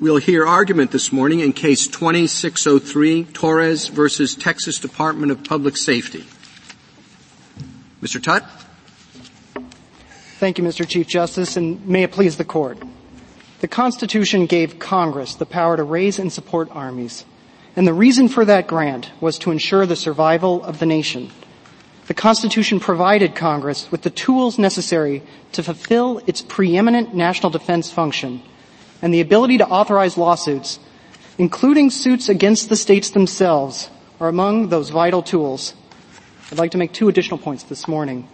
We'll 0.00 0.18
hear 0.18 0.46
argument 0.46 0.92
this 0.92 1.10
morning 1.10 1.40
in 1.40 1.52
case 1.52 1.88
2603, 1.88 3.24
Torres 3.32 3.88
versus 3.88 4.36
Texas 4.36 4.78
Department 4.78 5.32
of 5.32 5.42
Public 5.42 5.76
Safety. 5.76 6.24
Mr. 8.00 8.22
Tutt? 8.22 8.48
Thank 10.38 10.58
you, 10.58 10.62
Mr. 10.62 10.86
Chief 10.86 11.08
Justice, 11.08 11.56
and 11.56 11.84
may 11.84 12.04
it 12.04 12.12
please 12.12 12.36
the 12.36 12.44
Court. 12.44 12.78
The 13.58 13.66
Constitution 13.66 14.46
gave 14.46 14.78
Congress 14.78 15.34
the 15.34 15.46
power 15.46 15.76
to 15.76 15.82
raise 15.82 16.20
and 16.20 16.32
support 16.32 16.68
armies, 16.70 17.24
and 17.74 17.84
the 17.84 17.92
reason 17.92 18.28
for 18.28 18.44
that 18.44 18.68
grant 18.68 19.10
was 19.20 19.36
to 19.40 19.50
ensure 19.50 19.84
the 19.84 19.96
survival 19.96 20.62
of 20.62 20.78
the 20.78 20.86
nation. 20.86 21.28
The 22.06 22.14
Constitution 22.14 22.78
provided 22.78 23.34
Congress 23.34 23.90
with 23.90 24.02
the 24.02 24.10
tools 24.10 24.60
necessary 24.60 25.24
to 25.52 25.64
fulfill 25.64 26.22
its 26.28 26.40
preeminent 26.40 27.16
national 27.16 27.50
defense 27.50 27.90
function 27.90 28.44
and 29.02 29.12
the 29.12 29.20
ability 29.20 29.58
to 29.58 29.66
authorize 29.66 30.16
lawsuits, 30.16 30.78
including 31.38 31.90
suits 31.90 32.28
against 32.28 32.68
the 32.68 32.76
states 32.76 33.10
themselves, 33.10 33.90
are 34.20 34.28
among 34.28 34.68
those 34.68 34.90
vital 34.90 35.22
tools. 35.22 35.74
I'd 36.50 36.58
like 36.58 36.72
to 36.72 36.78
make 36.78 36.92
two 36.92 37.08
additional 37.08 37.38
points 37.38 37.64
this 37.64 37.86
morning. 37.86 38.26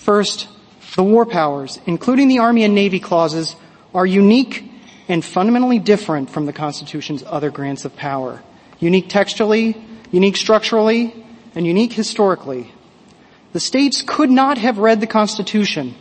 First, 0.00 0.48
the 0.96 1.04
war 1.04 1.26
powers, 1.26 1.78
including 1.86 2.28
the 2.28 2.38
Army 2.38 2.64
and 2.64 2.74
Navy 2.74 3.00
clauses, 3.00 3.54
are 3.94 4.06
unique 4.06 4.70
and 5.08 5.24
fundamentally 5.24 5.78
different 5.78 6.30
from 6.30 6.46
the 6.46 6.52
Constitution's 6.52 7.22
other 7.26 7.50
grants 7.50 7.84
of 7.84 7.94
power. 7.94 8.42
Unique 8.80 9.08
textually, 9.08 9.76
unique 10.10 10.36
structurally, 10.36 11.24
and 11.54 11.66
unique 11.66 11.92
historically. 11.92 12.72
The 13.52 13.60
states 13.60 14.02
could 14.02 14.30
not 14.30 14.58
have 14.58 14.78
read 14.78 15.00
the 15.00 15.06
Constitution, 15.06 15.94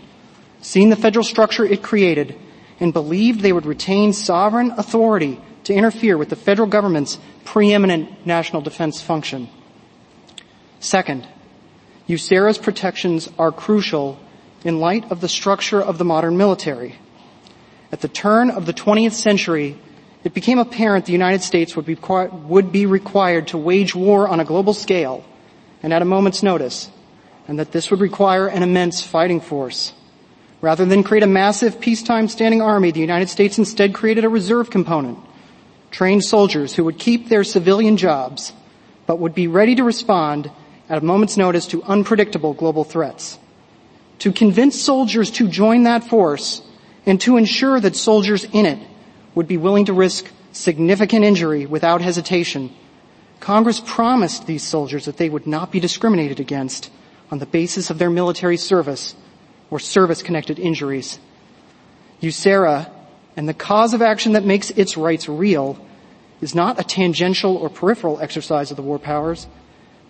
seen 0.62 0.90
the 0.90 0.96
federal 0.96 1.24
structure 1.24 1.64
it 1.64 1.84
created, 1.84 2.36
and 2.80 2.94
believed 2.94 3.42
they 3.42 3.54
would 3.54 3.66
retain 3.66 4.14
sovereign 4.14 4.72
authority 4.72 5.40
to 5.64 5.74
interfere 5.74 6.18
with 6.18 6.30
the 6.30 6.36
federal 6.36 6.68
government's 6.68 7.18
preeminent 7.44 8.26
national 8.26 8.62
defense 8.62 9.02
function. 9.02 9.50
Second, 10.80 11.28
USERRA's 12.08 12.58
protections 12.58 13.30
are 13.40 13.52
crucial 13.52 14.20
in 14.64 14.80
light 14.80 15.10
of 15.12 15.22
the 15.22 15.30
structure 15.30 15.82
of 15.82 15.98
the 15.98 16.06
modern 16.06 16.38
military. 16.38 16.96
At 17.92 18.02
the 18.02 18.08
turn 18.08 18.50
of 18.50 18.66
the 18.66 18.74
20th 18.74 19.14
century, 19.14 19.80
it 20.24 20.34
became 20.34 20.60
apparent 20.60 21.06
the 21.06 21.12
United 21.12 21.44
States 21.44 21.76
would 21.76 21.86
be, 21.86 21.96
would 21.96 22.72
be 22.72 22.86
required 22.86 23.48
to 23.50 23.58
wage 23.58 23.96
war 23.96 24.28
on 24.28 24.40
a 24.40 24.46
global 24.46 24.74
scale 24.74 25.24
and 25.82 25.94
at 25.94 26.02
a 26.02 26.06
moment's 26.06 26.42
notice, 26.42 26.90
and 27.48 27.60
that 27.60 27.72
this 27.72 27.92
would 27.92 28.00
require 28.00 28.48
an 28.48 28.64
immense 28.64 29.04
fighting 29.04 29.40
force. 29.40 29.94
Rather 30.62 30.86
than 30.86 31.04
create 31.04 31.24
a 31.24 31.28
massive 31.28 31.80
peacetime 31.80 32.28
standing 32.28 32.62
army, 32.62 32.92
the 32.92 33.00
United 33.00 33.30
States 33.30 33.58
instead 33.58 33.94
created 33.94 34.24
a 34.24 34.30
reserve 34.30 34.70
component, 34.70 35.20
trained 35.92 36.24
soldiers 36.24 36.74
who 36.74 36.84
would 36.84 36.98
keep 36.98 37.30
their 37.30 37.44
civilian 37.44 37.98
jobs, 37.98 38.54
but 39.06 39.20
would 39.20 39.36
be 39.36 39.48
ready 39.48 39.76
to 39.76 39.84
respond 39.84 40.50
at 40.90 40.98
a 40.98 41.06
moment's 41.06 41.38
notice 41.38 41.68
to 41.68 41.84
unpredictable 41.84 42.54
global 42.54 42.84
threats. 42.84 43.38
To 44.20 44.32
convince 44.32 44.80
soldiers 44.80 45.30
to 45.32 45.48
join 45.48 45.84
that 45.84 46.04
force 46.06 46.62
and 47.06 47.20
to 47.22 47.38
ensure 47.38 47.80
that 47.80 47.96
soldiers 47.96 48.46
in 48.52 48.66
it 48.66 48.80
would 49.36 49.48
be 49.48 49.58
willing 49.58 49.86
to 49.86 49.94
risk 49.94 50.26
significant 50.52 51.26
injury 51.26 51.66
without 51.66 52.02
hesitation, 52.02 52.74
Congress 53.40 53.82
promised 53.86 54.48
these 54.48 54.64
soldiers 54.64 55.06
that 55.06 55.18
they 55.18 55.30
would 55.30 55.46
not 55.46 55.72
be 55.72 55.80
discriminated 55.80 56.40
against 56.40 56.90
on 57.30 57.40
the 57.40 57.46
basis 57.46 57.90
of 57.90 58.00
their 58.00 58.10
military 58.10 58.58
service 58.58 59.16
or 59.70 59.80
service-connected 59.80 60.60
injuries. 60.60 61.20
USERRA 62.22 62.90
and 63.36 63.50
the 63.50 63.54
cause 63.54 63.94
of 63.94 64.02
action 64.02 64.34
that 64.34 64.46
makes 64.46 64.70
its 64.72 64.98
rights 64.98 65.28
real 65.28 65.78
is 66.42 66.56
not 66.56 66.80
a 66.80 66.84
tangential 66.84 67.56
or 67.56 67.70
peripheral 67.70 68.20
exercise 68.20 68.72
of 68.72 68.78
the 68.78 68.84
war 68.84 69.00
powers, 69.00 69.48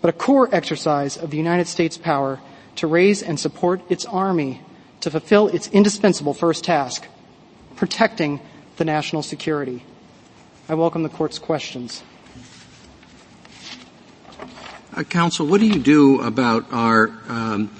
but 0.00 0.08
a 0.08 0.12
core 0.12 0.48
exercise 0.52 1.16
of 1.16 1.30
the 1.30 1.36
United 1.36 1.66
States 1.66 1.96
power 1.96 2.40
to 2.76 2.86
raise 2.86 3.22
and 3.22 3.40
support 3.40 3.80
its 3.88 4.04
army 4.04 4.60
to 5.00 5.10
fulfill 5.10 5.48
its 5.48 5.68
indispensable 5.68 6.34
first 6.34 6.64
task, 6.64 7.06
protecting 7.76 8.40
the 8.76 8.84
national 8.84 9.22
security. 9.22 9.84
I 10.68 10.74
welcome 10.74 11.02
the 11.02 11.08
court's 11.08 11.38
questions. 11.38 12.02
Uh, 14.94 15.02
counsel, 15.04 15.46
what 15.46 15.60
do 15.60 15.66
you 15.66 15.78
do 15.78 16.20
about 16.22 16.66
our 16.72 17.12
um, 17.28 17.70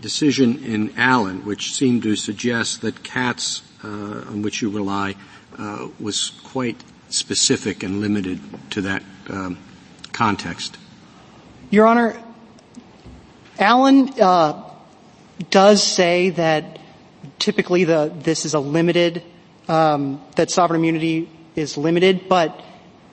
decision 0.00 0.64
in 0.64 0.94
Allen, 0.96 1.44
which 1.44 1.74
seemed 1.74 2.02
to 2.02 2.16
suggest 2.16 2.82
that 2.82 3.02
Katz, 3.02 3.62
uh, 3.82 3.88
on 3.88 4.42
which 4.42 4.62
you 4.62 4.70
rely, 4.70 5.14
uh, 5.58 5.88
was 5.98 6.30
quite 6.44 6.82
specific 7.08 7.82
and 7.82 8.00
limited 8.00 8.40
to 8.70 8.82
that 8.82 9.02
um, 9.28 9.58
context? 10.12 10.76
Your 11.70 11.86
Honor, 11.86 12.22
Allen 13.58 14.10
uh, 14.20 14.62
does 15.50 15.82
say 15.82 16.30
that 16.30 16.78
typically 17.38 17.84
the 17.84 18.12
this 18.14 18.44
is 18.44 18.54
a 18.54 18.60
limited 18.60 19.22
um, 19.68 20.22
that 20.36 20.50
sovereign 20.50 20.80
immunity 20.80 21.28
is 21.54 21.76
limited, 21.76 22.28
but 22.28 22.60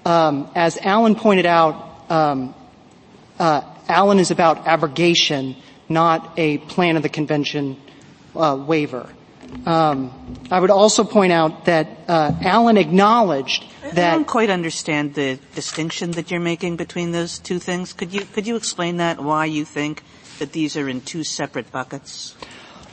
um, 0.06 0.50
as 0.56 0.78
Allen 0.78 1.16
pointed 1.16 1.46
out, 1.46 2.12
um, 2.12 2.54
uh, 3.40 3.62
Allen 3.88 4.20
is 4.20 4.32
about 4.32 4.68
abrogation, 4.68 5.56
not 5.94 6.34
a 6.38 6.58
plan 6.58 6.98
of 6.98 7.04
the 7.04 7.10
convention 7.10 7.78
uh, 8.36 8.58
waiver. 8.60 9.10
Um, 9.66 10.12
I 10.50 10.60
would 10.60 10.72
also 10.72 11.04
point 11.04 11.32
out 11.32 11.66
that 11.66 11.88
uh, 12.08 12.32
Allen 12.42 12.78
acknowledged 12.78 13.64
that. 13.94 14.14
I 14.14 14.16
don't 14.16 14.28
quite 14.28 14.50
understand 14.50 15.14
the 15.14 15.40
distinction 15.56 16.12
that 16.12 16.32
you're 16.32 16.40
making 16.40 16.76
between 16.78 17.12
those 17.12 17.40
two 17.40 17.60
things. 17.60 17.94
Could 17.94 18.14
you 18.14 18.22
could 18.22 18.48
you 18.48 18.56
explain 18.56 18.98
that? 18.98 19.24
Why 19.24 19.46
you 19.46 19.64
think 19.64 20.02
that 20.40 20.52
these 20.52 20.76
are 20.76 20.90
in 20.90 21.02
two 21.02 21.24
separate 21.24 21.72
buckets? 21.72 22.36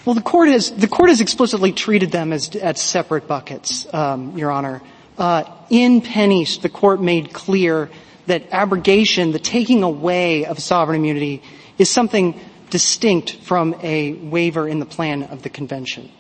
Well, 0.04 0.14
the 0.14 0.22
court 0.22 0.48
has 0.48 0.70
the 0.70 0.86
court 0.88 1.08
has 1.08 1.20
explicitly 1.20 1.72
treated 1.72 2.12
them 2.12 2.32
as 2.32 2.54
as 2.56 2.80
separate 2.80 3.26
buckets, 3.26 3.86
um, 3.92 4.36
Your 4.36 4.50
Honor. 4.50 4.82
Uh, 5.18 5.44
in 5.70 6.00
PennEast, 6.02 6.62
the 6.62 6.68
court 6.68 7.00
made 7.00 7.32
clear 7.32 7.90
that 8.26 8.44
abrogation, 8.52 9.32
the 9.32 9.38
taking 9.38 9.82
away 9.82 10.44
of 10.46 10.58
sovereign 10.58 10.96
immunity, 11.00 11.42
is 11.78 11.90
something 11.90 12.38
distinct 12.70 13.36
from 13.42 13.74
a 13.82 14.14
waiver 14.14 14.68
in 14.68 14.78
the 14.78 14.86
plan 14.86 15.24
of 15.24 15.42
the 15.42 15.50
convention. 15.50 16.10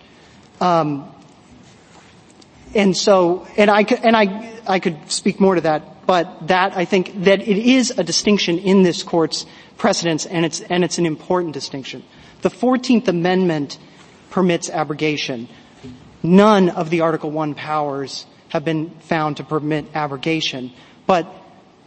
Um, 0.60 1.12
and 2.74 2.96
so, 2.96 3.46
and 3.56 3.70
I 3.70 3.82
and 3.82 4.16
I, 4.16 4.52
I 4.66 4.78
could 4.78 5.10
speak 5.10 5.40
more 5.40 5.54
to 5.56 5.60
that, 5.62 6.06
but 6.06 6.48
that 6.48 6.76
I 6.76 6.84
think 6.84 7.24
that 7.24 7.40
it 7.40 7.58
is 7.58 7.90
a 7.90 8.04
distinction 8.04 8.58
in 8.58 8.82
this 8.82 9.02
court's 9.02 9.46
precedents, 9.76 10.26
and 10.26 10.44
it's 10.44 10.60
and 10.60 10.84
it's 10.84 10.98
an 10.98 11.06
important 11.06 11.54
distinction. 11.54 12.04
The 12.42 12.50
Fourteenth 12.50 13.08
Amendment 13.08 13.78
permits 14.30 14.70
abrogation. 14.70 15.48
None 16.22 16.68
of 16.68 16.90
the 16.90 17.00
Article 17.00 17.30
One 17.30 17.54
powers 17.54 18.26
have 18.50 18.64
been 18.64 18.90
found 19.00 19.38
to 19.38 19.44
permit 19.44 19.86
abrogation, 19.94 20.72
but 21.06 21.26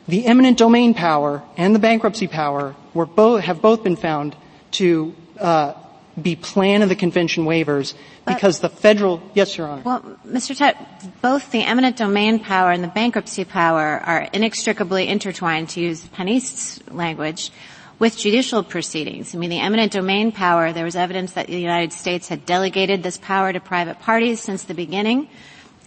the 0.08 0.26
eminent 0.26 0.58
domain 0.58 0.94
power 0.94 1.44
and 1.56 1.74
the 1.74 1.80
bankruptcy 1.80 2.28
power 2.28 2.76
were 2.94 3.06
both, 3.06 3.44
have 3.44 3.62
both 3.62 3.84
been 3.84 3.96
found 3.96 4.36
to 4.74 5.16
uh, 5.40 5.74
be 6.22 6.36
plan 6.36 6.82
of 6.82 6.90
the 6.90 6.96
convention 6.96 7.46
waivers 7.46 7.94
because 8.26 8.60
the 8.60 8.70
federal 8.70 9.22
yes 9.34 9.58
your 9.58 9.68
honor. 9.68 9.82
Well 9.84 10.18
mr 10.28 10.56
Tutt, 10.56 10.78
both 11.22 11.52
the 11.52 11.64
eminent 11.64 11.98
domain 11.98 12.40
power 12.40 12.72
and 12.72 12.84
the 12.84 12.90
bankruptcy 12.90 13.46
power 13.46 14.00
are 14.00 14.30
inextricably 14.32 15.08
intertwined 15.08 15.70
to 15.70 15.82
use 15.82 16.06
PennEast's 16.08 16.92
language 16.92 17.52
with 18.00 18.18
judicial 18.18 18.64
proceedings. 18.64 19.34
I 19.34 19.38
mean 19.40 19.50
the 19.50 19.60
eminent 19.60 19.92
domain 19.92 20.32
power 20.32 20.72
there 20.72 20.86
was 20.86 20.96
evidence 20.96 21.34
that 21.34 21.48
the 21.48 21.60
united 21.60 21.94
states 21.94 22.28
had 22.28 22.46
delegated 22.46 23.02
this 23.02 23.18
power 23.18 23.52
to 23.52 23.60
private 23.60 24.00
parties 24.00 24.40
since 24.40 24.64
the 24.64 24.76
beginning 24.76 25.28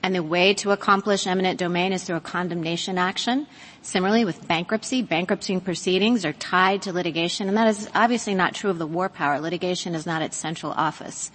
and 0.03 0.15
the 0.15 0.23
way 0.23 0.55
to 0.55 0.73
accomplish 0.73 1.27
eminent 1.27 1.59
domain 1.59 1.93
is 1.93 2.05
through 2.05 2.17
a 2.17 2.21
condemnation 2.21 2.99
action 2.99 3.47
Similarly, 3.87 4.25
with 4.25 4.49
bankruptcy, 4.49 5.01
bankruptcy 5.03 5.61
proceedings 5.61 6.25
are 6.25 6.33
tied 6.33 6.83
to 6.83 6.93
litigation, 6.93 7.47
and 7.47 7.57
that 7.57 7.69
is 7.69 7.89
obviously 7.95 8.35
not 8.35 8.53
true 8.53 8.69
of 8.69 8.79
the 8.79 8.87
war 8.87 9.09
power. 9.09 9.39
Litigation 9.39 9.95
is 9.95 10.05
not 10.05 10.23
its 10.23 10.37
central 10.37 10.73
office. 10.73 11.31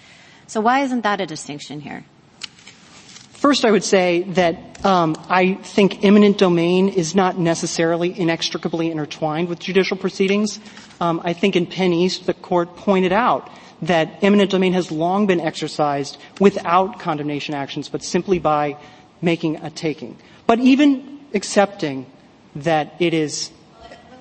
So 0.48 0.60
why 0.60 0.82
isn't 0.82 1.04
that 1.04 1.22
a 1.22 1.26
distinction 1.26 1.80
here? 1.80 2.04
First, 3.32 3.64
I 3.64 3.72
would 3.72 3.86
say 3.86 4.24
that 4.34 4.86
um, 4.86 5.16
I 5.30 5.54
think 5.54 6.04
eminent 6.04 6.40
domain 6.40 6.90
is 6.90 7.16
not 7.16 7.40
necessarily 7.40 8.20
inextricably 8.20 8.92
intertwined 8.92 9.48
with 9.48 9.60
judicial 9.60 9.96
proceedings. 9.96 10.60
Um, 11.00 11.22
I 11.24 11.32
think 11.32 11.56
in 11.56 11.68
PennEast, 11.68 12.26
the 12.26 12.34
court 12.34 12.76
pointed 12.76 13.14
out 13.14 13.50
that 13.84 14.22
eminent 14.22 14.52
domain 14.52 14.74
has 14.74 14.92
long 14.92 15.26
been 15.26 15.40
exercised 15.40 16.18
without 16.42 17.00
condemnation 17.00 17.56
actions, 17.56 17.88
but 17.88 18.04
simply 18.04 18.40
by 18.40 18.76
making 19.22 19.56
a 19.64 19.70
taking. 19.70 20.18
But 20.48 20.60
even 20.60 21.22
accepting 21.34 22.08
that 22.56 22.96
it 23.00 23.14
is 23.14 23.52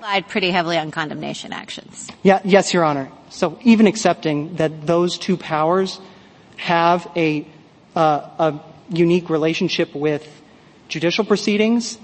relied 0.01 0.27
pretty 0.27 0.49
heavily 0.51 0.77
on 0.77 0.91
condemnation 0.91 1.53
actions. 1.53 2.09
Yeah, 2.23 2.41
yes, 2.43 2.73
Your 2.73 2.83
Honor. 2.83 3.11
So 3.29 3.57
even 3.63 3.87
accepting 3.87 4.55
that 4.55 4.85
those 4.87 5.17
two 5.17 5.37
powers 5.37 5.99
have 6.57 7.09
a, 7.15 7.47
uh, 7.95 7.99
a 8.39 8.59
unique 8.89 9.29
relationship 9.29 9.93
with 9.95 10.41
judicial 10.87 11.23
proceedings, 11.23 11.97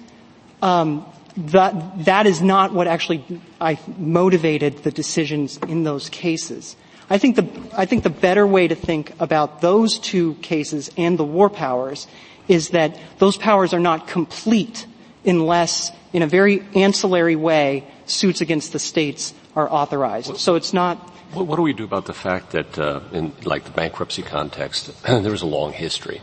um, 0.61 1.05
that, 1.37 2.05
that 2.05 2.25
is 2.25 2.41
not 2.41 2.73
what 2.73 2.87
actually 2.87 3.23
I 3.61 3.79
motivated 3.97 4.79
the 4.79 4.91
decisions 4.91 5.57
in 5.57 5.83
those 5.83 6.09
cases. 6.09 6.75
I 7.09 7.17
think 7.17 7.35
the, 7.35 7.47
I 7.77 7.85
think 7.85 8.03
the 8.03 8.09
better 8.09 8.45
way 8.45 8.67
to 8.67 8.75
think 8.75 9.13
about 9.19 9.61
those 9.61 9.99
two 9.99 10.33
cases 10.35 10.91
and 10.97 11.17
the 11.17 11.23
war 11.23 11.49
powers 11.49 12.07
is 12.47 12.69
that 12.69 12.97
those 13.19 13.37
powers 13.37 13.73
are 13.73 13.79
not 13.79 14.07
complete 14.07 14.86
unless, 15.27 15.91
in 16.13 16.23
a 16.23 16.27
very 16.27 16.63
ancillary 16.73 17.35
way, 17.35 17.85
suits 18.05 18.41
against 18.41 18.71
the 18.73 18.79
states 18.79 19.33
are 19.55 19.71
authorized. 19.71 20.37
So 20.37 20.55
it's 20.55 20.73
not. 20.73 20.97
What, 21.33 21.57
do 21.57 21.61
we 21.61 21.73
do 21.73 21.83
about 21.83 22.05
the 22.05 22.13
fact 22.13 22.51
that, 22.51 22.79
uh, 22.79 23.01
in 23.11 23.33
like 23.43 23.65
the 23.65 23.71
bankruptcy 23.71 24.21
context, 24.23 24.91
there 25.03 25.31
was 25.31 25.41
a 25.41 25.47
long 25.47 25.73
history, 25.73 26.21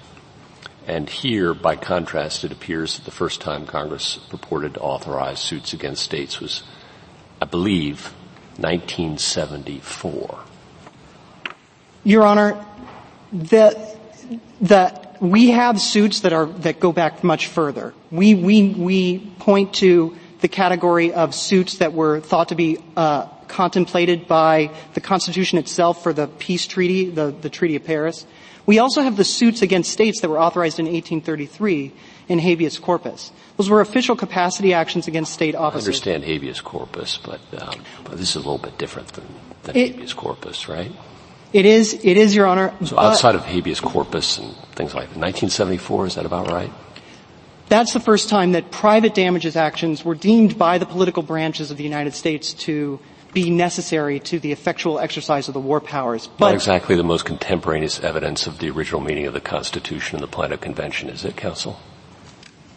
and 0.87 1.09
here, 1.09 1.55
by 1.55 1.77
contrast, 1.77 2.45
it 2.45 2.53
appears 2.53 2.97
that 2.97 3.05
the 3.05 3.11
first 3.11 3.41
time 3.41 3.67
Congress 3.67 4.17
purported 4.29 4.75
to 4.75 4.81
authorize 4.81 5.41
suits 5.41 5.73
against 5.73 6.03
states 6.03 6.41
was, 6.41 6.63
I 7.41 7.45
believe, 7.45 8.13
1974. 8.57 10.41
Your 12.05 12.23
Honor, 12.23 12.65
the, 13.33 13.97
the, 14.61 15.04
we 15.21 15.51
have 15.51 15.81
suits 15.81 16.21
that 16.21 16.33
are, 16.33 16.47
that 16.47 16.81
go 16.81 16.93
back 16.93 17.25
much 17.25 17.47
further. 17.47 17.95
We, 18.11 18.35
we, 18.35 18.71
we 18.71 19.19
point 19.39 19.75
to 19.75 20.17
the 20.41 20.49
category 20.49 21.13
of 21.13 21.35
suits 21.35 21.79
that 21.79 21.93
were 21.93 22.21
thought 22.21 22.51
to 22.51 22.55
be, 22.55 22.79
uh, 22.97 23.27
contemplated 23.49 24.27
by 24.27 24.71
the 24.95 25.01
Constitution 25.01 25.59
itself 25.59 26.03
for 26.03 26.13
the 26.13 26.27
peace 26.27 26.67
treaty, 26.67 27.11
the, 27.11 27.31
the 27.31 27.51
Treaty 27.51 27.77
of 27.77 27.85
Paris. 27.85 28.27
We 28.67 28.79
also 28.79 29.03
have 29.03 29.17
the 29.17 29.25
suits 29.25 29.63
against 29.63 29.91
states 29.91 30.21
that 30.21 30.29
were 30.29 30.41
authorized 30.41 30.79
in 30.79 30.87
1833 30.87 31.93
in 32.29 32.39
habeas 32.39 32.79
corpus. 32.79 33.31
Those 33.57 33.69
were 33.69 33.81
official 33.81 34.17
capacity 34.17 34.73
actions 34.73 35.07
against 35.07 35.33
state 35.33 35.55
officers. 35.55 35.87
I 35.87 35.89
understand 35.89 36.25
habeas 36.25 36.61
corpus, 36.61 37.19
but, 37.23 37.41
um, 37.63 37.83
but 38.05 38.17
this 38.17 38.31
is 38.31 38.37
a 38.37 38.39
little 38.39 38.59
bit 38.59 38.79
different 38.79 39.09
than, 39.09 39.27
than 39.65 39.77
it, 39.77 39.93
habeas 39.93 40.15
corpus, 40.15 40.69
right? 40.69 40.91
It 41.55 41.67
is, 41.67 41.95
it 41.95 42.17
is, 42.17 42.35
Your 42.35 42.47
Honor. 42.47 42.75
So 42.85 42.99
outside 42.99 43.37
of 43.37 43.45
habeas 43.45 43.79
corpus 43.79 44.39
and 44.39 44.57
things 44.75 44.93
like 44.93 45.09
that, 45.15 45.21
1974, 45.21 46.07
is 46.09 46.15
that 46.17 46.27
about 46.27 46.51
right? 46.51 46.73
That's 47.69 47.93
the 47.93 48.01
first 48.01 48.29
time 48.29 48.53
that 48.53 48.73
private 48.73 49.15
damages 49.15 49.55
actions 49.55 50.05
were 50.05 50.17
deemed 50.17 50.59
by 50.59 50.79
the 50.79 50.85
political 50.85 51.23
branches 51.23 51.71
of 51.71 51.77
the 51.77 51.85
United 51.85 52.13
States 52.13 52.55
to 52.67 52.99
be 53.33 53.51
necessary 53.51 54.19
to 54.19 54.41
the 54.41 54.51
effectual 54.51 54.99
exercise 54.99 55.47
of 55.47 55.55
the 55.55 55.61
war 55.61 55.81
powers. 55.81 56.27
But 56.27 56.47
Not 56.47 56.55
exactly 56.55 56.97
the 56.97 57.05
most 57.05 57.25
contemporaneous 57.25 58.01
evidence 58.01 58.49
of 58.49 58.59
the 58.59 58.71
original 58.71 59.01
meaning 59.01 59.27
of 59.27 59.33
the 59.33 59.41
Constitution 59.41 60.17
and 60.17 60.25
the 60.25 60.29
Plano 60.29 60.57
Convention, 60.57 61.09
is 61.09 61.25
it, 61.25 61.37
Counsel? 61.37 61.79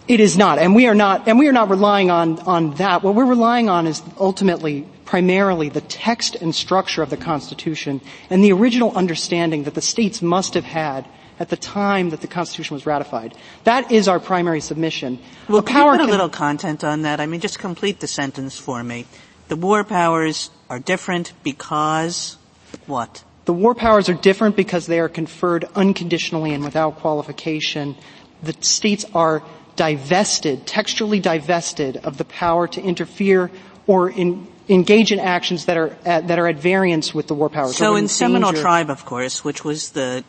It 0.07 0.19
is 0.19 0.37
not, 0.37 0.59
and 0.59 0.75
we 0.75 0.85
are 0.87 0.95
not, 0.95 1.27
and 1.27 1.39
we 1.39 1.47
are 1.47 1.51
not 1.51 1.69
relying 1.69 2.11
on, 2.11 2.39
on 2.41 2.75
that. 2.75 3.01
What 3.01 3.15
we're 3.15 3.25
relying 3.25 3.69
on 3.69 3.87
is 3.87 4.03
ultimately 4.19 4.87
primarily 5.07 5.69
the 5.69 5.81
text 5.81 6.35
and 6.35 6.53
structure 6.53 7.01
of 7.01 7.09
the 7.09 7.17
Constitution 7.17 8.01
and 8.29 8.43
the 8.43 8.51
original 8.51 8.95
understanding 8.95 9.63
that 9.63 9.73
the 9.73 9.81
states 9.81 10.21
must 10.21 10.53
have 10.53 10.65
had 10.65 11.07
at 11.39 11.49
the 11.49 11.55
time 11.55 12.09
that 12.09 12.21
the 12.21 12.27
Constitution 12.27 12.75
was 12.75 12.85
ratified. 12.85 13.33
That 13.63 13.91
is 13.91 14.07
our 14.07 14.19
primary 14.19 14.59
submission. 14.59 15.19
Well, 15.47 15.61
can 15.61 15.85
you 15.85 15.91
put 15.97 16.09
a 16.09 16.11
little 16.11 16.29
content 16.29 16.83
on 16.83 17.03
that? 17.03 17.19
I 17.19 17.25
mean, 17.25 17.39
just 17.39 17.57
complete 17.57 18.01
the 18.01 18.07
sentence 18.07 18.57
for 18.59 18.83
me. 18.83 19.05
The 19.47 19.55
war 19.55 19.83
powers 19.83 20.49
are 20.69 20.79
different 20.79 21.31
because 21.41 22.37
what? 22.85 23.23
The 23.45 23.53
war 23.53 23.73
powers 23.73 24.09
are 24.09 24.13
different 24.13 24.57
because 24.57 24.87
they 24.87 24.99
are 24.99 25.07
conferred 25.07 25.63
unconditionally 25.73 26.53
and 26.53 26.65
without 26.65 26.97
qualification. 26.97 27.95
The 28.43 28.55
states 28.59 29.05
are 29.13 29.41
divested, 29.77 30.67
textually 30.67 31.21
divested 31.21 31.95
of 31.97 32.17
the 32.17 32.25
power 32.25 32.67
to 32.67 32.81
interfere 32.81 33.49
or 33.85 34.09
in, 34.09 34.47
engage 34.69 35.11
in 35.11 35.19
actions 35.19 35.65
that 35.65 35.77
are 35.77 35.95
at, 36.05 36.27
that 36.27 36.39
are 36.39 36.47
at 36.47 36.57
variance 36.57 37.13
with 37.13 37.27
the 37.27 37.33
war 37.33 37.49
powers. 37.49 37.75
So 37.75 37.95
in 37.95 38.07
Seminole 38.07 38.53
Tribe, 38.53 38.89
of 38.89 39.05
course, 39.05 39.43
which 39.43 39.63
was 39.63 39.91
the 39.91 40.23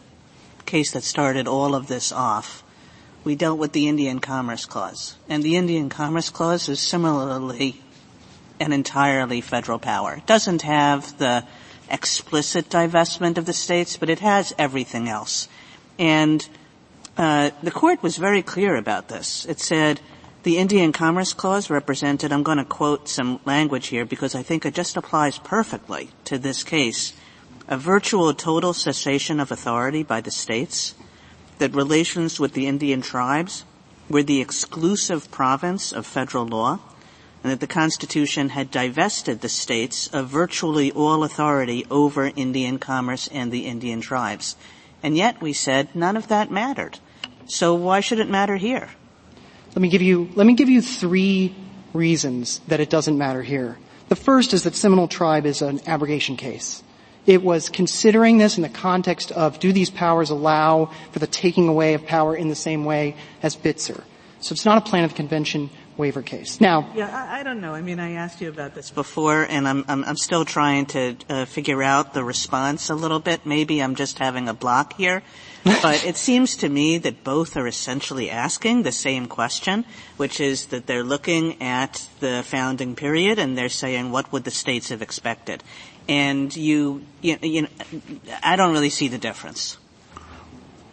case 0.66 0.92
that 0.92 1.02
started 1.02 1.48
all 1.48 1.74
of 1.74 1.88
this 1.88 2.12
off, 2.12 2.62
we 3.24 3.34
dealt 3.34 3.58
with 3.58 3.72
the 3.72 3.88
Indian 3.88 4.20
Commerce 4.20 4.64
Clause. 4.64 5.16
And 5.28 5.42
the 5.42 5.56
Indian 5.56 5.88
Commerce 5.88 6.30
Clause 6.30 6.68
is 6.68 6.80
similarly 6.80 7.80
an 8.60 8.72
entirely 8.72 9.40
federal 9.40 9.78
power. 9.78 10.14
It 10.14 10.26
doesn't 10.26 10.62
have 10.62 11.18
the 11.18 11.44
explicit 11.90 12.68
divestment 12.68 13.38
of 13.38 13.46
the 13.46 13.52
states, 13.52 13.96
but 13.96 14.10
it 14.10 14.20
has 14.20 14.54
everything 14.58 15.08
else. 15.08 15.48
And 15.98 16.46
uh, 17.16 17.50
the 17.62 17.70
court 17.70 18.02
was 18.02 18.16
very 18.16 18.42
clear 18.42 18.76
about 18.76 19.08
this. 19.08 19.44
It 19.46 19.58
said 19.58 20.00
the 20.48 20.56
Indian 20.56 20.92
Commerce 20.92 21.34
Clause 21.34 21.68
represented, 21.68 22.32
I'm 22.32 22.42
going 22.42 22.56
to 22.56 22.64
quote 22.64 23.06
some 23.06 23.38
language 23.44 23.88
here 23.88 24.06
because 24.06 24.34
I 24.34 24.42
think 24.42 24.64
it 24.64 24.72
just 24.72 24.96
applies 24.96 25.38
perfectly 25.38 26.08
to 26.24 26.38
this 26.38 26.64
case, 26.64 27.12
a 27.68 27.76
virtual 27.76 28.32
total 28.32 28.72
cessation 28.72 29.40
of 29.40 29.52
authority 29.52 30.02
by 30.02 30.22
the 30.22 30.30
states, 30.30 30.94
that 31.58 31.74
relations 31.74 32.40
with 32.40 32.54
the 32.54 32.66
Indian 32.66 33.02
tribes 33.02 33.66
were 34.08 34.22
the 34.22 34.40
exclusive 34.40 35.30
province 35.30 35.92
of 35.92 36.06
federal 36.06 36.46
law, 36.46 36.78
and 37.42 37.52
that 37.52 37.60
the 37.60 37.66
Constitution 37.66 38.48
had 38.48 38.70
divested 38.70 39.42
the 39.42 39.50
states 39.50 40.06
of 40.14 40.28
virtually 40.28 40.90
all 40.92 41.24
authority 41.24 41.84
over 41.90 42.32
Indian 42.36 42.78
commerce 42.78 43.28
and 43.30 43.52
the 43.52 43.66
Indian 43.66 44.00
tribes. 44.00 44.56
And 45.02 45.14
yet 45.14 45.42
we 45.42 45.52
said 45.52 45.94
none 45.94 46.16
of 46.16 46.28
that 46.28 46.50
mattered. 46.50 47.00
So 47.44 47.74
why 47.74 48.00
should 48.00 48.18
it 48.18 48.30
matter 48.30 48.56
here? 48.56 48.88
Let 49.70 49.82
me 49.82 49.88
give 49.88 50.02
you, 50.02 50.30
let 50.34 50.46
me 50.46 50.54
give 50.54 50.68
you 50.68 50.82
three 50.82 51.54
reasons 51.92 52.60
that 52.68 52.80
it 52.80 52.90
doesn't 52.90 53.16
matter 53.16 53.42
here. 53.42 53.78
The 54.08 54.16
first 54.16 54.54
is 54.54 54.62
that 54.64 54.74
Seminole 54.74 55.08
Tribe 55.08 55.46
is 55.46 55.62
an 55.62 55.80
abrogation 55.86 56.36
case. 56.36 56.82
It 57.26 57.42
was 57.42 57.68
considering 57.68 58.38
this 58.38 58.56
in 58.56 58.62
the 58.62 58.70
context 58.70 59.32
of 59.32 59.58
do 59.58 59.72
these 59.72 59.90
powers 59.90 60.30
allow 60.30 60.90
for 61.12 61.18
the 61.18 61.26
taking 61.26 61.68
away 61.68 61.92
of 61.92 62.06
power 62.06 62.34
in 62.34 62.48
the 62.48 62.54
same 62.54 62.86
way 62.86 63.16
as 63.42 63.54
Bitzer? 63.54 64.02
So 64.40 64.54
it's 64.54 64.64
not 64.64 64.78
a 64.78 64.80
plan 64.88 65.04
of 65.04 65.14
convention 65.14 65.68
waiver 65.98 66.22
case. 66.22 66.60
Now, 66.60 66.90
yeah, 66.94 67.10
I, 67.12 67.40
I, 67.40 67.42
don't 67.42 67.60
know. 67.60 67.74
I 67.74 67.82
mean, 67.82 67.98
I 67.98 68.12
asked 68.12 68.40
you 68.40 68.48
about 68.48 68.74
this 68.74 68.90
before, 68.90 69.42
and 69.42 69.66
I'm 69.68 69.84
I'm, 69.88 70.04
I'm 70.04 70.16
still 70.16 70.44
trying 70.44 70.86
to 70.86 71.16
uh, 71.28 71.44
figure 71.44 71.82
out 71.82 72.14
the 72.14 72.24
response 72.24 72.88
a 72.88 72.94
little 72.94 73.18
bit. 73.18 73.44
Maybe 73.44 73.82
I'm 73.82 73.96
just 73.96 74.18
having 74.18 74.48
a 74.48 74.54
block 74.54 74.94
here, 74.96 75.22
but 75.64 76.04
it 76.04 76.16
seems 76.16 76.56
to 76.56 76.68
me 76.68 76.98
that 76.98 77.24
both 77.24 77.56
are 77.56 77.66
essentially 77.66 78.30
asking 78.30 78.82
the 78.82 78.92
same 78.92 79.26
question, 79.26 79.84
which 80.16 80.40
is 80.40 80.66
that 80.66 80.86
they're 80.86 81.04
looking 81.04 81.60
at 81.62 82.08
the 82.20 82.42
founding 82.44 82.94
period 82.94 83.38
and 83.38 83.56
they're 83.56 83.68
saying, 83.68 84.10
what 84.10 84.32
would 84.32 84.44
the 84.44 84.50
states 84.50 84.88
have 84.90 85.02
expected? 85.02 85.62
And 86.08 86.54
you, 86.56 87.04
you, 87.20 87.38
you 87.42 87.62
know, 87.62 87.68
I 88.42 88.56
don't 88.56 88.72
really 88.72 88.90
see 88.90 89.08
the 89.08 89.18
difference. 89.18 89.76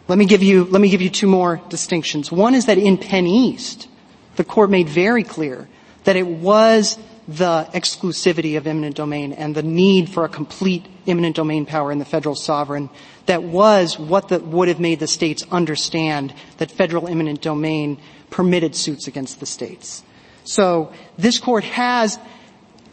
Let 0.08 0.18
me 0.18 0.26
give 0.26 0.42
you, 0.42 0.64
let 0.64 0.80
me 0.80 0.88
give 0.88 1.02
you 1.02 1.10
two 1.10 1.26
more 1.26 1.60
distinctions. 1.68 2.30
One 2.30 2.54
is 2.54 2.66
that 2.66 2.78
in 2.78 2.98
PennEast, 2.98 3.88
the 4.36 4.44
court 4.44 4.70
made 4.70 4.88
very 4.88 5.24
clear 5.24 5.68
that 6.04 6.16
it 6.16 6.26
was 6.26 6.98
the 7.28 7.68
exclusivity 7.74 8.56
of 8.56 8.66
eminent 8.66 8.94
domain 8.94 9.32
and 9.32 9.54
the 9.54 9.62
need 9.62 10.08
for 10.08 10.24
a 10.24 10.28
complete 10.28 10.86
eminent 11.06 11.34
domain 11.36 11.66
power 11.66 11.90
in 11.90 11.98
the 11.98 12.04
federal 12.04 12.34
sovereign 12.34 12.88
that 13.26 13.42
was 13.42 13.98
what 13.98 14.28
the, 14.28 14.38
would 14.38 14.68
have 14.68 14.78
made 14.78 15.00
the 15.00 15.06
states 15.06 15.44
understand 15.50 16.32
that 16.58 16.70
federal 16.70 17.08
eminent 17.08 17.42
domain 17.42 17.98
permitted 18.30 18.76
suits 18.76 19.08
against 19.08 19.40
the 19.40 19.46
states. 19.46 20.02
So 20.44 20.92
this 21.18 21.38
court 21.38 21.64
has 21.64 22.18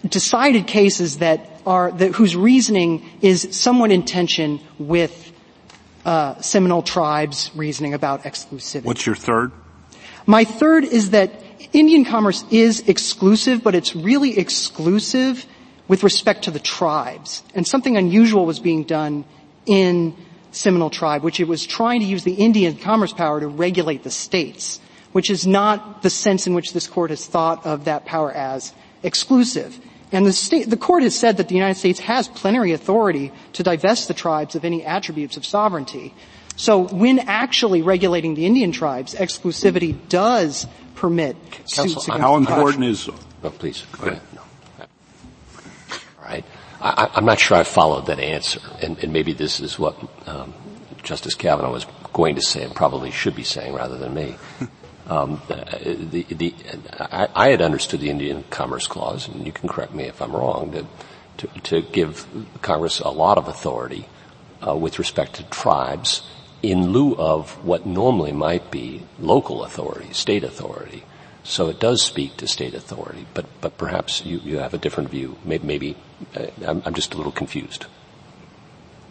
decided 0.07 0.65
cases 0.67 1.19
that 1.19 1.61
are 1.65 1.91
that, 1.91 2.13
whose 2.13 2.35
reasoning 2.35 3.07
is 3.21 3.55
somewhat 3.55 3.91
in 3.91 4.03
tension 4.03 4.59
with 4.79 5.31
uh, 6.05 6.41
Seminole 6.41 6.81
tribes' 6.81 7.51
reasoning 7.55 7.93
about 7.93 8.23
exclusivity. 8.23 8.85
What's 8.85 9.05
your 9.05 9.15
third? 9.15 9.51
My 10.25 10.43
third 10.43 10.83
is 10.83 11.11
that 11.11 11.31
Indian 11.73 12.05
commerce 12.05 12.45
is 12.51 12.87
exclusive, 12.87 13.63
but 13.63 13.73
it's 13.73 13.95
really 13.95 14.37
exclusive 14.37 15.45
with 15.87 16.03
respect 16.03 16.43
to 16.43 16.51
the 16.51 16.59
tribes. 16.59 17.43
And 17.55 17.67
something 17.67 17.97
unusual 17.97 18.45
was 18.45 18.59
being 18.59 18.83
done 18.83 19.25
in 19.65 20.15
Seminole 20.51 20.91
tribe, 20.91 21.23
which 21.23 21.39
it 21.39 21.47
was 21.47 21.65
trying 21.65 22.01
to 22.01 22.05
use 22.05 22.23
the 22.23 22.35
Indian 22.35 22.77
commerce 22.77 23.11
power 23.11 23.39
to 23.39 23.47
regulate 23.47 24.03
the 24.03 24.11
states, 24.11 24.79
which 25.11 25.31
is 25.31 25.47
not 25.47 26.03
the 26.03 26.11
sense 26.11 26.45
in 26.45 26.53
which 26.53 26.73
this 26.73 26.85
court 26.85 27.09
has 27.09 27.25
thought 27.25 27.65
of 27.65 27.85
that 27.85 28.05
power 28.05 28.31
as 28.31 28.71
exclusive. 29.01 29.79
And 30.11 30.27
the, 30.27 30.31
state, 30.31 30.69
the 30.69 30.77
court 30.77 31.01
has 31.01 31.17
said 31.17 31.37
that 31.37 31.47
the 31.47 31.55
United 31.55 31.79
States 31.79 31.99
has 32.01 32.27
plenary 32.27 32.71
authority 32.73 33.31
to 33.53 33.63
divest 33.63 34.07
the 34.07 34.13
tribes 34.13 34.53
of 34.53 34.63
any 34.63 34.85
attributes 34.85 35.37
of 35.37 35.45
sovereignty. 35.45 36.13
So 36.55 36.87
when 36.87 37.19
actually 37.19 37.81
regulating 37.81 38.35
the 38.35 38.45
Indian 38.45 38.71
tribes, 38.71 39.15
exclusivity 39.15 39.97
does 40.09 40.67
permit 40.95 41.35
Counsel, 41.51 42.01
suits 42.01 42.05
How 42.07 42.35
important 42.35 42.85
is? 42.85 43.09
Oh, 43.43 43.49
please 43.49 43.85
go 43.93 44.07
ahead. 44.07 44.21
No. 44.33 44.41
All 44.79 46.25
right. 46.25 46.45
I, 46.79 47.09
am 47.15 47.25
not 47.25 47.39
sure 47.39 47.57
I 47.57 47.63
followed 47.63 48.07
that 48.07 48.19
answer, 48.19 48.59
and, 48.81 48.97
and 48.99 49.13
maybe 49.13 49.33
this 49.33 49.59
is 49.59 49.79
what 49.79 49.97
um, 50.27 50.53
Justice 51.01 51.33
Kavanaugh 51.33 51.71
was 51.71 51.85
going 52.11 52.35
to 52.35 52.41
say 52.41 52.63
and 52.63 52.75
probably 52.75 53.09
should 53.09 53.35
be 53.35 53.43
saying 53.43 53.73
rather 53.73 53.97
than 53.97 54.13
me. 54.13 54.35
Um, 55.05 55.41
the, 55.49 56.25
the, 56.29 56.55
I, 56.97 57.27
I, 57.35 57.49
had 57.49 57.61
understood 57.61 57.99
the 57.99 58.09
Indian 58.09 58.45
Commerce 58.49 58.87
Clause, 58.87 59.27
and 59.27 59.45
you 59.45 59.51
can 59.51 59.67
correct 59.67 59.93
me 59.93 60.05
if 60.05 60.21
I'm 60.21 60.31
wrong, 60.31 60.71
to, 60.71 60.87
to, 61.39 61.59
to 61.63 61.81
give 61.81 62.25
Congress 62.61 63.01
a 63.01 63.09
lot 63.09 63.37
of 63.37 63.49
authority 63.49 64.07
uh, 64.65 64.77
with 64.77 64.99
respect 64.99 65.33
to 65.33 65.43
tribes 65.49 66.21
in 66.63 66.91
lieu 66.91 67.15
of 67.17 67.63
what 67.63 67.85
normally 67.85 68.31
might 68.31 68.71
be 68.71 69.03
local 69.19 69.63
authority, 69.63 70.11
state 70.13 70.43
authority. 70.43 71.03
So 71.43 71.67
it 71.67 71.79
does 71.79 72.01
speak 72.01 72.37
to 72.37 72.47
state 72.47 72.73
authority, 72.73 73.27
but, 73.33 73.45
but 73.59 73.77
perhaps 73.77 74.25
you, 74.25 74.39
you 74.39 74.59
have 74.59 74.73
a 74.73 74.77
different 74.77 75.09
view. 75.09 75.37
Maybe, 75.43 75.67
maybe 75.67 75.97
uh, 76.35 76.45
I'm, 76.65 76.81
I'm 76.85 76.93
just 76.93 77.13
a 77.13 77.17
little 77.17 77.33
confused. 77.33 77.85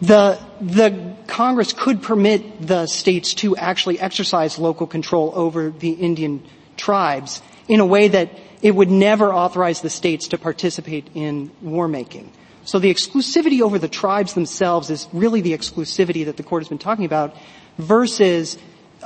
The, 0.01 0.39
the 0.59 1.15
Congress 1.27 1.71
could 1.71 2.01
permit 2.01 2.65
the 2.65 2.87
states 2.87 3.35
to 3.35 3.55
actually 3.55 3.99
exercise 3.99 4.57
local 4.57 4.87
control 4.87 5.31
over 5.35 5.69
the 5.69 5.91
Indian 5.91 6.43
tribes 6.75 7.41
in 7.67 7.79
a 7.79 7.85
way 7.85 8.07
that 8.07 8.31
it 8.63 8.75
would 8.75 8.89
never 8.89 9.31
authorize 9.31 9.81
the 9.81 9.89
states 9.89 10.29
to 10.29 10.39
participate 10.39 11.07
in 11.13 11.51
war 11.61 11.87
making. 11.87 12.31
So 12.65 12.79
the 12.79 12.93
exclusivity 12.93 13.61
over 13.61 13.77
the 13.77 13.89
tribes 13.89 14.33
themselves 14.33 14.89
is 14.89 15.07
really 15.11 15.41
the 15.41 15.53
exclusivity 15.53 16.25
that 16.25 16.37
the 16.37 16.43
court 16.43 16.63
has 16.63 16.69
been 16.69 16.77
talking 16.77 17.05
about 17.05 17.35
versus 17.77 18.57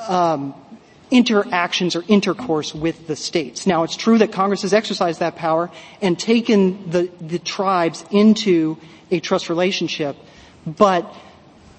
um, 0.07 0.53
interactions 1.09 1.95
or 1.95 2.03
intercourse 2.07 2.75
with 2.75 3.07
the 3.07 3.15
states. 3.15 3.65
Now 3.65 3.83
it's 3.83 3.95
true 3.95 4.17
that 4.19 4.31
Congress 4.31 4.61
has 4.61 4.73
exercised 4.73 5.19
that 5.21 5.35
power 5.35 5.71
and 6.01 6.19
taken 6.19 6.89
the, 6.89 7.09
the 7.19 7.39
tribes 7.39 8.05
into 8.11 8.77
a 9.09 9.19
trust 9.19 9.49
relationship, 9.49 10.17
but 10.65 11.11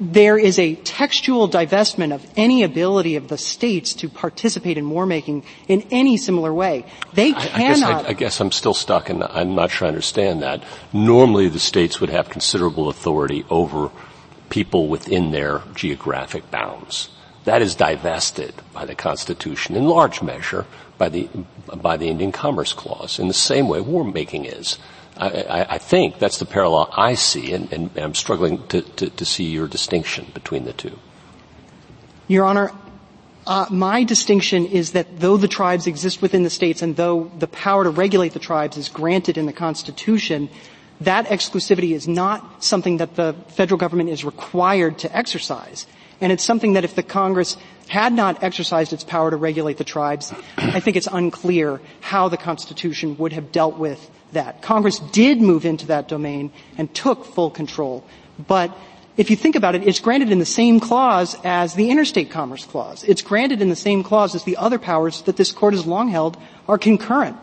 there 0.00 0.38
is 0.38 0.58
a 0.58 0.76
textual 0.76 1.48
divestment 1.48 2.14
of 2.14 2.24
any 2.36 2.62
ability 2.62 3.16
of 3.16 3.28
the 3.28 3.38
states 3.38 3.94
to 3.94 4.08
participate 4.08 4.78
in 4.78 4.88
war 4.90 5.06
making 5.06 5.44
in 5.66 5.82
any 5.90 6.16
similar 6.16 6.54
way. 6.54 6.84
They 7.14 7.32
cannot. 7.32 7.54
I, 7.54 7.58
guess, 7.58 7.82
I, 7.82 8.08
I 8.08 8.12
guess 8.12 8.40
I'm 8.40 8.52
still 8.52 8.74
stuck 8.74 9.08
and 9.08 9.24
I'm 9.24 9.54
not 9.54 9.70
sure 9.70 9.86
I 9.86 9.88
understand 9.88 10.42
that. 10.42 10.62
Normally 10.92 11.48
the 11.48 11.58
states 11.58 12.00
would 12.00 12.10
have 12.10 12.28
considerable 12.28 12.88
authority 12.88 13.44
over 13.50 13.90
people 14.50 14.88
within 14.88 15.30
their 15.30 15.62
geographic 15.74 16.50
bounds. 16.50 17.10
That 17.44 17.62
is 17.62 17.74
divested 17.74 18.54
by 18.72 18.84
the 18.84 18.94
Constitution 18.94 19.74
in 19.74 19.86
large 19.86 20.22
measure 20.22 20.66
by 20.98 21.08
the, 21.08 21.28
by 21.76 21.96
the 21.96 22.08
Indian 22.08 22.32
Commerce 22.32 22.72
Clause 22.72 23.18
in 23.18 23.28
the 23.28 23.34
same 23.34 23.68
way 23.68 23.80
war 23.80 24.04
making 24.04 24.44
is. 24.44 24.78
I, 25.18 25.66
I, 25.70 25.78
think 25.78 26.18
that's 26.18 26.38
the 26.38 26.46
parallel 26.46 26.88
I 26.96 27.14
see, 27.14 27.52
and, 27.52 27.72
and 27.72 27.90
I'm 27.96 28.14
struggling 28.14 28.64
to, 28.68 28.82
to, 28.82 29.10
to, 29.10 29.24
see 29.24 29.44
your 29.44 29.66
distinction 29.66 30.26
between 30.32 30.64
the 30.64 30.72
two. 30.72 30.96
Your 32.28 32.44
Honor, 32.44 32.70
uh, 33.46 33.66
my 33.70 34.04
distinction 34.04 34.66
is 34.66 34.92
that 34.92 35.18
though 35.18 35.36
the 35.36 35.48
tribes 35.48 35.86
exist 35.86 36.22
within 36.22 36.44
the 36.44 36.50
states 36.50 36.82
and 36.82 36.94
though 36.94 37.30
the 37.38 37.48
power 37.48 37.84
to 37.84 37.90
regulate 37.90 38.32
the 38.32 38.38
tribes 38.38 38.76
is 38.76 38.88
granted 38.88 39.36
in 39.36 39.46
the 39.46 39.52
Constitution, 39.52 40.48
that 41.00 41.26
exclusivity 41.26 41.92
is 41.92 42.06
not 42.06 42.62
something 42.62 42.98
that 42.98 43.16
the 43.16 43.34
federal 43.48 43.78
government 43.78 44.10
is 44.10 44.24
required 44.24 44.98
to 44.98 45.16
exercise. 45.16 45.86
And 46.20 46.32
it's 46.32 46.44
something 46.44 46.74
that 46.74 46.84
if 46.84 46.94
the 46.94 47.02
Congress 47.02 47.56
had 47.88 48.12
not 48.12 48.42
exercised 48.42 48.92
its 48.92 49.04
power 49.04 49.30
to 49.30 49.36
regulate 49.36 49.78
the 49.78 49.84
tribes, 49.84 50.32
I 50.56 50.80
think 50.80 50.96
it's 50.96 51.08
unclear 51.10 51.80
how 52.00 52.28
the 52.28 52.36
Constitution 52.36 53.16
would 53.18 53.32
have 53.32 53.52
dealt 53.52 53.78
with 53.78 54.10
that. 54.32 54.62
Congress 54.62 54.98
did 54.98 55.40
move 55.40 55.64
into 55.64 55.86
that 55.86 56.08
domain 56.08 56.52
and 56.76 56.92
took 56.94 57.24
full 57.24 57.50
control. 57.50 58.04
But 58.46 58.76
if 59.16 59.30
you 59.30 59.36
think 59.36 59.56
about 59.56 59.74
it, 59.74 59.86
it's 59.86 60.00
granted 60.00 60.30
in 60.30 60.38
the 60.38 60.46
same 60.46 60.78
clause 60.78 61.36
as 61.44 61.74
the 61.74 61.90
Interstate 61.90 62.30
Commerce 62.30 62.64
Clause. 62.64 63.02
It's 63.04 63.22
granted 63.22 63.60
in 63.60 63.68
the 63.68 63.76
same 63.76 64.02
clause 64.04 64.34
as 64.34 64.44
the 64.44 64.56
other 64.56 64.78
powers 64.78 65.22
that 65.22 65.36
this 65.36 65.50
court 65.50 65.74
has 65.74 65.86
long 65.86 66.08
held 66.08 66.36
are 66.68 66.78
concurrent. 66.78 67.36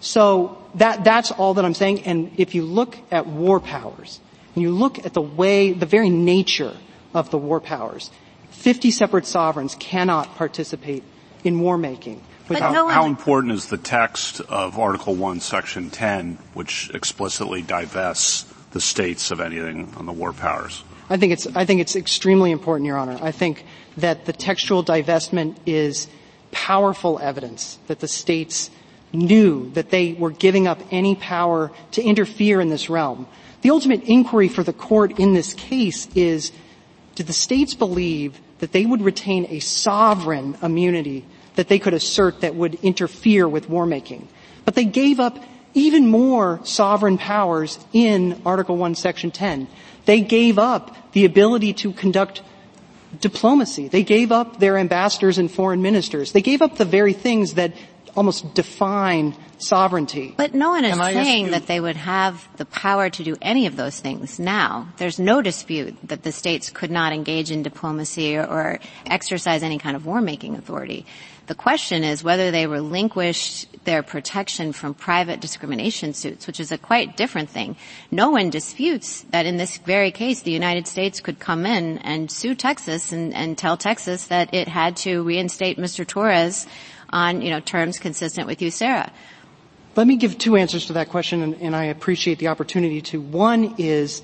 So 0.00 0.62
that, 0.76 1.04
that's 1.04 1.30
all 1.30 1.54
that 1.54 1.64
I'm 1.64 1.74
saying. 1.74 2.04
And 2.04 2.32
if 2.38 2.54
you 2.54 2.62
look 2.62 2.96
at 3.10 3.26
war 3.26 3.60
powers, 3.60 4.20
and 4.54 4.62
you 4.62 4.70
look 4.70 5.04
at 5.04 5.14
the 5.14 5.20
way, 5.22 5.72
the 5.72 5.86
very 5.86 6.10
nature 6.10 6.76
of 7.14 7.30
the 7.30 7.38
war 7.38 7.60
powers, 7.60 8.10
50 8.50 8.90
separate 8.90 9.26
sovereigns 9.26 9.76
cannot 9.78 10.34
participate 10.36 11.04
in 11.44 11.60
war 11.60 11.78
making. 11.78 12.22
How, 12.48 12.72
no 12.72 12.88
how, 12.88 13.06
important 13.06 13.52
is 13.52 13.66
the 13.66 13.76
text 13.76 14.40
of 14.40 14.78
Article 14.78 15.14
1, 15.14 15.40
Section 15.40 15.90
10, 15.90 16.38
which 16.54 16.90
explicitly 16.94 17.60
divests 17.60 18.44
the 18.70 18.80
states 18.80 19.30
of 19.30 19.40
anything 19.40 19.92
on 19.96 20.06
the 20.06 20.12
war 20.12 20.32
powers? 20.32 20.82
I 21.10 21.18
think 21.18 21.32
it's, 21.32 21.46
I 21.54 21.66
think 21.66 21.80
it's 21.80 21.94
extremely 21.94 22.50
important, 22.50 22.86
Your 22.86 22.96
Honor. 22.96 23.18
I 23.20 23.32
think 23.32 23.64
that 23.98 24.24
the 24.24 24.32
textual 24.32 24.82
divestment 24.82 25.56
is 25.66 26.08
powerful 26.50 27.18
evidence 27.18 27.78
that 27.86 28.00
the 28.00 28.08
states 28.08 28.70
knew 29.12 29.70
that 29.72 29.90
they 29.90 30.14
were 30.14 30.30
giving 30.30 30.66
up 30.66 30.80
any 30.90 31.14
power 31.14 31.70
to 31.92 32.02
interfere 32.02 32.60
in 32.60 32.68
this 32.68 32.88
realm. 32.88 33.26
The 33.62 33.70
ultimate 33.70 34.04
inquiry 34.04 34.48
for 34.48 34.62
the 34.62 34.72
court 34.72 35.18
in 35.18 35.34
this 35.34 35.54
case 35.54 36.08
is, 36.14 36.52
did 37.14 37.26
the 37.26 37.32
states 37.32 37.74
believe 37.74 38.40
that 38.58 38.72
they 38.72 38.86
would 38.86 39.02
retain 39.02 39.46
a 39.50 39.60
sovereign 39.60 40.56
immunity 40.62 41.24
that 41.58 41.66
they 41.66 41.80
could 41.80 41.92
assert 41.92 42.42
that 42.42 42.54
would 42.54 42.76
interfere 42.84 43.48
with 43.48 43.68
war 43.68 43.84
making. 43.84 44.28
But 44.64 44.76
they 44.76 44.84
gave 44.84 45.18
up 45.18 45.42
even 45.74 46.06
more 46.06 46.60
sovereign 46.62 47.18
powers 47.18 47.80
in 47.92 48.40
Article 48.46 48.76
1, 48.76 48.94
Section 48.94 49.32
10. 49.32 49.66
They 50.04 50.20
gave 50.20 50.56
up 50.56 51.12
the 51.14 51.24
ability 51.24 51.72
to 51.74 51.92
conduct 51.92 52.42
diplomacy. 53.20 53.88
They 53.88 54.04
gave 54.04 54.30
up 54.30 54.60
their 54.60 54.78
ambassadors 54.78 55.36
and 55.36 55.50
foreign 55.50 55.82
ministers. 55.82 56.30
They 56.30 56.42
gave 56.42 56.62
up 56.62 56.76
the 56.76 56.84
very 56.84 57.12
things 57.12 57.54
that 57.54 57.72
almost 58.14 58.54
define 58.54 59.34
sovereignty. 59.58 60.34
But 60.36 60.54
no 60.54 60.70
one 60.70 60.84
is 60.84 60.96
saying 60.96 61.50
that 61.50 61.66
they 61.66 61.80
would 61.80 61.96
have 61.96 62.48
the 62.56 62.64
power 62.66 63.10
to 63.10 63.24
do 63.24 63.36
any 63.42 63.66
of 63.66 63.76
those 63.76 63.98
things 63.98 64.38
now. 64.38 64.92
There's 64.98 65.18
no 65.18 65.42
dispute 65.42 65.96
that 66.04 66.22
the 66.22 66.32
states 66.32 66.70
could 66.70 66.90
not 66.90 67.12
engage 67.12 67.50
in 67.50 67.62
diplomacy 67.62 68.36
or, 68.36 68.44
or 68.44 68.80
exercise 69.06 69.62
any 69.62 69.78
kind 69.78 69.96
of 69.96 70.06
war-making 70.06 70.54
authority. 70.54 71.06
The 71.48 71.54
question 71.54 72.04
is 72.04 72.22
whether 72.22 72.50
they 72.50 72.66
relinquished 72.66 73.84
their 73.84 74.02
protection 74.02 74.74
from 74.74 74.92
private 74.92 75.40
discrimination 75.40 76.12
suits, 76.12 76.46
which 76.46 76.60
is 76.60 76.70
a 76.70 76.76
quite 76.76 77.16
different 77.16 77.48
thing. 77.48 77.74
No 78.10 78.28
one 78.28 78.50
disputes 78.50 79.22
that 79.30 79.46
in 79.46 79.56
this 79.56 79.78
very 79.78 80.10
case, 80.10 80.42
the 80.42 80.50
United 80.50 80.86
States 80.86 81.20
could 81.20 81.38
come 81.38 81.64
in 81.64 81.96
and 81.98 82.30
sue 82.30 82.54
Texas 82.54 83.12
and, 83.12 83.32
and 83.32 83.56
tell 83.56 83.78
Texas 83.78 84.26
that 84.26 84.52
it 84.52 84.68
had 84.68 84.98
to 84.98 85.22
reinstate 85.22 85.78
Mr. 85.78 86.06
Torres 86.06 86.66
on, 87.08 87.40
you 87.40 87.48
know, 87.48 87.60
terms 87.60 87.98
consistent 87.98 88.46
with 88.46 88.58
USERRA. 88.58 89.10
Let 89.96 90.06
me 90.06 90.16
give 90.16 90.36
two 90.36 90.56
answers 90.56 90.84
to 90.88 90.92
that 90.92 91.08
question, 91.08 91.42
and, 91.42 91.54
and 91.54 91.74
I 91.74 91.84
appreciate 91.84 92.38
the 92.38 92.48
opportunity 92.48 93.00
to. 93.00 93.22
One 93.22 93.74
is 93.78 94.22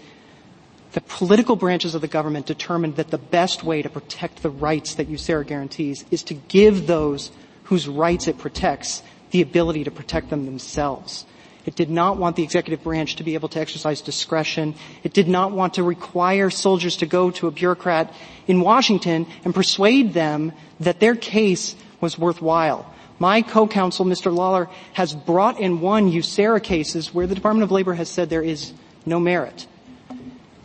the 0.95 1.01
political 1.01 1.57
branches 1.57 1.97
of 1.97 2.01
the 2.01 2.09
government 2.09 2.47
determined 2.47 2.97
that 2.97 3.11
the 3.11 3.19
best 3.19 3.65
way 3.65 3.83
to 3.83 3.89
protect 3.89 4.43
the 4.43 4.51
rights 4.51 4.95
that 4.95 5.11
USERRA 5.11 5.45
guarantees 5.45 6.05
is 6.13 6.23
to 6.23 6.35
give 6.35 6.87
those 6.87 7.33
whose 7.65 7.89
rights 7.89 8.29
it 8.29 8.39
protects 8.39 9.03
the 9.33 9.43
ability 9.43 9.83
to 9.85 9.91
protect 9.91 10.31
them 10.31 10.47
themselves. 10.47 11.27
It 11.67 11.75
did 11.75 11.91
not 11.91 12.19
want 12.19 12.37
the 12.37 12.45
executive 12.45 12.85
branch 12.85 13.17
to 13.17 13.25
be 13.25 13.35
able 13.35 13.49
to 13.49 13.59
exercise 13.59 14.03
discretion. 14.03 14.77
It 15.03 15.13
did 15.13 15.27
not 15.27 15.51
want 15.51 15.75
to 15.75 15.83
require 15.83 16.49
soldiers 16.49 16.97
to 16.99 17.07
go 17.07 17.33
to 17.33 17.49
a 17.49 17.51
bureaucrat 17.51 18.13
in 18.47 18.61
Washington 18.61 19.27
and 19.45 19.53
persuade 19.53 20.13
them 20.13 20.53
that 20.79 21.01
their 21.01 21.17
case 21.17 21.75
was 22.01 22.17
worthwhile. 22.17 22.89
My 23.19 23.43
co-counsel, 23.43 24.05
Mr. 24.05 24.33
Lawler, 24.33 24.69
has 24.93 25.13
brought 25.13 25.59
in 25.59 25.81
one 25.81 26.13
USERRA 26.13 26.63
cases 26.63 27.13
where 27.13 27.27
the 27.27 27.35
Department 27.35 27.65
of 27.65 27.73
Labor 27.73 27.95
has 27.95 28.09
said 28.09 28.31
there 28.31 28.43
is 28.43 28.73
no 29.05 29.19
merit. 29.19 29.67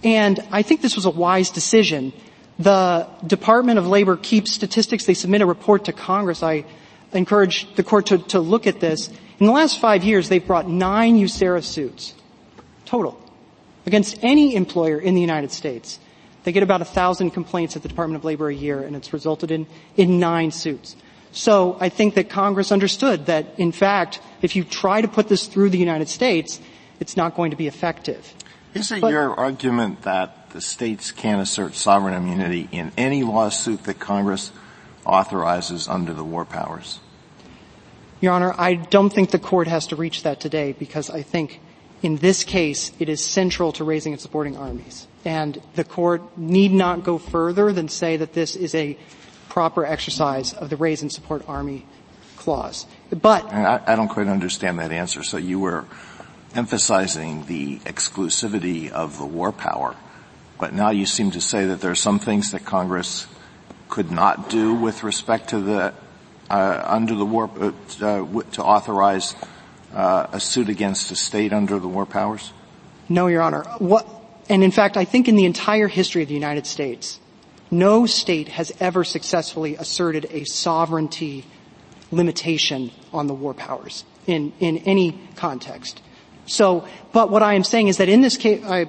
And 0.04 0.40
I 0.52 0.62
think 0.62 0.82
this 0.82 0.96
was 0.96 1.06
a 1.06 1.10
wise 1.10 1.50
decision. 1.50 2.14
The 2.58 3.08
Department 3.26 3.80
of 3.80 3.88
Labor 3.88 4.18
keeps 4.18 4.54
statistics. 4.54 5.06
They 5.06 5.14
submit 5.14 5.42
a 5.42 5.46
report 5.46 5.86
to 5.86 5.94
Congress. 5.94 6.44
I 6.44 6.66
encourage 7.14 7.74
the 7.76 7.84
court 7.84 8.08
to, 8.08 8.18
to 8.18 8.40
look 8.40 8.68
at 8.68 8.80
this. 8.80 9.10
In 9.40 9.46
the 9.46 9.52
last 9.52 9.80
five 9.80 10.04
years, 10.04 10.30
they've 10.30 10.46
brought 10.46 10.68
nine 10.68 11.16
USERRA 11.16 11.64
suits, 11.64 12.14
total, 12.86 13.20
against 13.86 14.20
any 14.22 14.56
employer 14.56 15.00
in 15.00 15.16
the 15.16 15.22
United 15.22 15.52
States. 15.52 16.00
They 16.44 16.52
get 16.52 16.64
about 16.64 16.82
a 16.82 16.86
thousand 16.86 17.32
complaints 17.32 17.76
at 17.76 17.84
the 17.84 17.90
Department 17.90 18.22
of 18.22 18.26
Labor 18.26 18.50
a 18.50 18.54
year, 18.56 18.82
and 18.82 18.96
it's 18.96 19.14
resulted 19.14 19.52
in, 19.52 19.68
in 19.96 20.20
nine 20.20 20.52
suits. 20.52 20.96
So 21.32 21.78
I 21.80 21.90
think 21.90 22.16
that 22.16 22.30
Congress 22.30 22.72
understood 22.72 23.28
that, 23.28 23.46
in 23.58 23.72
fact, 23.72 24.20
if 24.42 24.56
you 24.56 24.64
try 24.64 25.02
to 25.02 25.08
put 25.08 25.28
this 25.28 25.48
through 25.48 25.70
the 25.70 25.78
United 25.78 26.10
States, 26.10 26.60
it's 27.00 27.16
not 27.16 27.36
going 27.36 27.52
to 27.52 27.58
be 27.58 27.68
effective. 27.68 28.34
Is 28.74 28.92
it 28.92 29.02
but, 29.02 29.12
your 29.12 29.34
argument 29.34 30.04
that 30.04 30.52
the 30.52 30.62
states 30.62 31.12
can 31.12 31.40
assert 31.40 31.76
sovereign 31.76 32.14
immunity 32.14 32.68
in 32.72 32.92
any 32.98 33.24
lawsuit 33.24 33.84
that 33.86 34.00
Congress 34.00 34.52
authorizes 35.06 35.88
under 35.88 36.14
the 36.14 36.24
war 36.24 36.46
powers? 36.46 37.00
Your 38.22 38.34
Honor, 38.34 38.54
I 38.58 38.76
don't 38.76 39.12
think 39.12 39.32
the 39.32 39.40
court 39.40 39.68
has 39.68 39.88
to 39.88 39.96
reach 39.96 40.24
that 40.24 40.40
today 40.40 40.74
because 40.74 41.10
I 41.10 41.22
think 41.22 41.62
in 42.02 42.18
this 42.18 42.44
case 42.44 42.92
it 43.00 43.10
is 43.10 43.24
central 43.24 43.72
to 43.74 43.84
raising 43.84 44.14
and 44.14 44.22
supporting 44.22 44.58
armies. 44.58 45.08
And 45.26 45.62
the 45.76 45.84
court 45.84 46.38
need 46.38 46.72
not 46.72 47.04
go 47.04 47.18
further 47.18 47.72
than 47.72 47.90
say 47.90 48.18
that 48.18 48.34
this 48.34 48.56
is 48.56 48.76
a 48.76 48.98
proper 49.48 49.86
exercise 49.86 50.54
of 50.54 50.70
the 50.70 50.78
raise 50.78 51.02
and 51.02 51.12
support 51.12 51.44
army 51.48 51.86
clause. 52.38 52.86
But 53.10 53.52
I, 53.52 53.82
I, 53.86 53.96
don't 53.96 54.08
quite 54.08 54.28
understand 54.28 54.80
that 54.80 54.92
answer. 54.92 55.24
So 55.24 55.38
you 55.38 55.60
were 55.60 55.86
emphasizing 56.56 57.46
the 57.46 57.78
exclusivity 57.80 58.90
of 58.92 59.18
the 59.18 59.26
war 59.26 59.52
power, 59.52 59.96
but 60.60 60.74
now 60.74 60.90
you 60.90 61.06
seem 61.06 61.32
to 61.32 61.42
say 61.42 61.66
that 61.66 61.82
there 61.82 61.92
are 61.92 61.96
some 61.96 62.20
things 62.20 62.52
that 62.52 62.66
Congress 62.66 63.28
could 63.88 64.12
not 64.12 64.50
do 64.50 64.74
with 64.74 65.04
respect 65.04 65.50
to 65.50 65.60
the 65.60 65.94
uh, 66.50 66.84
under 66.86 67.16
the 67.16 67.26
war 67.26 67.50
uh, 67.60 67.72
to 68.00 68.64
authorize 68.64 69.36
uh, 69.94 70.28
a 70.32 70.40
suit 70.40 70.70
against 70.70 71.12
a 71.12 71.16
state 71.16 71.54
under 71.54 71.80
the 71.80 71.88
war 71.88 72.06
powers. 72.06 72.52
No, 73.08 73.28
Your 73.28 73.42
Honor. 73.42 73.64
What, 73.78 74.08
and 74.50 74.64
in 74.64 74.72
fact, 74.72 74.98
I 74.98 75.06
think 75.06 75.28
in 75.28 75.36
the 75.36 75.46
entire 75.46 75.88
history 75.88 76.24
of 76.24 76.28
the 76.28 76.34
United 76.34 76.66
States, 76.66 77.20
no 77.72 78.06
state 78.06 78.48
has 78.50 78.72
ever 78.80 79.04
successfully 79.04 79.76
asserted 79.76 80.28
a 80.32 80.44
sovereignty 80.44 81.46
limitation 82.12 82.92
on 83.14 83.28
the 83.28 83.34
war 83.34 83.54
powers 83.54 84.04
in, 84.26 84.54
in 84.60 84.78
any 84.80 85.20
context. 85.36 86.02
So, 86.50 86.88
but 87.14 87.30
what 87.30 87.44
I 87.44 87.54
am 87.54 87.64
saying 87.64 87.88
is 87.90 87.98
that 87.98 88.10
in 88.10 88.22
this 88.22 88.36
case, 88.36 88.64
I, 88.66 88.86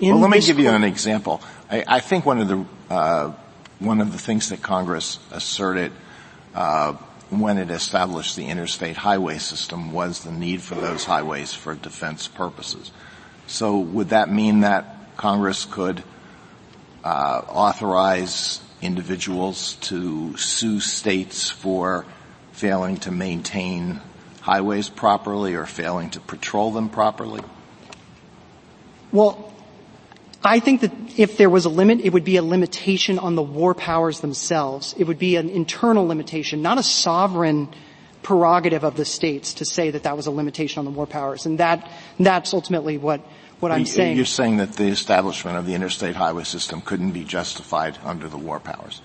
well, 0.00 0.18
let 0.18 0.30
me 0.30 0.40
give 0.40 0.58
you 0.58 0.70
an 0.70 0.82
example. 0.82 1.42
I, 1.70 1.84
I 1.86 2.00
think 2.00 2.24
one 2.24 2.40
of 2.40 2.48
the 2.48 2.64
uh, 2.90 3.32
one 3.78 4.00
of 4.00 4.12
the 4.12 4.18
things 4.18 4.48
that 4.48 4.62
Congress 4.62 5.18
asserted 5.30 5.92
uh, 6.54 6.94
when 7.30 7.58
it 7.58 7.70
established 7.70 8.36
the 8.36 8.46
interstate 8.46 8.96
highway 8.96 9.38
system 9.38 9.92
was 9.92 10.24
the 10.24 10.32
need 10.32 10.62
for 10.62 10.74
those 10.74 11.04
highways 11.04 11.52
for 11.52 11.74
defense 11.74 12.28
purposes. 12.28 12.90
So, 13.46 13.78
would 13.78 14.08
that 14.08 14.30
mean 14.30 14.60
that 14.60 15.16
Congress 15.16 15.66
could 15.66 16.02
uh, 17.04 17.42
authorize 17.48 18.60
individuals 18.80 19.74
to 19.82 20.36
sue 20.36 20.80
states 20.80 21.50
for 21.50 22.06
failing 22.52 22.96
to 22.98 23.10
maintain 23.10 24.00
highways 24.42 24.88
properly 24.88 25.54
or 25.54 25.66
failing 25.66 26.10
to 26.10 26.20
patrol 26.20 26.72
them 26.72 26.88
properly? 26.88 27.40
Well, 29.12 29.52
I 30.44 30.58
think 30.58 30.80
that 30.80 30.92
if 31.16 31.36
there 31.36 31.48
was 31.48 31.64
a 31.64 31.68
limit, 31.68 32.00
it 32.00 32.12
would 32.12 32.24
be 32.24 32.36
a 32.36 32.42
limitation 32.42 33.18
on 33.20 33.36
the 33.36 33.42
war 33.42 33.74
powers 33.74 34.20
themselves. 34.20 34.94
It 34.98 35.04
would 35.04 35.18
be 35.18 35.36
an 35.36 35.48
internal 35.48 36.06
limitation, 36.06 36.60
not 36.60 36.78
a 36.78 36.82
sovereign 36.82 37.68
prerogative 38.22 38.84
of 38.84 38.96
the 38.96 39.04
states 39.04 39.54
to 39.54 39.64
say 39.64 39.90
that 39.90 40.02
that 40.02 40.16
was 40.16 40.26
a 40.26 40.30
limitation 40.32 40.80
on 40.80 40.84
the 40.84 40.90
war 40.90 41.06
powers. 41.06 41.46
And 41.46 41.58
that, 41.58 41.88
that's 42.18 42.52
ultimately 42.52 42.98
what, 42.98 43.20
what 43.60 43.70
I'm 43.70 43.86
saying. 43.86 44.16
You're 44.16 44.26
saying 44.26 44.56
that 44.56 44.72
the 44.72 44.88
establishment 44.88 45.56
of 45.56 45.66
the 45.66 45.74
interstate 45.74 46.16
highway 46.16 46.44
system 46.44 46.80
couldn't 46.80 47.12
be 47.12 47.22
justified 47.22 47.98
under 48.02 48.28
the 48.28 48.38
war 48.38 48.58
powers. 48.58 49.00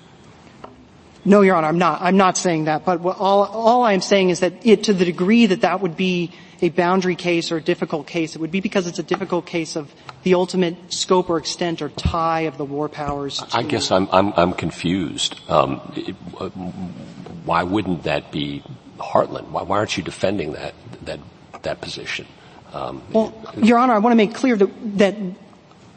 No, 1.28 1.42
Your 1.42 1.58
Honor, 1.58 1.68
I'm 1.68 1.78
not. 1.78 2.02
I'm 2.02 2.16
not 2.16 2.38
saying 2.38 2.66
that. 2.66 2.86
But 2.86 3.06
all, 3.06 3.44
all 3.44 3.84
I'm 3.84 4.00
saying 4.00 4.30
is 4.30 4.40
that 4.40 4.66
it, 4.66 4.86
to 4.86 4.94
the 4.94 5.04
degree 5.04 5.48
that 5.48 5.62
that 5.62 5.82
would 5.82 5.98
be 5.98 6.32
a 6.62 6.70
boundary 6.70 7.18
case 7.18 7.52
or 7.52 7.58
a 7.58 7.62
difficult 7.62 8.08
case, 8.08 8.34
it 8.34 8.40
would 8.40 8.50
be 8.50 8.62
because 8.62 8.88
it's 8.88 8.98
a 8.98 9.04
difficult 9.04 9.46
case 9.46 9.76
of 9.76 9.94
the 10.24 10.36
ultimate 10.36 10.76
scope 10.92 11.30
or 11.30 11.38
extent 11.38 11.82
or 11.82 11.90
tie 11.90 12.42
of 12.42 12.58
the 12.58 12.64
war 12.64 12.88
powers. 12.88 13.44
I 13.52 13.64
guess 13.64 13.92
I'm, 13.92 14.08
I'm, 14.12 14.32
I'm 14.38 14.54
confused. 14.54 15.38
Um, 15.50 15.82
it, 15.98 16.16
uh, 16.40 16.48
why 16.48 17.64
wouldn't 17.64 18.04
that 18.04 18.32
be 18.32 18.64
Heartland? 18.98 19.50
Why, 19.50 19.64
why, 19.64 19.78
aren't 19.80 19.98
you 19.98 20.04
defending 20.04 20.54
that, 20.54 20.76
that, 21.04 21.20
that 21.64 21.82
position? 21.82 22.26
Um, 22.72 23.04
well, 23.12 23.34
Your 23.58 23.80
Honor, 23.80 23.94
I 23.94 23.98
want 23.98 24.14
to 24.14 24.18
make 24.18 24.34
clear 24.34 24.56
that, 24.56 24.98
that 24.98 25.16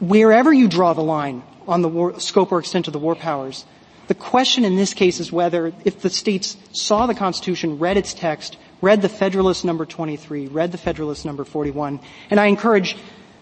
wherever 0.01 0.51
you 0.51 0.67
draw 0.67 0.91
the 0.91 1.03
line 1.03 1.41
on 1.67 1.81
the 1.81 1.89
war, 1.89 2.19
scope 2.19 2.51
or 2.51 2.59
extent 2.59 2.87
of 2.87 2.93
the 2.93 2.99
war 2.99 3.15
powers, 3.15 3.65
the 4.07 4.15
question 4.15 4.65
in 4.65 4.75
this 4.75 4.93
case 4.93 5.19
is 5.19 5.31
whether 5.31 5.73
if 5.85 6.01
the 6.01 6.09
states 6.09 6.57
saw 6.71 7.05
the 7.05 7.15
Constitution, 7.15 7.79
read 7.79 7.97
its 7.97 8.13
text, 8.13 8.57
read 8.81 9.01
the 9.01 9.09
Federalist 9.09 9.63
number 9.65 9.85
23, 9.85 10.47
read 10.47 10.71
the 10.71 10.77
Federalist 10.77 11.25
number 11.25 11.43
41, 11.43 11.99
and 12.29 12.39
I 12.39 12.47
encourage 12.47 12.95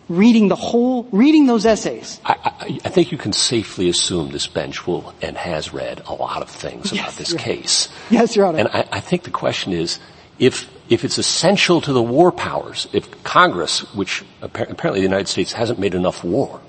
reading 0.09 0.47
the 0.47 0.55
whole, 0.55 1.03
reading 1.11 1.45
those 1.45 1.65
essays. 1.65 2.19
I, 2.25 2.35
I, 2.43 2.79
I 2.85 2.89
think 2.89 3.11
you 3.11 3.17
can 3.17 3.31
safely 3.31 3.89
assume 3.89 4.31
this 4.31 4.47
bench 4.47 4.85
will 4.87 5.13
and 5.21 5.37
has 5.37 5.71
read 5.71 6.01
a 6.07 6.13
lot 6.13 6.41
of 6.41 6.49
things 6.49 6.91
yes, 6.91 7.03
about 7.03 7.17
this 7.17 7.33
case. 7.33 7.89
Yes, 8.09 8.35
Your 8.35 8.47
Honor. 8.47 8.59
And 8.59 8.67
I, 8.69 8.87
I 8.91 8.99
think 8.99 9.23
the 9.23 9.31
question 9.31 9.71
is, 9.71 9.99
if 10.39 10.69
if 10.89 11.05
it's 11.05 11.19
essential 11.19 11.81
to 11.81 11.93
the 11.93 12.01
war 12.01 12.31
powers, 12.31 12.87
if 12.93 13.23
Congress, 13.23 13.81
which 13.93 14.23
apparently 14.41 14.99
the 14.99 15.07
United 15.07 15.27
States 15.27 15.53
hasn't 15.53 15.77
made 15.77 15.93
enough 15.93 16.23
war, 16.23 16.59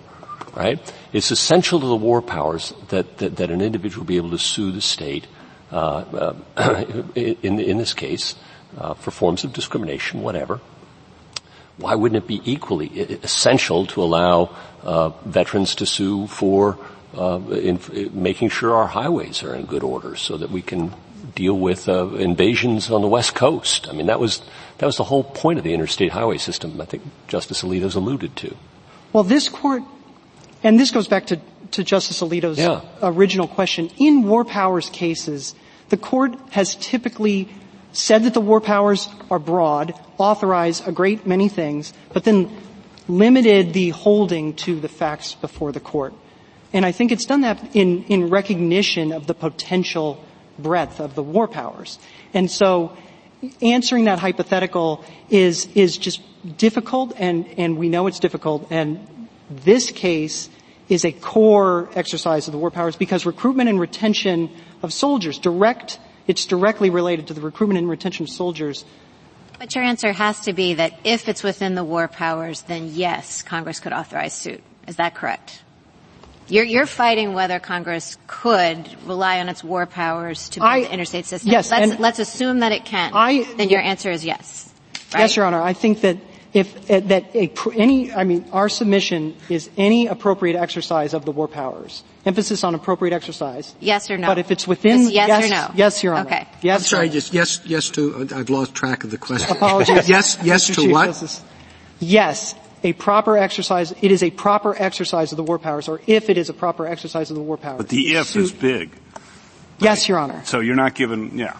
right? 0.54 0.78
It's 1.12 1.30
essential 1.30 1.80
to 1.80 1.86
the 1.86 1.96
war 1.96 2.22
powers 2.22 2.72
that, 2.88 3.18
that, 3.18 3.36
that 3.36 3.50
an 3.50 3.60
individual 3.60 4.04
be 4.04 4.16
able 4.16 4.30
to 4.30 4.38
sue 4.38 4.72
the 4.72 4.80
state, 4.80 5.26
uh, 5.72 6.34
uh, 6.56 6.84
in, 7.14 7.60
in 7.60 7.78
this 7.78 7.94
case, 7.94 8.34
uh, 8.78 8.94
for 8.94 9.10
forms 9.10 9.44
of 9.44 9.52
discrimination, 9.52 10.22
whatever. 10.22 10.60
Why 11.76 11.94
wouldn't 11.94 12.22
it 12.22 12.28
be 12.28 12.42
equally 12.44 12.88
essential 13.22 13.86
to 13.86 14.02
allow 14.02 14.54
uh, 14.82 15.10
veterans 15.24 15.74
to 15.76 15.86
sue 15.86 16.26
for 16.26 16.78
uh, 17.16 17.40
in, 17.50 17.78
in 17.92 18.22
making 18.22 18.50
sure 18.50 18.74
our 18.74 18.86
highways 18.86 19.42
are 19.42 19.54
in 19.54 19.64
good 19.64 19.82
order 19.82 20.14
so 20.14 20.36
that 20.36 20.50
we 20.50 20.62
can 20.62 20.92
deal 21.34 21.58
with 21.58 21.88
uh, 21.88 22.08
invasions 22.14 22.90
on 22.90 23.00
the 23.02 23.08
west 23.08 23.34
coast? 23.34 23.88
I 23.88 23.92
mean, 23.92 24.06
that 24.06 24.20
was 24.20 24.42
that 24.78 24.86
was 24.86 24.96
the 24.96 25.04
whole 25.04 25.24
point 25.24 25.58
of 25.58 25.64
the 25.64 25.74
interstate 25.74 26.12
highway 26.12 26.38
system. 26.38 26.80
I 26.80 26.84
think 26.84 27.02
Justice 27.28 27.62
Alito's 27.62 27.94
alluded 27.94 28.36
to. 28.36 28.56
Well, 29.12 29.24
this 29.24 29.48
court, 29.48 29.82
and 30.62 30.78
this 30.78 30.90
goes 30.90 31.08
back 31.08 31.26
to, 31.26 31.40
to 31.72 31.84
Justice 31.84 32.20
Alito's 32.20 32.58
yeah. 32.58 32.82
original 33.02 33.48
question. 33.48 33.90
In 33.98 34.24
war 34.24 34.44
powers 34.44 34.90
cases, 34.90 35.54
the 35.88 35.96
court 35.96 36.34
has 36.50 36.74
typically 36.76 37.48
said 37.92 38.24
that 38.24 38.34
the 38.34 38.40
war 38.40 38.60
powers 38.60 39.08
are 39.30 39.38
broad, 39.38 39.94
authorize 40.18 40.86
a 40.86 40.92
great 40.92 41.26
many 41.26 41.48
things, 41.48 41.92
but 42.12 42.24
then 42.24 42.50
limited 43.08 43.72
the 43.72 43.90
holding 43.90 44.54
to 44.54 44.78
the 44.78 44.88
facts 44.88 45.34
before 45.34 45.72
the 45.72 45.80
court. 45.80 46.14
And 46.72 46.86
I 46.86 46.92
think 46.92 47.10
it's 47.10 47.24
done 47.24 47.40
that 47.40 47.74
in, 47.74 48.04
in 48.04 48.30
recognition 48.30 49.12
of 49.12 49.26
the 49.26 49.34
potential 49.34 50.24
breadth 50.58 51.00
of 51.00 51.14
the 51.14 51.22
war 51.22 51.48
powers. 51.48 51.98
And 52.32 52.50
so 52.50 52.96
answering 53.60 54.04
that 54.04 54.20
hypothetical 54.20 55.04
is, 55.30 55.66
is 55.74 55.96
just 55.96 56.20
difficult 56.56 57.14
and, 57.16 57.46
and 57.58 57.76
we 57.76 57.88
know 57.88 58.06
it's 58.06 58.20
difficult 58.20 58.68
and 58.70 59.19
this 59.50 59.90
case 59.90 60.48
is 60.88 61.04
a 61.04 61.12
core 61.12 61.90
exercise 61.94 62.48
of 62.48 62.52
the 62.52 62.58
war 62.58 62.70
powers 62.70 62.96
because 62.96 63.26
recruitment 63.26 63.68
and 63.68 63.78
retention 63.78 64.50
of 64.82 64.92
soldiers 64.92 65.38
direct 65.38 65.98
it's 66.30 66.46
directly 66.46 66.90
related 66.90 67.26
to 67.26 67.34
the 67.34 67.40
recruitment 67.40 67.78
and 67.78 67.88
retention 67.88 68.22
of 68.22 68.30
soldiers. 68.30 68.84
But 69.58 69.74
your 69.74 69.82
answer 69.82 70.12
has 70.12 70.40
to 70.42 70.52
be 70.52 70.74
that 70.74 70.94
if 71.02 71.28
it's 71.28 71.42
within 71.42 71.74
the 71.74 71.82
war 71.82 72.06
powers, 72.06 72.62
then 72.62 72.90
yes, 72.92 73.42
Congress 73.42 73.80
could 73.80 73.92
authorize 73.92 74.32
suit. 74.32 74.62
Is 74.86 74.96
that 74.96 75.16
correct? 75.16 75.60
You're, 76.46 76.64
you're 76.64 76.86
fighting 76.86 77.34
whether 77.34 77.58
Congress 77.58 78.16
could 78.28 78.88
rely 79.06 79.40
on 79.40 79.48
its 79.48 79.64
war 79.64 79.86
powers 79.86 80.48
to 80.50 80.60
build 80.60 80.70
I, 80.70 80.80
the 80.82 80.92
interstate 80.92 81.26
system. 81.26 81.50
Yes, 81.50 81.70
let's, 81.70 81.98
let's 81.98 82.18
assume 82.20 82.60
that 82.60 82.70
it 82.70 82.84
can. 82.84 83.10
I, 83.12 83.42
then 83.56 83.68
your 83.68 83.80
answer 83.80 84.10
is 84.10 84.24
yes. 84.24 84.72
Right? 85.12 85.22
Yes, 85.22 85.34
Your 85.34 85.46
Honor. 85.46 85.60
I 85.60 85.72
think 85.72 86.02
that 86.02 86.16
if 86.52 86.90
uh, 86.90 87.00
that 87.00 87.34
a, 87.34 87.52
any, 87.76 88.12
I 88.12 88.24
mean, 88.24 88.44
our 88.52 88.68
submission 88.68 89.36
is 89.48 89.70
any 89.76 90.08
appropriate 90.08 90.56
exercise 90.56 91.14
of 91.14 91.24
the 91.24 91.30
war 91.30 91.46
powers. 91.46 92.02
Emphasis 92.26 92.64
on 92.64 92.74
appropriate 92.74 93.14
exercise. 93.14 93.74
Yes 93.80 94.10
or 94.10 94.18
no. 94.18 94.26
But 94.26 94.38
if 94.38 94.50
it's 94.50 94.66
within, 94.66 95.02
just 95.02 95.14
yes, 95.14 95.28
yes, 95.28 95.44
or 95.44 95.48
no. 95.48 95.70
Yes, 95.76 96.02
Your 96.02 96.14
Honor. 96.14 96.26
Okay. 96.26 96.48
Yes. 96.60 96.80
I'm 96.80 96.84
sorry, 96.84 97.08
just 97.08 97.32
yes, 97.32 97.60
yes 97.64 97.88
to. 97.90 98.28
Uh, 98.30 98.38
I've 98.38 98.50
lost 98.50 98.74
track 98.74 99.04
of 99.04 99.10
the 99.10 99.18
question. 99.18 99.56
Apologies. 99.56 100.08
yes, 100.08 100.38
yes 100.42 100.68
Mr. 100.68 100.74
to 100.74 100.80
Chief 100.82 100.90
what? 100.90 101.06
Justice. 101.06 101.42
Yes, 102.00 102.54
a 102.82 102.92
proper 102.94 103.36
exercise. 103.36 103.92
It 104.00 104.10
is 104.10 104.22
a 104.22 104.30
proper 104.30 104.74
exercise 104.76 105.32
of 105.32 105.36
the 105.36 105.44
war 105.44 105.58
powers, 105.58 105.88
or 105.88 106.00
if 106.06 106.28
it 106.28 106.36
is 106.36 106.48
a 106.48 106.54
proper 106.54 106.86
exercise 106.86 107.30
of 107.30 107.36
the 107.36 107.42
war 107.42 107.56
powers. 107.58 107.78
But 107.78 107.88
the 107.88 108.16
if 108.16 108.26
suit. 108.26 108.42
is 108.42 108.52
big. 108.52 108.90
Yes, 109.78 110.08
Your 110.08 110.18
Honor. 110.18 110.42
So 110.44 110.60
you're 110.60 110.76
not 110.76 110.94
giving, 110.94 111.38
yeah. 111.38 111.56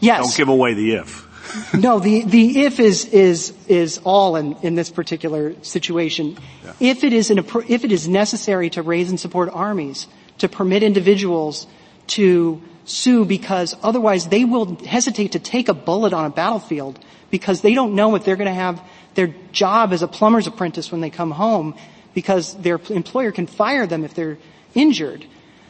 Yes. 0.00 0.22
Don't 0.22 0.36
give 0.36 0.48
away 0.48 0.74
the 0.74 0.94
if 0.94 1.29
no, 1.74 1.98
the, 1.98 2.24
the 2.24 2.62
if 2.62 2.80
is, 2.80 3.06
is, 3.06 3.54
is 3.66 4.00
all 4.04 4.36
in, 4.36 4.56
in 4.62 4.74
this 4.74 4.90
particular 4.90 5.54
situation. 5.62 6.36
Yeah. 6.64 6.72
If 6.80 7.04
it 7.04 7.12
is 7.12 7.30
an, 7.30 7.38
if 7.68 7.84
it 7.84 7.92
is 7.92 8.08
necessary 8.08 8.70
to 8.70 8.82
raise 8.82 9.10
and 9.10 9.18
support 9.18 9.50
armies, 9.52 10.06
to 10.38 10.48
permit 10.48 10.82
individuals 10.82 11.66
to 12.08 12.60
sue 12.84 13.24
because 13.24 13.76
otherwise 13.82 14.28
they 14.28 14.44
will 14.44 14.76
hesitate 14.84 15.32
to 15.32 15.38
take 15.38 15.68
a 15.68 15.74
bullet 15.74 16.12
on 16.12 16.24
a 16.24 16.30
battlefield 16.30 16.98
because 17.30 17.60
they 17.60 17.74
don't 17.74 17.94
know 17.94 18.14
if 18.16 18.24
they're 18.24 18.36
going 18.36 18.46
to 18.46 18.52
have 18.52 18.82
their 19.14 19.28
job 19.52 19.92
as 19.92 20.02
a 20.02 20.08
plumber's 20.08 20.46
apprentice 20.46 20.90
when 20.90 21.00
they 21.00 21.10
come 21.10 21.30
home 21.30 21.74
because 22.14 22.54
their 22.54 22.80
employer 22.90 23.30
can 23.30 23.46
fire 23.46 23.86
them 23.86 24.04
if 24.04 24.14
they're 24.14 24.38
injured. 24.74 25.24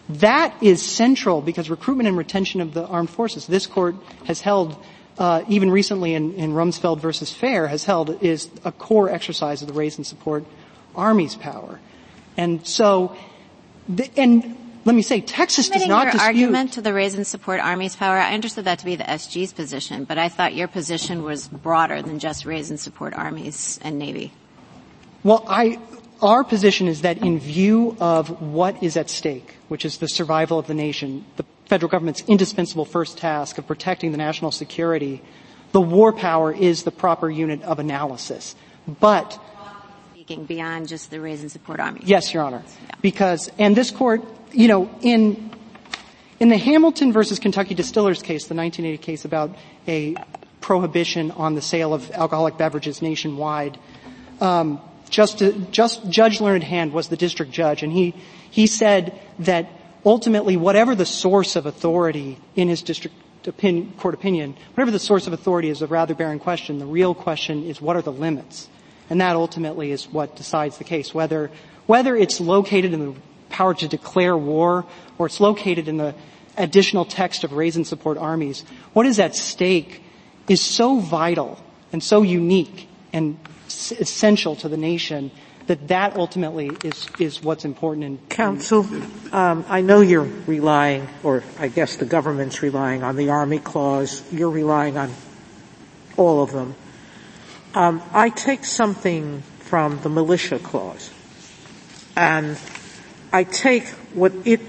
That 0.08 0.62
is 0.62 0.82
central 0.82 1.40
because 1.40 1.70
recruitment 1.70 2.08
and 2.08 2.16
retention 2.16 2.60
of 2.60 2.74
the 2.74 2.86
armed 2.86 3.10
forces, 3.10 3.46
this 3.46 3.66
court 3.66 3.96
has 4.24 4.40
held 4.40 4.82
uh, 5.20 5.44
even 5.48 5.70
recently 5.70 6.14
in, 6.14 6.32
in 6.32 6.52
Rumsfeld 6.54 6.98
versus 6.98 7.30
Fair 7.32 7.68
has 7.68 7.84
held 7.84 8.22
is 8.22 8.50
a 8.64 8.72
core 8.72 9.10
exercise 9.10 9.60
of 9.60 9.68
the 9.68 9.74
raise 9.74 9.98
and 9.98 10.06
support 10.06 10.44
Army's 10.96 11.36
power. 11.36 11.78
And 12.38 12.66
so, 12.66 13.14
the, 13.86 14.10
and 14.16 14.56
let 14.86 14.94
me 14.94 15.02
say, 15.02 15.20
Texas 15.20 15.68
does 15.68 15.86
not 15.86 16.04
your 16.04 16.12
dispute. 16.12 16.26
argument 16.26 16.72
to 16.72 16.80
the 16.80 16.94
raise 16.94 17.14
and 17.14 17.26
support 17.26 17.60
Army's 17.60 17.94
power. 17.96 18.16
I 18.16 18.32
understood 18.32 18.64
that 18.64 18.78
to 18.78 18.86
be 18.86 18.96
the 18.96 19.04
SG's 19.04 19.52
position, 19.52 20.04
but 20.04 20.16
I 20.16 20.30
thought 20.30 20.54
your 20.54 20.68
position 20.68 21.22
was 21.22 21.48
broader 21.48 22.00
than 22.00 22.18
just 22.18 22.46
raise 22.46 22.70
and 22.70 22.80
support 22.80 23.12
armies 23.12 23.78
and 23.82 23.98
Navy. 23.98 24.32
Well, 25.22 25.44
I, 25.46 25.78
our 26.22 26.44
position 26.44 26.88
is 26.88 27.02
that 27.02 27.18
in 27.18 27.38
view 27.38 27.94
of 28.00 28.40
what 28.40 28.82
is 28.82 28.96
at 28.96 29.10
stake, 29.10 29.56
which 29.68 29.84
is 29.84 29.98
the 29.98 30.08
survival 30.08 30.58
of 30.58 30.66
the 30.66 30.72
nation, 30.72 31.26
the 31.36 31.44
federal 31.70 31.88
government's 31.88 32.24
indispensable 32.26 32.84
first 32.84 33.16
task 33.16 33.56
of 33.56 33.64
protecting 33.64 34.10
the 34.10 34.18
national 34.18 34.50
security, 34.50 35.22
the 35.70 35.80
war 35.80 36.12
power 36.12 36.52
is 36.52 36.82
the 36.82 36.90
proper 36.90 37.30
unit 37.30 37.62
of 37.62 37.78
analysis. 37.78 38.56
But 38.98 39.40
speaking 40.10 40.46
beyond 40.46 40.88
just 40.88 41.12
the 41.12 41.20
raise 41.20 41.42
and 41.42 41.50
support 41.50 41.78
army. 41.78 42.00
Yes, 42.02 42.34
Your 42.34 42.42
Honor. 42.42 42.64
Because, 43.00 43.52
and 43.56 43.76
this 43.76 43.92
court, 43.92 44.24
you 44.50 44.66
know, 44.66 44.90
in, 45.00 45.52
in 46.40 46.48
the 46.48 46.56
Hamilton 46.56 47.12
versus 47.12 47.38
Kentucky 47.38 47.76
Distillers 47.76 48.20
case, 48.20 48.48
the 48.48 48.56
1980 48.56 48.98
case 48.98 49.24
about 49.24 49.54
a 49.86 50.16
prohibition 50.60 51.30
on 51.30 51.54
the 51.54 51.62
sale 51.62 51.94
of 51.94 52.10
alcoholic 52.10 52.58
beverages 52.58 53.00
nationwide, 53.00 53.78
um, 54.40 54.80
just, 55.08 55.40
just 55.70 56.10
Judge 56.10 56.40
Learned 56.40 56.64
Hand 56.64 56.92
was 56.92 57.06
the 57.06 57.16
district 57.16 57.52
judge, 57.52 57.84
and 57.84 57.92
he 57.92 58.16
he 58.50 58.66
said 58.66 59.16
that 59.38 59.70
ultimately, 60.04 60.56
whatever 60.56 60.94
the 60.94 61.06
source 61.06 61.56
of 61.56 61.66
authority 61.66 62.38
in 62.56 62.68
his 62.68 62.82
district 62.82 63.16
opinion, 63.46 63.92
court 63.98 64.14
opinion, 64.14 64.56
whatever 64.74 64.90
the 64.90 64.98
source 64.98 65.26
of 65.26 65.32
authority 65.32 65.68
is 65.68 65.82
a 65.82 65.86
rather 65.86 66.14
barren 66.14 66.38
question. 66.38 66.78
The 66.78 66.86
real 66.86 67.14
question 67.14 67.64
is 67.64 67.80
what 67.80 67.96
are 67.96 68.02
the 68.02 68.12
limits, 68.12 68.68
and 69.08 69.20
that 69.20 69.36
ultimately 69.36 69.90
is 69.90 70.08
what 70.08 70.36
decides 70.36 70.78
the 70.78 70.84
case. 70.84 71.14
Whether 71.14 71.50
whether 71.86 72.14
it's 72.14 72.40
located 72.40 72.92
in 72.92 73.00
the 73.14 73.20
power 73.48 73.74
to 73.74 73.88
declare 73.88 74.36
war 74.36 74.86
or 75.18 75.26
it's 75.26 75.40
located 75.40 75.88
in 75.88 75.96
the 75.96 76.14
additional 76.56 77.04
text 77.04 77.42
of 77.42 77.52
raise 77.52 77.76
and 77.76 77.86
support 77.86 78.18
armies, 78.18 78.64
what 78.92 79.06
is 79.06 79.18
at 79.18 79.34
stake 79.34 80.02
is 80.48 80.60
so 80.60 80.98
vital 80.98 81.58
and 81.92 82.02
so 82.02 82.22
unique 82.22 82.88
and 83.12 83.38
essential 83.66 84.56
to 84.56 84.68
the 84.68 84.76
nation 84.76 85.30
that 85.70 85.86
that 85.86 86.16
ultimately 86.16 86.68
is, 86.82 87.06
is 87.20 87.44
what's 87.44 87.64
important 87.64 88.02
in 88.02 88.18
counsel. 88.28 88.84
Um, 89.30 89.64
I 89.68 89.82
know 89.82 90.00
you're 90.00 90.28
relying, 90.48 91.06
or 91.22 91.44
I 91.60 91.68
guess 91.68 91.94
the 91.94 92.06
government's 92.06 92.60
relying 92.60 93.04
on 93.04 93.14
the 93.14 93.30
Army 93.30 93.60
clause. 93.60 94.20
You're 94.32 94.50
relying 94.50 94.98
on 94.98 95.12
all 96.16 96.42
of 96.42 96.50
them. 96.50 96.74
Um, 97.72 98.02
I 98.12 98.30
take 98.30 98.64
something 98.64 99.42
from 99.60 100.00
the 100.00 100.08
militia 100.08 100.58
clause, 100.58 101.08
and 102.16 102.58
I 103.32 103.44
take 103.44 103.86
what 104.12 104.32
it 104.44 104.62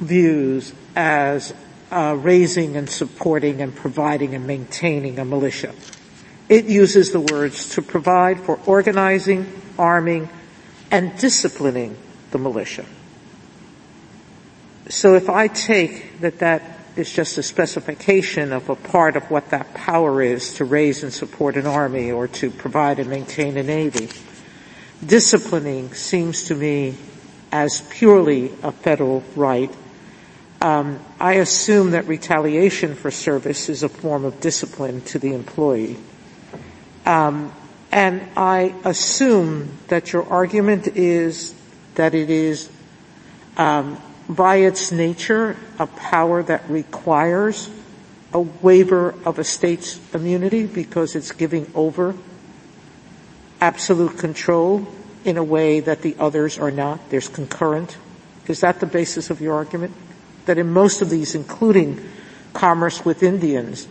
views 0.00 0.72
as 0.96 1.52
uh, 1.92 2.16
raising 2.18 2.78
and 2.78 2.88
supporting 2.88 3.60
and 3.60 3.76
providing 3.76 4.34
and 4.34 4.46
maintaining 4.46 5.18
a 5.18 5.26
militia. 5.26 5.74
It 6.48 6.64
uses 6.64 7.12
the 7.12 7.20
words 7.20 7.74
to 7.74 7.82
provide 7.82 8.40
for 8.40 8.58
organizing, 8.64 9.60
arming, 9.78 10.28
and 10.90 11.16
disciplining 11.18 11.96
the 12.30 12.38
militia. 12.38 12.84
So 14.88 15.14
if 15.14 15.30
I 15.30 15.48
take 15.48 16.20
that 16.20 16.40
that 16.40 16.62
is 16.96 17.12
just 17.12 17.38
a 17.38 17.42
specification 17.42 18.52
of 18.52 18.68
a 18.68 18.76
part 18.76 19.16
of 19.16 19.30
what 19.30 19.50
that 19.50 19.74
power 19.74 20.22
is 20.22 20.54
to 20.54 20.64
raise 20.64 21.02
and 21.02 21.12
support 21.12 21.56
an 21.56 21.66
army 21.66 22.12
or 22.12 22.28
to 22.28 22.50
provide 22.50 22.98
and 22.98 23.10
maintain 23.10 23.56
a 23.56 23.62
navy, 23.62 24.08
disciplining 25.04 25.92
seems 25.94 26.44
to 26.44 26.54
me 26.54 26.96
as 27.50 27.82
purely 27.90 28.52
a 28.62 28.72
federal 28.72 29.22
right. 29.36 29.74
Um, 30.60 31.00
I 31.20 31.34
assume 31.34 31.92
that 31.92 32.06
retaliation 32.06 32.94
for 32.94 33.10
service 33.10 33.68
is 33.68 33.82
a 33.82 33.88
form 33.88 34.24
of 34.24 34.40
discipline 34.40 35.00
to 35.02 35.18
the 35.18 35.34
employee. 35.34 35.96
Um, 37.06 37.52
and 37.94 38.28
I 38.36 38.74
assume 38.84 39.70
that 39.86 40.12
your 40.12 40.28
argument 40.28 40.88
is 40.96 41.54
that 41.94 42.12
it 42.12 42.28
is, 42.28 42.68
um, 43.56 44.02
by 44.28 44.56
its 44.56 44.90
nature, 44.90 45.56
a 45.78 45.86
power 45.86 46.42
that 46.42 46.68
requires 46.68 47.70
a 48.32 48.40
waiver 48.40 49.14
of 49.24 49.38
a 49.38 49.44
state's 49.44 50.00
immunity 50.12 50.66
because 50.66 51.14
it's 51.14 51.30
giving 51.30 51.70
over 51.72 52.16
absolute 53.60 54.18
control 54.18 54.88
in 55.24 55.36
a 55.36 55.44
way 55.44 55.78
that 55.78 56.02
the 56.02 56.16
others 56.18 56.58
are 56.58 56.72
not. 56.72 57.10
There's 57.10 57.28
concurrent. 57.28 57.96
Is 58.48 58.62
that 58.62 58.80
the 58.80 58.86
basis 58.86 59.30
of 59.30 59.40
your 59.40 59.54
argument? 59.54 59.92
That 60.46 60.58
in 60.58 60.68
most 60.72 61.00
of 61.00 61.10
these, 61.10 61.36
including 61.36 62.04
commerce 62.54 63.04
with 63.04 63.22
Indians, 63.22 63.86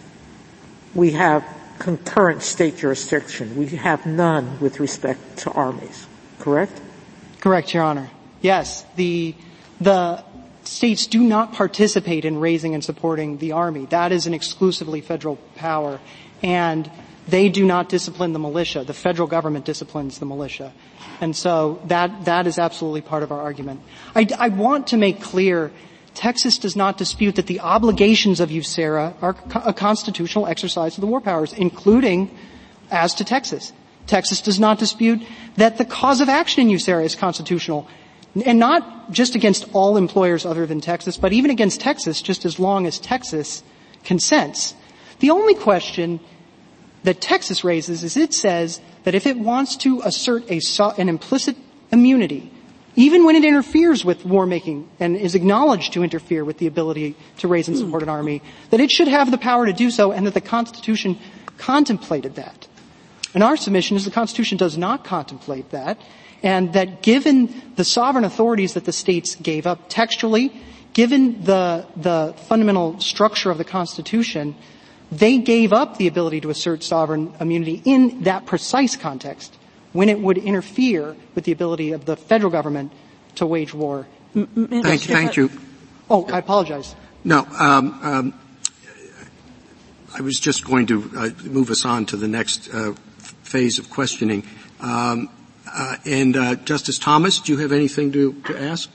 we 0.93 1.11
have 1.11 1.45
concurrent 1.79 2.41
state 2.41 2.77
jurisdiction. 2.77 3.55
We 3.55 3.67
have 3.67 4.05
none 4.05 4.59
with 4.59 4.79
respect 4.79 5.37
to 5.39 5.51
armies. 5.51 6.07
Correct? 6.39 6.81
Correct, 7.39 7.73
Your 7.73 7.83
Honor. 7.83 8.09
Yes, 8.41 8.85
the 8.95 9.35
the 9.79 10.23
states 10.63 11.07
do 11.07 11.21
not 11.21 11.53
participate 11.53 12.25
in 12.25 12.39
raising 12.39 12.73
and 12.73 12.83
supporting 12.83 13.37
the 13.37 13.51
army. 13.51 13.85
That 13.87 14.11
is 14.11 14.27
an 14.27 14.33
exclusively 14.33 15.01
federal 15.01 15.35
power, 15.55 15.99
and 16.41 16.89
they 17.27 17.49
do 17.49 17.65
not 17.65 17.89
discipline 17.89 18.33
the 18.33 18.39
militia. 18.39 18.83
The 18.83 18.93
federal 18.93 19.27
government 19.27 19.65
disciplines 19.65 20.19
the 20.19 20.25
militia, 20.25 20.73
and 21.21 21.35
so 21.35 21.81
that 21.85 22.25
that 22.25 22.47
is 22.47 22.59
absolutely 22.59 23.01
part 23.01 23.23
of 23.23 23.31
our 23.31 23.41
argument. 23.41 23.81
I, 24.15 24.27
I 24.37 24.49
want 24.49 24.87
to 24.87 24.97
make 24.97 25.21
clear 25.21 25.71
Texas 26.13 26.57
does 26.57 26.75
not 26.75 26.97
dispute 26.97 27.35
that 27.35 27.47
the 27.47 27.59
obligations 27.59 28.39
of 28.39 28.49
USERRA 28.49 29.15
are 29.21 29.35
a 29.65 29.73
constitutional 29.73 30.47
exercise 30.47 30.95
of 30.97 31.01
the 31.01 31.07
war 31.07 31.21
powers, 31.21 31.53
including 31.53 32.29
as 32.91 33.15
to 33.15 33.23
Texas. 33.23 33.73
Texas 34.05 34.41
does 34.41 34.59
not 34.59 34.79
dispute 34.79 35.21
that 35.55 35.77
the 35.77 35.85
cause 35.85 36.21
of 36.21 36.29
action 36.29 36.67
in 36.67 36.75
USERRA 36.75 37.05
is 37.05 37.15
constitutional, 37.15 37.87
and 38.45 38.59
not 38.59 39.11
just 39.11 39.35
against 39.35 39.65
all 39.73 39.97
employers 39.97 40.45
other 40.45 40.65
than 40.65 40.81
Texas, 40.81 41.17
but 41.17 41.33
even 41.33 41.51
against 41.51 41.79
Texas, 41.79 42.21
just 42.21 42.45
as 42.45 42.59
long 42.59 42.85
as 42.85 42.99
Texas 42.99 43.63
consents. 44.03 44.75
The 45.19 45.29
only 45.29 45.55
question 45.55 46.19
that 47.03 47.21
Texas 47.21 47.63
raises 47.63 48.03
is 48.03 48.17
it 48.17 48.33
says 48.33 48.81
that 49.03 49.15
if 49.15 49.25
it 49.25 49.37
wants 49.37 49.75
to 49.77 50.01
assert 50.03 50.49
a, 50.49 50.59
an 50.97 51.09
implicit 51.09 51.55
immunity 51.91 52.51
even 52.95 53.25
when 53.25 53.35
it 53.35 53.43
interferes 53.43 54.05
with 54.05 54.25
war 54.25 54.45
making 54.45 54.89
and 54.99 55.15
is 55.15 55.35
acknowledged 55.35 55.93
to 55.93 56.03
interfere 56.03 56.45
with 56.45 56.59
the 56.59 56.67
ability 56.67 57.15
to 57.39 57.47
raise 57.47 57.67
and 57.67 57.77
support 57.77 58.03
an 58.03 58.09
hmm. 58.09 58.15
army, 58.15 58.41
that 58.69 58.79
it 58.79 58.91
should 58.91 59.07
have 59.07 59.31
the 59.31 59.37
power 59.37 59.65
to 59.65 59.73
do 59.73 59.89
so 59.89 60.11
and 60.11 60.27
that 60.27 60.33
the 60.33 60.41
Constitution 60.41 61.17
contemplated 61.57 62.35
that. 62.35 62.67
And 63.33 63.43
our 63.43 63.57
submission 63.57 63.97
is 63.97 64.05
the 64.05 64.11
Constitution 64.11 64.57
does 64.57 64.77
not 64.77 65.03
contemplate 65.03 65.71
that 65.71 65.99
and 66.43 66.73
that 66.73 67.01
given 67.01 67.53
the 67.77 67.85
sovereign 67.85 68.25
authorities 68.25 68.73
that 68.73 68.85
the 68.85 68.91
states 68.91 69.35
gave 69.35 69.65
up 69.65 69.85
textually, 69.87 70.53
given 70.93 71.41
the, 71.43 71.87
the 71.95 72.35
fundamental 72.47 72.99
structure 72.99 73.49
of 73.49 73.57
the 73.57 73.63
Constitution, 73.63 74.55
they 75.11 75.37
gave 75.37 75.73
up 75.73 75.97
the 75.97 76.07
ability 76.07 76.41
to 76.41 76.49
assert 76.49 76.83
sovereign 76.83 77.33
immunity 77.39 77.81
in 77.85 78.23
that 78.23 78.45
precise 78.45 78.95
context 78.95 79.57
when 79.93 80.09
it 80.09 80.19
would 80.19 80.37
interfere 80.37 81.15
with 81.35 81.45
the 81.45 81.51
ability 81.51 81.91
of 81.91 82.05
the 82.05 82.17
federal 82.17 82.51
government 82.51 82.91
to 83.35 83.45
wage 83.45 83.73
war. 83.73 84.07
Thank, 84.33 85.01
thank 85.01 85.37
you. 85.37 85.49
Oh, 86.09 86.25
I 86.25 86.39
apologize. 86.39 86.95
No, 87.23 87.45
um, 87.57 87.99
um, 88.01 88.33
I 90.15 90.21
was 90.21 90.39
just 90.39 90.65
going 90.65 90.87
to 90.87 91.11
uh, 91.15 91.29
move 91.43 91.69
us 91.69 91.85
on 91.85 92.05
to 92.07 92.17
the 92.17 92.27
next 92.27 92.73
uh, 92.73 92.93
phase 93.43 93.79
of 93.79 93.89
questioning. 93.89 94.43
Um, 94.81 95.29
uh, 95.71 95.95
and 96.05 96.35
uh, 96.35 96.55
Justice 96.55 96.99
Thomas, 96.99 97.39
do 97.39 97.53
you 97.53 97.59
have 97.59 97.71
anything 97.71 98.11
to, 98.11 98.33
to 98.43 98.61
ask? 98.61 98.89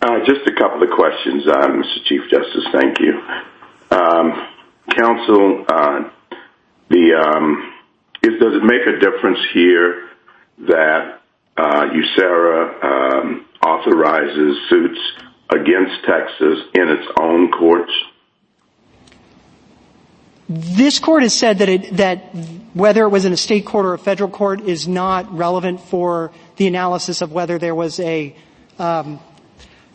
Uh, 0.00 0.20
just 0.26 0.46
a 0.46 0.52
couple 0.52 0.82
of 0.82 0.90
questions, 0.90 1.46
uh, 1.46 1.68
Mr. 1.68 2.04
Chief 2.06 2.22
Justice. 2.30 2.64
Thank 2.72 2.98
you. 3.00 3.20
Um, 3.90 4.48
counsel, 4.90 5.64
the 6.88 7.14
um, 7.14 7.72
is, 8.22 8.40
does 8.40 8.54
it 8.54 8.64
make 8.64 8.86
a 8.86 8.98
difference 8.98 9.38
here 9.52 10.03
that 10.58 11.20
uh, 11.56 11.84
USERRA 11.86 12.84
um, 12.84 13.46
authorizes 13.64 14.56
suits 14.68 14.98
against 15.50 16.04
Texas 16.06 16.58
in 16.74 16.88
its 16.88 17.06
own 17.20 17.50
courts? 17.52 17.92
This 20.48 20.98
court 20.98 21.22
has 21.22 21.32
said 21.32 21.58
that 21.58 21.68
it, 21.68 21.96
that 21.96 22.34
whether 22.74 23.04
it 23.04 23.08
was 23.08 23.24
in 23.24 23.32
a 23.32 23.36
state 23.36 23.64
court 23.64 23.86
or 23.86 23.94
a 23.94 23.98
federal 23.98 24.28
court 24.28 24.60
is 24.60 24.86
not 24.86 25.34
relevant 25.34 25.80
for 25.80 26.32
the 26.56 26.66
analysis 26.66 27.22
of 27.22 27.32
whether 27.32 27.58
there 27.58 27.74
was 27.74 27.98
a 28.00 28.36
um, 28.78 29.20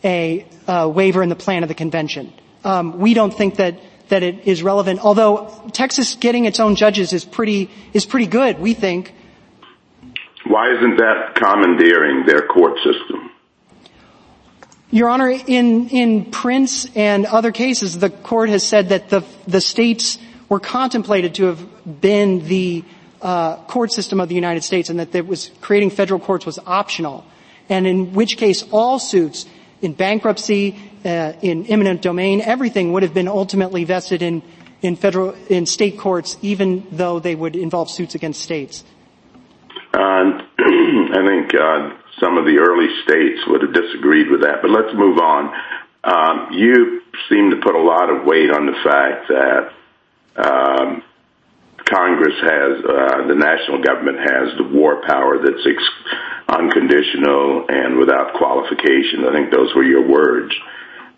waiver 0.02 1.22
in 1.22 1.28
the 1.28 1.36
plan 1.36 1.62
of 1.62 1.68
the 1.68 1.74
convention. 1.74 2.32
Um, 2.64 2.98
we 2.98 3.14
don't 3.14 3.32
think 3.32 3.56
that 3.56 3.80
that 4.08 4.22
it 4.24 4.46
is 4.46 4.62
relevant. 4.62 5.00
Although 5.00 5.70
Texas 5.72 6.16
getting 6.16 6.44
its 6.44 6.58
own 6.58 6.74
judges 6.74 7.12
is 7.12 7.24
pretty 7.24 7.70
is 7.92 8.04
pretty 8.04 8.26
good, 8.26 8.58
we 8.58 8.74
think. 8.74 9.14
Why 10.50 10.74
isn't 10.74 10.96
that 10.96 11.36
commandeering 11.36 12.26
their 12.26 12.42
court 12.42 12.76
system? 12.78 13.30
Your 14.90 15.08
Honor, 15.08 15.30
in, 15.30 15.88
in 15.90 16.24
Printz 16.32 16.90
and 16.96 17.24
other 17.24 17.52
cases, 17.52 18.00
the 18.00 18.10
court 18.10 18.48
has 18.48 18.66
said 18.66 18.88
that 18.88 19.10
the, 19.10 19.22
the 19.46 19.60
states 19.60 20.18
were 20.48 20.58
contemplated 20.58 21.36
to 21.36 21.44
have 21.44 22.00
been 22.00 22.48
the 22.48 22.82
uh, 23.22 23.58
court 23.66 23.92
system 23.92 24.18
of 24.18 24.28
the 24.28 24.34
United 24.34 24.64
States 24.64 24.90
and 24.90 24.98
that 24.98 25.14
it 25.14 25.24
was 25.24 25.52
creating 25.60 25.90
federal 25.90 26.18
courts 26.18 26.44
was 26.44 26.58
optional. 26.66 27.24
And 27.68 27.86
in 27.86 28.12
which 28.12 28.36
case 28.36 28.64
all 28.72 28.98
suits 28.98 29.46
in 29.80 29.92
bankruptcy, 29.92 30.76
uh, 31.04 31.34
in 31.42 31.66
eminent 31.66 32.02
domain, 32.02 32.40
everything 32.40 32.92
would 32.92 33.04
have 33.04 33.14
been 33.14 33.28
ultimately 33.28 33.84
vested 33.84 34.20
in, 34.20 34.42
in 34.82 34.96
federal, 34.96 35.30
in 35.48 35.64
state 35.64 35.96
courts, 35.96 36.36
even 36.42 36.84
though 36.90 37.20
they 37.20 37.36
would 37.36 37.54
involve 37.54 37.88
suits 37.88 38.16
against 38.16 38.40
states. 38.40 38.82
Uh, 39.92 40.42
I 40.58 41.20
think 41.26 41.54
uh, 41.54 41.96
some 42.20 42.38
of 42.38 42.44
the 42.44 42.58
early 42.58 42.88
states 43.02 43.40
would 43.48 43.62
have 43.62 43.74
disagreed 43.74 44.30
with 44.30 44.42
that, 44.42 44.62
but 44.62 44.70
let's 44.70 44.94
move 44.94 45.18
on. 45.18 45.52
Um, 46.02 46.48
you 46.52 47.02
seem 47.28 47.50
to 47.50 47.56
put 47.62 47.74
a 47.74 47.82
lot 47.82 48.08
of 48.08 48.24
weight 48.24 48.50
on 48.50 48.66
the 48.66 48.78
fact 48.82 49.28
that 49.28 49.72
um, 50.36 51.02
Congress 51.84 52.38
has, 52.40 52.84
uh, 52.84 53.26
the 53.26 53.34
national 53.34 53.82
government 53.82 54.18
has 54.18 54.56
the 54.56 54.64
war 54.64 55.02
power 55.06 55.38
that's 55.42 55.66
unconditional 56.48 57.66
and 57.68 57.98
without 57.98 58.34
qualification. 58.34 59.24
I 59.26 59.32
think 59.32 59.52
those 59.52 59.74
were 59.74 59.84
your 59.84 60.06
words. 60.06 60.54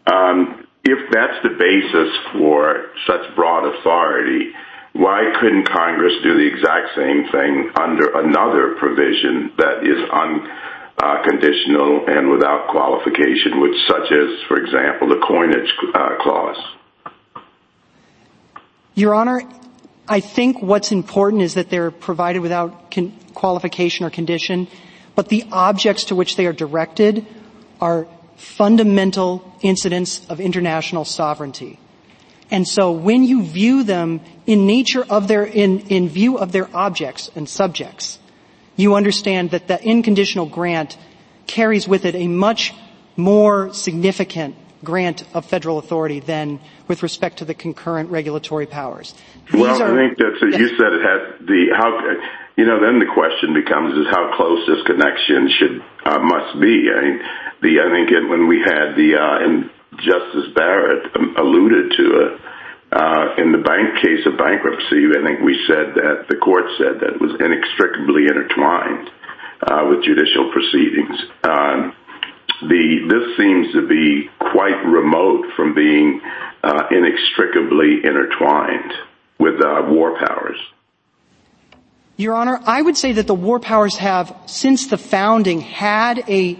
Um, 0.07 0.67
if 0.85 1.11
that's 1.13 1.43
the 1.43 1.55
basis 1.57 2.11
for 2.33 2.91
such 3.07 3.35
broad 3.37 3.65
authority, 3.65 4.53
why 4.93 5.33
couldn't 5.41 5.69
Congress 5.69 6.13
do 6.23 6.37
the 6.37 6.47
exact 6.47 6.95
same 6.95 7.25
thing 7.33 7.71
under 7.81 8.13
another 8.21 8.77
provision 8.79 9.53
that 9.57 9.85
is 9.85 9.99
unconditional 11.01 12.05
and 12.07 12.31
without 12.31 12.69
qualification, 12.69 13.61
which 13.61 13.77
such 13.89 14.13
as, 14.13 14.29
for 14.49 14.59
example, 14.59 15.09
the 15.09 15.21
coinage 15.27 15.73
uh, 15.95 16.17
clause? 16.21 16.57
Your 18.95 19.15
Honor, 19.15 19.43
I 20.07 20.21
think 20.21 20.61
what's 20.61 20.93
important 20.93 21.43
is 21.43 21.55
that 21.55 21.71
they're 21.71 21.91
provided 21.91 22.41
without 22.41 22.95
qualification 23.33 24.05
or 24.05 24.11
condition, 24.11 24.69
but 25.15 25.31
the 25.31 25.45
objects 25.51 26.05
to 26.05 26.15
which 26.15 26.37
they 26.37 26.47
are 26.47 26.53
directed 26.53 27.27
are 27.81 28.07
fundamental 28.37 29.57
incidents 29.63 30.27
of 30.29 30.41
international 30.41 31.07
sovereignty. 31.07 31.79
And 32.53 32.69
so 32.69 32.93
when 32.93 33.25
you 33.25 33.43
view 33.43 33.83
them 33.83 34.21
in 34.47 34.67
nature 34.67 35.03
of 35.09 35.27
their, 35.27 35.43
in, 35.43 35.89
in 35.89 36.11
view 36.11 36.37
of 36.37 36.53
their 36.53 36.69
objects 36.77 37.31
and 37.35 37.49
subjects, 37.49 38.19
you 38.77 38.95
understand 38.95 39.53
that 39.53 39.69
the 39.69 39.81
unconditional 39.83 40.45
grant 40.45 40.99
carries 41.47 41.89
with 41.89 42.05
it 42.05 42.15
a 42.15 42.29
much 42.29 42.75
more 43.17 43.73
significant 43.73 44.55
grant 44.85 45.25
of 45.33 45.47
federal 45.47 45.79
authority 45.79 46.21
than 46.21 46.61
with 46.89 47.03
respect 47.03 47.39
to 47.39 47.47
the 47.47 47.55
concurrent 47.55 48.11
regulatory 48.11 48.67
powers. 48.67 49.15
These 49.51 49.63
well, 49.63 49.81
are, 49.81 49.99
I 49.99 50.09
think 50.09 50.19
that's, 50.19 50.53
yes. 50.53 50.61
you 50.61 50.69
said 50.77 50.93
it 50.93 51.03
has 51.09 51.47
the, 51.47 51.73
how, 51.75 51.89
you 52.57 52.67
know, 52.67 52.85
then 52.85 52.99
the 52.99 53.09
question 53.15 53.55
becomes 53.55 53.97
is 53.97 54.07
how 54.11 54.37
close 54.37 54.61
this 54.69 54.85
connection 54.85 55.49
should, 55.57 55.83
uh, 56.05 56.19
must 56.19 56.61
be. 56.61 56.91
I 56.93 57.01
mean, 57.01 57.19
the, 57.63 57.81
I 57.81 57.89
think 57.97 58.11
it, 58.11 58.29
when 58.29 58.47
we 58.47 58.61
had 58.61 58.93
the, 58.95 59.17
uh, 59.17 59.45
and 59.47 59.71
Justice 60.05 60.53
Barrett 60.55 61.15
alluded 61.39 61.93
to 61.97 62.05
it, 62.21 62.41
uh, 62.93 63.35
in 63.39 63.53
the 63.53 63.63
bank 63.65 64.03
case 64.03 64.27
of 64.27 64.37
bankruptcy, 64.37 65.09
I 65.17 65.25
think 65.25 65.41
we 65.41 65.57
said 65.67 65.97
that 65.97 66.27
the 66.29 66.37
court 66.37 66.65
said 66.77 67.01
that 67.01 67.17
it 67.17 67.21
was 67.21 67.33
inextricably 67.41 68.29
intertwined 68.29 69.09
uh, 69.65 69.89
with 69.89 70.05
judicial 70.05 70.53
proceedings. 70.53 71.17
Um, 71.45 71.95
the 72.69 73.09
this 73.09 73.37
seems 73.39 73.73
to 73.73 73.89
be 73.89 74.29
quite 74.39 74.85
remote 74.85 75.47
from 75.57 75.75
being 75.75 76.21
uh, 76.63 76.85
inextricably 76.91 78.05
intertwined 78.05 78.93
with 79.39 79.55
war 79.89 80.19
powers. 80.19 80.59
Your 82.17 82.35
Honor, 82.35 82.61
I 82.65 82.83
would 82.83 82.97
say 82.97 83.13
that 83.13 83.27
the 83.27 83.35
war 83.35 83.59
powers 83.59 83.97
have, 83.97 84.37
since 84.47 84.87
the 84.87 84.99
founding, 84.99 85.61
had 85.61 86.19
a 86.29 86.59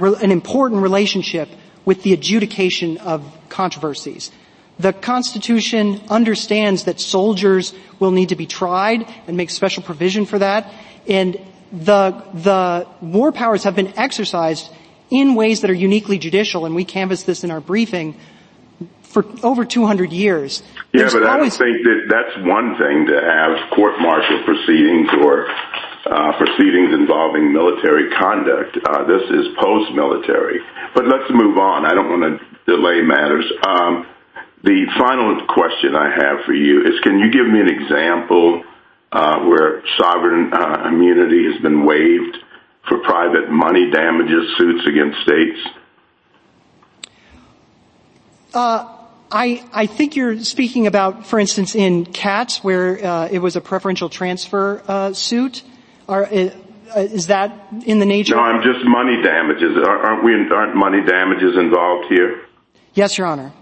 an 0.00 0.30
important 0.30 0.82
relationship 0.82 1.48
with 1.88 2.02
the 2.02 2.12
adjudication 2.12 2.98
of 2.98 3.24
controversies. 3.48 4.30
The 4.78 4.92
Constitution 4.92 6.02
understands 6.10 6.84
that 6.84 7.00
soldiers 7.00 7.72
will 7.98 8.10
need 8.10 8.28
to 8.28 8.36
be 8.36 8.44
tried 8.44 9.08
and 9.26 9.38
makes 9.38 9.54
special 9.54 9.82
provision 9.82 10.26
for 10.26 10.38
that. 10.38 10.70
And 11.08 11.40
the, 11.72 12.22
the 12.34 12.86
war 13.00 13.32
powers 13.32 13.64
have 13.64 13.74
been 13.74 13.96
exercised 13.96 14.70
in 15.08 15.34
ways 15.34 15.62
that 15.62 15.70
are 15.70 15.80
uniquely 15.88 16.18
judicial, 16.18 16.66
and 16.66 16.74
we 16.74 16.84
canvassed 16.84 17.24
this 17.24 17.42
in 17.42 17.50
our 17.50 17.62
briefing 17.62 18.20
for 19.00 19.24
over 19.42 19.64
200 19.64 20.12
years. 20.12 20.62
Yeah, 20.92 21.08
There's 21.08 21.14
but 21.14 21.24
I 21.24 21.38
don't 21.38 21.48
think 21.48 21.84
that 21.84 22.00
that's 22.10 22.46
one 22.46 22.76
thing 22.76 23.06
to 23.06 23.16
have 23.16 23.72
court-martial 23.74 24.44
proceedings 24.44 25.08
or 25.24 25.48
uh, 25.48 26.36
proceedings 26.36 26.92
involving 26.92 27.50
military 27.50 28.10
conduct. 28.10 28.76
Uh, 28.76 29.04
this 29.04 29.22
is 29.30 29.56
post-military. 29.58 30.60
But 30.98 31.06
let's 31.06 31.30
move 31.30 31.56
on. 31.58 31.86
I 31.86 31.94
don't 31.94 32.10
want 32.10 32.40
to 32.40 32.74
delay 32.74 33.02
matters. 33.02 33.44
Um, 33.64 34.04
the 34.64 34.86
final 34.98 35.46
question 35.46 35.94
I 35.94 36.10
have 36.10 36.44
for 36.44 36.52
you 36.52 36.82
is 36.82 36.98
can 37.04 37.20
you 37.20 37.30
give 37.30 37.46
me 37.46 37.60
an 37.60 37.68
example 37.68 38.64
uh, 39.12 39.44
where 39.44 39.84
sovereign 39.96 40.52
uh, 40.52 40.88
immunity 40.88 41.52
has 41.52 41.62
been 41.62 41.86
waived 41.86 42.38
for 42.88 42.98
private 42.98 43.48
money 43.48 43.92
damages 43.92 44.56
suits 44.58 44.88
against 44.88 45.22
states? 45.22 45.60
Uh, 48.52 48.96
I, 49.30 49.86
think 49.86 50.16
you're 50.16 50.40
speaking 50.40 50.88
about, 50.88 51.28
for 51.28 51.38
instance, 51.38 51.76
in 51.76 52.06
Katz, 52.06 52.64
where 52.64 53.28
it 53.30 53.40
was 53.40 53.54
a 53.54 53.60
preferential 53.60 54.08
transfer 54.08 55.12
suit. 55.14 55.62
Uh, 56.94 57.00
is 57.00 57.26
that 57.26 57.52
in 57.84 57.98
the 57.98 58.06
nature? 58.06 58.34
No, 58.34 58.42
I'm 58.42 58.62
just 58.62 58.84
money 58.84 59.20
damages. 59.22 59.76
Aren't 59.76 60.24
we? 60.24 60.32
Aren't 60.32 60.74
money 60.74 61.04
damages 61.04 61.56
involved 61.56 62.06
here? 62.08 62.46
Yes, 62.94 63.18
Your 63.18 63.26
Honor. 63.26 63.52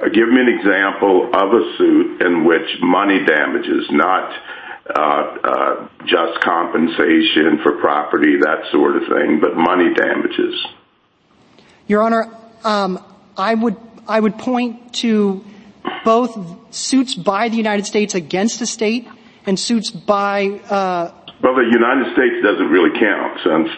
Uh, 0.00 0.08
give 0.08 0.28
me 0.28 0.40
an 0.40 0.48
example 0.48 1.30
of 1.32 1.52
a 1.52 1.76
suit 1.78 2.20
in 2.22 2.44
which 2.44 2.68
money 2.80 3.24
damages, 3.24 3.86
not 3.90 4.32
uh, 4.94 5.00
uh, 5.00 5.88
just 6.04 6.40
compensation 6.42 7.60
for 7.62 7.78
property, 7.80 8.38
that 8.40 8.70
sort 8.70 8.96
of 8.96 9.02
thing, 9.08 9.40
but 9.40 9.56
money 9.56 9.94
damages. 9.94 10.66
Your 11.86 12.02
Honor, 12.02 12.28
um, 12.64 13.02
I 13.36 13.54
would 13.54 13.76
I 14.06 14.20
would 14.20 14.38
point 14.38 14.94
to 14.94 15.44
both 16.04 16.74
suits 16.74 17.14
by 17.14 17.48
the 17.48 17.56
United 17.56 17.86
States 17.86 18.14
against 18.14 18.60
a 18.60 18.66
state 18.66 19.08
and 19.46 19.58
suits 19.58 19.90
by. 19.90 21.22
Uh, 21.44 21.52
well, 21.52 21.54
the 21.56 21.70
United 21.70 22.12
States 22.14 22.42
doesn't 22.42 22.68
really 22.68 22.98
count 22.98 23.38
since 23.44 23.68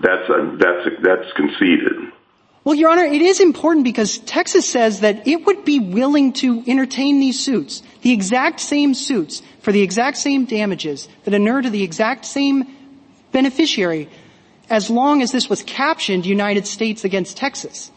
that's 0.00 0.28
a, 0.28 0.56
that's 0.58 1.02
that's 1.02 1.32
conceded. 1.36 2.12
Well, 2.62 2.74
Your 2.74 2.90
Honor, 2.90 3.04
it 3.04 3.22
is 3.22 3.40
important 3.40 3.84
because 3.84 4.18
Texas 4.18 4.68
says 4.68 5.00
that 5.00 5.26
it 5.26 5.46
would 5.46 5.64
be 5.64 5.78
willing 5.80 6.34
to 6.34 6.62
entertain 6.66 7.18
these 7.18 7.42
suits, 7.42 7.82
the 8.02 8.12
exact 8.12 8.60
same 8.60 8.92
suits, 8.92 9.40
for 9.60 9.72
the 9.72 9.80
exact 9.80 10.18
same 10.18 10.44
damages 10.44 11.08
that 11.24 11.32
inure 11.32 11.62
to 11.62 11.70
the 11.70 11.82
exact 11.82 12.26
same 12.26 12.66
beneficiary, 13.32 14.10
as 14.68 14.90
long 14.90 15.22
as 15.22 15.32
this 15.32 15.48
was 15.48 15.62
captioned 15.62 16.26
United 16.26 16.66
States 16.66 17.04
against 17.04 17.38
Texas. 17.38 17.90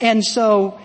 And 0.00 0.24
so, 0.24 0.80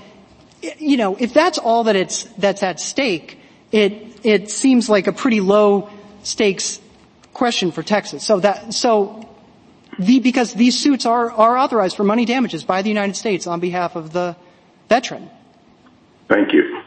you 0.78 0.98
know, 0.98 1.16
if 1.16 1.34
that's 1.34 1.58
all 1.58 1.86
that 1.86 1.96
it's, 1.96 2.24
that's 2.38 2.62
at 2.62 2.82
stake, 2.82 3.40
it, 3.72 4.20
it 4.24 4.50
seems 4.50 4.90
like 4.90 5.08
a 5.08 5.14
pretty 5.14 5.40
low 5.40 5.90
stakes 6.24 6.81
question 7.42 7.72
for 7.72 7.82
Texas. 7.82 8.24
So 8.24 8.40
that, 8.42 8.72
so 8.72 9.28
the, 9.98 10.20
because 10.20 10.54
these 10.54 10.80
suits 10.80 11.08
are, 11.08 11.32
are 11.32 11.58
authorized 11.58 11.98
for 11.98 12.04
money 12.04 12.24
damages 12.24 12.64
by 12.64 12.84
the 12.84 12.90
United 12.90 13.16
States 13.16 13.48
on 13.48 13.60
behalf 13.60 13.96
of 13.96 14.14
the 14.14 14.36
veteran. 14.90 15.28
Thank 16.28 16.54
you. 16.54 16.84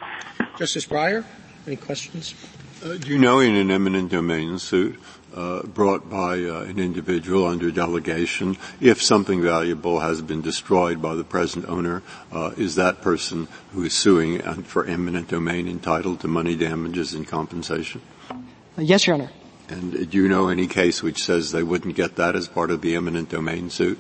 Justice 0.57 0.87
Breyer, 0.87 1.25
any 1.67 1.75
questions? 1.75 2.37
Uh, 2.85 2.95
do 2.95 3.09
you 3.09 3.19
know 3.19 3.41
in 3.41 3.57
an 3.57 3.73
eminent 3.73 4.13
domain 4.13 4.61
suit 4.61 4.95
uh, 5.35 5.65
brought 5.65 6.09
by 6.09 6.39
uh, 6.45 6.61
an 6.71 6.79
individual 6.79 7.47
under 7.47 7.73
delegation, 7.73 8.57
if 8.81 9.03
something 9.03 9.43
valuable 9.43 9.99
has 9.99 10.23
been 10.23 10.41
destroyed 10.41 11.03
by 11.03 11.17
the 11.17 11.25
present 11.25 11.69
owner, 11.69 12.01
uh, 12.31 12.53
is 12.57 12.77
that 12.77 13.03
person 13.03 13.49
who 13.73 13.83
is 13.83 13.93
suing 13.93 14.39
for 14.63 14.87
eminent 14.87 15.27
domain 15.27 15.67
entitled 15.67 16.21
to 16.21 16.29
money 16.29 16.55
damages 16.55 17.13
and 17.13 17.27
compensation? 17.27 18.01
Uh, 18.31 18.37
yes, 18.79 19.09
Your 19.09 19.15
Honor. 19.17 19.31
And 19.69 20.11
do 20.11 20.19
you 20.19 20.29
know 20.29 20.49
any 20.49 20.67
case 20.67 21.03
which 21.03 21.23
says 21.25 21.53
they 21.53 21.63
wouldn't 21.63 21.97
get 21.97 22.17
that 22.17 22.37
as 22.37 22.49
part 22.49 22.71
of 22.71 22.83
the 22.83 22.97
eminent 22.97 23.31
domain 23.31 23.71
suit? 23.71 23.99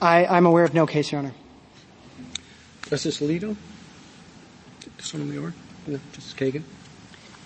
I, 0.00 0.36
am 0.36 0.46
aware 0.46 0.64
of 0.64 0.74
no 0.74 0.86
case, 0.86 1.10
Your 1.10 1.20
Honor. 1.20 1.34
Justice 2.88 3.20
Alito? 3.20 3.56
Sotomayor? 4.98 5.52
Justice 5.86 6.34
Kagan? 6.34 6.62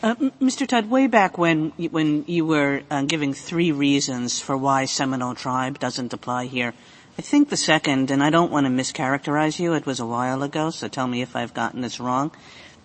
Uh, 0.03 0.17
Mr. 0.41 0.67
Tutt, 0.67 0.87
way 0.87 1.07
back 1.07 1.39
when 1.39 1.71
when 1.91 2.25
you 2.27 2.45
were 2.45 2.83
uh, 2.91 3.03
giving 3.03 3.33
three 3.33 3.71
reasons 3.71 4.41
for 4.41 4.57
why 4.57 4.85
Seminole 4.85 5.37
Tribe 5.37 5.79
doesn't 5.79 6.13
apply 6.13 6.47
here, 6.47 6.75
I 7.17 7.23
think 7.23 7.51
the 7.51 7.57
second, 7.57 8.11
and 8.11 8.23
I 8.23 8.31
don't 8.31 8.51
want 8.51 8.67
to 8.67 8.73
mischaracterize 8.73 9.61
you, 9.61 9.75
it 9.75 9.87
was 9.87 10.01
a 10.01 10.07
while 10.07 10.43
ago, 10.43 10.71
so 10.71 10.89
tell 10.89 11.07
me 11.07 11.23
if 11.23 11.37
I've 11.37 11.55
gotten 11.55 11.83
this 11.83 12.01
wrong. 12.01 12.33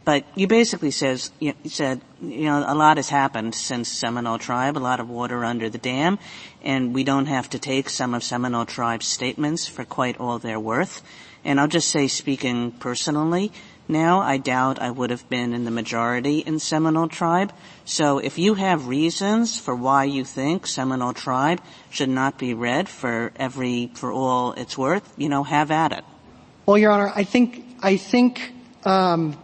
But 0.07 0.23
you 0.35 0.47
basically 0.47 0.91
says, 0.91 1.31
you 1.37 1.53
said, 1.65 1.99
you 2.21 2.45
know, 2.45 2.63
a 2.65 2.73
lot 2.73 2.95
has 2.95 3.09
happened 3.09 3.53
since 3.53 3.89
Seminole 3.89 4.39
Tribe, 4.39 4.77
a 4.77 4.79
lot 4.79 5.01
of 5.01 5.09
water 5.09 5.43
under 5.43 5.69
the 5.69 5.77
dam, 5.77 6.17
and 6.63 6.95
we 6.95 7.03
don't 7.03 7.25
have 7.25 7.49
to 7.49 7.59
take 7.59 7.89
some 7.89 8.13
of 8.13 8.23
Seminole 8.23 8.65
Tribe's 8.65 9.05
statements 9.05 9.67
for 9.67 9.83
quite 9.83 10.17
all 10.17 10.39
they're 10.39 10.61
worth. 10.61 11.01
And 11.43 11.59
I'll 11.59 11.67
just 11.67 11.89
say, 11.89 12.07
speaking 12.07 12.71
personally, 12.71 13.51
now 13.89 14.21
I 14.21 14.37
doubt 14.37 14.79
I 14.79 14.91
would 14.91 15.09
have 15.09 15.27
been 15.27 15.53
in 15.53 15.65
the 15.65 15.71
majority 15.71 16.39
in 16.39 16.59
Seminole 16.59 17.09
Tribe. 17.09 17.51
So 17.83 18.19
if 18.19 18.39
you 18.39 18.53
have 18.53 18.87
reasons 18.87 19.59
for 19.59 19.75
why 19.75 20.05
you 20.05 20.23
think 20.23 20.67
Seminole 20.67 21.15
Tribe 21.15 21.59
should 21.89 22.07
not 22.07 22.37
be 22.37 22.53
read 22.53 22.87
for 22.87 23.33
every, 23.35 23.91
for 23.93 24.13
all 24.13 24.53
it's 24.53 24.77
worth, 24.77 25.03
you 25.17 25.27
know, 25.27 25.43
have 25.43 25.69
at 25.69 25.91
it. 25.91 26.05
Well, 26.65 26.77
Your 26.77 26.93
Honor, 26.93 27.11
I 27.13 27.25
think, 27.25 27.65
I 27.81 27.97
think, 27.97 28.53
um, 28.85 29.37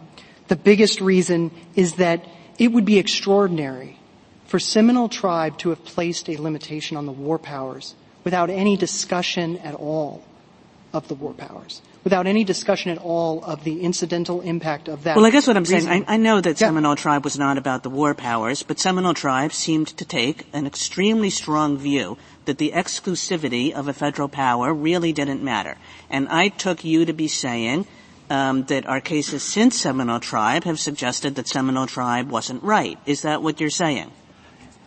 the 0.48 0.56
biggest 0.56 1.00
reason 1.00 1.50
is 1.74 1.94
that 1.94 2.24
it 2.58 2.72
would 2.72 2.84
be 2.84 2.98
extraordinary 2.98 3.98
for 4.46 4.58
Seminole 4.58 5.08
Tribe 5.08 5.58
to 5.58 5.70
have 5.70 5.84
placed 5.84 6.28
a 6.28 6.36
limitation 6.36 6.96
on 6.96 7.06
the 7.06 7.12
war 7.12 7.38
powers 7.38 7.94
without 8.22 8.50
any 8.50 8.76
discussion 8.76 9.58
at 9.58 9.74
all 9.74 10.24
of 10.92 11.08
the 11.08 11.14
war 11.14 11.32
powers, 11.32 11.82
without 12.04 12.26
any 12.26 12.44
discussion 12.44 12.92
at 12.92 12.98
all 12.98 13.42
of 13.42 13.64
the 13.64 13.80
incidental 13.80 14.40
impact 14.42 14.88
of 14.88 15.02
that. 15.02 15.16
Well, 15.16 15.26
I 15.26 15.30
guess 15.30 15.46
what 15.46 15.56
I'm 15.56 15.64
saying, 15.64 15.88
I, 15.88 16.04
I 16.06 16.16
know 16.16 16.40
that 16.40 16.60
yeah. 16.60 16.68
Seminole 16.68 16.94
Tribe 16.94 17.24
was 17.24 17.36
not 17.36 17.58
about 17.58 17.82
the 17.82 17.90
war 17.90 18.14
powers, 18.14 18.62
but 18.62 18.78
Seminole 18.78 19.14
Tribe 19.14 19.52
seemed 19.52 19.88
to 19.88 20.04
take 20.04 20.46
an 20.52 20.66
extremely 20.66 21.30
strong 21.30 21.76
view 21.76 22.16
that 22.44 22.58
the 22.58 22.70
exclusivity 22.72 23.72
of 23.72 23.88
a 23.88 23.92
federal 23.92 24.28
power 24.28 24.72
really 24.72 25.12
didn't 25.12 25.42
matter. 25.42 25.76
And 26.08 26.28
I 26.28 26.48
took 26.48 26.84
you 26.84 27.04
to 27.06 27.12
be 27.12 27.26
saying 27.26 27.86
that 28.28 28.84
our 28.86 29.00
cases 29.00 29.42
since 29.42 29.76
Seminole 29.76 30.20
Tribe 30.20 30.64
have 30.64 30.78
suggested 30.78 31.34
that 31.36 31.48
Seminole 31.48 31.86
Tribe 31.86 32.30
wasn't 32.30 32.62
right. 32.62 32.98
Is 33.06 33.22
that 33.22 33.42
what 33.42 33.60
you're 33.60 33.70
saying? 33.70 34.10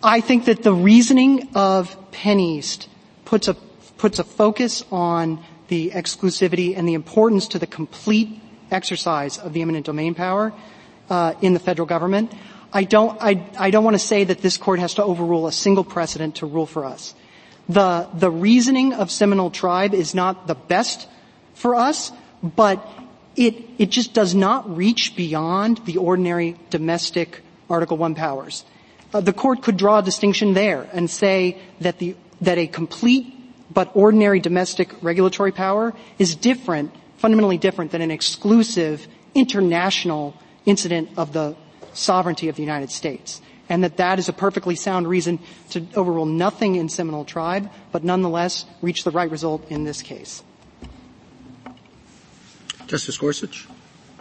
I 0.03 0.21
think 0.21 0.45
that 0.45 0.63
the 0.63 0.73
reasoning 0.73 1.49
of 1.55 1.95
PennEast 2.11 2.87
puts 3.25 3.47
a 3.47 3.55
puts 3.97 4.19
a 4.19 4.23
focus 4.23 4.83
on 4.91 5.43
the 5.69 5.89
exclusivity 5.89 6.77
and 6.77 6.87
the 6.87 6.93
importance 6.93 7.47
to 7.47 7.59
the 7.59 7.65
complete 7.65 8.39
exercise 8.69 9.39
of 9.39 9.53
the 9.53 9.61
eminent 9.61 9.85
domain 9.85 10.13
power 10.13 10.53
uh, 11.09 11.33
in 11.41 11.53
the 11.53 11.59
federal 11.59 11.87
government. 11.87 12.31
I 12.71 12.83
don't 12.83 13.17
I, 13.21 13.43
I 13.57 13.71
don't 13.71 13.83
want 13.83 13.95
to 13.95 14.05
say 14.05 14.23
that 14.23 14.39
this 14.39 14.57
court 14.57 14.79
has 14.79 14.95
to 14.95 15.03
overrule 15.03 15.47
a 15.47 15.51
single 15.51 15.83
precedent 15.83 16.35
to 16.35 16.45
rule 16.45 16.65
for 16.65 16.85
us. 16.85 17.15
The 17.67 18.07
the 18.13 18.29
reasoning 18.29 18.93
of 18.93 19.09
Seminole 19.09 19.51
Tribe 19.51 19.93
is 19.93 20.13
not 20.13 20.47
the 20.47 20.55
best 20.55 21.07
for 21.53 21.75
us, 21.75 22.11
but 22.43 22.87
it, 23.37 23.55
it 23.77 23.89
just 23.91 24.13
does 24.13 24.35
not 24.35 24.75
reach 24.75 25.15
beyond 25.15 25.77
the 25.85 25.97
ordinary 25.97 26.57
domestic 26.71 27.41
Article 27.69 27.95
1 27.95 28.15
powers. 28.15 28.65
Uh, 29.13 29.21
the 29.21 29.31
court 29.31 29.61
could 29.61 29.77
draw 29.77 29.99
a 29.99 30.03
distinction 30.03 30.53
there 30.53 30.89
and 30.91 31.09
say 31.09 31.57
that 31.79 31.99
the, 31.99 32.15
that 32.41 32.57
a 32.57 32.67
complete 32.67 33.33
but 33.71 33.91
ordinary 33.93 34.39
domestic 34.39 34.91
regulatory 35.03 35.51
power 35.51 35.93
is 36.17 36.35
different, 36.35 36.93
fundamentally 37.17 37.57
different 37.57 37.91
than 37.91 38.01
an 38.01 38.11
exclusive 38.11 39.07
international 39.35 40.35
incident 40.65 41.09
of 41.15 41.31
the 41.31 41.55
sovereignty 41.93 42.49
of 42.49 42.55
the 42.55 42.63
United 42.63 42.89
States. 42.89 43.41
And 43.69 43.83
that 43.83 43.97
that 43.97 44.17
is 44.17 44.29
a 44.29 44.33
perfectly 44.33 44.75
sound 44.75 45.07
reason 45.07 45.39
to 45.71 45.85
overrule 45.95 46.25
nothing 46.25 46.75
in 46.75 46.89
Seminole 46.89 47.25
Tribe, 47.25 47.69
but 47.91 48.03
nonetheless 48.03 48.65
reach 48.81 49.03
the 49.03 49.11
right 49.11 49.29
result 49.29 49.69
in 49.69 49.83
this 49.83 50.01
case. 50.01 50.41
Justice 52.87 53.17
Gorsuch? 53.17 53.67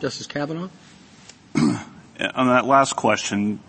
Justice 0.01 0.27
Kavanaugh? 0.27 0.69
On 1.57 2.49
that 2.49 2.67
last 2.67 2.97
question, 2.97 3.61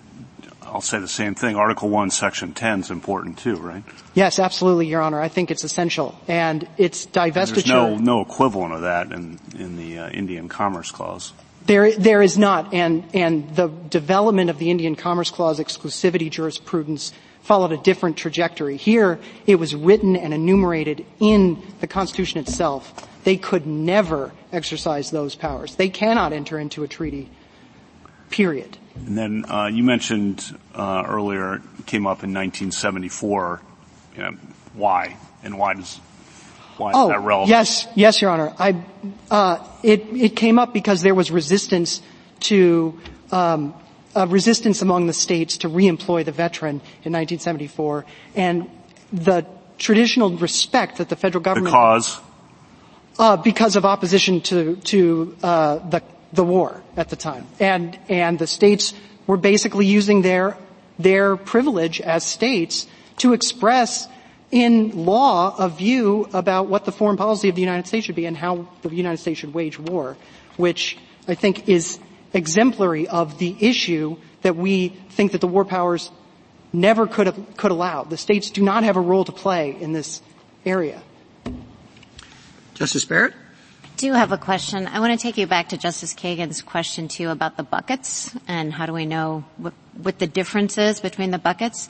I'll 0.64 0.82
say 0.82 1.00
the 1.00 1.08
same 1.08 1.36
thing. 1.36 1.56
Article 1.56 1.90
1, 1.90 2.10
Section 2.12 2.54
10 2.54 2.82
is 2.82 2.92
important 2.92 3.38
too, 3.38 3.56
right? 3.56 3.84
Yes, 4.14 4.40
absolutely, 4.40 4.88
Your 4.88 5.02
Honor. 5.02 5.22
I 5.22 5.28
think 5.28 5.52
it's 5.52 5.64
essential. 5.64 6.20
And 6.28 6.68
it's 6.78 7.06
divestiture. 7.06 7.54
there's 7.54 7.68
no, 7.68 7.96
no 7.96 8.22
equivalent 8.22 8.74
of 8.74 8.82
that 8.82 9.12
in, 9.12 9.40
in 9.58 9.78
the 9.78 10.00
uh, 10.00 10.10
Indian 10.10 10.50
Commerce 10.50 10.92
Clause. 10.92 11.34
There, 11.66 11.92
there 11.98 12.22
is 12.22 12.38
not. 12.38 12.74
And, 12.74 13.06
and 13.14 13.56
the 13.56 13.68
development 13.68 14.50
of 14.50 14.58
the 14.58 14.72
Indian 14.72 14.96
Commerce 14.96 15.30
Clause 15.30 15.60
exclusivity 15.60 16.30
jurisprudence 16.30 17.14
followed 17.48 17.72
a 17.72 17.78
different 17.78 18.18
trajectory. 18.18 18.76
Here, 18.76 19.20
it 19.46 19.56
was 19.56 19.74
written 19.74 20.18
and 20.18 20.34
enumerated 20.34 21.06
in 21.22 21.64
the 21.80 21.88
Constitution 21.88 22.42
itself. 22.42 23.08
They 23.24 23.38
could 23.38 23.66
never 23.66 24.34
exercise 24.52 25.12
those 25.12 25.34
powers. 25.34 25.76
They 25.76 25.88
cannot 25.88 26.34
enter 26.34 26.60
into 26.60 26.84
a 26.84 26.90
treaty, 26.90 27.30
period. 28.30 28.78
And 28.98 29.18
then 29.18 29.46
uh, 29.50 29.68
you 29.68 29.84
mentioned 29.84 30.44
uh, 30.76 31.06
earlier, 31.08 31.62
came 31.86 32.06
up 32.06 32.22
in 32.24 32.34
1974. 32.34 33.62
You 34.18 34.22
know, 34.22 34.32
why? 34.74 35.16
And 35.42 35.58
why 35.58 35.76
does 35.76 36.02
why 36.76 36.92
oh, 36.94 37.04
is 37.04 37.16
that 37.16 37.22
relevant? 37.22 37.50
Yes, 37.50 37.88
yes, 37.96 38.22
Your 38.22 38.30
Honor. 38.30 38.54
I, 38.60 38.84
uh, 39.32 39.66
it, 39.84 40.02
it 40.14 40.36
came 40.36 40.60
up 40.60 40.74
because 40.74 41.02
there 41.02 41.16
was 41.16 41.32
resistance 41.32 42.02
to 42.42 43.00
um, 43.32 43.74
resistance 44.26 44.82
among 44.82 45.08
the 45.08 45.14
states 45.14 45.58
to 45.58 45.70
reemploy 45.70 46.26
the 46.26 46.32
veteran 46.32 46.82
in 47.04 47.14
1974, 47.14 48.06
and 48.36 48.70
the 49.12 49.46
traditional 49.78 50.32
respect 50.38 50.98
that 50.98 51.10
the 51.10 51.16
federal 51.16 51.44
government 51.44 51.74
because 51.74 52.20
uh, 53.20 53.38
because 53.38 53.76
of 53.76 53.86
opposition 53.86 54.42
to 54.42 54.76
to 54.78 55.36
uh, 55.44 55.78
the 55.90 56.02
the 56.34 56.44
war 56.44 56.82
at 56.96 57.10
the 57.10 57.16
time, 57.16 57.46
and 57.60 57.98
and 58.10 58.40
the 58.40 58.48
states 58.48 58.94
were 59.28 59.38
basically 59.38 59.86
using 59.86 60.22
their 60.22 60.58
their 60.98 61.36
privilege 61.36 62.02
as 62.02 62.24
states 62.26 62.88
to 63.18 63.34
express 63.34 64.08
in 64.52 65.06
law 65.06 65.56
a 65.58 65.68
view 65.68 66.28
about 66.34 66.68
what 66.68 66.86
the 66.86 66.92
foreign 66.92 67.18
policy 67.18 67.50
of 67.50 67.56
the 67.56 67.62
United 67.62 67.86
States 67.86 68.06
should 68.06 68.16
be 68.16 68.26
and 68.26 68.38
how 68.38 68.68
the 68.82 68.90
United 68.90 69.18
States 69.18 69.40
should 69.40 69.54
wage 69.54 69.78
war, 69.78 70.16
which 70.56 70.98
I 71.28 71.36
think 71.36 71.68
is 71.68 72.00
exemplary 72.34 73.08
of 73.08 73.38
the 73.40 73.56
issue 73.60 74.18
that 74.42 74.56
we 74.56 74.90
think 75.10 75.32
that 75.32 75.42
the 75.42 75.48
war 75.48 75.66
powers 75.66 76.12
never 76.74 77.08
could 77.08 77.28
have, 77.28 77.58
could 77.58 77.72
allow. 77.72 78.04
The 78.04 78.18
states 78.18 78.50
do 78.52 78.62
not 78.62 78.84
have 78.84 78.98
a 78.98 79.02
role 79.02 79.26
to 79.26 79.32
play 79.32 79.76
in 79.80 79.94
this 79.94 80.22
area. 80.66 81.02
Justice 82.74 83.06
Barrett? 83.06 83.34
I 83.84 83.88
do 83.98 84.14
have 84.14 84.32
a 84.32 84.38
question. 84.38 84.86
I 84.86 85.00
want 85.00 85.20
to 85.20 85.22
take 85.22 85.38
you 85.38 85.48
back 85.48 85.70
to 85.70 85.78
Justice 85.78 86.14
Kagan's 86.14 86.62
question 86.62 87.08
too 87.08 87.30
about 87.30 87.58
the 87.58 87.64
buckets 87.64 88.36
and 88.48 88.72
how 88.72 88.86
do 88.86 88.94
we 88.94 89.06
know 89.06 89.44
what, 89.58 89.74
what 90.02 90.20
the 90.20 90.28
difference 90.28 90.78
is 90.78 91.00
between 91.00 91.32
the 91.32 91.40
buckets. 91.40 91.90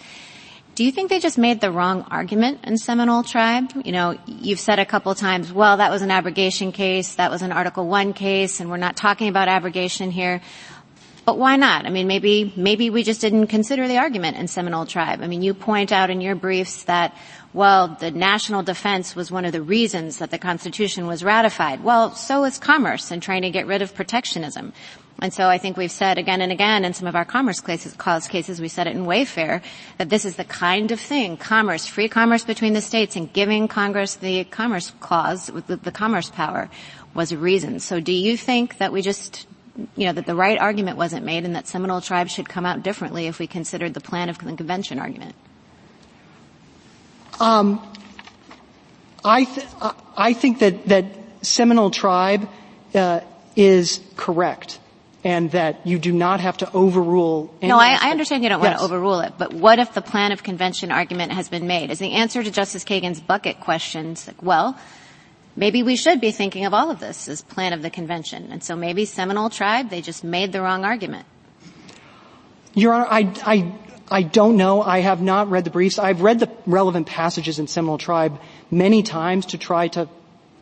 Do 0.77 0.83
you 0.83 0.91
think 0.91 1.09
they 1.09 1.17
just 1.17 1.39
made 1.39 1.59
the 1.59 1.71
wrong 1.71 2.03
argument 2.11 2.59
in 2.63 2.77
Seminole 2.77 3.23
Tribe? 3.23 3.71
You 3.83 3.91
know, 3.91 4.15
you've 4.27 4.59
said 4.59 4.77
a 4.77 4.85
couple 4.85 5.15
times, 5.15 5.51
well, 5.51 5.77
that 5.77 5.89
was 5.89 6.03
an 6.03 6.11
abrogation 6.11 6.71
case, 6.71 7.15
that 7.15 7.31
was 7.31 7.41
an 7.41 7.51
Article 7.51 7.87
1 7.87 8.13
case, 8.13 8.59
and 8.59 8.69
we're 8.69 8.77
not 8.77 8.95
talking 8.95 9.27
about 9.27 9.47
abrogation 9.47 10.11
here. 10.11 10.39
But 11.25 11.39
why 11.39 11.55
not? 11.55 11.87
I 11.87 11.89
mean, 11.89 12.05
maybe, 12.05 12.53
maybe 12.55 12.91
we 12.91 13.01
just 13.01 13.21
didn't 13.21 13.47
consider 13.47 13.87
the 13.87 13.97
argument 13.97 14.37
in 14.37 14.47
Seminole 14.47 14.85
Tribe. 14.85 15.23
I 15.23 15.27
mean, 15.27 15.41
you 15.41 15.55
point 15.55 15.91
out 15.91 16.11
in 16.11 16.21
your 16.21 16.35
briefs 16.35 16.83
that 16.83 17.17
well, 17.53 17.97
the 17.99 18.11
national 18.11 18.61
defense 18.61 19.15
was 19.15 19.31
one 19.31 19.45
of 19.45 19.51
the 19.53 19.63
reasons 19.63 20.19
that 20.19 20.29
the 20.29 20.37
Constitution 20.37 21.07
was 21.07 21.23
ratified. 21.23 21.83
Well, 21.83 22.13
so 22.13 22.43
is 22.43 22.59
commerce 22.59 23.09
and 23.09 23.19
trying 23.23 23.41
to 23.41 23.49
get 23.49 23.65
rid 23.65 23.81
of 23.81 23.95
protectionism. 23.95 24.73
And 25.19 25.33
so 25.33 25.47
I 25.47 25.57
think 25.57 25.77
we've 25.77 25.91
said 25.91 26.19
again 26.19 26.41
and 26.41 26.51
again 26.51 26.85
in 26.85 26.93
some 26.93 27.07
of 27.07 27.15
our 27.15 27.25
commerce 27.25 27.59
cases, 27.59 27.93
cause 27.93 28.27
cases, 28.27 28.61
we 28.61 28.67
said 28.67 28.85
it 28.85 28.95
in 28.95 29.05
Wayfair, 29.05 29.63
that 29.97 30.09
this 30.09 30.25
is 30.25 30.35
the 30.35 30.43
kind 30.43 30.91
of 30.91 30.99
thing, 30.99 31.37
commerce, 31.37 31.87
free 31.87 32.07
commerce 32.07 32.43
between 32.43 32.73
the 32.73 32.81
states 32.81 33.15
and 33.15 33.31
giving 33.33 33.67
Congress 33.67 34.15
the 34.15 34.43
commerce 34.43 34.91
clause, 34.99 35.47
the, 35.47 35.77
the 35.77 35.91
commerce 35.91 36.29
power 36.29 36.69
was 37.15 37.31
a 37.31 37.37
reason. 37.37 37.79
So 37.79 37.99
do 37.99 38.13
you 38.13 38.37
think 38.37 38.77
that 38.77 38.93
we 38.93 39.01
just 39.01 39.47
you 39.95 40.05
know, 40.05 40.13
that 40.13 40.25
the 40.25 40.35
right 40.35 40.57
argument 40.59 40.97
wasn't 40.97 41.25
made 41.25 41.45
and 41.45 41.55
that 41.55 41.67
Seminole 41.67 42.01
tribes 42.01 42.31
should 42.31 42.49
come 42.49 42.65
out 42.65 42.83
differently 42.83 43.27
if 43.27 43.39
we 43.39 43.47
considered 43.47 43.93
the 43.93 44.01
plan 44.01 44.29
of 44.29 44.37
the 44.37 44.45
convention 44.53 44.99
argument? 44.99 45.35
Um, 47.39 47.79
I, 49.23 49.43
th- 49.43 49.67
I 50.15 50.33
think 50.33 50.59
that, 50.59 50.85
that 50.87 51.05
Seminole 51.43 51.91
Tribe 51.91 52.49
uh, 52.95 53.21
is 53.55 53.99
correct 54.15 54.79
and 55.27 55.51
that 55.51 55.85
you 55.85 55.99
do 55.99 56.13
not 56.13 56.39
have 56.39 56.55
to 56.55 56.71
overrule. 56.71 57.53
no, 57.61 57.77
I, 57.77 57.97
I, 57.99 58.11
understand 58.11 58.43
you 58.43 58.49
don't 58.49 58.63
yes. 58.63 58.79
want 58.79 58.79
to 58.79 58.85
overrule 58.85 59.19
it, 59.19 59.33
but 59.37 59.51
what 59.51 59.77
if 59.77 59.93
the 59.93 60.01
plan 60.01 60.31
of 60.31 60.41
convention 60.41 60.89
argument 60.89 61.33
has 61.33 61.49
been 61.49 61.67
made? 61.67 61.91
Is 61.91 61.99
the 61.99 62.13
answer 62.13 62.41
to 62.41 62.49
Justice 62.49 62.85
Kagan's 62.85 63.19
bucket 63.19 63.59
questions 63.59 64.25
like, 64.25 64.41
well, 64.41 64.79
maybe 65.57 65.83
we 65.83 65.97
should 65.97 66.21
be 66.21 66.31
thinking 66.31 66.63
of 66.63 66.73
all 66.73 66.89
of 66.89 67.01
this 67.01 67.27
as 67.27 67.41
plan 67.41 67.73
of 67.73 67.81
the 67.81 67.89
convention, 67.89 68.53
and 68.53 68.63
so 68.63 68.77
maybe 68.77 69.03
Seminole 69.03 69.49
Tribe 69.49 69.89
they 69.89 69.99
just 69.99 70.23
made 70.23 70.53
the 70.53 70.61
wrong 70.61 70.85
argument. 70.85 71.25
Your 72.73 72.93
Honor, 72.93 73.07
I, 73.09 73.33
I 73.45 73.73
I 74.09 74.23
don't 74.23 74.55
know. 74.55 74.81
I 74.81 74.99
have 74.99 75.21
not 75.21 75.49
read 75.49 75.65
the 75.65 75.71
briefs. 75.71 75.99
I've 75.99 76.21
read 76.21 76.39
the 76.39 76.49
relevant 76.65 77.05
passages 77.05 77.59
in 77.59 77.67
Seminole 77.67 77.97
Tribe 77.97 78.39
many 78.71 79.03
times 79.03 79.47
to 79.47 79.57
try 79.57 79.89
to 79.89 80.07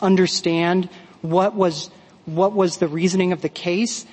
understand 0.01 0.89
what 1.21 1.53
was 1.53 1.91
what 2.25 2.53
was 2.53 2.77
the 2.77 2.87
reasoning 2.87 3.31
of 3.31 3.43
the 3.43 3.49
case. 3.49 4.07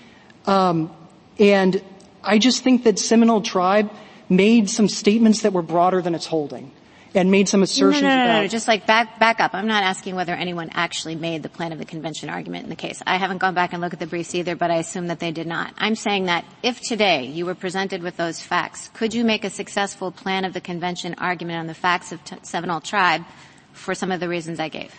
Um, 0.47 0.95
and 1.39 1.83
I 2.23 2.39
just 2.39 2.63
think 2.63 2.85
that 2.85 2.99
Seminole 2.99 3.43
Tribe 3.43 3.91
made 4.29 4.71
some 4.71 4.89
statements 4.89 5.43
that 5.43 5.53
were 5.53 5.63
broader 5.63 6.01
than 6.01 6.15
its 6.15 6.27
holding 6.27 6.73
and 7.15 7.31
made 7.31 7.49
some 7.49 7.63
assertions 7.63 8.03
no, 8.03 8.09
no, 8.09 8.17
no, 8.17 8.25
about. 8.25 8.41
No, 8.43 8.49
just 8.49 8.69
like 8.69 8.87
back 8.87 9.19
back 9.19 9.41
up. 9.41 9.55
I'm 9.55 9.67
not 9.67 9.83
asking 9.83 10.15
whether 10.15 10.33
anyone 10.33 10.71
actually 10.73 11.15
made 11.15 11.43
the 11.43 11.49
plan 11.49 11.73
of 11.73 11.79
the 11.79 11.85
convention 11.85 12.31
argument 12.31 12.65
in 12.65 12.71
the 12.71 12.77
case. 12.77 13.03
I 13.07 13.17
haven't 13.17 13.39
gone 13.39 13.55
back 13.55 13.73
and 13.73 13.83
looked 13.83 13.95
at 13.95 14.01
the 14.01 14.07
briefs 14.07 14.35
either, 14.35 14.57
but 14.57 14.71
I 14.71 14.77
assume 14.77 15.09
that 15.09 15.21
they 15.21 15.31
did 15.31 15.47
not. 15.47 15.75
I'm 15.77 15.95
saying 15.95 16.27
that 16.27 16.45
if 16.63 16.81
today 16.81 17.27
you 17.27 17.45
were 17.45 17.55
presented 17.55 18.03
with 18.03 18.17
those 18.17 18.41
facts, 18.41 18.89
could 18.95 19.13
you 19.15 19.25
make 19.25 19.45
a 19.45 19.51
successful 19.51 20.11
plan 20.11 20.45
of 20.45 20.53
the 20.55 20.61
convention 20.61 21.15
argument 21.19 21.59
on 21.59 21.67
the 21.67 21.75
facts 21.75 22.13
of 22.13 22.25
t- 22.25 22.37
Seminole 22.43 22.81
Tribe 22.81 23.25
for 23.73 23.95
some 23.95 24.11
of 24.11 24.21
the 24.21 24.29
reasons 24.29 24.59
I 24.59 24.69
gave? 24.69 24.95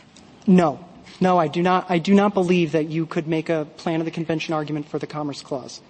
No. 0.45 0.85
No, 1.20 1.38
I 1.38 1.47
do 1.47 1.61
not, 1.61 1.86
I 1.89 1.99
do 1.99 2.14
not 2.14 2.34
believe 2.34 2.72
that 2.74 2.89
you 2.89 3.05
could 3.05 3.28
make 3.28 3.49
a 3.49 3.68
plan 3.78 3.99
of 4.01 4.05
the 4.05 4.11
convention 4.11 4.53
argument 4.53 4.88
for 4.89 4.99
the 4.99 5.07
Commerce 5.07 5.41
Clause. 5.41 5.82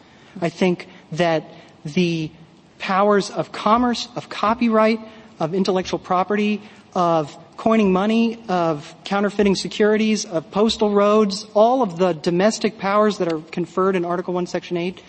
I 0.41 0.49
think 0.49 0.87
that 1.13 1.43
the 1.85 2.31
powers 2.79 3.29
of 3.29 3.51
commerce, 3.51 4.07
of 4.15 4.29
copyright, 4.29 4.99
of 5.39 5.53
intellectual 5.53 5.99
property, 5.99 6.61
of 6.95 7.37
coining 7.57 7.93
money, 7.93 8.43
of 8.49 8.93
counterfeiting 9.03 9.55
securities, 9.55 10.25
of 10.25 10.49
postal 10.51 10.89
roads, 10.89 11.45
all 11.53 11.81
of 11.81 11.97
the 11.97 12.13
domestic 12.13 12.77
powers 12.77 13.19
that 13.19 13.31
are 13.31 13.39
conferred 13.39 13.95
in 13.95 14.05
Article 14.05 14.33
1, 14.33 14.47
Section 14.47 14.77
8, 14.77 15.01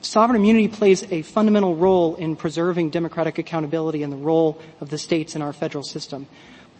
sovereign 0.00 0.40
immunity 0.40 0.68
plays 0.68 1.02
a 1.10 1.22
fundamental 1.22 1.74
role 1.76 2.14
in 2.16 2.36
preserving 2.36 2.90
democratic 2.90 3.38
accountability 3.38 4.02
and 4.02 4.12
the 4.12 4.16
role 4.16 4.60
of 4.80 4.90
the 4.90 4.98
states 4.98 5.34
in 5.34 5.42
our 5.42 5.52
federal 5.52 5.84
system. 5.84 6.26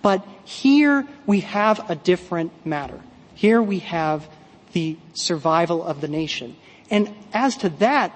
But 0.05 0.22
here 0.44 1.09
we 1.24 1.40
have 1.40 1.90
a 1.90 1.94
different 1.96 2.52
matter. 2.66 3.00
Here 3.34 3.62
we 3.62 3.78
have 3.78 4.28
the 4.74 4.98
survival 5.14 5.82
of 5.82 6.02
the 6.02 6.09
nation. 6.09 6.57
And 6.90 7.09
as 7.32 7.57
to 7.64 7.70
that, 7.80 8.12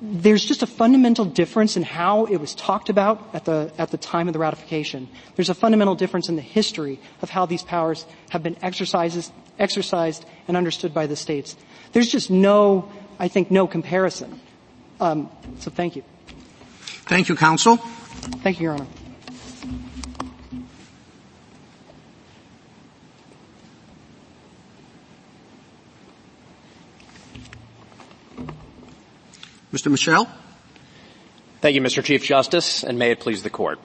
there's 0.00 0.42
just 0.42 0.62
a 0.62 0.66
fundamental 0.66 1.26
difference 1.26 1.76
in 1.76 1.82
how 1.82 2.24
it 2.24 2.38
was 2.38 2.54
talked 2.54 2.88
about 2.88 3.34
at 3.34 3.44
the, 3.44 3.70
at 3.76 3.90
the 3.90 3.98
time 3.98 4.28
of 4.28 4.32
the 4.32 4.38
ratification. 4.38 5.08
There's 5.36 5.50
a 5.50 5.54
fundamental 5.54 5.94
difference 5.94 6.30
in 6.30 6.36
the 6.36 6.42
history 6.42 6.98
of 7.20 7.28
how 7.28 7.44
these 7.44 7.62
powers 7.62 8.06
have 8.30 8.42
been 8.42 8.56
exercised, 8.62 9.30
exercised 9.58 10.24
and 10.48 10.56
understood 10.56 10.94
by 10.94 11.06
the 11.06 11.16
states. 11.16 11.54
There's 11.92 12.08
just 12.08 12.30
no, 12.30 12.90
I 13.18 13.28
think, 13.28 13.50
no 13.50 13.66
comparison. 13.66 14.40
Um, 15.02 15.28
so 15.58 15.70
thank 15.70 15.96
you. 15.96 16.02
Thank 17.04 17.28
you, 17.28 17.36
counsel. 17.36 17.76
Thank 17.76 18.58
you, 18.58 18.64
Your 18.64 18.72
Honor. 18.72 18.86
Mr. 29.72 29.90
Michel? 29.90 30.28
Thank 31.62 31.76
you, 31.76 31.80
Mr. 31.80 32.04
Chief 32.04 32.22
Justice, 32.22 32.84
and 32.84 32.98
may 32.98 33.12
it 33.12 33.20
please 33.20 33.42
the 33.42 33.48
Court. 33.48 33.78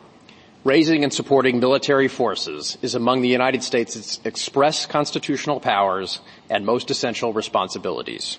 Raising 0.66 1.06
and 1.06 1.14
supporting 1.14 1.62
military 1.62 2.10
forces 2.10 2.78
is 2.82 2.94
among 2.94 3.22
the 3.22 3.30
United 3.30 3.64
States' 3.64 4.20
express 4.26 4.86
constitutional 4.86 5.62
powers 5.62 6.20
and 6.50 6.66
most 6.66 6.92
essential 6.92 7.32
responsibilities. 7.32 8.38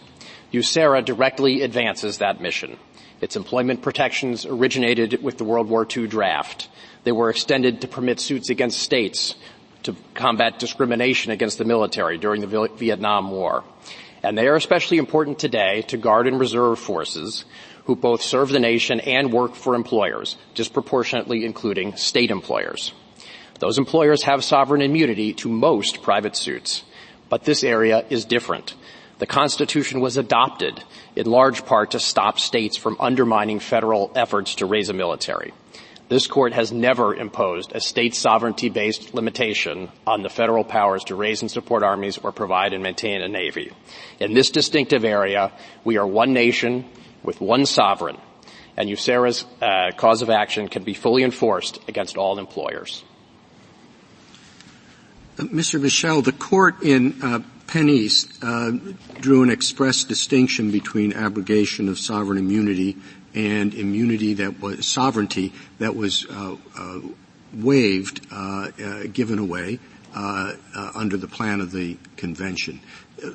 USERRA 0.53 1.03
directly 1.07 1.63
advances 1.63 2.19
that 2.19 2.43
mission. 2.43 2.77
Its 3.23 3.35
employment 3.35 3.81
protections 3.81 4.45
originated 4.45 5.23
with 5.23 5.39
the 5.39 5.45
World 5.45 5.71
War 5.71 5.87
II 5.91 6.07
draft. 6.07 6.69
They 7.05 7.13
were 7.13 7.31
extended 7.31 7.81
to 7.81 7.89
permit 7.89 8.21
suits 8.21 8.51
against 8.51 8.79
states 8.79 9.37
to 9.85 9.97
combat 10.13 10.59
discrimination 10.59 11.33
against 11.33 11.57
the 11.57 11.65
military 11.65 12.19
during 12.19 12.43
the 12.43 12.69
Vietnam 12.77 13.31
War. 13.31 13.65
And 14.23 14.37
they 14.37 14.49
are 14.49 14.57
especially 14.57 14.99
important 14.99 15.39
today 15.39 15.83
to 15.89 15.97
Guard 15.97 16.27
and 16.27 16.41
Reserve 16.41 16.79
forces 16.79 17.45
who 17.85 17.97
both 17.97 18.21
serve 18.21 18.51
the 18.51 18.59
nation 18.59 19.01
and 19.01 19.33
work 19.33 19.55
for 19.55 19.75
employers, 19.75 20.37
disproportionately 20.55 21.45
including 21.47 21.97
state 21.97 22.31
employers. 22.31 22.93
Those 23.61 23.79
employers 23.79 24.25
have 24.25 24.45
sovereign 24.45 24.83
immunity 24.83 25.33
to 25.35 25.49
most 25.49 26.03
private 26.03 26.37
suits. 26.37 26.85
But 27.29 27.45
this 27.45 27.65
area 27.65 28.05
is 28.11 28.25
different. 28.25 28.75
The 29.19 29.27
Constitution 29.27 30.01
was 30.01 30.17
adopted 30.17 30.83
in 31.17 31.27
large 31.27 31.65
part 31.65 31.93
to 31.93 31.99
stop 31.99 32.39
states 32.39 32.77
from 32.77 32.97
undermining 33.01 33.59
federal 33.59 34.13
efforts 34.15 34.57
to 34.57 34.67
raise 34.67 34.91
a 34.91 34.93
military. 34.95 35.53
This 36.09 36.27
court 36.27 36.55
has 36.55 36.73
never 36.73 37.15
imposed 37.15 37.73
a 37.73 37.81
state 37.81 38.15
sovereignty-based 38.15 39.15
limitation 39.15 39.91
on 40.07 40.23
the 40.23 40.31
federal 40.31 40.65
powers 40.65 41.05
to 41.05 41.15
raise 41.15 41.43
and 41.43 41.51
support 41.51 41.83
armies 41.83 42.17
or 42.17 42.33
provide 42.33 42.73
and 42.73 42.83
maintain 42.83 43.21
a 43.21 43.29
navy. 43.29 43.73
In 44.19 44.33
this 44.33 44.51
distinctive 44.51 45.05
area, 45.05 45.53
we 45.85 45.99
are 45.99 46.07
one 46.07 46.33
nation 46.33 46.87
with 47.23 47.43
one 47.43 47.67
sovereign, 47.67 48.17
and 48.77 48.89
USERRA's 48.89 49.45
uh, 49.61 49.91
cause 49.97 50.23
of 50.23 50.31
action 50.31 50.69
can 50.69 50.83
be 50.83 50.95
fully 50.95 51.25
enforced 51.25 51.79
against 51.89 52.17
all 52.17 52.39
employers. 52.39 53.05
Uh, 55.39 55.43
Mr. 55.43 55.79
Michel, 55.79 56.23
the 56.23 56.33
court 56.33 56.83
in 56.83 57.23
uh, 57.23 57.41
uh, 57.71 58.71
drew 59.21 59.43
an 59.43 59.51
express 59.51 60.05
distinction 60.05 60.71
between 60.71 61.13
abrogation 61.13 61.91
of 61.91 61.99
sovereign 61.99 62.39
immunity 62.39 62.97
and 63.39 63.73
immunity 63.73 64.35
that 64.35 64.61
was 64.61 64.85
sovereignty 64.85 65.53
that 65.79 65.95
was 65.95 66.27
uh, 66.29 66.57
uh, 66.77 67.01
waived, 67.55 68.27
uh, 68.33 68.71
uh 68.85 69.03
given 69.13 69.39
away 69.39 69.79
uh, 70.15 70.55
under 70.95 71.17
the 71.17 71.29
plan 71.29 71.61
of 71.61 71.71
the 71.71 71.97
convention. 72.17 72.81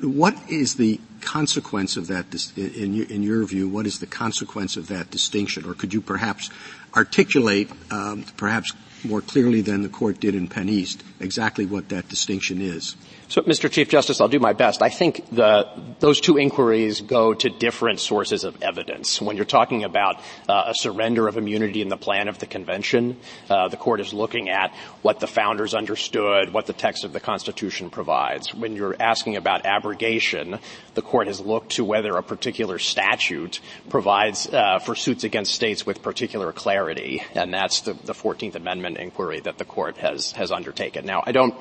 What 0.01 0.35
is 0.49 0.75
the 0.75 0.99
consequence 1.21 1.95
of 1.95 2.07
that, 2.07 2.25
in 2.57 2.93
your, 2.93 3.05
in 3.07 3.23
your, 3.23 3.45
view, 3.45 3.69
what 3.69 3.85
is 3.85 3.99
the 3.99 4.05
consequence 4.05 4.75
of 4.75 4.87
that 4.87 5.09
distinction? 5.09 5.65
Or 5.65 5.73
could 5.73 5.93
you 5.93 6.01
perhaps 6.01 6.49
articulate, 6.95 7.69
um, 7.91 8.25
perhaps 8.35 8.73
more 9.03 9.21
clearly 9.21 9.61
than 9.61 9.81
the 9.81 9.89
court 9.89 10.19
did 10.19 10.35
in 10.35 10.47
PennEast, 10.47 10.99
exactly 11.19 11.65
what 11.65 11.89
that 11.89 12.09
distinction 12.09 12.61
is? 12.61 12.95
So, 13.33 13.41
Mr. 13.41 13.71
Chief 13.71 13.89
Justice, 13.89 14.21
I'll 14.21 14.27
do 14.27 14.39
my 14.39 14.53
best. 14.53 14.83
I 14.83 14.89
think 14.89 15.27
the, 15.31 15.67
those 15.99 16.21
two 16.21 16.37
inquiries 16.37 17.01
go 17.01 17.33
to 17.33 17.49
different 17.49 17.99
sources 17.99 18.43
of 18.43 18.61
evidence. 18.61 19.19
When 19.19 19.37
you're 19.37 19.45
talking 19.45 19.83
about 19.83 20.21
uh, 20.47 20.65
a 20.67 20.75
surrender 20.75 21.27
of 21.27 21.35
immunity 21.35 21.81
in 21.81 21.89
the 21.89 21.97
plan 21.97 22.27
of 22.27 22.37
the 22.37 22.45
convention, 22.45 23.17
uh, 23.49 23.69
the 23.69 23.77
court 23.77 24.01
is 24.01 24.13
looking 24.13 24.49
at 24.49 24.71
what 25.01 25.19
the 25.19 25.25
founders 25.25 25.73
understood, 25.73 26.53
what 26.53 26.67
the 26.67 26.73
text 26.73 27.05
of 27.05 27.13
the 27.13 27.19
Constitution 27.19 27.89
provides. 27.89 28.53
When 28.53 28.75
you're 28.75 28.95
asking 29.01 29.35
about 29.35 29.65
abrogation, 29.65 30.59
the 30.93 31.01
court 31.01 31.25
has 31.25 31.39
looked 31.39 31.71
to 31.71 31.83
whether 31.83 32.15
a 32.17 32.23
particular 32.23 32.77
statute 32.77 33.61
provides 33.89 34.47
uh, 34.47 34.77
for 34.77 34.93
suits 34.93 35.23
against 35.23 35.55
states 35.55 35.85
with 35.87 36.03
particular 36.03 36.51
clarity, 36.51 37.23
and 37.33 37.51
that's 37.51 37.81
the, 37.81 37.93
the 37.93 38.13
14th 38.13 38.53
Amendment 38.53 38.92
inquiry 38.97 39.39
that 39.41 39.57
the 39.57 39.65
court 39.65 39.97
has 39.97 40.31
has 40.33 40.51
undertaken. 40.51 41.05
Now, 41.05 41.23
I 41.25 41.31
don't 41.31 41.55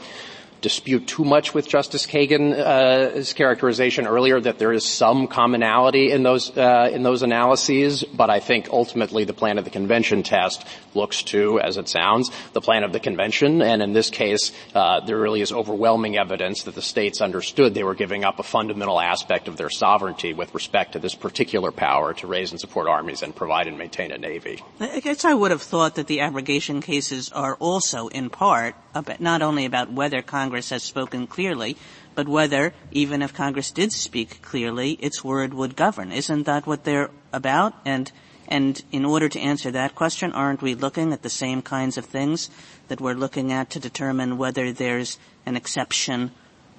dispute 0.62 1.06
too 1.06 1.24
much 1.24 1.52
with 1.52 1.68
Justice 1.68 2.06
Kagan's 2.06 2.56
uh, 2.56 3.34
characterization 3.34 4.06
earlier 4.06 4.40
that 4.40 4.58
there 4.58 4.72
is 4.72 4.84
some 4.84 5.26
commonality 5.26 6.10
in 6.10 6.22
those 6.22 6.56
uh, 6.56 6.88
in 6.90 7.02
those 7.02 7.22
analyses, 7.22 8.04
but 8.04 8.30
I 8.30 8.40
think 8.40 8.68
ultimately 8.70 9.24
the 9.24 9.34
plan 9.34 9.58
of 9.58 9.64
the 9.64 9.70
convention 9.70 10.22
test 10.22 10.64
looks 10.94 11.22
to, 11.24 11.60
as 11.60 11.76
it 11.76 11.88
sounds, 11.88 12.30
the 12.52 12.60
plan 12.60 12.84
of 12.84 12.92
the 12.92 13.00
convention, 13.00 13.60
and 13.60 13.82
in 13.82 13.92
this 13.92 14.08
case, 14.08 14.52
uh, 14.74 15.00
there 15.00 15.18
really 15.18 15.40
is 15.40 15.52
overwhelming 15.52 16.16
evidence 16.16 16.62
that 16.64 16.74
the 16.74 16.82
states 16.82 17.20
understood 17.20 17.74
they 17.74 17.84
were 17.84 17.94
giving 17.94 18.24
up 18.24 18.38
a 18.38 18.42
fundamental 18.42 19.00
aspect 19.00 19.48
of 19.48 19.56
their 19.56 19.70
sovereignty 19.70 20.32
with 20.32 20.54
respect 20.54 20.92
to 20.92 20.98
this 20.98 21.14
particular 21.14 21.72
power 21.72 22.14
to 22.14 22.26
raise 22.26 22.52
and 22.52 22.60
support 22.60 22.86
armies 22.86 23.22
and 23.22 23.34
provide 23.34 23.66
and 23.66 23.76
maintain 23.76 24.12
a 24.12 24.18
navy. 24.18 24.62
I 24.78 25.00
guess 25.00 25.24
I 25.24 25.34
would 25.34 25.50
have 25.50 25.62
thought 25.62 25.96
that 25.96 26.06
the 26.06 26.20
abrogation 26.20 26.80
cases 26.80 27.30
are 27.32 27.56
also 27.56 28.08
in 28.08 28.30
part 28.30 28.76
not 29.18 29.42
only 29.42 29.64
about 29.64 29.90
whether 29.92 30.22
Congress 30.22 30.51
Congress 30.52 30.68
has 30.68 30.82
spoken 30.82 31.26
clearly, 31.26 31.78
but 32.14 32.28
whether, 32.28 32.74
even 32.90 33.22
if 33.22 33.32
Congress 33.32 33.70
did 33.70 33.90
speak 33.90 34.42
clearly, 34.42 34.90
its 35.00 35.24
word 35.24 35.54
would 35.54 35.74
govern. 35.74 36.12
Isn't 36.12 36.42
that 36.42 36.66
what 36.66 36.84
they're 36.84 37.08
about? 37.32 37.72
And, 37.86 38.12
and 38.48 38.78
in 38.92 39.06
order 39.06 39.30
to 39.30 39.40
answer 39.40 39.70
that 39.70 39.94
question, 39.94 40.30
aren't 40.34 40.60
we 40.60 40.74
looking 40.74 41.14
at 41.14 41.22
the 41.22 41.30
same 41.30 41.62
kinds 41.62 41.96
of 41.96 42.04
things 42.04 42.50
that 42.88 43.00
we're 43.00 43.14
looking 43.14 43.50
at 43.50 43.70
to 43.70 43.80
determine 43.80 44.36
whether 44.36 44.72
there's 44.72 45.18
an 45.46 45.56
exception 45.56 46.32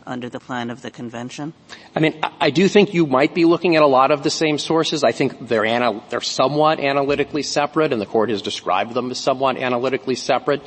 under 0.05 0.29
the 0.29 0.39
plan 0.39 0.69
of 0.69 0.83
the 0.83 0.91
convention? 0.91 1.53
I 1.95 1.99
mean, 1.99 2.19
I 2.39 2.51
do 2.51 2.67
think 2.67 2.93
you 2.93 3.07
might 3.07 3.33
be 3.33 3.45
looking 3.45 3.75
at 3.75 3.81
a 3.81 3.87
lot 3.87 4.11
of 4.11 4.21
the 4.21 4.29
same 4.29 4.59
sources. 4.59 5.03
I 5.03 5.13
think 5.13 5.47
they're, 5.47 5.65
ana- 5.65 6.03
they're 6.09 6.21
somewhat 6.21 6.79
analytically 6.79 7.41
separate, 7.41 7.91
and 7.91 7.99
the 7.99 8.05
court 8.05 8.29
has 8.29 8.43
described 8.43 8.93
them 8.93 9.09
as 9.09 9.19
somewhat 9.19 9.57
analytically 9.57 10.13
separate. 10.13 10.61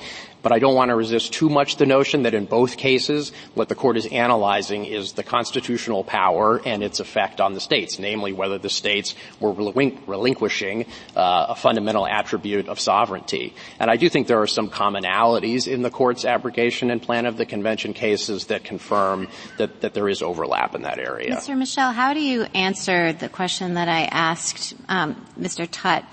But 0.47 0.53
I 0.53 0.61
don't 0.61 0.77
want 0.77 0.91
to 0.91 0.95
resist 0.95 1.33
too 1.33 1.49
much 1.49 1.75
the 1.75 1.87
notion 1.87 2.23
that 2.23 2.33
in 2.33 2.45
both 2.45 2.77
cases, 2.77 3.33
what 3.55 3.69
the 3.69 3.75
court 3.75 3.97
is 3.97 4.07
analyzing 4.07 4.85
is 4.85 5.15
the 5.15 5.25
constitutional 5.25 6.05
power 6.05 6.63
and 6.65 6.85
its 6.85 7.01
effect 7.01 7.41
on 7.41 7.55
the 7.55 7.61
states, 7.61 7.99
namely 7.99 8.33
whether 8.33 8.57
the 8.57 8.71
states 8.71 9.17
were 9.41 9.51
relinquishing 9.51 10.87
uh, 11.17 11.47
a 11.49 11.57
fundamental 11.57 12.07
attribute 12.07 12.69
of 12.69 12.79
sovereignty. 12.79 13.55
And 13.81 13.91
I 13.91 13.97
do 13.97 14.09
think 14.09 14.29
there 14.29 14.41
are 14.41 14.47
some 14.47 14.71
commonalities 14.71 15.67
in 15.67 15.83
the 15.83 15.91
court's 15.91 16.25
abrogation 16.25 16.93
and 16.93 17.03
plan 17.03 17.27
of 17.27 17.39
the 17.39 17.45
convention 17.45 17.93
cases 17.93 18.45
that 18.45 18.63
confirm 18.63 19.27
that, 19.59 19.81
that 19.81 19.95
there 19.95 20.09
is 20.09 20.23
overlap 20.23 20.77
in 20.77 20.83
that 20.83 21.01
area. 21.01 21.35
Mr. 21.35 21.59
Michel, 21.59 21.91
how 21.91 22.15
do 22.15 22.21
you 22.21 22.45
answer 22.55 23.13
the 23.13 23.29
question 23.29 23.75
that 23.75 23.89
I 23.89 24.05
asked 24.05 24.75
um, 24.89 25.27
Mr. 25.37 25.67
Tutt 25.69 26.05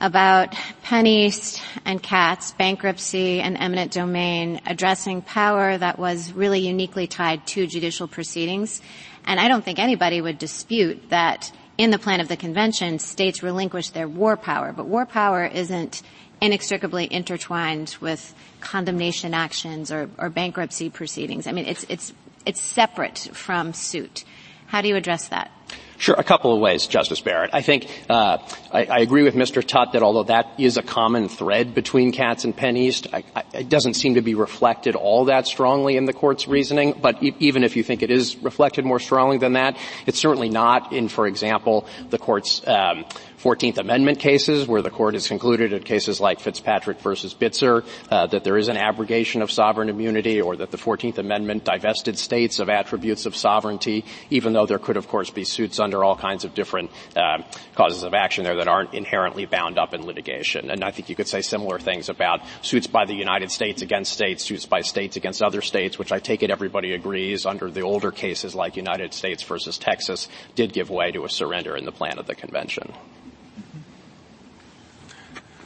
about 0.00 0.52
PennEast 0.84 1.62
and 1.84 2.02
Katz, 2.02 2.52
bankruptcy 2.52 3.40
and 3.40 3.56
eminent 3.56 3.92
domain, 3.92 4.60
addressing 4.66 5.22
power 5.22 5.76
that 5.76 5.98
was 5.98 6.32
really 6.32 6.60
uniquely 6.60 7.06
tied 7.06 7.46
to 7.48 7.66
judicial 7.66 8.06
proceedings. 8.06 8.82
And 9.24 9.40
I 9.40 9.48
don't 9.48 9.64
think 9.64 9.78
anybody 9.78 10.20
would 10.20 10.38
dispute 10.38 11.10
that 11.10 11.50
in 11.78 11.90
the 11.90 11.98
plan 11.98 12.20
of 12.20 12.28
the 12.28 12.36
convention, 12.36 12.98
states 12.98 13.42
relinquish 13.42 13.90
their 13.90 14.08
war 14.08 14.36
power, 14.36 14.72
but 14.72 14.86
war 14.86 15.06
power 15.06 15.44
isn't 15.44 16.02
inextricably 16.40 17.10
intertwined 17.10 17.96
with 18.00 18.34
condemnation 18.60 19.34
actions 19.34 19.90
or, 19.90 20.10
or 20.18 20.28
bankruptcy 20.28 20.90
proceedings. 20.90 21.46
I 21.46 21.52
mean, 21.52 21.66
it's, 21.66 21.84
it's, 21.88 22.12
it's 22.44 22.60
separate 22.60 23.30
from 23.32 23.72
suit. 23.72 24.24
How 24.66 24.82
do 24.82 24.88
you 24.88 24.96
address 24.96 25.28
that? 25.28 25.50
Sure, 25.98 26.14
a 26.16 26.24
couple 26.24 26.52
of 26.52 26.60
ways, 26.60 26.86
Justice 26.86 27.20
Barrett. 27.20 27.50
I 27.54 27.62
think 27.62 27.88
uh, 28.10 28.38
I, 28.70 28.84
I, 28.84 28.98
agree 28.98 29.22
with 29.22 29.34
Mr. 29.34 29.66
Tutt 29.66 29.92
that 29.92 30.02
although 30.02 30.24
that 30.24 30.52
is 30.58 30.76
a 30.76 30.82
common 30.82 31.28
thread 31.28 31.74
between 31.74 32.12
Katz 32.12 32.44
and 32.44 32.54
PennEast, 32.54 33.14
I, 33.14 33.24
I, 33.34 33.44
it 33.54 33.68
doesn't 33.70 33.94
seem 33.94 34.14
to 34.14 34.20
be 34.20 34.34
reflected 34.34 34.94
all 34.94 35.26
that 35.26 35.46
strongly 35.46 35.96
in 35.96 36.04
the 36.04 36.12
court's 36.12 36.46
reasoning. 36.46 36.98
But 37.00 37.22
e- 37.22 37.34
even 37.38 37.64
if 37.64 37.76
you 37.76 37.82
think 37.82 38.02
it 38.02 38.10
is 38.10 38.36
reflected 38.36 38.84
more 38.84 39.00
strongly 39.00 39.38
than 39.38 39.54
that, 39.54 39.78
it's 40.06 40.18
certainly 40.18 40.50
not 40.50 40.92
in, 40.92 41.08
for 41.08 41.26
example, 41.26 41.86
the 42.10 42.18
court's 42.18 42.66
um, 42.68 43.06
14th 43.46 43.78
Amendment 43.78 44.18
cases 44.18 44.66
where 44.66 44.82
the 44.82 44.90
court 44.90 45.14
has 45.14 45.28
concluded 45.28 45.72
in 45.72 45.80
cases 45.84 46.20
like 46.20 46.40
Fitzpatrick 46.40 46.98
versus 46.98 47.32
Bitzer 47.32 47.86
uh, 48.10 48.26
that 48.26 48.42
there 48.42 48.56
is 48.56 48.66
an 48.66 48.76
abrogation 48.76 49.40
of 49.40 49.52
sovereign 49.52 49.88
immunity 49.88 50.40
or 50.40 50.56
that 50.56 50.72
the 50.72 50.76
14th 50.76 51.18
Amendment 51.18 51.64
divested 51.64 52.18
states 52.18 52.58
of 52.58 52.68
attributes 52.68 53.24
of 53.24 53.36
sovereignty, 53.36 54.04
even 54.30 54.52
though 54.52 54.66
there 54.66 54.80
could, 54.80 54.96
of 54.96 55.06
course, 55.06 55.30
be 55.30 55.44
suits 55.44 55.78
under 55.78 56.02
all 56.02 56.16
kinds 56.16 56.44
of 56.44 56.54
different 56.54 56.90
uh, 57.14 57.40
causes 57.76 58.02
of 58.02 58.14
action 58.14 58.42
there 58.42 58.56
that 58.56 58.66
aren't 58.66 58.94
inherently 58.94 59.46
bound 59.46 59.78
up 59.78 59.94
in 59.94 60.04
litigation. 60.04 60.68
And 60.68 60.82
I 60.82 60.90
think 60.90 61.08
you 61.08 61.14
could 61.14 61.28
say 61.28 61.40
similar 61.40 61.78
things 61.78 62.08
about 62.08 62.40
suits 62.62 62.88
by 62.88 63.04
the 63.04 63.14
United 63.14 63.52
States 63.52 63.80
against 63.80 64.12
states, 64.12 64.42
suits 64.42 64.66
by 64.66 64.80
states 64.80 65.16
against 65.16 65.40
other 65.40 65.62
states, 65.62 66.00
which 66.00 66.10
I 66.10 66.18
take 66.18 66.42
it 66.42 66.50
everybody 66.50 66.94
agrees 66.94 67.46
under 67.46 67.70
the 67.70 67.82
older 67.82 68.10
cases 68.10 68.56
like 68.56 68.76
United 68.76 69.14
States 69.14 69.44
versus 69.44 69.78
Texas 69.78 70.26
did 70.56 70.72
give 70.72 70.90
way 70.90 71.12
to 71.12 71.24
a 71.24 71.28
surrender 71.28 71.76
in 71.76 71.84
the 71.84 71.92
plan 71.92 72.18
of 72.18 72.26
the 72.26 72.34
convention. 72.34 72.92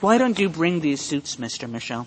Why 0.00 0.16
don't 0.16 0.38
you 0.38 0.48
bring 0.48 0.80
these 0.80 1.02
suits, 1.02 1.36
Mr. 1.36 1.68
Michel? 1.68 2.06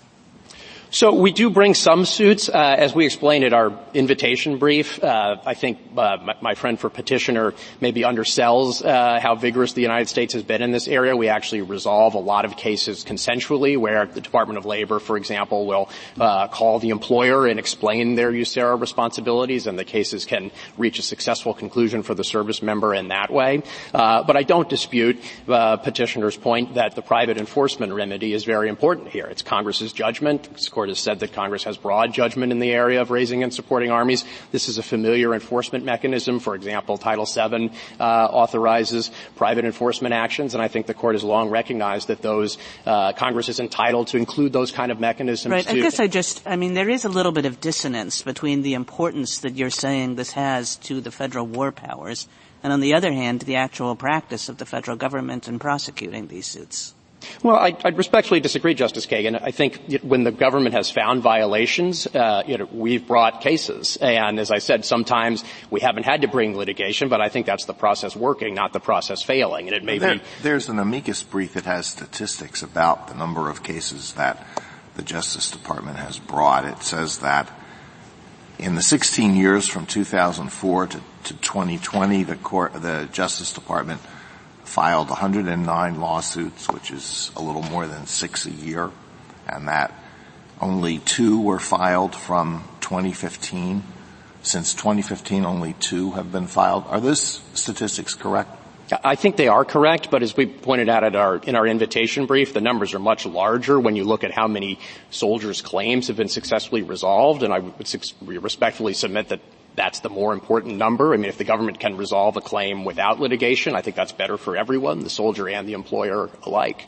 So 0.94 1.12
we 1.12 1.32
do 1.32 1.50
bring 1.50 1.74
some 1.74 2.04
suits, 2.04 2.48
uh, 2.48 2.52
as 2.52 2.94
we 2.94 3.04
explained 3.04 3.42
in 3.42 3.52
our 3.52 3.76
invitation 3.94 4.58
brief. 4.58 5.02
Uh, 5.02 5.38
I 5.44 5.54
think 5.54 5.80
uh, 5.96 6.18
my, 6.22 6.36
my, 6.40 6.54
friend 6.54 6.78
for 6.78 6.88
petitioner 6.88 7.52
maybe 7.80 8.02
undersells 8.02 8.84
uh, 8.84 9.18
how 9.18 9.34
vigorous 9.34 9.72
the 9.72 9.82
United 9.82 10.08
States 10.08 10.34
has 10.34 10.44
been 10.44 10.62
in 10.62 10.70
this 10.70 10.86
area. 10.86 11.16
We 11.16 11.26
actually 11.26 11.62
resolve 11.62 12.14
a 12.14 12.20
lot 12.20 12.44
of 12.44 12.56
cases 12.56 13.04
consensually, 13.04 13.76
where 13.76 14.06
the 14.06 14.20
Department 14.20 14.56
of 14.56 14.66
Labor, 14.66 15.00
for 15.00 15.16
example, 15.16 15.66
will 15.66 15.88
uh, 16.20 16.46
call 16.46 16.78
the 16.78 16.90
employer 16.90 17.48
and 17.48 17.58
explain 17.58 18.14
their 18.14 18.30
USERRA 18.30 18.80
responsibilities, 18.80 19.66
and 19.66 19.76
the 19.76 19.84
cases 19.84 20.24
can 20.24 20.52
reach 20.78 21.00
a 21.00 21.02
successful 21.02 21.54
conclusion 21.54 22.04
for 22.04 22.14
the 22.14 22.22
service 22.22 22.62
member 22.62 22.94
in 22.94 23.08
that 23.08 23.32
way. 23.32 23.64
Uh, 23.92 24.22
but 24.22 24.36
I 24.36 24.44
don't 24.44 24.68
dispute 24.68 25.20
petitioner's 25.44 26.36
point 26.36 26.74
that 26.74 26.94
the 26.94 27.02
private 27.02 27.36
enforcement 27.36 27.92
remedy 27.92 28.32
is 28.32 28.44
very 28.44 28.68
important 28.68 29.08
here. 29.08 29.26
It's 29.26 29.42
Congress's 29.42 29.92
judgment. 29.92 30.46
It's 30.52 30.68
court 30.84 30.90
has 30.90 30.98
said 30.98 31.20
that 31.20 31.32
Congress 31.32 31.64
has 31.64 31.78
broad 31.78 32.12
judgment 32.12 32.52
in 32.52 32.58
the 32.58 32.70
area 32.70 33.00
of 33.00 33.10
raising 33.10 33.42
and 33.42 33.54
supporting 33.54 33.90
armies. 33.90 34.22
This 34.52 34.68
is 34.68 34.76
a 34.76 34.82
familiar 34.82 35.32
enforcement 35.32 35.82
mechanism. 35.82 36.40
For 36.40 36.54
example, 36.54 36.98
Title 36.98 37.24
VII 37.24 37.70
uh, 37.98 38.04
authorizes 38.04 39.10
private 39.34 39.64
enforcement 39.64 40.12
actions, 40.12 40.52
and 40.52 40.62
I 40.62 40.68
think 40.68 40.86
the 40.86 40.92
court 40.92 41.14
has 41.14 41.24
long 41.24 41.48
recognized 41.48 42.08
that 42.08 42.20
those 42.20 42.58
uh, 42.84 43.14
Congress 43.14 43.48
is 43.48 43.60
entitled 43.60 44.08
to 44.08 44.18
include 44.18 44.52
those 44.52 44.72
kind 44.72 44.92
of 44.92 45.00
mechanisms. 45.00 45.52
Right. 45.52 45.66
I 45.66 45.76
guess 45.76 45.98
I 45.98 46.06
just, 46.06 46.42
I 46.44 46.56
mean, 46.56 46.74
there 46.74 46.90
is 46.90 47.06
a 47.06 47.08
little 47.08 47.32
bit 47.32 47.46
of 47.46 47.62
dissonance 47.62 48.20
between 48.20 48.60
the 48.60 48.74
importance 48.74 49.38
that 49.38 49.54
you're 49.54 49.70
saying 49.70 50.16
this 50.16 50.32
has 50.32 50.76
to 50.88 51.00
the 51.00 51.10
federal 51.10 51.46
war 51.46 51.72
powers, 51.72 52.28
and 52.62 52.74
on 52.74 52.80
the 52.80 52.92
other 52.92 53.12
hand, 53.12 53.40
the 53.40 53.56
actual 53.56 53.96
practice 53.96 54.50
of 54.50 54.58
the 54.58 54.66
federal 54.66 54.98
government 54.98 55.48
in 55.48 55.58
prosecuting 55.58 56.28
these 56.28 56.46
suits. 56.46 56.94
Well, 57.42 57.56
I, 57.56 57.76
I 57.84 57.88
respectfully 57.90 58.40
disagree, 58.40 58.74
Justice 58.74 59.06
Kagan. 59.06 59.40
I 59.40 59.50
think 59.50 60.02
when 60.02 60.24
the 60.24 60.32
government 60.32 60.74
has 60.74 60.90
found 60.90 61.22
violations, 61.22 62.06
uh, 62.06 62.42
you 62.46 62.58
know, 62.58 62.68
we've 62.72 63.06
brought 63.06 63.40
cases, 63.40 63.96
and 63.96 64.38
as 64.38 64.50
I 64.50 64.58
said, 64.58 64.84
sometimes 64.84 65.44
we 65.70 65.80
haven't 65.80 66.04
had 66.04 66.22
to 66.22 66.28
bring 66.28 66.56
litigation, 66.56 67.08
but 67.08 67.20
I 67.20 67.28
think 67.28 67.46
that's 67.46 67.64
the 67.64 67.74
process 67.74 68.16
working, 68.16 68.54
not 68.54 68.72
the 68.72 68.80
process 68.80 69.22
failing. 69.22 69.68
And 69.68 69.76
it 69.76 69.84
may 69.84 69.98
there, 69.98 70.16
be. 70.16 70.22
There's 70.42 70.68
an 70.68 70.78
amicus 70.78 71.22
brief 71.22 71.54
that 71.54 71.64
has 71.64 71.86
statistics 71.86 72.62
about 72.62 73.08
the 73.08 73.14
number 73.14 73.48
of 73.48 73.62
cases 73.62 74.14
that 74.14 74.46
the 74.96 75.02
Justice 75.02 75.50
Department 75.50 75.98
has 75.98 76.18
brought. 76.18 76.64
It 76.64 76.82
says 76.82 77.18
that 77.18 77.50
in 78.58 78.74
the 78.74 78.82
16 78.82 79.36
years 79.36 79.68
from 79.68 79.86
2004 79.86 80.86
to, 80.86 81.00
to 81.24 81.34
2020, 81.34 82.22
the 82.22 82.36
court, 82.36 82.72
the 82.74 83.08
Justice 83.12 83.52
Department 83.52 84.00
filed 84.74 85.08
109 85.08 86.00
lawsuits, 86.00 86.68
which 86.68 86.90
is 86.90 87.30
a 87.36 87.40
little 87.40 87.62
more 87.62 87.86
than 87.86 88.08
six 88.08 88.44
a 88.44 88.50
year, 88.50 88.90
and 89.46 89.68
that 89.68 89.94
only 90.60 90.98
two 90.98 91.40
were 91.40 91.60
filed 91.60 92.12
from 92.12 92.64
2015. 92.80 93.84
Since 94.42 94.74
2015, 94.74 95.44
only 95.44 95.74
two 95.74 96.10
have 96.12 96.32
been 96.32 96.48
filed. 96.48 96.86
Are 96.88 96.98
those 96.98 97.40
statistics 97.54 98.16
correct? 98.16 98.50
I 99.04 99.14
think 99.14 99.36
they 99.36 99.46
are 99.46 99.64
correct, 99.64 100.10
but 100.10 100.24
as 100.24 100.36
we 100.36 100.44
pointed 100.44 100.88
out 100.88 101.14
our, 101.14 101.36
in 101.36 101.54
our 101.54 101.68
invitation 101.68 102.26
brief, 102.26 102.52
the 102.52 102.60
numbers 102.60 102.94
are 102.94 102.98
much 102.98 103.26
larger 103.26 103.78
when 103.78 103.94
you 103.94 104.02
look 104.02 104.24
at 104.24 104.32
how 104.32 104.48
many 104.48 104.80
soldiers' 105.10 105.62
claims 105.62 106.08
have 106.08 106.16
been 106.16 106.28
successfully 106.28 106.82
resolved, 106.82 107.44
and 107.44 107.54
I 107.54 107.60
would 107.60 107.74
respectfully 108.26 108.92
submit 108.92 109.28
that 109.28 109.40
that's 109.76 110.00
the 110.00 110.08
more 110.08 110.32
important 110.32 110.76
number. 110.76 111.12
I 111.14 111.16
mean, 111.16 111.28
if 111.28 111.38
the 111.38 111.44
government 111.44 111.80
can 111.80 111.96
resolve 111.96 112.36
a 112.36 112.40
claim 112.40 112.84
without 112.84 113.20
litigation, 113.20 113.74
I 113.74 113.82
think 113.82 113.96
that's 113.96 114.12
better 114.12 114.36
for 114.36 114.56
everyone, 114.56 115.00
the 115.00 115.10
soldier 115.10 115.48
and 115.48 115.68
the 115.68 115.72
employer 115.72 116.30
alike. 116.44 116.86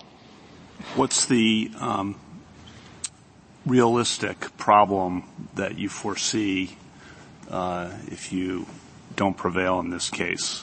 What's 0.95 1.27
the 1.27 1.71
um, 1.81 2.17
realistic 3.65 4.57
problem 4.57 5.25
that 5.55 5.79
you 5.79 5.89
foresee 5.89 6.77
uh, 7.51 7.91
if 8.09 8.33
you 8.33 8.67
don't 9.17 9.37
prevail 9.37 9.81
in 9.81 9.91
this 9.91 10.11
case? 10.11 10.63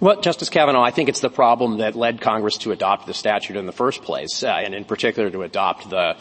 Well, 0.00 0.20
Justice 0.20 0.50
Kavanaugh, 0.50 0.82
I 0.82 0.90
think 0.90 1.08
it's 1.08 1.20
the 1.20 1.30
problem 1.30 1.78
that 1.78 1.94
led 1.94 2.20
Congress 2.20 2.58
to 2.58 2.72
adopt 2.72 3.06
the 3.06 3.14
statute 3.14 3.56
in 3.56 3.64
the 3.64 3.72
first 3.72 4.02
place, 4.02 4.42
uh, 4.42 4.48
and 4.48 4.74
in 4.74 4.84
particular 4.84 5.30
to 5.30 5.42
adopt 5.42 5.88
the, 5.88 6.16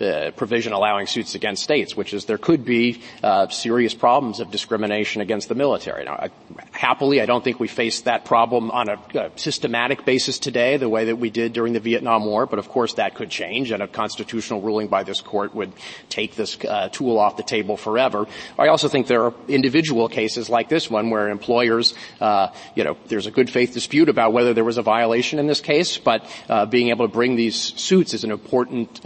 uh, 0.00 0.30
provision 0.36 0.72
allowing 0.72 1.06
suits 1.06 1.34
against 1.34 1.62
states, 1.62 1.96
which 1.96 2.14
is 2.14 2.24
there 2.26 2.38
could 2.38 2.64
be 2.64 3.02
uh, 3.22 3.48
serious 3.48 3.94
problems 3.94 4.40
of 4.40 4.50
discrimination 4.50 5.22
against 5.22 5.48
the 5.48 5.54
military. 5.54 6.04
Now, 6.04 6.14
I, 6.14 6.30
happily, 6.72 7.20
I 7.20 7.26
don't 7.26 7.42
think 7.42 7.60
we 7.60 7.68
face 7.68 8.02
that 8.02 8.24
problem 8.24 8.70
on 8.70 8.88
a, 8.88 8.98
a, 9.14 9.30
systematic 9.36 10.04
basis 10.04 10.38
today, 10.38 10.76
the 10.76 10.88
way 10.88 11.06
that 11.06 11.16
we 11.16 11.30
did 11.30 11.52
during 11.52 11.72
the 11.72 11.80
Vietnam 11.80 12.24
War. 12.24 12.46
But 12.46 12.58
of 12.58 12.68
course, 12.68 12.94
that 12.94 13.14
could 13.14 13.30
change, 13.30 13.70
and 13.70 13.82
a 13.82 13.88
constitutional 13.88 14.60
ruling 14.60 14.88
by 14.88 15.02
this 15.02 15.20
court 15.20 15.54
would 15.54 15.72
take 16.08 16.36
this 16.36 16.58
uh, 16.64 16.88
tool 16.90 17.18
off 17.18 17.36
the 17.36 17.42
table 17.42 17.76
forever. 17.76 18.26
I 18.58 18.68
also 18.68 18.88
think 18.88 19.06
there 19.06 19.24
are 19.24 19.34
individual 19.48 20.08
cases 20.08 20.48
like 20.48 20.68
this 20.68 20.90
one 20.90 21.10
where 21.10 21.28
employers 21.28 21.94
uh, 22.20 22.48
you 22.74 22.84
know, 22.84 22.96
there's 23.06 23.26
a 23.26 23.30
good 23.30 23.50
faith 23.50 23.72
dispute 23.74 24.08
about 24.08 24.32
whether 24.32 24.54
there 24.54 24.64
was 24.64 24.78
a 24.78 24.82
violation 24.82 25.38
in 25.38 25.46
this 25.46 25.60
case, 25.60 25.98
but 25.98 26.24
uh, 26.48 26.66
being 26.66 26.88
able 26.88 27.06
to 27.06 27.12
bring 27.12 27.36
these 27.36 27.56
suits 27.56 28.14
is 28.14 28.24
an 28.24 28.30
important 28.30 29.04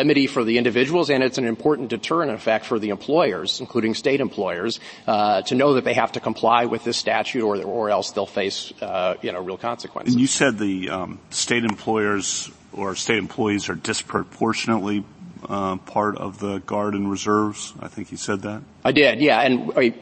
remedy 0.00 0.26
for 0.26 0.44
the 0.44 0.56
individuals, 0.56 1.10
and 1.10 1.22
it's 1.22 1.36
an 1.36 1.46
important 1.46 1.90
deterrent 1.90 2.32
effect 2.32 2.64
for 2.64 2.78
the 2.78 2.88
employers, 2.88 3.60
including 3.60 3.94
state 3.94 4.20
employers, 4.20 4.80
uh, 5.06 5.42
to 5.42 5.54
know 5.54 5.74
that 5.74 5.84
they 5.84 5.92
have 5.92 6.12
to 6.12 6.20
comply 6.20 6.64
with 6.64 6.84
this 6.84 6.96
statute, 6.96 7.44
or 7.44 7.62
or 7.62 7.90
else 7.90 8.12
they'll 8.12 8.34
face 8.42 8.72
uh, 8.80 9.14
you 9.20 9.30
know 9.32 9.42
real 9.42 9.58
consequences. 9.58 10.14
And 10.14 10.20
you 10.20 10.26
said 10.26 10.58
the 10.58 10.88
um, 10.88 11.18
state 11.28 11.64
employers 11.64 12.50
or 12.72 12.94
state 12.94 13.18
employees 13.18 13.68
are 13.68 13.74
disproportionately 13.74 15.04
uh, 15.48 15.76
part 15.76 16.16
of 16.16 16.38
the 16.38 16.58
Guard 16.58 16.94
and 16.94 17.10
Reserves. 17.10 17.72
I 17.80 17.88
think 17.88 18.10
you 18.10 18.16
said 18.16 18.42
that. 18.42 18.62
I 18.84 18.92
did, 18.92 19.20
yeah, 19.20 19.40
and 19.40 19.72
I, 19.76 19.94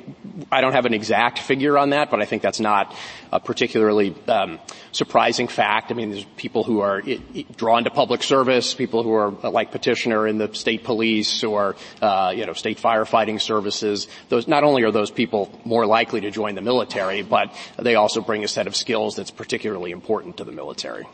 I 0.53 0.61
don't 0.61 0.73
have 0.73 0.87
an 0.87 0.95
exact 0.95 1.41
figure 1.41 1.77
on 1.77 1.91
that, 1.91 2.11
but 2.11 2.21
I 2.21 2.27
think 2.27 2.43
that's 2.43 2.61
not 2.61 2.95
a 3.33 3.41
particularly 3.41 4.15
um, 4.29 4.61
surprising 4.93 5.49
fact. 5.49 5.91
I 5.91 5.95
mean, 5.95 6.11
there's 6.11 6.25
people 6.37 6.63
who 6.63 6.81
are 6.81 7.01
it, 7.01 7.21
it, 7.35 7.57
drawn 7.57 7.85
to 7.85 7.91
public 7.91 8.23
service, 8.23 8.75
people 8.75 9.03
who 9.03 9.13
are 9.13 9.35
uh, 9.45 9.51
like 9.51 9.73
petitioner 9.73 10.27
in 10.27 10.39
the 10.39 10.55
state 10.55 10.85
police 10.85 11.43
or 11.43 11.77
uh, 12.01 12.33
you 12.35 12.47
know 12.47 12.53
state 12.53 12.79
firefighting 12.79 13.41
services. 13.41 14.07
Those 14.29 14.47
not 14.47 14.65
only 14.65 14.85
are 14.85 14.93
those 14.93 15.11
people 15.11 15.51
more 15.65 15.87
likely 15.87 16.21
to 16.23 16.31
join 16.31 16.55
the 16.55 16.63
military, 16.63 17.23
but 17.23 17.55
they 17.79 17.97
also 17.97 18.21
bring 18.21 18.45
a 18.45 18.49
set 18.49 18.67
of 18.67 18.77
skills 18.77 19.17
that's 19.17 19.31
particularly 19.31 19.91
important 19.91 20.37
to 20.37 20.45
the 20.45 20.53
military. 20.53 21.07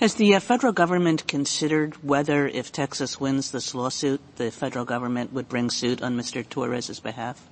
Has 0.00 0.14
the 0.14 0.34
uh, 0.34 0.40
federal 0.40 0.72
government 0.72 1.28
considered 1.28 2.02
whether, 2.02 2.48
if 2.48 2.72
Texas 2.72 3.20
wins 3.20 3.50
this 3.50 3.74
lawsuit, 3.74 4.22
the 4.36 4.50
federal 4.50 4.86
government 4.86 5.34
would 5.34 5.46
bring 5.46 5.68
suit 5.68 6.00
on 6.02 6.16
Mr. 6.16 6.42
Torres's 6.42 7.00
behalf? 7.00 7.46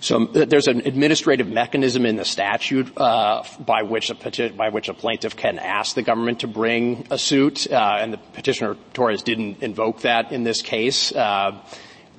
So 0.00 0.26
there's 0.26 0.66
an 0.66 0.80
administrative 0.80 1.46
mechanism 1.46 2.06
in 2.06 2.16
the 2.16 2.24
statute 2.24 2.90
uh, 2.98 3.44
by 3.60 3.82
which 3.82 4.10
a 4.10 4.48
by 4.50 4.70
which 4.70 4.88
a 4.88 4.94
plaintiff 4.94 5.36
can 5.36 5.60
ask 5.60 5.94
the 5.94 6.02
government 6.02 6.40
to 6.40 6.48
bring 6.48 7.06
a 7.08 7.18
suit, 7.18 7.70
uh, 7.70 7.98
and 8.00 8.12
the 8.12 8.18
petitioner 8.18 8.76
Torres 8.92 9.22
didn't 9.22 9.62
invoke 9.62 10.00
that 10.00 10.32
in 10.32 10.42
this 10.42 10.60
case. 10.60 11.12
Uh, 11.12 11.62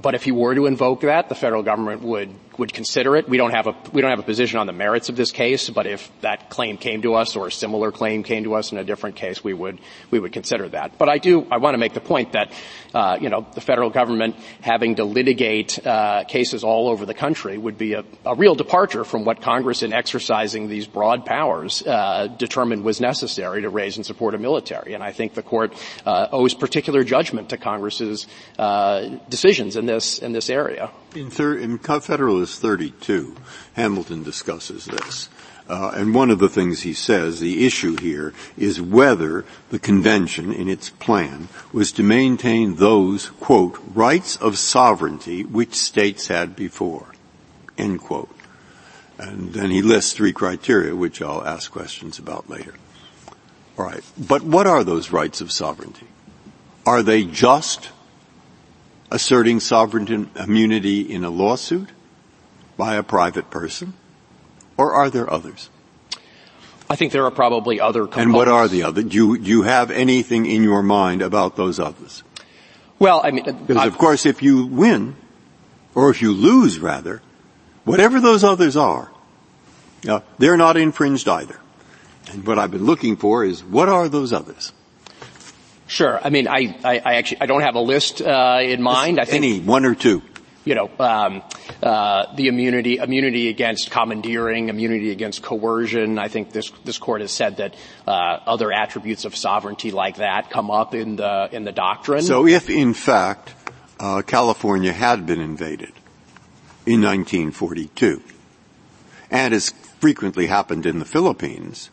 but 0.02 0.16
if 0.16 0.24
he 0.24 0.32
were 0.32 0.56
to 0.56 0.66
invoke 0.66 1.02
that, 1.02 1.28
the 1.28 1.36
federal 1.36 1.64
government 1.64 2.04
would 2.04 2.34
would 2.60 2.74
consider 2.74 3.16
it. 3.16 3.28
We 3.28 3.38
don't 3.38 3.52
have 3.52 3.68
a 3.68 3.76
we 3.94 4.02
don't 4.02 4.12
have 4.12 4.20
a 4.20 4.24
position 4.24 4.60
on 4.60 4.68
the 4.68 4.74
merits 4.74 5.10
of 5.10 5.16
this 5.16 5.32
case, 5.32 5.70
but 5.70 5.88
if 5.88 6.12
that 6.22 6.50
claim 6.50 6.78
came 6.78 7.02
to 7.02 7.16
us 7.16 7.36
or 7.36 7.48
a 7.48 7.52
similar 7.52 7.92
claim 7.92 8.24
came 8.24 8.44
to 8.44 8.56
us 8.56 8.72
in 8.72 8.78
a 8.78 8.84
different 8.84 9.16
case, 9.16 9.44
we 9.44 9.54
would 9.54 9.80
we 10.12 10.20
would 10.20 10.34
consider 10.34 10.68
that. 10.70 10.98
But 10.98 11.10
I 11.10 11.18
do 11.18 11.48
I 11.50 11.58
want 11.58 11.74
to 11.74 11.78
make 11.78 11.94
the 11.94 12.02
point 12.02 12.34
that 12.34 12.52
uh, 12.94 13.18
you 13.20 13.30
know 13.30 13.48
the 13.54 13.62
federal 13.62 13.90
government 13.90 14.36
having 14.62 14.96
to 14.96 15.04
litigate 15.06 15.86
uh, 15.86 16.26
cases 16.26 16.64
all 16.64 16.90
over 16.90 17.06
the 17.06 17.14
country 17.14 17.58
would 17.58 17.78
be 17.78 17.94
a, 17.94 18.04
a, 18.26 18.36
real 18.36 18.56
departure 18.56 19.04
from 19.04 19.26
what 19.26 19.42
Congress, 19.42 19.84
in 19.84 19.94
exercising 19.94 20.68
these 20.68 20.88
broad 20.88 21.26
powers, 21.26 21.82
uh, 21.86 22.28
determined 22.28 22.84
was 22.84 23.00
necessary 23.00 23.62
to 23.62 23.70
raise 23.70 23.96
and 23.98 24.06
support 24.06 24.36
a 24.36 24.38
military. 24.38 24.94
And 24.94 25.04
I 25.04 25.12
think 25.12 25.34
the 25.34 25.44
court 25.44 25.74
uh, 26.06 26.28
owes 26.32 26.54
particular 26.54 27.04
judgment 27.04 27.50
to 27.50 27.58
Congress's 27.58 28.28
uh, 28.58 29.18
decisions 29.30 29.76
in 29.76 29.86
this 29.86 30.20
in 30.20 30.34
this 30.34 30.50
area. 30.50 30.92
In, 31.16 31.30
thir- 31.32 31.58
in 31.58 31.80
Federalist 31.80 32.62
32, 32.62 33.36
Hamilton 33.74 34.24
discusses 34.24 34.86
this. 34.86 35.30
Uh, 35.68 35.92
and 35.96 36.16
one 36.16 36.32
of 36.32 36.40
the 36.40 36.50
things 36.50 36.82
he 36.82 36.94
says, 36.94 37.40
the 37.40 37.66
issue 37.66 37.96
here, 37.98 38.34
is 38.58 38.82
whether 38.82 39.46
the 39.70 39.78
convention 39.78 40.52
in 40.52 40.68
its 40.68 40.90
plan 40.90 41.48
was 41.72 41.92
to 41.92 42.02
maintain 42.02 42.76
those, 42.76 43.30
quote, 43.30 43.80
rights 43.94 44.36
of 44.38 44.58
sovereignty 44.58 45.44
which 45.44 45.76
states 45.76 46.28
had 46.28 46.56
before, 46.56 47.14
end 47.78 48.02
quote. 48.02 48.36
And 49.20 49.54
then 49.54 49.70
he 49.70 49.82
lists 49.84 50.14
three 50.14 50.34
criteria, 50.34 50.96
which 50.96 51.22
I'll 51.22 51.46
ask 51.46 51.72
questions 51.72 52.18
about 52.18 52.50
later. 52.50 52.74
All 53.78 53.86
right. 53.86 54.04
But 54.18 54.42
what 54.44 54.66
are 54.66 54.84
those 54.84 55.12
rights 55.12 55.40
of 55.40 55.52
sovereignty? 55.52 56.08
Are 56.86 57.04
they 57.04 57.26
just 57.26 57.90
asserting 59.12 59.60
sovereign 59.60 60.30
immunity 60.36 61.02
in 61.02 61.24
a 61.24 61.30
lawsuit 61.30 61.90
by 62.78 62.96
a 62.96 63.04
private 63.04 63.50
person? 63.50 63.94
Or 64.78 64.94
are 64.94 65.10
there 65.10 65.32
others? 65.32 65.70
I 66.90 66.96
think 66.96 67.12
there 67.12 67.26
are 67.26 67.32
probably 67.32 67.80
other 67.80 68.02
components. 68.02 68.26
And 68.26 68.34
what 68.34 68.48
are 68.48 68.68
the 68.68 68.84
others? 68.84 69.06
Do 69.06 69.16
you, 69.16 69.38
do 69.38 69.50
you 69.50 69.62
have 69.64 69.92
anything 69.92 70.46
in 70.46 70.64
your 70.64 70.82
mind 70.82 71.22
about 71.22 71.56
those 71.56 71.80
others? 71.80 72.24
Well, 72.98 73.22
I 73.24 73.32
mean, 73.32 73.46
because 73.46 73.78
I've, 73.78 73.94
of 73.94 73.98
course, 73.98 74.26
if 74.26 74.42
you 74.42 74.66
win, 74.66 75.16
or 75.94 76.10
if 76.10 76.22
you 76.22 76.34
lose, 76.34 76.80
rather, 76.80 77.22
whatever 77.86 78.20
those 78.20 78.44
others 78.44 78.76
are, 78.76 79.12
uh, 80.08 80.22
they're 80.38 80.58
not 80.58 80.78
infringed 80.78 81.28
either. 81.28 81.60
And 82.32 82.46
what 82.46 82.60
I've 82.60 82.72
been 82.72 82.86
looking 82.86 83.18
for 83.18 83.44
is 83.44 83.64
what 83.64 83.90
are 83.90 84.10
those 84.10 84.34
others? 84.34 84.74
Sure. 85.90 86.20
I 86.24 86.30
mean, 86.30 86.48
I, 86.48 86.78
I, 86.84 87.02
I 87.04 87.16
actually 87.16 87.42
I 87.42 87.48
don't 87.48 87.62
have 87.62 87.74
a 87.74 87.82
list 87.82 88.22
uh, 88.22 88.60
in 88.62 88.80
mind. 88.82 89.20
I 89.20 89.26
think 89.26 89.44
any 89.44 89.60
one 89.60 89.86
or 89.86 89.96
two. 89.96 90.22
You 90.64 90.76
know, 90.76 90.92
um, 91.00 91.42
uh, 91.82 92.36
the 92.36 92.48
immunity 92.48 92.98
immunity 92.98 93.50
against 93.50 93.90
commandeering, 93.90 94.70
immunity 94.70 95.10
against 95.10 95.42
coercion. 95.42 96.20
I 96.20 96.28
think 96.28 96.52
this 96.52 96.72
this 96.86 97.00
court 97.00 97.22
has 97.22 97.32
said 97.32 97.58
that 97.58 97.74
uh, 98.08 98.12
other 98.12 98.72
attributes 98.72 99.26
of 99.26 99.36
sovereignty 99.36 99.90
like 99.90 100.18
that 100.18 100.52
come 100.52 100.70
up 100.70 100.94
in 100.94 101.16
the 101.16 101.50
in 101.52 101.64
the 101.64 101.72
doctrine. 101.72 102.22
So, 102.22 102.46
if 102.46 102.70
in 102.70 102.94
fact 102.94 103.56
uh, 104.00 104.22
California 104.22 104.94
had 104.94 105.26
been 105.26 105.42
invaded 105.42 105.94
in 106.86 107.02
1942, 107.02 108.22
and 109.32 109.56
as 109.56 109.72
frequently 110.00 110.46
happened 110.46 110.86
in 110.86 111.00
the 111.00 111.06
Philippines, 111.06 111.90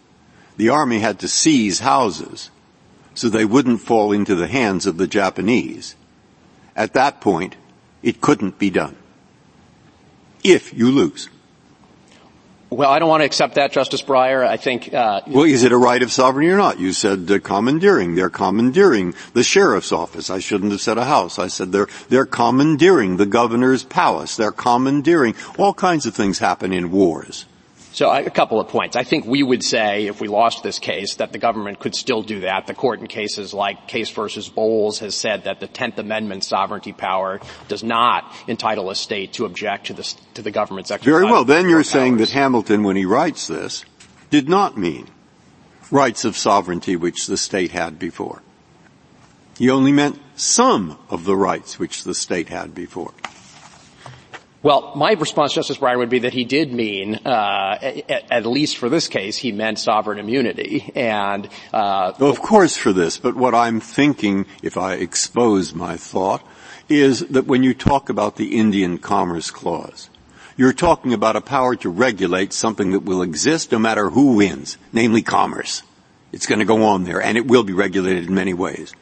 the 0.58 0.68
army 0.68 0.98
had 0.98 1.20
to 1.20 1.28
seize 1.28 1.80
houses 1.80 2.50
so 3.16 3.28
they 3.28 3.44
wouldn't 3.44 3.80
fall 3.80 4.12
into 4.12 4.34
the 4.34 4.46
hands 4.46 4.86
of 4.86 4.98
the 4.98 5.06
Japanese. 5.06 5.96
At 6.76 6.92
that 6.92 7.20
point, 7.20 7.56
it 8.02 8.20
couldn't 8.20 8.58
be 8.58 8.70
done. 8.70 8.96
If 10.44 10.72
you 10.72 10.90
lose. 10.90 11.28
Well, 12.68 12.90
I 12.90 12.98
don't 12.98 13.08
want 13.08 13.22
to 13.22 13.24
accept 13.24 13.54
that, 13.54 13.72
Justice 13.72 14.02
Breyer. 14.02 14.46
I 14.46 14.56
think. 14.56 14.92
Uh, 14.92 15.22
well, 15.26 15.44
is 15.44 15.62
it 15.62 15.72
a 15.72 15.76
right 15.76 16.02
of 16.02 16.12
sovereignty 16.12 16.50
or 16.50 16.56
not? 16.56 16.78
You 16.78 16.92
said 16.92 17.30
uh, 17.30 17.38
commandeering. 17.38 18.16
They're 18.16 18.28
commandeering 18.28 19.14
the 19.32 19.44
sheriff's 19.44 19.92
office. 19.92 20.30
I 20.30 20.40
shouldn't 20.40 20.72
have 20.72 20.80
said 20.80 20.98
a 20.98 21.04
house. 21.04 21.38
I 21.38 21.46
said 21.46 21.72
they're 21.72 21.88
they're 22.08 22.26
commandeering 22.26 23.16
the 23.16 23.26
governor's 23.26 23.84
palace. 23.84 24.36
They're 24.36 24.52
commandeering. 24.52 25.34
All 25.58 25.74
kinds 25.74 26.06
of 26.06 26.14
things 26.14 26.38
happen 26.38 26.72
in 26.72 26.90
wars. 26.90 27.46
So 27.96 28.10
a 28.10 28.28
couple 28.28 28.60
of 28.60 28.68
points. 28.68 28.94
I 28.94 29.04
think 29.04 29.24
we 29.24 29.42
would 29.42 29.64
say, 29.64 30.06
if 30.06 30.20
we 30.20 30.28
lost 30.28 30.62
this 30.62 30.78
case, 30.78 31.14
that 31.14 31.32
the 31.32 31.38
government 31.38 31.78
could 31.78 31.94
still 31.94 32.22
do 32.22 32.40
that. 32.40 32.66
The 32.66 32.74
court 32.74 33.00
in 33.00 33.06
cases 33.06 33.54
like 33.54 33.88
Case 33.88 34.10
versus 34.10 34.50
Bowles 34.50 34.98
has 34.98 35.14
said 35.14 35.44
that 35.44 35.60
the 35.60 35.66
Tenth 35.66 35.98
Amendment 35.98 36.44
sovereignty 36.44 36.92
power 36.92 37.40
does 37.68 37.82
not 37.82 38.30
entitle 38.48 38.90
a 38.90 38.94
state 38.94 39.32
to 39.32 39.46
object 39.46 39.86
to 39.86 39.94
the, 39.94 40.14
to 40.34 40.42
the 40.42 40.50
government's 40.50 40.90
exercise. 40.90 41.10
Very 41.10 41.24
well. 41.24 41.46
Then 41.46 41.70
you're 41.70 41.82
saying 41.82 42.18
that 42.18 42.28
Hamilton, 42.28 42.82
when 42.82 42.96
he 42.96 43.06
writes 43.06 43.46
this, 43.46 43.86
did 44.28 44.46
not 44.46 44.76
mean 44.76 45.08
rights 45.90 46.26
of 46.26 46.36
sovereignty 46.36 46.96
which 46.96 47.26
the 47.26 47.38
state 47.38 47.70
had 47.70 47.98
before. 47.98 48.42
He 49.56 49.70
only 49.70 49.92
meant 49.92 50.20
some 50.34 50.98
of 51.08 51.24
the 51.24 51.34
rights 51.34 51.78
which 51.78 52.04
the 52.04 52.14
state 52.14 52.50
had 52.50 52.74
before. 52.74 53.14
Well, 54.62 54.92
my 54.96 55.12
response, 55.12 55.52
Justice 55.52 55.78
Breyer, 55.78 55.98
would 55.98 56.08
be 56.08 56.20
that 56.20 56.32
he 56.32 56.44
did 56.44 56.72
mean, 56.72 57.16
uh, 57.24 57.78
at, 57.80 58.30
at, 58.32 58.46
least 58.46 58.78
for 58.78 58.88
this 58.88 59.06
case, 59.06 59.36
he 59.36 59.52
meant 59.52 59.78
sovereign 59.78 60.18
immunity. 60.18 60.90
And 60.96 61.48
uh, 61.72 62.14
well, 62.18 62.30
of 62.30 62.40
course, 62.40 62.76
for 62.76 62.92
this. 62.92 63.18
But 63.18 63.36
what 63.36 63.54
I'm 63.54 63.80
thinking, 63.80 64.46
if 64.62 64.76
I 64.76 64.94
expose 64.94 65.74
my 65.74 65.96
thought, 65.96 66.42
is 66.88 67.20
that 67.28 67.46
when 67.46 67.62
you 67.62 67.74
talk 67.74 68.08
about 68.08 68.36
the 68.36 68.58
Indian 68.58 68.98
Commerce 68.98 69.50
Clause, 69.50 70.08
you're 70.56 70.72
talking 70.72 71.12
about 71.12 71.36
a 71.36 71.40
power 71.42 71.76
to 71.76 71.90
regulate 71.90 72.52
something 72.52 72.92
that 72.92 73.04
will 73.04 73.22
exist 73.22 73.72
no 73.72 73.78
matter 73.78 74.08
who 74.08 74.36
wins, 74.36 74.78
namely 74.92 75.22
commerce. 75.22 75.82
It's 76.32 76.46
going 76.46 76.60
to 76.60 76.64
go 76.64 76.84
on 76.84 77.04
there, 77.04 77.20
and 77.20 77.36
it 77.36 77.46
will 77.46 77.62
be 77.62 77.72
regulated 77.72 78.26
in 78.26 78.34
many 78.34 78.54
ways. 78.54 78.94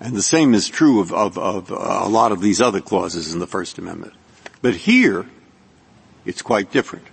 And 0.00 0.14
the 0.14 0.22
same 0.22 0.54
is 0.54 0.68
true 0.68 1.00
of, 1.00 1.12
of, 1.12 1.36
of 1.36 1.72
uh, 1.72 1.74
a 1.76 2.08
lot 2.08 2.30
of 2.30 2.40
these 2.40 2.60
other 2.60 2.80
clauses 2.80 3.32
in 3.32 3.40
the 3.40 3.46
First 3.46 3.78
Amendment. 3.78 4.14
But 4.62 4.74
here, 4.74 5.26
it's 6.24 6.42
quite 6.42 6.72
different. 6.72 7.06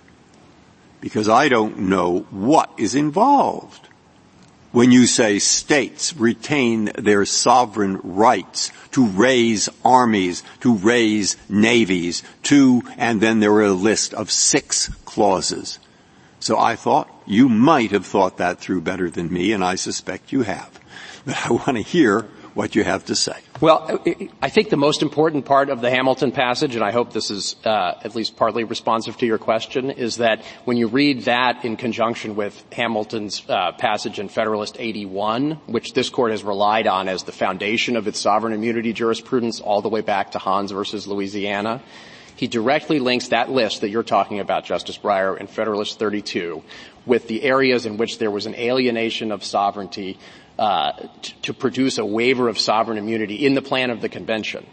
Because 1.00 1.28
I 1.28 1.48
don't 1.48 1.78
know 1.90 2.20
what 2.30 2.70
is 2.78 2.94
involved 2.94 3.86
when 4.76 4.92
you 4.92 5.06
say 5.06 5.38
states 5.38 6.14
retain 6.16 6.90
their 6.98 7.24
sovereign 7.24 7.98
rights 8.02 8.70
to 8.90 9.06
raise 9.06 9.70
armies, 9.82 10.42
to 10.60 10.74
raise 10.74 11.38
navies, 11.48 12.22
to, 12.42 12.82
and 12.98 13.18
then 13.20 13.40
there 13.40 13.54
are 13.54 13.64
a 13.64 13.72
list 13.72 14.12
of 14.12 14.30
six 14.30 14.88
clauses. 15.06 15.78
So 16.40 16.58
I 16.58 16.76
thought 16.76 17.10
you 17.24 17.48
might 17.48 17.92
have 17.92 18.04
thought 18.04 18.36
that 18.36 18.60
through 18.60 18.82
better 18.82 19.08
than 19.08 19.32
me, 19.32 19.52
and 19.52 19.64
I 19.64 19.76
suspect 19.76 20.30
you 20.30 20.42
have. 20.42 20.78
But 21.24 21.46
I 21.46 21.52
want 21.52 21.76
to 21.76 21.82
hear 21.82 22.28
what 22.56 22.74
you 22.74 22.82
have 22.82 23.04
to 23.04 23.14
say. 23.14 23.36
Well, 23.60 24.00
I 24.40 24.48
think 24.48 24.70
the 24.70 24.78
most 24.78 25.02
important 25.02 25.44
part 25.44 25.68
of 25.68 25.82
the 25.82 25.90
Hamilton 25.90 26.32
passage, 26.32 26.74
and 26.74 26.82
I 26.82 26.90
hope 26.90 27.12
this 27.12 27.30
is 27.30 27.54
uh, 27.66 28.00
at 28.02 28.14
least 28.14 28.34
partly 28.36 28.64
responsive 28.64 29.18
to 29.18 29.26
your 29.26 29.36
question, 29.36 29.90
is 29.90 30.16
that 30.16 30.42
when 30.64 30.78
you 30.78 30.88
read 30.88 31.24
that 31.24 31.66
in 31.66 31.76
conjunction 31.76 32.34
with 32.34 32.64
Hamilton's 32.72 33.42
uh, 33.46 33.72
passage 33.72 34.18
in 34.18 34.30
Federalist 34.30 34.76
81, 34.78 35.60
which 35.66 35.92
this 35.92 36.08
court 36.08 36.30
has 36.30 36.42
relied 36.44 36.86
on 36.86 37.08
as 37.08 37.24
the 37.24 37.32
foundation 37.32 37.94
of 37.94 38.08
its 38.08 38.18
sovereign 38.18 38.54
immunity 38.54 38.94
jurisprudence 38.94 39.60
all 39.60 39.82
the 39.82 39.90
way 39.90 40.00
back 40.00 40.30
to 40.30 40.38
Hans 40.38 40.70
versus 40.70 41.06
Louisiana, 41.06 41.82
he 42.36 42.46
directly 42.46 43.00
links 43.00 43.28
that 43.28 43.50
list 43.50 43.82
that 43.82 43.90
you're 43.90 44.02
talking 44.02 44.40
about, 44.40 44.64
Justice 44.64 44.96
Breyer, 44.96 45.38
in 45.38 45.46
Federalist 45.46 45.98
32 45.98 46.62
with 47.06 47.28
the 47.28 47.44
areas 47.44 47.86
in 47.86 47.96
which 47.96 48.18
there 48.18 48.30
was 48.30 48.46
an 48.46 48.54
alienation 48.56 49.30
of 49.30 49.44
sovereignty 49.44 50.18
Uh, 50.58 50.92
to 51.42 51.52
produce 51.52 51.98
a 51.98 52.04
waiver 52.04 52.48
of 52.48 52.58
sovereign 52.58 52.96
immunity 52.96 53.44
in 53.44 53.54
the 53.54 53.60
plan 53.60 53.90
of 53.90 54.00
the 54.00 54.08
convention. 54.08 54.66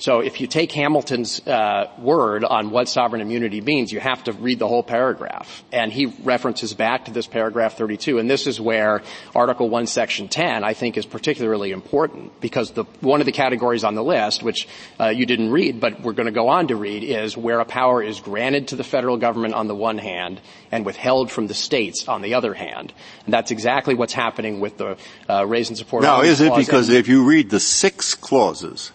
So 0.00 0.20
if 0.20 0.40
you 0.40 0.46
take 0.46 0.72
Hamilton's 0.72 1.46
uh, 1.46 1.90
word 1.98 2.42
on 2.42 2.70
what 2.70 2.88
sovereign 2.88 3.20
immunity 3.20 3.60
means, 3.60 3.92
you 3.92 4.00
have 4.00 4.24
to 4.24 4.32
read 4.32 4.58
the 4.58 4.66
whole 4.66 4.82
paragraph. 4.82 5.62
And 5.72 5.92
he 5.92 6.06
references 6.06 6.72
back 6.72 7.04
to 7.04 7.10
this 7.10 7.26
paragraph 7.26 7.76
32, 7.76 8.18
and 8.18 8.28
this 8.28 8.46
is 8.46 8.58
where 8.58 9.02
Article 9.34 9.68
1, 9.68 9.86
Section 9.86 10.28
10, 10.28 10.64
I 10.64 10.72
think, 10.72 10.96
is 10.96 11.04
particularly 11.04 11.70
important 11.70 12.40
because 12.40 12.70
the, 12.70 12.84
one 13.00 13.20
of 13.20 13.26
the 13.26 13.32
categories 13.32 13.84
on 13.84 13.94
the 13.94 14.02
list, 14.02 14.42
which 14.42 14.66
uh, 14.98 15.08
you 15.08 15.26
didn't 15.26 15.50
read, 15.50 15.80
but 15.80 16.00
we're 16.00 16.14
going 16.14 16.24
to 16.24 16.32
go 16.32 16.48
on 16.48 16.68
to 16.68 16.76
read, 16.76 17.04
is 17.04 17.36
where 17.36 17.60
a 17.60 17.66
power 17.66 18.02
is 18.02 18.20
granted 18.20 18.68
to 18.68 18.76
the 18.76 18.84
federal 18.84 19.18
government 19.18 19.52
on 19.52 19.68
the 19.68 19.74
one 19.74 19.98
hand 19.98 20.40
and 20.72 20.86
withheld 20.86 21.30
from 21.30 21.46
the 21.46 21.54
states 21.54 22.08
on 22.08 22.22
the 22.22 22.32
other 22.32 22.54
hand. 22.54 22.94
And 23.26 23.34
that's 23.34 23.50
exactly 23.50 23.94
what's 23.94 24.14
happening 24.14 24.60
with 24.60 24.78
the 24.78 24.96
uh, 25.28 25.46
raise 25.46 25.68
and 25.68 25.76
support. 25.76 26.04
Now, 26.04 26.22
is 26.22 26.40
it 26.40 26.56
because 26.56 26.88
if 26.88 27.06
you 27.06 27.24
read 27.24 27.50
the 27.50 27.60
six 27.60 28.14
clauses 28.14 28.92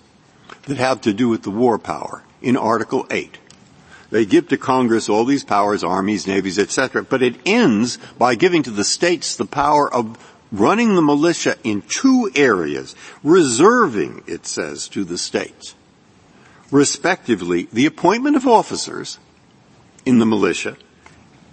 that 0.65 0.77
have 0.77 1.01
to 1.01 1.13
do 1.13 1.29
with 1.29 1.43
the 1.43 1.51
war 1.51 1.77
power 1.77 2.23
in 2.41 2.57
Article 2.57 3.05
8. 3.09 3.37
They 4.11 4.25
give 4.25 4.47
to 4.49 4.57
Congress 4.57 5.09
all 5.09 5.25
these 5.25 5.43
powers, 5.43 5.83
armies, 5.83 6.27
navies, 6.27 6.59
etc., 6.59 7.03
but 7.03 7.21
it 7.21 7.35
ends 7.45 7.97
by 8.17 8.35
giving 8.35 8.63
to 8.63 8.71
the 8.71 8.83
states 8.83 9.35
the 9.35 9.45
power 9.45 9.91
of 9.91 10.17
running 10.51 10.95
the 10.95 11.01
militia 11.01 11.57
in 11.63 11.81
two 11.81 12.31
areas, 12.35 12.95
reserving, 13.23 14.23
it 14.27 14.45
says, 14.45 14.87
to 14.89 15.03
the 15.03 15.17
states, 15.17 15.75
respectively, 16.71 17.67
the 17.73 17.85
appointment 17.85 18.35
of 18.35 18.47
officers 18.47 19.19
in 20.05 20.19
the 20.19 20.25
militia 20.25 20.77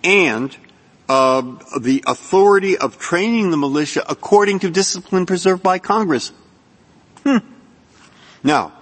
and 0.05 0.57
uh, 1.09 1.43
the 1.81 2.03
authority 2.07 2.77
of 2.77 2.99
training 2.99 3.51
the 3.51 3.57
militia 3.57 4.05
according 4.09 4.59
to 4.61 4.71
discipline 4.71 5.27
preserved 5.27 5.63
by 5.63 5.79
Congress. 5.79 6.33
Hmm. 7.25 7.39
Now, 8.43 8.73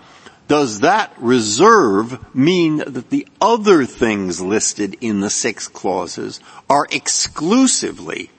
does 0.50 0.80
that 0.80 1.12
reserve 1.18 2.34
mean 2.34 2.78
that 2.78 3.08
the 3.08 3.24
other 3.40 3.84
things 3.84 4.40
listed 4.40 4.96
in 5.00 5.20
the 5.20 5.30
six 5.30 5.68
clauses 5.68 6.40
are 6.68 6.88
exclusively 6.90 8.30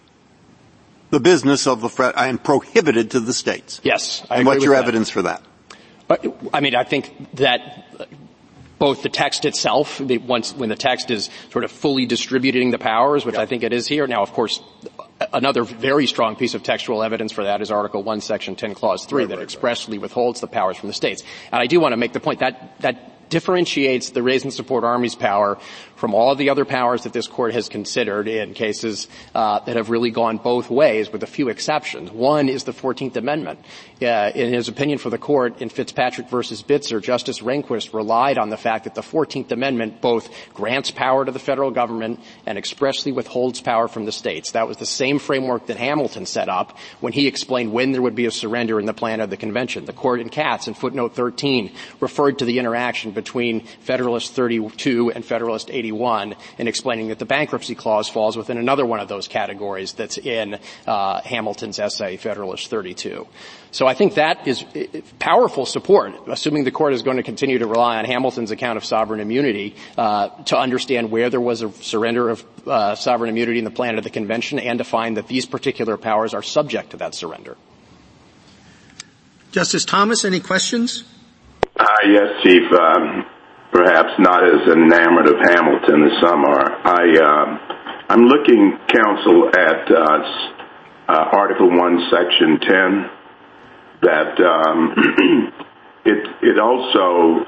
the 1.10 1.22
business 1.22 1.68
of 1.68 1.80
the 1.80 1.88
Fed 1.88 2.14
and 2.18 2.44
prohibited 2.44 3.12
to 3.12 3.22
the 3.22 3.32
states? 3.32 3.80
Yes. 3.86 4.28
and 4.30 4.46
what's 4.46 4.62
your 4.62 4.74
that. 4.74 4.84
evidence 4.84 5.10
for 5.10 5.22
that? 5.22 5.42
I 6.54 6.60
mean, 6.60 6.76
I 6.76 6.84
think 6.84 7.34
that 7.36 7.86
both 8.78 9.04
the 9.04 9.10
text 9.10 9.46
itself, 9.46 10.02
once, 10.02 10.54
when 10.54 10.68
the 10.68 10.76
text 10.76 11.12
is 11.12 11.30
sort 11.50 11.64
of 11.64 11.72
fully 11.72 12.06
distributing 12.06 12.72
the 12.72 12.78
powers, 12.78 13.26
which 13.26 13.36
yep. 13.36 13.44
I 13.44 13.46
think 13.46 13.64
it 13.64 13.72
is 13.72 13.88
here. 13.88 14.06
Now, 14.06 14.22
of 14.22 14.34
course, 14.34 14.62
another 15.34 15.64
very 15.64 16.08
strong 16.08 16.36
piece 16.36 16.54
of 16.54 16.64
textual 16.64 17.04
evidence 17.04 17.32
for 17.32 17.44
that 17.44 17.62
is 17.62 17.72
Article 17.72 18.04
1, 18.04 18.22
Section 18.22 18.56
10, 18.56 18.76
Clause 18.76 19.06
3 19.06 19.24
right, 19.24 19.30
that 19.30 19.38
right, 19.38 19.44
expressly 19.44 19.98
right. 19.98 20.04
withholds 20.04 20.42
the 20.42 20.48
powers 20.48 20.78
from 20.78 20.88
the 20.88 20.94
states. 20.94 21.24
And 21.52 21.62
I 21.62 21.68
do 21.68 21.80
want 21.80 21.94
to 21.94 21.98
make 21.98 22.14
the 22.14 22.20
point 22.20 22.40
that, 22.40 22.80
that 22.82 23.30
differentiates 23.30 24.12
the 24.12 24.22
raise 24.22 24.44
and 24.44 24.54
support 24.54 24.84
army's 24.84 25.16
power 25.16 25.58
from 26.02 26.16
all 26.16 26.32
of 26.32 26.40
the 26.40 26.50
other 26.50 26.66
powers 26.66 27.04
that 27.04 27.14
this 27.14 27.28
court 27.28 27.54
has 27.54 27.70
considered 27.70 28.28
in 28.28 28.56
cases 28.56 29.08
uh, 29.36 29.60
that 29.60 29.76
have 29.76 29.92
really 29.92 30.10
gone 30.10 30.38
both 30.38 30.68
ways 30.68 31.12
with 31.12 31.22
a 31.22 31.28
few 31.28 31.48
exceptions. 31.48 32.10
One 32.10 32.50
is 32.50 32.64
the 32.64 32.74
14th 32.74 33.18
Amendment. 33.18 33.60
Uh, 34.02 34.32
in 34.34 34.52
his 34.52 34.68
opinion 34.68 34.98
for 34.98 35.12
the 35.12 35.20
court 35.20 35.62
in 35.62 35.70
Fitzpatrick 35.70 36.28
versus 36.28 36.64
Bitzer, 36.64 37.00
Justice 37.00 37.42
Rehnquist 37.42 37.94
relied 37.94 38.40
on 38.40 38.50
the 38.50 38.58
fact 38.58 38.86
that 38.86 38.96
the 38.96 39.04
14th 39.04 39.52
Amendment 39.52 40.02
both 40.02 40.28
grants 40.56 40.90
power 40.90 41.24
to 41.24 41.32
the 41.32 41.38
federal 41.38 41.70
government 41.70 42.20
and 42.48 42.58
expressly 42.58 43.12
withholds 43.12 43.62
power 43.62 43.88
from 43.88 44.06
the 44.06 44.12
states. 44.12 44.54
That 44.54 44.68
was 44.68 44.78
the 44.78 44.88
same 44.88 45.20
framework 45.20 45.68
that 45.68 45.78
Hamilton 45.78 46.26
set 46.26 46.50
up 46.50 46.80
when 47.00 47.14
he 47.14 47.28
explained 47.28 47.74
when 47.74 47.92
there 47.92 48.02
would 48.02 48.16
be 48.16 48.26
a 48.26 48.32
surrender 48.32 48.80
in 48.80 48.88
the 48.88 48.94
plan 48.96 49.20
of 49.20 49.30
the 49.30 49.38
convention. 49.38 49.86
The 49.86 49.94
court 49.94 50.20
in 50.20 50.30
Katz 50.30 50.68
in 50.68 50.74
footnote 50.74 51.14
13 51.14 51.72
referred 52.00 52.40
to 52.40 52.46
the 52.46 52.58
interaction 52.58 53.12
between 53.12 53.60
Federalist 53.82 54.34
32 54.34 55.12
and 55.12 55.24
Federalist 55.24 55.70
81 55.70 55.91
in 55.92 56.68
explaining 56.68 57.10
that 57.10 57.20
the 57.20 57.26
bankruptcy 57.26 57.76
clause 57.76 58.10
falls 58.10 58.38
within 58.38 58.58
another 58.58 58.86
one 58.86 59.00
of 59.00 59.08
those 59.08 59.28
categories 59.28 59.94
that's 59.94 60.18
in 60.18 60.60
uh, 60.88 61.22
Hamilton's 61.22 61.80
essay, 61.80 62.18
Federalist 62.18 62.70
32. 62.70 63.28
So 63.72 63.88
I 63.88 63.94
think 63.94 64.16
that 64.16 64.48
is 64.48 64.66
powerful 65.20 65.66
support, 65.66 66.14
assuming 66.28 66.66
the 66.66 66.72
court 66.72 66.94
is 66.94 67.02
going 67.02 67.18
to 67.18 67.24
continue 67.24 67.60
to 67.60 67.68
rely 67.68 67.98
on 67.98 68.06
Hamilton's 68.06 68.52
account 68.52 68.78
of 68.78 68.84
sovereign 68.84 69.22
immunity 69.22 69.76
uh, 69.98 70.30
to 70.46 70.58
understand 70.58 71.10
where 71.10 71.30
there 71.30 71.42
was 71.42 71.62
a 71.62 71.72
surrender 71.74 72.30
of 72.30 72.46
uh, 72.68 72.96
sovereign 72.96 73.30
immunity 73.30 73.60
in 73.60 73.66
the 73.66 73.72
plan 73.72 73.98
of 73.98 74.04
the 74.04 74.10
convention 74.10 74.60
and 74.60 74.80
to 74.80 74.84
find 74.84 75.18
that 75.18 75.28
these 75.28 75.46
particular 75.46 75.98
powers 75.98 76.34
are 76.34 76.44
subject 76.44 76.92
to 76.92 76.98
that 76.98 77.16
surrender. 77.16 77.56
Justice 79.52 79.86
Thomas, 79.86 80.26
any 80.26 80.40
questions? 80.40 81.04
Uh, 81.78 81.86
yes, 82.08 82.44
Chief. 82.44 82.64
Um, 82.74 83.26
perhaps 83.72 84.12
not 84.20 84.44
as 84.44 84.68
enamored 84.68 85.28
of 85.28 85.40
Hamilton 85.40 86.04
as 86.12 86.22
some 86.22 86.44
are. 86.46 86.70
I, 86.84 87.04
uh, 87.16 87.46
I'm 88.10 88.26
looking, 88.28 88.78
counsel, 88.88 89.50
at 89.56 89.92
uh, 89.92 90.20
uh, 91.08 91.38
Article 91.38 91.70
1, 91.70 92.10
Section 92.12 92.60
10, 92.60 93.10
that 94.04 94.34
um, 94.44 94.96
it, 96.06 96.28
it 96.42 96.60
also 96.60 97.48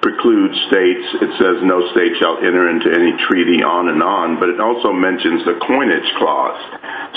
precludes 0.00 0.56
states, 0.68 1.06
it 1.20 1.32
says 1.40 1.64
no 1.64 1.80
state 1.92 2.12
shall 2.20 2.36
enter 2.38 2.68
into 2.68 2.92
any 2.92 3.16
treaty 3.24 3.64
on 3.64 3.88
and 3.88 4.02
on, 4.02 4.40
but 4.40 4.48
it 4.48 4.60
also 4.60 4.92
mentions 4.92 5.44
the 5.44 5.56
coinage 5.64 6.10
clause. 6.20 6.60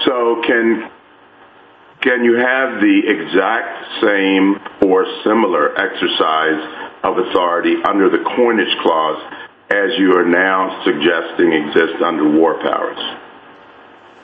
So 0.07 0.41
can 0.47 0.87
can 1.99 2.23
you 2.23 2.37
have 2.37 2.79
the 2.79 2.97
exact 3.03 3.99
same 3.99 4.55
or 4.87 5.03
similar 5.25 5.75
exercise 5.75 6.86
of 7.07 7.17
authority 7.17 7.75
under 7.87 8.09
the 8.09 8.23
coinage 8.35 8.75
clause 8.83 9.21
as 9.69 9.97
you 9.97 10.13
are 10.15 10.25
now 10.25 10.83
suggesting 10.83 11.51
exists 11.51 12.01
under 12.03 12.29
war 12.37 12.59
powers. 12.61 12.99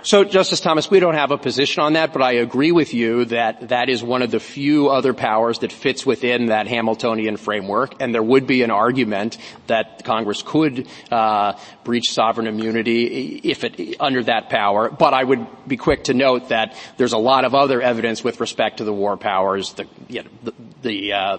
So, 0.05 0.25
Justice 0.25 0.59
Thomas, 0.59 0.91
we 0.91 0.99
don't 0.99 1.13
have 1.13 1.31
a 1.31 1.37
position 1.37 1.81
on 1.81 1.93
that, 1.93 2.11
but 2.11 2.21
I 2.21 2.33
agree 2.33 2.73
with 2.73 2.93
you 2.93 3.23
that 3.25 3.69
that 3.69 3.87
is 3.87 4.03
one 4.03 4.21
of 4.21 4.31
the 4.31 4.39
few 4.41 4.89
other 4.89 5.13
powers 5.13 5.59
that 5.59 5.71
fits 5.71 6.05
within 6.05 6.47
that 6.47 6.67
Hamiltonian 6.67 7.37
framework, 7.37 8.01
and 8.01 8.13
there 8.13 8.21
would 8.21 8.45
be 8.45 8.63
an 8.63 8.71
argument 8.71 9.37
that 9.67 10.03
Congress 10.03 10.43
could 10.45 10.89
uh, 11.09 11.57
breach 11.85 12.11
sovereign 12.11 12.47
immunity 12.47 13.39
if 13.45 13.63
it 13.63 13.95
under 14.01 14.21
that 14.23 14.49
power. 14.49 14.89
But 14.89 15.13
I 15.13 15.23
would 15.23 15.47
be 15.65 15.77
quick 15.77 16.03
to 16.05 16.13
note 16.13 16.49
that 16.49 16.75
there's 16.97 17.13
a 17.13 17.17
lot 17.17 17.45
of 17.45 17.55
other 17.55 17.81
evidence 17.81 18.25
with 18.25 18.41
respect 18.41 18.79
to 18.79 18.83
the 18.83 18.93
war 18.93 19.15
powers, 19.15 19.71
the, 19.71 19.87
you 20.09 20.23
know, 20.23 20.29
the, 20.43 20.53
the 20.81 21.13
uh, 21.13 21.37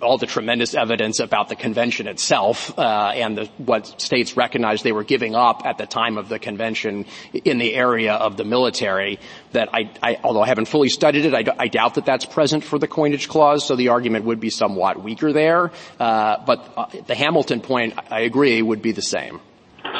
all 0.00 0.18
the 0.18 0.26
tremendous 0.26 0.74
evidence 0.74 1.20
about 1.20 1.48
the 1.48 1.56
convention 1.56 2.06
itself 2.06 2.76
uh, 2.78 3.12
and 3.14 3.38
the, 3.38 3.46
what 3.58 4.00
states 4.00 4.36
recognized 4.36 4.84
they 4.84 4.92
were 4.92 5.04
giving 5.04 5.34
up 5.34 5.62
at 5.64 5.78
the 5.78 5.86
time 5.86 6.18
of 6.18 6.28
the 6.28 6.38
convention 6.38 7.06
in 7.32 7.58
the 7.58 7.74
area 7.74 8.14
of 8.14 8.36
the 8.36 8.44
military. 8.44 9.18
That 9.52 9.70
I, 9.72 9.90
I 10.02 10.18
although 10.22 10.42
I 10.42 10.46
haven't 10.46 10.66
fully 10.66 10.88
studied 10.88 11.24
it, 11.24 11.34
I, 11.34 11.44
I, 11.58 11.68
doubt 11.68 11.94
that 11.94 12.04
that's 12.04 12.24
present 12.24 12.64
for 12.64 12.78
the 12.78 12.88
coinage 12.88 13.28
clause. 13.28 13.66
So 13.66 13.76
the 13.76 13.88
argument 13.88 14.24
would 14.24 14.40
be 14.40 14.50
somewhat 14.50 15.02
weaker 15.02 15.32
there. 15.32 15.70
Uh, 15.98 16.44
but 16.44 16.72
uh, 16.76 16.86
the 17.06 17.14
Hamilton 17.14 17.60
point, 17.60 17.94
I 18.10 18.20
agree, 18.20 18.60
would 18.62 18.82
be 18.82 18.92
the 18.92 19.02
same. 19.02 19.40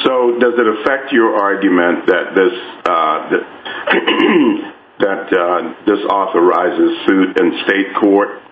So 0.05 0.39
does 0.39 0.55
it 0.57 0.67
affect 0.67 1.13
your 1.13 1.37
argument 1.37 2.07
that 2.07 2.35
this 2.35 2.55
uh, 2.87 3.31
that, 3.31 3.45
that 5.01 5.27
uh, 5.33 5.85
this 5.87 6.01
authorizes 6.09 7.07
suit 7.07 7.41
in 7.41 7.53
state 7.65 7.95
court? 8.01 8.43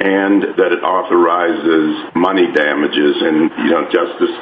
And 0.00 0.56
that 0.56 0.72
it 0.72 0.80
authorizes 0.80 2.08
money 2.16 2.48
damages. 2.56 3.20
And, 3.20 3.52
you 3.68 3.70
know, 3.70 3.84
Justice, 3.92 4.34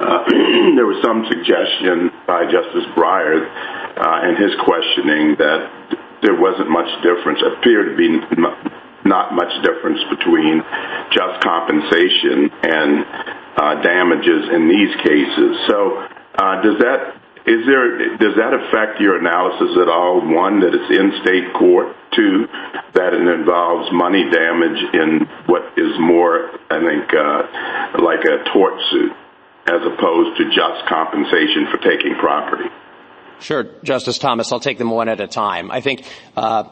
uh, 0.00 0.24
there 0.76 0.88
was 0.88 0.98
some 1.04 1.28
suggestion 1.28 2.08
by 2.26 2.48
Justice 2.48 2.88
Breyer 2.96 3.44
uh, 3.44 4.28
in 4.28 4.40
his 4.40 4.56
questioning 4.64 5.36
that 5.36 5.68
there 6.24 6.40
wasn't 6.40 6.70
much 6.70 6.88
difference, 7.04 7.44
appeared 7.44 7.92
to 7.92 7.96
be 8.00 8.08
not 9.04 9.34
much 9.34 9.52
difference 9.62 10.00
between 10.08 10.62
just 11.12 11.42
compensation 11.44 12.48
and 12.64 13.04
uh, 13.60 13.82
damages 13.82 14.48
in 14.56 14.68
these 14.72 14.94
cases. 15.04 15.52
So 15.68 16.08
does 16.62 16.78
that 16.80 17.21
does 17.44 18.36
that 18.36 18.54
affect 18.54 19.00
your 19.00 19.18
analysis 19.18 19.76
at 19.80 19.88
all? 19.88 20.20
One, 20.22 20.60
that 20.60 20.74
it's 20.74 20.90
in 20.90 21.20
state 21.22 21.52
court. 21.54 21.96
Two, 22.14 22.46
that 22.94 23.14
it 23.14 23.24
involves 23.24 23.90
money 23.90 24.28
damage 24.30 24.78
in 24.92 25.26
what 25.46 25.62
is 25.76 25.96
more, 25.98 26.50
I 26.70 26.78
think, 26.78 27.08
uh, 27.14 28.02
like 28.04 28.20
a 28.20 28.44
tort 28.52 28.74
suit 28.90 29.12
as 29.66 29.80
opposed 29.80 30.36
to 30.38 30.44
just 30.50 30.86
compensation 30.88 31.70
for 31.70 31.78
taking 31.78 32.14
property. 32.20 32.68
Sure, 33.40 33.64
Justice 33.82 34.18
Thomas. 34.18 34.52
I'll 34.52 34.60
take 34.60 34.78
them 34.78 34.90
one 34.90 35.08
at 35.08 35.20
a 35.20 35.26
time. 35.26 35.70
I 35.70 35.80
think 35.80 36.04
uh, 36.36 36.64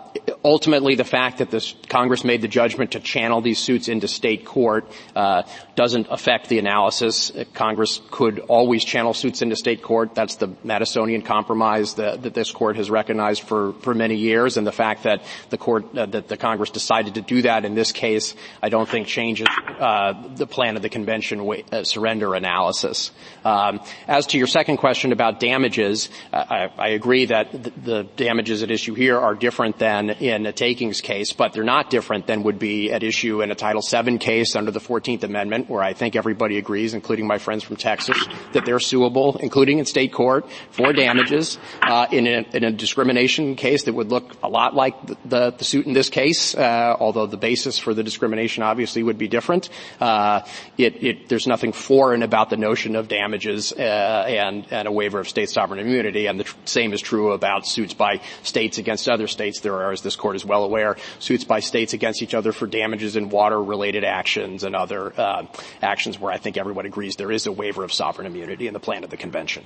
ultimately, 0.44 0.94
the 0.94 1.04
fact 1.04 1.38
that 1.38 1.50
this 1.50 1.74
Congress 1.88 2.24
made 2.24 2.42
the 2.42 2.48
judgment 2.48 2.92
to 2.92 3.00
channel 3.00 3.40
these 3.40 3.58
suits 3.58 3.88
into 3.88 4.06
state 4.08 4.44
court 4.44 4.90
uh, 5.16 5.42
doesn't 5.74 6.06
affect 6.10 6.48
the 6.48 6.58
analysis. 6.58 7.32
Congress 7.54 8.00
could 8.10 8.38
always 8.40 8.84
channel 8.84 9.14
suits 9.14 9.42
into 9.42 9.56
state 9.56 9.82
court. 9.82 10.14
That's 10.14 10.36
the 10.36 10.48
Madisonian 10.64 11.24
compromise 11.24 11.94
that, 11.94 12.22
that 12.22 12.34
this 12.34 12.52
court 12.52 12.76
has 12.76 12.90
recognized 12.90 13.42
for, 13.42 13.72
for 13.74 13.94
many 13.94 14.16
years, 14.16 14.56
and 14.56 14.66
the 14.66 14.72
fact 14.72 15.02
that 15.04 15.22
the 15.50 15.58
court 15.58 15.96
uh, 15.96 16.06
that 16.06 16.28
the 16.28 16.36
Congress 16.36 16.70
decided 16.70 17.14
to 17.14 17.20
do 17.22 17.42
that 17.42 17.64
in 17.64 17.74
this 17.74 17.92
case, 17.92 18.34
I 18.62 18.68
don't 18.68 18.88
think 18.88 19.06
changes 19.06 19.48
uh, 19.78 20.14
the 20.36 20.46
plan 20.46 20.76
of 20.76 20.82
the 20.82 20.88
convention 20.88 21.44
wa- 21.44 21.56
uh, 21.72 21.84
surrender 21.84 22.34
analysis. 22.34 23.10
Um, 23.44 23.80
as 24.06 24.26
to 24.28 24.38
your 24.38 24.46
second 24.46 24.76
question 24.76 25.12
about 25.12 25.40
damages, 25.40 26.08
uh, 26.32 26.44
I, 26.50 26.88
agree 26.88 27.26
that 27.26 27.52
the, 27.52 28.08
damages 28.16 28.64
at 28.64 28.72
issue 28.72 28.94
here 28.94 29.16
are 29.16 29.36
different 29.36 29.78
than 29.78 30.10
in 30.10 30.46
a 30.46 30.52
takings 30.52 31.00
case, 31.00 31.32
but 31.32 31.52
they're 31.52 31.62
not 31.62 31.90
different 31.90 32.26
than 32.26 32.42
would 32.42 32.58
be 32.58 32.90
at 32.90 33.04
issue 33.04 33.40
in 33.40 33.52
a 33.52 33.54
Title 33.54 33.82
VII 33.82 34.18
case 34.18 34.56
under 34.56 34.72
the 34.72 34.80
14th 34.80 35.22
Amendment, 35.22 35.70
where 35.70 35.82
I 35.82 35.92
think 35.92 36.16
everybody 36.16 36.58
agrees, 36.58 36.92
including 36.92 37.28
my 37.28 37.38
friends 37.38 37.62
from 37.62 37.76
Texas, 37.76 38.18
that 38.52 38.64
they're 38.64 38.80
suable, 38.80 39.36
including 39.36 39.78
in 39.78 39.84
state 39.84 40.12
court, 40.12 40.50
for 40.72 40.92
damages. 40.92 41.56
Uh, 41.82 42.06
in, 42.10 42.26
a, 42.26 42.44
in, 42.52 42.64
a, 42.64 42.72
discrimination 42.72 43.54
case 43.54 43.84
that 43.84 43.92
would 43.92 44.08
look 44.08 44.34
a 44.42 44.48
lot 44.48 44.74
like 44.74 44.94
the, 45.24 45.54
suit 45.60 45.86
in 45.86 45.92
this 45.92 46.08
case, 46.08 46.56
uh, 46.56 46.96
although 46.98 47.26
the 47.26 47.36
basis 47.36 47.78
for 47.78 47.94
the 47.94 48.02
discrimination 48.02 48.64
obviously 48.64 49.02
would 49.02 49.18
be 49.18 49.28
different. 49.28 49.68
Uh, 50.00 50.40
it, 50.76 51.02
it, 51.04 51.28
there's 51.28 51.46
nothing 51.46 51.72
foreign 51.72 52.22
about 52.22 52.50
the 52.50 52.56
notion 52.56 52.96
of 52.96 53.06
damages 53.06 53.72
uh, 53.72 54.24
and, 54.26 54.66
and, 54.70 54.88
a 54.88 54.92
waiver 54.92 55.20
of 55.20 55.28
state 55.28 55.48
sovereign 55.48 55.78
immunity, 55.78 56.26
and 56.26 56.39
the 56.40 56.54
same 56.64 56.92
is 56.92 57.00
true 57.00 57.32
about 57.32 57.66
suits 57.66 57.94
by 57.94 58.20
states 58.42 58.78
against 58.78 59.08
other 59.08 59.26
states. 59.26 59.60
There 59.60 59.74
are, 59.74 59.92
as 59.92 60.02
this 60.02 60.16
court 60.16 60.36
is 60.36 60.44
well 60.44 60.64
aware, 60.64 60.96
suits 61.18 61.44
by 61.44 61.60
states 61.60 61.92
against 61.92 62.22
each 62.22 62.34
other 62.34 62.52
for 62.52 62.66
damages 62.66 63.16
in 63.16 63.28
water-related 63.28 64.04
actions 64.04 64.64
and 64.64 64.74
other 64.74 65.12
uh, 65.18 65.46
actions 65.82 66.18
where 66.18 66.32
I 66.32 66.38
think 66.38 66.56
everyone 66.56 66.86
agrees 66.86 67.16
there 67.16 67.32
is 67.32 67.46
a 67.46 67.52
waiver 67.52 67.84
of 67.84 67.92
sovereign 67.92 68.26
immunity 68.26 68.66
in 68.66 68.72
the 68.72 68.80
plan 68.80 69.04
of 69.04 69.10
the 69.10 69.16
convention. 69.16 69.64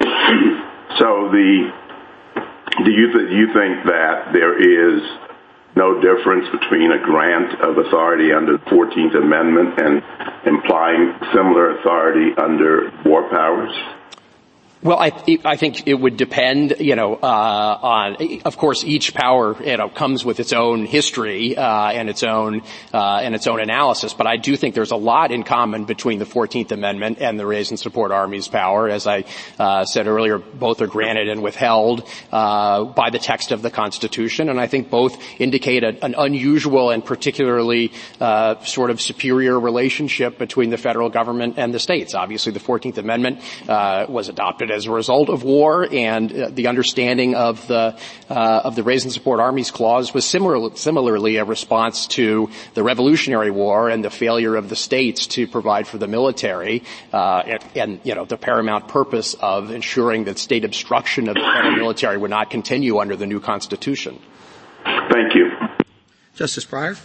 So 0.98 1.30
the 1.32 1.72
do 2.84 2.90
you 2.90 3.12
th- 3.12 3.30
you 3.32 3.46
think 3.52 3.84
that 3.84 4.32
there 4.32 4.56
is 4.56 5.02
no 5.76 6.00
difference 6.00 6.48
between 6.52 6.92
a 6.92 6.98
grant 7.02 7.60
of 7.60 7.78
authority 7.78 8.32
under 8.32 8.58
the 8.58 8.64
14th 8.64 9.16
Amendment 9.16 9.80
and 9.80 10.02
implying 10.46 11.14
similar 11.32 11.78
authority 11.78 12.32
under 12.36 12.92
war 13.04 13.28
powers? 13.30 13.72
Well, 14.84 14.98
I, 14.98 15.12
I 15.44 15.54
think 15.54 15.86
it 15.86 15.94
would 15.94 16.16
depend, 16.16 16.74
you 16.80 16.96
know, 16.96 17.14
uh, 17.14 17.78
on, 17.82 18.16
of 18.44 18.56
course, 18.56 18.82
each 18.82 19.14
power, 19.14 19.56
you 19.62 19.76
know, 19.76 19.88
comes 19.88 20.24
with 20.24 20.40
its 20.40 20.52
own 20.52 20.86
history, 20.86 21.56
uh, 21.56 21.92
and 21.92 22.10
its 22.10 22.24
own, 22.24 22.62
uh, 22.92 23.20
and 23.22 23.36
its 23.36 23.46
own 23.46 23.60
analysis. 23.60 24.12
But 24.12 24.26
I 24.26 24.38
do 24.38 24.56
think 24.56 24.74
there's 24.74 24.90
a 24.90 24.96
lot 24.96 25.30
in 25.30 25.44
common 25.44 25.84
between 25.84 26.18
the 26.18 26.24
14th 26.24 26.72
Amendment 26.72 27.18
and 27.20 27.38
the 27.38 27.46
raise 27.46 27.70
and 27.70 27.78
support 27.78 28.10
armies 28.10 28.48
power. 28.48 28.88
As 28.88 29.06
I, 29.06 29.24
uh, 29.56 29.84
said 29.84 30.08
earlier, 30.08 30.38
both 30.38 30.82
are 30.82 30.88
granted 30.88 31.28
and 31.28 31.44
withheld, 31.44 32.04
uh, 32.32 32.82
by 32.82 33.10
the 33.10 33.20
text 33.20 33.52
of 33.52 33.62
the 33.62 33.70
Constitution. 33.70 34.48
And 34.48 34.60
I 34.60 34.66
think 34.66 34.90
both 34.90 35.16
indicate 35.38 35.84
a, 35.84 36.04
an 36.04 36.16
unusual 36.18 36.90
and 36.90 37.04
particularly, 37.04 37.92
uh, 38.20 38.58
sort 38.64 38.90
of 38.90 39.00
superior 39.00 39.60
relationship 39.60 40.38
between 40.38 40.70
the 40.70 40.78
federal 40.78 41.08
government 41.08 41.54
and 41.56 41.72
the 41.72 41.78
states. 41.78 42.14
Obviously, 42.14 42.50
the 42.50 42.58
14th 42.58 42.98
Amendment, 42.98 43.38
was 44.08 44.28
adopted 44.28 44.71
as 44.72 44.86
a 44.86 44.90
result 44.90 45.28
of 45.28 45.44
war, 45.44 45.86
and 45.90 46.32
uh, 46.32 46.50
the 46.50 46.66
understanding 46.66 47.34
of 47.34 47.66
the 47.68 47.96
uh, 48.28 48.60
of 48.64 48.74
the 48.74 48.82
Raise 48.82 49.04
and 49.04 49.12
Support 49.12 49.40
Armies 49.40 49.70
clause 49.70 50.14
was 50.14 50.24
similar, 50.24 50.74
similarly 50.76 51.36
a 51.36 51.44
response 51.44 52.06
to 52.08 52.50
the 52.74 52.82
Revolutionary 52.82 53.50
War 53.50 53.88
and 53.88 54.04
the 54.04 54.10
failure 54.10 54.56
of 54.56 54.68
the 54.68 54.76
states 54.76 55.26
to 55.28 55.46
provide 55.46 55.86
for 55.86 55.98
the 55.98 56.08
military, 56.08 56.82
uh, 57.12 57.42
and, 57.46 57.64
and, 57.76 58.00
you 58.04 58.14
know 58.14 58.24
the 58.24 58.36
paramount 58.36 58.88
purpose 58.88 59.34
of 59.34 59.70
ensuring 59.70 60.24
that 60.24 60.38
state 60.38 60.64
obstruction 60.64 61.28
of 61.28 61.34
the 61.34 61.40
federal 61.54 61.76
military 61.76 62.16
would 62.16 62.30
not 62.30 62.50
continue 62.50 62.98
under 62.98 63.16
the 63.16 63.26
new 63.26 63.40
Constitution. 63.40 64.18
Thank 64.84 65.34
you, 65.34 65.50
Justice 66.34 66.64
Breyer, 66.64 66.98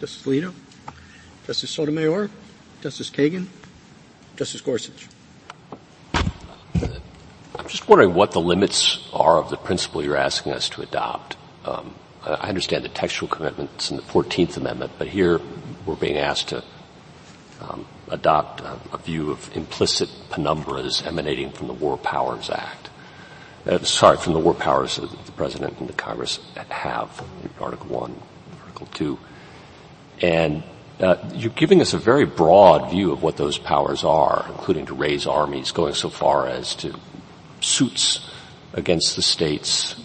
Justice 0.00 0.22
Alito, 0.24 0.52
Justice 1.46 1.70
Sotomayor, 1.70 2.30
Justice 2.80 3.10
Kagan, 3.10 3.46
Justice 4.36 4.60
Gorsuch. 4.60 5.08
I'm 7.58 7.68
just 7.68 7.88
wondering 7.88 8.12
what 8.14 8.32
the 8.32 8.40
limits 8.40 9.08
are 9.14 9.38
of 9.38 9.48
the 9.48 9.56
principle 9.56 10.04
you're 10.04 10.16
asking 10.16 10.52
us 10.52 10.68
to 10.70 10.82
adopt. 10.82 11.36
Um, 11.64 11.94
I 12.22 12.48
understand 12.48 12.84
the 12.84 12.90
textual 12.90 13.28
commitments 13.28 13.90
in 13.90 13.96
the 13.96 14.02
14th 14.02 14.56
Amendment, 14.56 14.92
but 14.98 15.08
here 15.08 15.40
we're 15.86 15.94
being 15.94 16.18
asked 16.18 16.48
to 16.48 16.62
um, 17.60 17.86
adopt 18.10 18.60
a, 18.60 18.78
a, 18.92 18.98
view 18.98 19.30
of 19.30 19.56
implicit 19.56 20.10
penumbras 20.30 21.06
emanating 21.06 21.50
from 21.50 21.68
the 21.68 21.72
War 21.72 21.96
Powers 21.96 22.50
Act. 22.50 22.90
Uh, 23.64 23.78
sorry, 23.78 24.18
from 24.18 24.34
the 24.34 24.38
war 24.38 24.54
powers 24.54 24.96
that 24.96 25.10
the 25.24 25.32
President 25.32 25.78
and 25.80 25.88
the 25.88 25.94
Congress 25.94 26.38
have 26.68 27.24
Article 27.58 27.88
1, 27.88 28.22
Article 28.60 28.86
2. 28.86 29.18
And 30.20 30.62
uh, 31.00 31.16
you're 31.34 31.50
giving 31.50 31.80
us 31.80 31.94
a 31.94 31.98
very 31.98 32.26
broad 32.26 32.90
view 32.90 33.12
of 33.12 33.22
what 33.22 33.36
those 33.36 33.56
powers 33.58 34.04
are, 34.04 34.44
including 34.48 34.86
to 34.86 34.94
raise 34.94 35.26
armies, 35.26 35.72
going 35.72 35.94
so 35.94 36.10
far 36.10 36.46
as 36.46 36.74
to 36.76 36.94
suits 37.66 38.30
against 38.72 39.16
the 39.16 39.22
states 39.22 39.96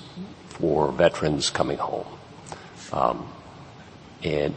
for 0.47 0.91
veterans 0.91 1.49
coming 1.49 1.77
home. 1.77 2.07
Um, 2.91 3.31
and 4.23 4.55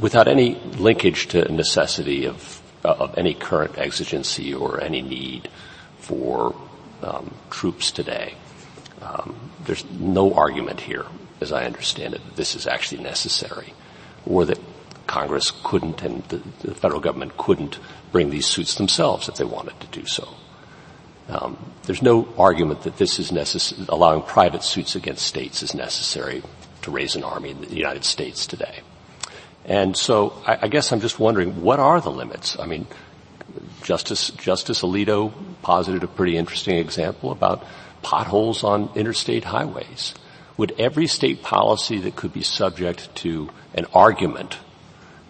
without 0.00 0.28
any 0.28 0.54
linkage 0.78 1.28
to 1.28 1.50
necessity 1.52 2.26
of, 2.26 2.62
of 2.84 3.16
any 3.18 3.34
current 3.34 3.78
exigency 3.78 4.54
or 4.54 4.80
any 4.80 5.02
need 5.02 5.48
for 5.98 6.54
um, 7.02 7.34
troops 7.50 7.90
today. 7.90 8.34
Um, 9.00 9.50
there's 9.64 9.84
no 9.90 10.34
argument 10.34 10.80
here, 10.80 11.06
as 11.40 11.52
I 11.52 11.64
understand 11.64 12.14
it, 12.14 12.24
that 12.24 12.36
this 12.36 12.54
is 12.54 12.66
actually 12.66 13.02
necessary, 13.02 13.74
or 14.26 14.44
that 14.44 14.58
Congress 15.06 15.52
couldn't 15.64 16.02
and 16.02 16.22
the, 16.24 16.36
the 16.60 16.74
federal 16.74 17.00
government 17.00 17.36
couldn't 17.36 17.78
bring 18.12 18.30
these 18.30 18.46
suits 18.46 18.76
themselves 18.76 19.28
if 19.28 19.36
they 19.36 19.44
wanted 19.44 19.78
to 19.80 19.86
do 19.88 20.06
so. 20.06 20.28
Um, 21.28 21.56
there's 21.84 22.02
no 22.02 22.28
argument 22.36 22.82
that 22.82 22.96
this 22.96 23.18
is 23.18 23.32
necessary, 23.32 23.86
allowing 23.88 24.22
private 24.22 24.62
suits 24.62 24.94
against 24.96 25.26
states 25.26 25.62
is 25.62 25.74
necessary 25.74 26.42
to 26.82 26.90
raise 26.90 27.16
an 27.16 27.24
army 27.24 27.50
in 27.50 27.60
the 27.60 27.74
United 27.74 28.04
States 28.04 28.46
today. 28.46 28.80
And 29.64 29.96
so 29.96 30.34
I, 30.46 30.58
I 30.62 30.68
guess 30.68 30.92
I'm 30.92 31.00
just 31.00 31.18
wondering, 31.18 31.62
what 31.62 31.78
are 31.78 32.00
the 32.00 32.10
limits? 32.10 32.58
I 32.58 32.66
mean, 32.66 32.86
Justice, 33.82 34.30
Justice 34.30 34.82
Alito 34.82 35.32
posited 35.62 36.02
a 36.02 36.08
pretty 36.08 36.36
interesting 36.36 36.76
example 36.78 37.30
about 37.30 37.64
potholes 38.02 38.64
on 38.64 38.90
interstate 38.94 39.44
highways. 39.44 40.14
Would 40.56 40.74
every 40.78 41.06
state 41.06 41.42
policy 41.42 41.98
that 42.00 42.16
could 42.16 42.32
be 42.32 42.42
subject 42.42 43.14
to 43.16 43.50
an 43.74 43.86
argument 43.94 44.58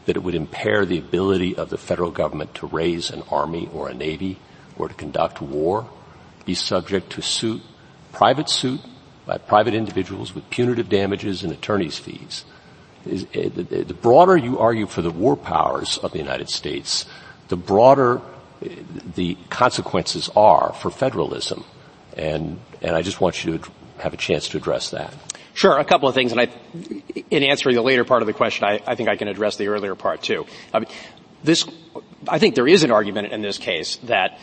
that 0.07 0.17
it 0.17 0.23
would 0.23 0.35
impair 0.35 0.85
the 0.85 0.99
ability 0.99 1.57
of 1.57 1.71
the 1.71 1.79
federal 1.79 2.11
government 2.11 2.55
to 2.57 2.67
raise 2.67 3.11
an 3.11 3.23
army 3.31 3.69
or 3.73 3.89
a 3.89 3.95
navy 3.95 4.39
or 4.77 4.89
to 4.89 4.95
conduct 4.95 5.41
war 5.41 5.89
be 6.45 6.55
subject 6.55 7.11
to 7.11 7.23
suit, 7.23 7.63
private 8.13 8.49
suit 8.49 8.81
by 9.27 9.39
private 9.39 9.75
individuals 9.75 10.35
with 10.35 10.49
punitive 10.51 10.89
damages 10.89 11.43
and 11.43 11.53
attorney's 11.53 11.99
fees. 11.99 12.45
Eh, 13.07 13.49
the 13.49 13.97
broader 14.01 14.37
you 14.37 14.59
argue 14.59 14.87
for 14.87 15.03
the 15.03 15.11
war 15.11 15.37
powers 15.37 15.99
of 15.99 16.13
the 16.13 16.19
United 16.19 16.49
States, 16.49 17.07
the 17.49 17.57
broader 17.57 18.21
eh, 18.63 18.69
the 19.15 19.37
consequences 19.51 20.31
are 20.37 20.73
for 20.75 20.91
federalism. 20.91 21.65
And, 22.17 22.59
and 22.81 22.95
I 22.95 23.03
just 23.03 23.21
want 23.21 23.45
you 23.45 23.59
to 23.59 23.71
have 23.99 24.15
a 24.15 24.17
chance 24.17 24.49
to 24.49 24.57
address 24.57 24.91
that. 24.91 25.15
Sure, 25.55 25.79
a 25.79 25.85
couple 25.85 26.09
of 26.09 26.15
things, 26.15 26.33
and 26.33 26.41
I, 26.41 26.49
in 27.31 27.43
answering 27.43 27.77
the 27.77 27.83
later 27.83 28.05
part 28.05 28.23
of 28.23 28.27
the 28.27 28.33
question, 28.33 28.65
I, 28.65 28.81
I 28.87 28.95
think 28.95 29.11
I 29.11 29.17
can 29.17 29.29
address 29.29 29.57
the 29.57 29.69
earlier 29.69 29.95
part 29.95 30.23
too. 30.23 30.47
I 30.73 30.81
mean, 30.81 30.89
this, 31.43 31.67
I 32.29 32.39
think 32.39 32.55
there 32.55 32.69
is 32.69 32.85
an 32.85 32.91
argument 32.91 33.33
in 33.33 33.43
this 33.43 33.59
case 33.59 33.97
that 34.05 34.39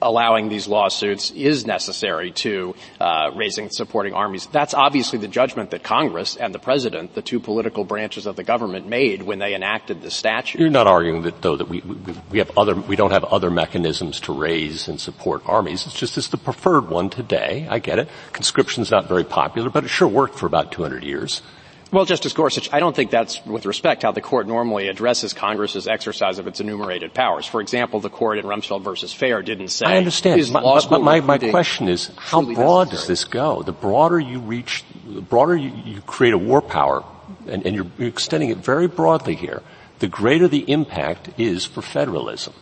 allowing 0.00 0.48
these 0.48 0.68
lawsuits 0.68 1.30
is 1.32 1.66
necessary 1.66 2.30
to 2.30 2.74
uh, 3.00 3.30
raising 3.34 3.64
and 3.64 3.74
supporting 3.74 4.14
armies. 4.14 4.46
That's 4.46 4.74
obviously 4.74 5.18
the 5.18 5.28
judgment 5.28 5.70
that 5.72 5.82
Congress 5.82 6.36
and 6.36 6.54
the 6.54 6.58
President, 6.58 7.14
the 7.14 7.22
two 7.22 7.40
political 7.40 7.84
branches 7.84 8.26
of 8.26 8.36
the 8.36 8.44
government, 8.44 8.86
made 8.86 9.22
when 9.22 9.38
they 9.38 9.54
enacted 9.54 10.02
the 10.02 10.10
statute. 10.10 10.60
You're 10.60 10.70
not 10.70 10.86
arguing 10.86 11.22
that, 11.22 11.42
though, 11.42 11.56
that 11.56 11.68
we, 11.68 11.80
we, 11.80 12.14
we 12.30 12.38
have 12.38 12.56
other, 12.56 12.74
we 12.74 12.96
don't 12.96 13.10
have 13.10 13.24
other 13.24 13.50
mechanisms 13.50 14.20
to 14.20 14.32
raise 14.32 14.88
and 14.88 15.00
support 15.00 15.42
armies. 15.46 15.86
It's 15.86 15.98
just 15.98 16.16
it's 16.16 16.28
the 16.28 16.36
preferred 16.36 16.88
one 16.88 17.10
today. 17.10 17.66
I 17.68 17.78
get 17.78 17.98
it. 17.98 18.08
Conscription's 18.32 18.90
not 18.90 19.08
very 19.08 19.24
popular, 19.24 19.70
but 19.70 19.84
it 19.84 19.88
sure 19.88 20.08
worked 20.08 20.38
for 20.38 20.46
about 20.46 20.72
200 20.72 21.02
years. 21.02 21.42
Well, 21.90 22.04
Justice 22.04 22.34
Gorsuch, 22.34 22.70
I 22.70 22.80
don't 22.80 22.94
think 22.94 23.10
that's, 23.10 23.44
with 23.46 23.64
respect, 23.64 24.02
how 24.02 24.12
the 24.12 24.20
court 24.20 24.46
normally 24.46 24.88
addresses 24.88 25.32
Congress's 25.32 25.88
exercise 25.88 26.38
of 26.38 26.46
its 26.46 26.60
enumerated 26.60 27.14
powers. 27.14 27.46
For 27.46 27.62
example, 27.62 28.00
the 28.00 28.10
court 28.10 28.38
in 28.38 28.44
Rumsfeld 28.44 28.82
versus 28.82 29.14
Fair 29.14 29.40
didn't 29.40 29.68
say. 29.68 29.86
I 29.86 29.96
understand. 29.96 30.52
My, 30.52 30.80
but 30.90 31.00
my, 31.00 31.20
my 31.20 31.38
question 31.38 31.88
is, 31.88 32.10
how 32.16 32.42
broad 32.42 32.88
necessary? 32.88 32.90
does 32.90 33.06
this 33.06 33.24
go? 33.24 33.62
The 33.62 33.72
broader 33.72 34.20
you 34.20 34.38
reach 34.38 34.84
the 35.06 35.22
broader 35.22 35.56
you, 35.56 35.72
you 35.84 36.00
create 36.02 36.34
a 36.34 36.38
war 36.38 36.60
power, 36.60 37.04
and, 37.46 37.64
and 37.66 37.74
you're, 37.74 37.86
you're 37.98 38.08
extending 38.08 38.50
it 38.50 38.58
very 38.58 38.86
broadly 38.86 39.34
here, 39.34 39.62
the 39.98 40.08
greater 40.08 40.46
the 40.46 40.70
impact 40.70 41.30
is 41.38 41.64
for 41.64 41.82
federalism. 41.82 42.52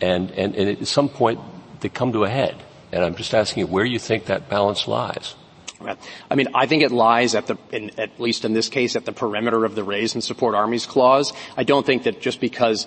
And, 0.00 0.30
and, 0.32 0.54
and 0.56 0.68
at 0.80 0.86
some 0.86 1.08
point, 1.08 1.40
they 1.80 1.88
come 1.88 2.12
to 2.12 2.24
a 2.24 2.28
head. 2.28 2.56
And 2.90 3.04
I'm 3.04 3.14
just 3.14 3.34
asking 3.34 3.60
you 3.60 3.66
where 3.66 3.84
you 3.84 3.98
think 3.98 4.26
that 4.26 4.48
balance 4.48 4.88
lies. 4.88 5.34
I 6.30 6.34
mean, 6.34 6.48
I 6.54 6.66
think 6.66 6.82
it 6.82 6.90
lies 6.90 7.34
at 7.34 7.46
the, 7.46 7.56
in, 7.70 7.90
at 7.98 8.18
least 8.18 8.44
in 8.44 8.52
this 8.52 8.68
case, 8.68 8.96
at 8.96 9.04
the 9.04 9.12
perimeter 9.12 9.64
of 9.64 9.74
the 9.74 9.84
raise 9.84 10.14
and 10.14 10.24
support 10.24 10.54
armies 10.54 10.86
clause. 10.86 11.32
I 11.56 11.64
don't 11.64 11.86
think 11.86 12.04
that 12.04 12.20
just 12.20 12.40
because 12.40 12.86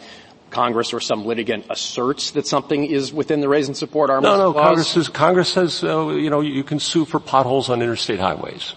Congress 0.49 0.93
or 0.93 0.99
some 0.99 1.25
litigant 1.25 1.65
asserts 1.69 2.31
that 2.31 2.45
something 2.45 2.85
is 2.85 3.13
within 3.13 3.39
the 3.39 3.47
raise 3.49 3.67
and 3.67 3.77
support 3.77 4.09
armies 4.09 4.27
Clause... 4.27 4.37
no, 4.37 4.45
no, 4.47 4.51
clause. 4.51 4.65
Congress 4.65 4.87
says, 4.89 5.09
Congress 5.09 5.49
says, 5.53 5.83
uh, 5.83 6.09
you 6.09 6.29
know, 6.29 6.41
you 6.41 6.63
can 6.63 6.79
sue 6.79 7.05
for 7.05 7.19
potholes 7.19 7.69
on 7.69 7.81
interstate 7.81 8.19
highways. 8.19 8.75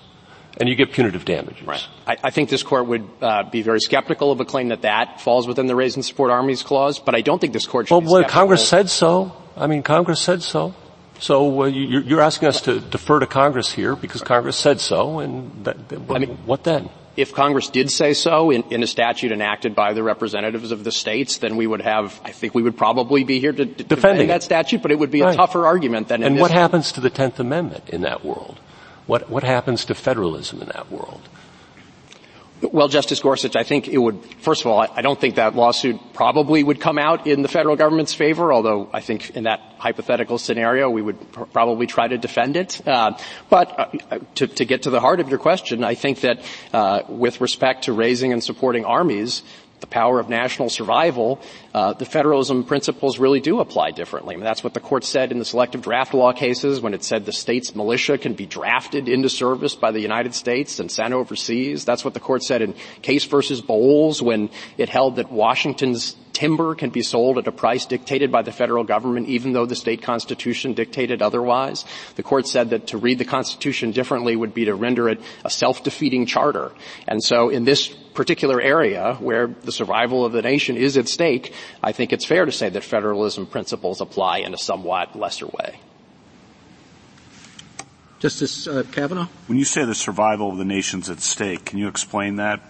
And 0.61 0.69
you 0.69 0.77
get 0.77 0.93
punitive 0.93 1.25
damages. 1.25 1.67
Right. 1.67 1.85
I, 2.07 2.17
I 2.23 2.31
think 2.31 2.49
this 2.49 2.63
court 2.63 2.87
would 2.87 3.09
uh, 3.21 3.51
be 3.51 3.63
very 3.63 3.81
skeptical 3.81 4.31
of 4.31 4.39
a 4.39 4.45
claim 4.45 4.69
that 4.69 4.83
that 4.83 5.21
falls 5.21 5.49
within 5.49 5.67
the 5.67 5.75
raise 5.75 5.97
and 5.97 6.05
support 6.05 6.31
armies 6.31 6.63
clause, 6.63 7.01
but 7.01 7.17
I 7.17 7.23
don't 7.23 7.41
think 7.41 7.53
this 7.53 7.67
court 7.67 7.89
should 7.89 7.95
well, 7.95 8.01
be 8.03 8.07
well, 8.07 8.25
Congress 8.25 8.67
said 8.67 8.89
so. 8.89 9.35
I 9.57 9.67
mean, 9.67 9.83
Congress 9.83 10.21
said 10.21 10.45
so. 10.45 10.73
So 11.19 11.63
uh, 11.63 11.67
you, 11.67 12.01
you're 12.01 12.21
asking 12.21 12.49
us 12.49 12.61
to 12.63 12.81
defer 12.81 13.21
to 13.21 13.27
Congress 13.27 13.73
here 13.73 13.97
because 13.97 14.23
Congress 14.23 14.57
said 14.57 14.81
so, 14.81 15.21
and 15.21 15.65
that, 15.65 15.89
that, 15.89 16.11
I 16.11 16.19
mean, 16.19 16.39
what 16.45 16.65
then? 16.65 16.91
If 17.17 17.33
Congress 17.33 17.69
did 17.69 17.91
say 17.91 18.13
so 18.13 18.51
in, 18.51 18.65
in, 18.71 18.83
a 18.83 18.89
statute 18.89 19.31
enacted 19.31 19.77
by 19.77 19.93
the 19.93 20.03
representatives 20.03 20.73
of 20.73 20.83
the 20.83 20.91
states, 20.91 21.39
then 21.39 21.57
we 21.57 21.65
would 21.65 21.81
have, 21.81 22.21
I 22.25 22.33
think 22.33 22.57
we 22.57 22.63
would 22.63 22.77
probably 22.77 23.23
be 23.23 23.39
here 23.39 23.53
to, 23.53 23.65
to 23.65 23.85
defend 23.85 24.29
that 24.31 24.43
statute, 24.43 24.83
but 24.83 24.91
it 24.91 24.99
would 24.99 25.13
be 25.13 25.23
right. 25.23 25.33
a 25.33 25.37
tougher 25.37 25.65
argument 25.65 26.09
than 26.09 26.25
And 26.25 26.41
what 26.41 26.51
happens 26.51 26.91
to 26.93 27.01
the 27.01 27.11
Tenth 27.11 27.39
Amendment 27.39 27.89
in 27.89 28.01
that 28.01 28.25
world? 28.25 28.59
What, 29.07 29.31
what 29.31 29.45
happens 29.45 29.85
to 29.85 29.95
federalism 29.95 30.61
in 30.61 30.69
that 30.69 30.91
world? 30.91 31.29
Well, 32.73 32.89
Justice 32.89 33.21
Gorsuch, 33.21 33.57
I 33.57 33.63
think 33.63 33.89
it 33.89 33.99
would, 33.99 34.25
first 34.41 34.63
of 34.63 34.69
all, 34.69 34.81
I 34.81 35.03
don't 35.03 35.21
think 35.21 35.35
that 35.35 35.55
lawsuit 35.55 36.01
probably 36.15 36.63
would 36.63 36.81
come 36.81 36.99
out 36.99 37.27
in 37.27 37.43
the 37.43 37.49
federal 37.49 37.77
government's 37.77 38.15
favor, 38.15 38.53
although 38.53 38.89
I 38.93 39.01
think 39.01 39.31
in 39.31 39.45
that 39.45 39.61
hypothetical 39.79 40.39
scenario 40.39 40.89
we 40.89 41.03
would 41.03 41.33
pr- 41.33 41.45
probably 41.45 41.87
try 41.87 42.09
to 42.09 42.17
defend 42.17 42.57
it. 42.57 42.81
Uh, 42.87 43.19
but 43.51 43.79
uh, 44.11 44.19
to, 44.37 44.47
to, 44.47 44.65
get 44.65 44.83
to 44.83 44.91
the 44.91 45.01
heart 45.01 45.21
of 45.21 45.29
your 45.29 45.39
question, 45.39 45.85
I 45.85 45.95
think 45.95 46.21
that 46.21 46.41
uh, 46.73 47.03
with 47.09 47.41
respect 47.41 47.85
to 47.85 47.93
raising 47.93 48.33
and 48.33 48.43
supporting 48.43 48.85
armies, 48.85 49.43
the 49.81 49.87
power 49.87 50.19
of 50.19 50.31
national 50.31 50.71
survival, 50.71 51.41
uh, 51.75 51.93
the 51.93 52.05
federalism 52.05 52.63
principles 52.63 53.19
really 53.19 53.41
do 53.41 53.59
apply 53.59 53.91
differently. 53.91 54.35
I 54.35 54.37
mean, 54.37 54.45
that's 54.45 54.63
what 54.63 54.75
the 54.75 54.81
court 54.81 55.03
said 55.03 55.33
in 55.33 55.41
the 55.41 55.45
selective 55.45 55.83
draft 55.83 56.15
law 56.15 56.33
cases 56.33 56.81
when 56.81 56.95
it 56.95 57.03
said 57.03 57.27
the 57.27 57.33
state's 57.33 57.75
militia 57.75 58.17
can 58.17 58.35
be 58.35 58.47
drafted 58.47 59.09
into 59.09 59.29
service 59.29 59.75
by 59.75 59.91
the 59.91 60.01
United 60.01 60.35
States 60.35 60.79
and 60.79 60.89
sent 60.89 61.13
overseas. 61.13 61.85
That's 61.85 62.05
what 62.05 62.15
the 62.15 62.21
court 62.21 62.45
said 62.45 62.63
in 62.63 62.75
Case 63.03 63.25
versus 63.25 63.61
Bowles 63.61 64.23
when 64.23 64.51
it 64.79 64.89
held 64.89 65.17
that 65.17 65.33
Washington's 65.33 66.15
timber 66.35 66.75
can 66.75 66.91
be 66.91 67.01
sold 67.01 67.39
at 67.39 67.47
a 67.47 67.53
price 67.53 67.87
dictated 67.87 68.31
by 68.31 68.43
the 68.43 68.53
federal 68.53 68.85
government 68.85 69.29
even 69.29 69.53
though 69.53 69.67
the 69.67 69.77
state 69.77 70.03
constitution 70.03 70.75
dictated 70.75 71.23
otherwise. 71.23 71.85
The 72.17 72.23
court 72.23 72.47
said 72.47 72.71
that 72.71 72.89
to 72.89 72.99
read 72.99 73.19
the 73.19 73.25
constitution 73.25 73.93
differently 73.93 74.37
would 74.37 74.53
be 74.53 74.67
to 74.67 74.75
render 74.75 75.09
it 75.09 75.21
a 75.45 75.51
self-defeating 75.51 76.27
charter. 76.27 76.73
And 77.07 77.23
so 77.23 77.49
in 77.49 77.65
this 77.65 77.89
particular 78.15 78.61
area 78.61 79.15
where 79.21 79.49
the 79.49 79.73
survival 79.73 80.25
of 80.25 80.33
the 80.33 80.43
nation 80.43 80.77
is 80.77 80.97
at 80.97 81.09
stake, 81.09 81.53
I 81.83 81.93
think 81.93 82.13
it's 82.13 82.25
fair 82.25 82.45
to 82.45 82.53
say 82.53 82.69
that 82.69 82.85
federalism 82.85 83.47
principles 83.47 84.01
apply 84.01 84.39
in 84.39 84.55
a 84.55 84.59
somewhat 84.59 85.17
lesser 85.17 85.47
way. 85.47 85.81
Justice 88.21 88.67
uh, 88.67 88.85
Kavanaugh? 88.91 89.29
When 89.49 89.59
you 89.59 89.67
say 89.67 89.85
the 89.85 89.95
survival 89.95 90.51
of 90.51 90.57
the 90.57 90.65
nation's 90.65 91.11
at 91.11 91.21
stake, 91.21 91.67
can 91.67 91.79
you 91.79 91.89
explain 91.89 92.37
that? 92.37 92.61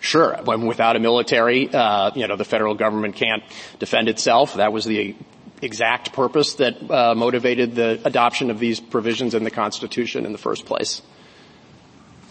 Sure. 0.00 0.38
When 0.44 0.66
without 0.66 0.96
a 0.96 0.98
military, 0.98 1.68
uh, 1.72 2.10
you 2.14 2.26
know, 2.26 2.36
the 2.36 2.44
federal 2.44 2.74
government 2.74 3.16
can't 3.16 3.42
defend 3.78 4.08
itself. 4.08 4.54
That 4.54 4.72
was 4.72 4.84
the 4.84 5.14
exact 5.62 6.12
purpose 6.12 6.54
that 6.54 6.90
uh, 6.90 7.14
motivated 7.14 7.74
the 7.74 8.00
adoption 8.04 8.50
of 8.50 8.58
these 8.58 8.80
provisions 8.80 9.34
in 9.34 9.44
the 9.44 9.50
Constitution 9.50 10.24
in 10.24 10.32
the 10.32 10.38
first 10.38 10.66
place. 10.66 11.02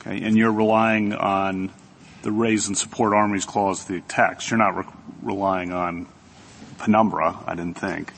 Okay, 0.02 0.22
and 0.24 0.38
you're 0.38 0.52
relying 0.52 1.14
on 1.14 1.72
the 2.22 2.32
raise 2.32 2.68
and 2.68 2.78
support 2.78 3.14
armies 3.14 3.46
clause 3.46 3.84
of 3.84 3.88
the 3.88 4.02
text. 4.02 4.50
You're 4.50 4.58
not 4.58 4.76
re- 4.76 4.94
relying 5.28 5.72
on 5.72 6.08
penumbra, 6.80 7.38
I 7.46 7.56
didn't 7.56 7.78
think. 7.78 8.12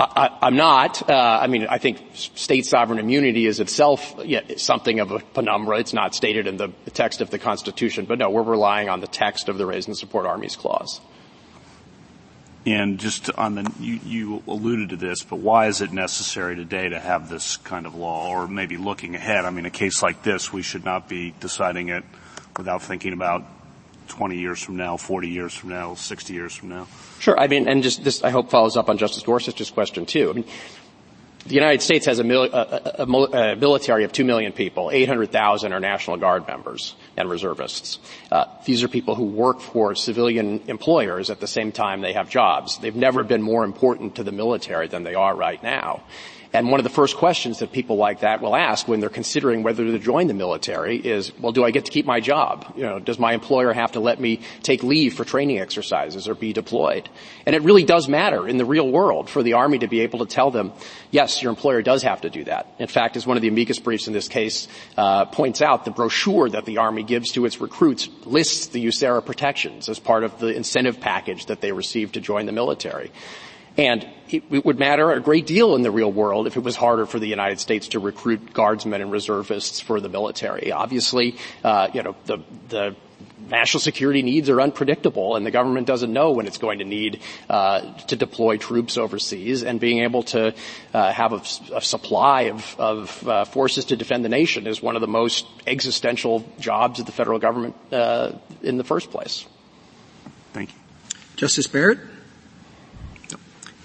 I, 0.00 0.38
am 0.42 0.56
not. 0.56 1.08
Uh, 1.08 1.38
I 1.42 1.46
mean, 1.46 1.66
I 1.68 1.78
think 1.78 2.00
state 2.14 2.66
sovereign 2.66 2.98
immunity 2.98 3.46
is 3.46 3.60
itself 3.60 4.14
something 4.56 5.00
of 5.00 5.12
a 5.12 5.18
penumbra. 5.20 5.78
It's 5.78 5.92
not 5.92 6.14
stated 6.14 6.46
in 6.46 6.56
the 6.56 6.68
text 6.92 7.20
of 7.20 7.30
the 7.30 7.38
Constitution, 7.38 8.06
but 8.06 8.18
no, 8.18 8.30
we're 8.30 8.42
relying 8.42 8.88
on 8.88 9.00
the 9.00 9.06
text 9.06 9.48
of 9.48 9.58
the 9.58 9.66
Raise 9.66 9.86
and 9.86 9.96
Support 9.96 10.26
Armies 10.26 10.56
Clause. 10.56 11.00
And 12.64 12.98
just 12.98 13.30
on 13.30 13.56
the, 13.56 13.72
you, 13.80 14.00
you 14.04 14.42
alluded 14.46 14.90
to 14.90 14.96
this, 14.96 15.24
but 15.24 15.40
why 15.40 15.66
is 15.66 15.80
it 15.80 15.92
necessary 15.92 16.54
today 16.54 16.88
to 16.88 16.98
have 16.98 17.28
this 17.28 17.56
kind 17.58 17.86
of 17.86 17.94
law, 17.94 18.30
or 18.30 18.46
maybe 18.46 18.76
looking 18.76 19.16
ahead? 19.16 19.44
I 19.44 19.50
mean, 19.50 19.66
a 19.66 19.70
case 19.70 20.02
like 20.02 20.22
this, 20.22 20.52
we 20.52 20.62
should 20.62 20.84
not 20.84 21.08
be 21.08 21.34
deciding 21.40 21.88
it 21.88 22.04
without 22.56 22.82
thinking 22.82 23.12
about 23.12 23.44
20 24.12 24.38
years 24.38 24.62
from 24.62 24.76
now, 24.76 24.98
40 24.98 25.28
years 25.28 25.54
from 25.54 25.70
now, 25.70 25.94
60 25.94 26.34
years 26.34 26.54
from 26.54 26.68
now. 26.68 26.86
Sure. 27.18 27.38
I 27.38 27.48
mean, 27.48 27.66
and 27.66 27.82
just 27.82 28.04
this, 28.04 28.22
I 28.22 28.28
hope 28.28 28.50
follows 28.50 28.76
up 28.76 28.90
on 28.90 28.98
Justice 28.98 29.22
Gorsuch's 29.22 29.70
question 29.70 30.04
too. 30.04 30.28
I 30.28 30.32
mean, 30.34 30.44
the 31.46 31.54
United 31.54 31.80
States 31.80 32.04
has 32.06 32.18
a, 32.18 32.24
mil, 32.24 32.44
a, 32.44 32.46
a, 32.98 33.02
a, 33.04 33.56
military 33.56 34.04
of 34.04 34.12
two 34.12 34.24
million 34.24 34.52
people. 34.52 34.90
800,000 34.92 35.72
are 35.72 35.80
National 35.80 36.18
Guard 36.18 36.46
members 36.46 36.94
and 37.16 37.30
reservists. 37.30 37.98
Uh, 38.30 38.44
these 38.66 38.84
are 38.84 38.88
people 38.88 39.14
who 39.14 39.24
work 39.24 39.60
for 39.60 39.94
civilian 39.94 40.60
employers 40.68 41.30
at 41.30 41.40
the 41.40 41.48
same 41.48 41.72
time 41.72 42.02
they 42.02 42.12
have 42.12 42.28
jobs. 42.28 42.78
They've 42.78 42.94
never 42.94 43.24
been 43.24 43.42
more 43.42 43.64
important 43.64 44.16
to 44.16 44.24
the 44.24 44.30
military 44.30 44.88
than 44.88 45.04
they 45.04 45.14
are 45.14 45.34
right 45.34 45.60
now. 45.62 46.02
And 46.54 46.70
one 46.70 46.80
of 46.80 46.84
the 46.84 46.90
first 46.90 47.16
questions 47.16 47.60
that 47.60 47.72
people 47.72 47.96
like 47.96 48.20
that 48.20 48.42
will 48.42 48.54
ask 48.54 48.86
when 48.86 49.00
they're 49.00 49.08
considering 49.08 49.62
whether 49.62 49.84
to 49.84 49.98
join 49.98 50.26
the 50.26 50.34
military 50.34 50.98
is, 50.98 51.32
well, 51.38 51.52
do 51.52 51.64
I 51.64 51.70
get 51.70 51.86
to 51.86 51.90
keep 51.90 52.04
my 52.04 52.20
job? 52.20 52.74
You 52.76 52.82
know, 52.82 52.98
does 52.98 53.18
my 53.18 53.32
employer 53.32 53.72
have 53.72 53.92
to 53.92 54.00
let 54.00 54.20
me 54.20 54.40
take 54.62 54.82
leave 54.82 55.14
for 55.14 55.24
training 55.24 55.60
exercises 55.60 56.28
or 56.28 56.34
be 56.34 56.52
deployed? 56.52 57.08
And 57.46 57.56
it 57.56 57.62
really 57.62 57.84
does 57.84 58.06
matter 58.06 58.46
in 58.46 58.58
the 58.58 58.66
real 58.66 58.88
world 58.88 59.30
for 59.30 59.42
the 59.42 59.54
Army 59.54 59.78
to 59.78 59.88
be 59.88 60.00
able 60.00 60.18
to 60.18 60.26
tell 60.26 60.50
them, 60.50 60.72
yes, 61.10 61.42
your 61.42 61.50
employer 61.50 61.80
does 61.80 62.02
have 62.02 62.20
to 62.20 62.30
do 62.30 62.44
that. 62.44 62.66
In 62.78 62.86
fact, 62.86 63.16
as 63.16 63.26
one 63.26 63.38
of 63.38 63.42
the 63.42 63.48
amicus 63.48 63.78
briefs 63.78 64.06
in 64.06 64.12
this 64.12 64.28
case 64.28 64.68
uh, 64.98 65.24
points 65.24 65.62
out, 65.62 65.86
the 65.86 65.90
brochure 65.90 66.50
that 66.50 66.66
the 66.66 66.78
Army 66.78 67.02
gives 67.02 67.32
to 67.32 67.46
its 67.46 67.62
recruits 67.62 68.10
lists 68.26 68.66
the 68.66 68.84
USERRA 68.84 69.24
protections 69.24 69.88
as 69.88 69.98
part 69.98 70.22
of 70.22 70.38
the 70.38 70.48
incentive 70.48 71.00
package 71.00 71.46
that 71.46 71.62
they 71.62 71.72
receive 71.72 72.12
to 72.12 72.20
join 72.20 72.44
the 72.44 72.52
military. 72.52 73.10
And 73.76 74.06
it, 74.28 74.44
it, 74.50 74.64
would 74.64 74.78
matter 74.78 75.12
a 75.12 75.20
great 75.20 75.46
deal 75.46 75.74
in 75.74 75.82
the 75.82 75.90
real 75.90 76.12
world 76.12 76.46
if 76.46 76.56
it 76.56 76.62
was 76.62 76.76
harder 76.76 77.06
for 77.06 77.18
the 77.18 77.26
United 77.26 77.58
States 77.58 77.88
to 77.88 78.00
recruit 78.00 78.52
guardsmen 78.52 79.00
and 79.00 79.10
reservists 79.10 79.80
for 79.80 80.00
the 80.00 80.08
military. 80.08 80.72
Obviously, 80.72 81.36
uh, 81.64 81.88
you 81.94 82.02
know, 82.02 82.14
the, 82.26 82.38
the 82.68 82.96
national 83.48 83.80
security 83.80 84.22
needs 84.22 84.48
are 84.48 84.60
unpredictable 84.60 85.36
and 85.36 85.44
the 85.44 85.50
government 85.50 85.86
doesn't 85.86 86.12
know 86.12 86.32
when 86.32 86.46
it's 86.46 86.58
going 86.58 86.78
to 86.78 86.84
need 86.84 87.20
uh, 87.48 87.80
to 88.04 88.16
deploy 88.16 88.56
troops 88.56 88.96
overseas 88.96 89.62
and 89.62 89.80
being 89.80 90.00
able 90.00 90.22
to 90.22 90.54
uh, 90.94 91.12
have 91.12 91.32
a, 91.32 91.76
a, 91.76 91.80
supply 91.80 92.42
of, 92.42 92.76
of 92.78 93.28
uh, 93.28 93.44
forces 93.44 93.86
to 93.86 93.96
defend 93.96 94.24
the 94.24 94.28
nation 94.28 94.66
is 94.66 94.82
one 94.82 94.96
of 94.96 95.00
the 95.00 95.08
most 95.08 95.46
existential 95.66 96.44
jobs 96.58 97.00
of 97.00 97.06
the 97.06 97.12
federal 97.12 97.38
government 97.38 97.74
uh, 97.90 98.32
in 98.62 98.76
the 98.76 98.84
first 98.84 99.10
place. 99.10 99.46
Thank 100.52 100.70
you. 100.70 100.76
Justice 101.36 101.66
Barrett? 101.66 101.98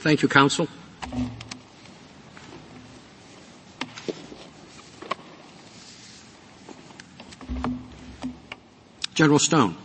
Thank 0.07 0.21
you, 0.21 0.29
counsel. 0.29 0.69
General 9.13 9.37
Stone. 9.37 9.75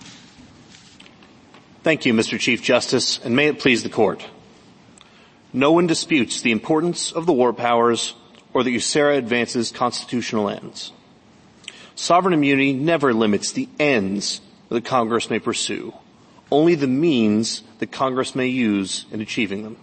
Thank 1.83 2.07
you, 2.07 2.15
Mr. 2.15 2.39
Chief 2.39 2.63
Justice, 2.63 3.19
and 3.25 3.35
may 3.35 3.49
it 3.49 3.59
please 3.59 3.83
the 3.83 3.89
court. 3.89 4.25
No 5.53 5.73
one 5.73 5.89
disputes 5.89 6.41
the 6.41 6.53
importance 6.53 7.11
of 7.11 7.27
the 7.27 7.33
war 7.33 7.53
powers 7.53 8.15
or 8.55 8.63
that 8.63 8.71
USERRA 8.71 9.19
advances 9.19 9.73
constitutional 9.73 10.49
ends. 10.49 10.93
Sovereign 11.97 12.33
immunity 12.33 12.73
never 12.73 13.13
limits 13.13 13.51
the 13.51 13.69
ends 13.81 14.41
that 14.69 14.85
Congress 14.85 15.31
may 15.31 15.41
pursue, 15.41 15.93
only 16.53 16.77
the 16.77 16.87
means 16.87 17.65
that 17.81 17.91
Congress 17.91 18.37
may 18.37 18.47
use 18.47 19.05
in 19.11 19.21
achieving 19.21 19.65
them. 19.65 19.77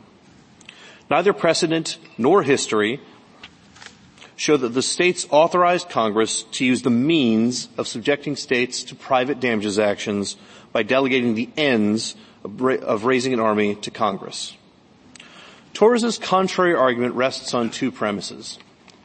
Neither 1.10 1.34
precedent 1.34 1.98
nor 2.18 2.44
history 2.44 3.00
show 4.36 4.56
that 4.56 4.70
the 4.70 4.82
states 4.82 5.28
authorized 5.32 5.90
Congress 5.90 6.44
to 6.44 6.66
use 6.66 6.82
the 6.82 6.90
means 6.90 7.68
of 7.78 7.88
subjecting 7.88 8.36
states 8.36 8.84
to 8.84 8.96
private 8.96 9.40
damages 9.40 9.80
actions 9.80 10.38
by 10.72 10.84
delegating 10.84 11.36
the 11.36 11.50
ends 11.58 12.16
of 12.44 13.04
raising 13.04 13.34
an 13.34 13.40
army 13.40 13.76
to 13.76 13.92
Congress. 13.92 14.56
Torres's 15.74 16.18
contrary 16.18 16.74
argument 16.74 17.16
rests 17.16 17.54
on 17.54 17.70
two 17.70 17.92
premises. 17.92 18.60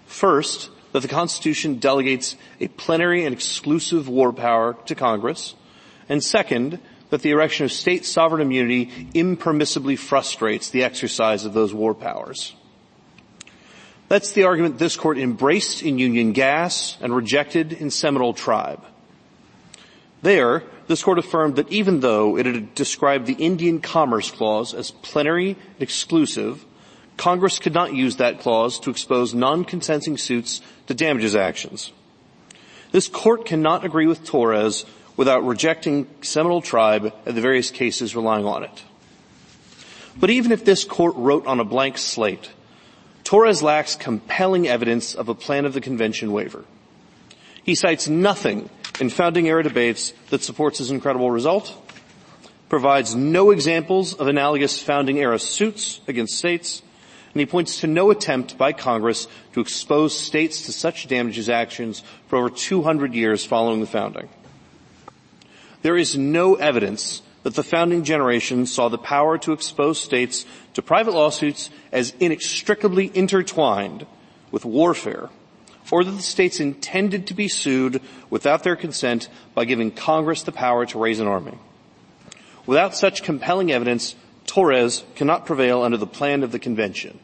First, 0.06 0.70
that 0.92 1.00
the 1.00 1.08
Constitution 1.08 1.78
delegates 1.78 2.36
a 2.60 2.68
plenary 2.68 3.24
and 3.24 3.34
exclusive 3.34 4.08
war 4.08 4.32
power 4.32 4.76
to 4.86 4.94
Congress, 4.94 5.54
and 6.08 6.22
second, 6.22 6.78
that 7.14 7.22
the 7.22 7.30
erection 7.30 7.64
of 7.64 7.70
state 7.70 8.04
sovereign 8.04 8.42
immunity 8.42 8.86
impermissibly 9.14 9.96
frustrates 9.96 10.70
the 10.70 10.82
exercise 10.82 11.44
of 11.44 11.52
those 11.52 11.72
war 11.72 11.94
powers. 11.94 12.56
That's 14.08 14.32
the 14.32 14.42
argument 14.42 14.80
this 14.80 14.96
court 14.96 15.16
embraced 15.16 15.84
in 15.84 16.00
Union 16.00 16.32
Gas 16.32 16.98
and 17.00 17.14
rejected 17.14 17.72
in 17.72 17.90
Seminole 17.90 18.34
Tribe. 18.34 18.84
There, 20.22 20.64
this 20.88 21.04
court 21.04 21.20
affirmed 21.20 21.54
that 21.54 21.70
even 21.70 22.00
though 22.00 22.36
it 22.36 22.46
had 22.46 22.74
described 22.74 23.26
the 23.26 23.34
Indian 23.34 23.80
Commerce 23.80 24.32
Clause 24.32 24.74
as 24.74 24.90
plenary 24.90 25.50
and 25.50 25.82
exclusive, 25.82 26.64
Congress 27.16 27.60
could 27.60 27.74
not 27.74 27.94
use 27.94 28.16
that 28.16 28.40
clause 28.40 28.80
to 28.80 28.90
expose 28.90 29.34
non-consenting 29.34 30.18
suits 30.18 30.60
to 30.88 30.94
damages 30.94 31.36
actions. 31.36 31.92
This 32.90 33.06
court 33.06 33.46
cannot 33.46 33.84
agree 33.84 34.08
with 34.08 34.24
Torres 34.24 34.84
without 35.16 35.44
rejecting 35.44 36.06
Seminole 36.22 36.62
Tribe 36.62 37.12
and 37.26 37.36
the 37.36 37.40
various 37.40 37.70
cases 37.70 38.16
relying 38.16 38.44
on 38.44 38.64
it. 38.64 38.82
But 40.16 40.30
even 40.30 40.52
if 40.52 40.64
this 40.64 40.84
court 40.84 41.14
wrote 41.16 41.46
on 41.46 41.60
a 41.60 41.64
blank 41.64 41.98
slate, 41.98 42.50
Torres 43.24 43.62
lacks 43.62 43.96
compelling 43.96 44.68
evidence 44.68 45.14
of 45.14 45.28
a 45.28 45.34
plan 45.34 45.64
of 45.64 45.72
the 45.72 45.80
convention 45.80 46.32
waiver. 46.32 46.64
He 47.64 47.74
cites 47.74 48.08
nothing 48.08 48.68
in 49.00 49.10
founding 49.10 49.48
era 49.48 49.62
debates 49.62 50.12
that 50.30 50.42
supports 50.42 50.78
his 50.78 50.90
incredible 50.90 51.30
result, 51.30 51.74
provides 52.68 53.14
no 53.14 53.50
examples 53.50 54.14
of 54.14 54.28
analogous 54.28 54.80
founding 54.80 55.18
era 55.18 55.38
suits 55.38 56.00
against 56.06 56.36
states, 56.36 56.82
and 57.32 57.40
he 57.40 57.46
points 57.46 57.80
to 57.80 57.86
no 57.86 58.10
attempt 58.10 58.56
by 58.58 58.72
Congress 58.72 59.26
to 59.54 59.60
expose 59.60 60.16
states 60.16 60.66
to 60.66 60.72
such 60.72 61.08
damages 61.08 61.48
actions 61.48 62.02
for 62.28 62.38
over 62.38 62.50
200 62.50 63.14
years 63.14 63.44
following 63.44 63.80
the 63.80 63.86
founding. 63.86 64.28
There 65.84 65.98
is 65.98 66.16
no 66.16 66.54
evidence 66.54 67.20
that 67.42 67.56
the 67.56 67.62
founding 67.62 68.04
generation 68.04 68.64
saw 68.64 68.88
the 68.88 68.96
power 68.96 69.36
to 69.36 69.52
expose 69.52 70.00
states 70.00 70.46
to 70.72 70.80
private 70.80 71.12
lawsuits 71.12 71.68
as 71.92 72.14
inextricably 72.18 73.10
intertwined 73.14 74.06
with 74.50 74.64
warfare, 74.64 75.28
or 75.90 76.02
that 76.02 76.10
the 76.10 76.22
states 76.22 76.58
intended 76.58 77.26
to 77.26 77.34
be 77.34 77.48
sued 77.48 78.00
without 78.30 78.62
their 78.62 78.76
consent 78.76 79.28
by 79.54 79.66
giving 79.66 79.90
Congress 79.90 80.42
the 80.42 80.52
power 80.52 80.86
to 80.86 80.98
raise 80.98 81.20
an 81.20 81.26
army. 81.26 81.58
Without 82.64 82.96
such 82.96 83.22
compelling 83.22 83.70
evidence, 83.70 84.16
Torres 84.46 85.04
cannot 85.16 85.44
prevail 85.44 85.82
under 85.82 85.98
the 85.98 86.06
plan 86.06 86.42
of 86.42 86.50
the 86.50 86.58
convention. 86.58 87.18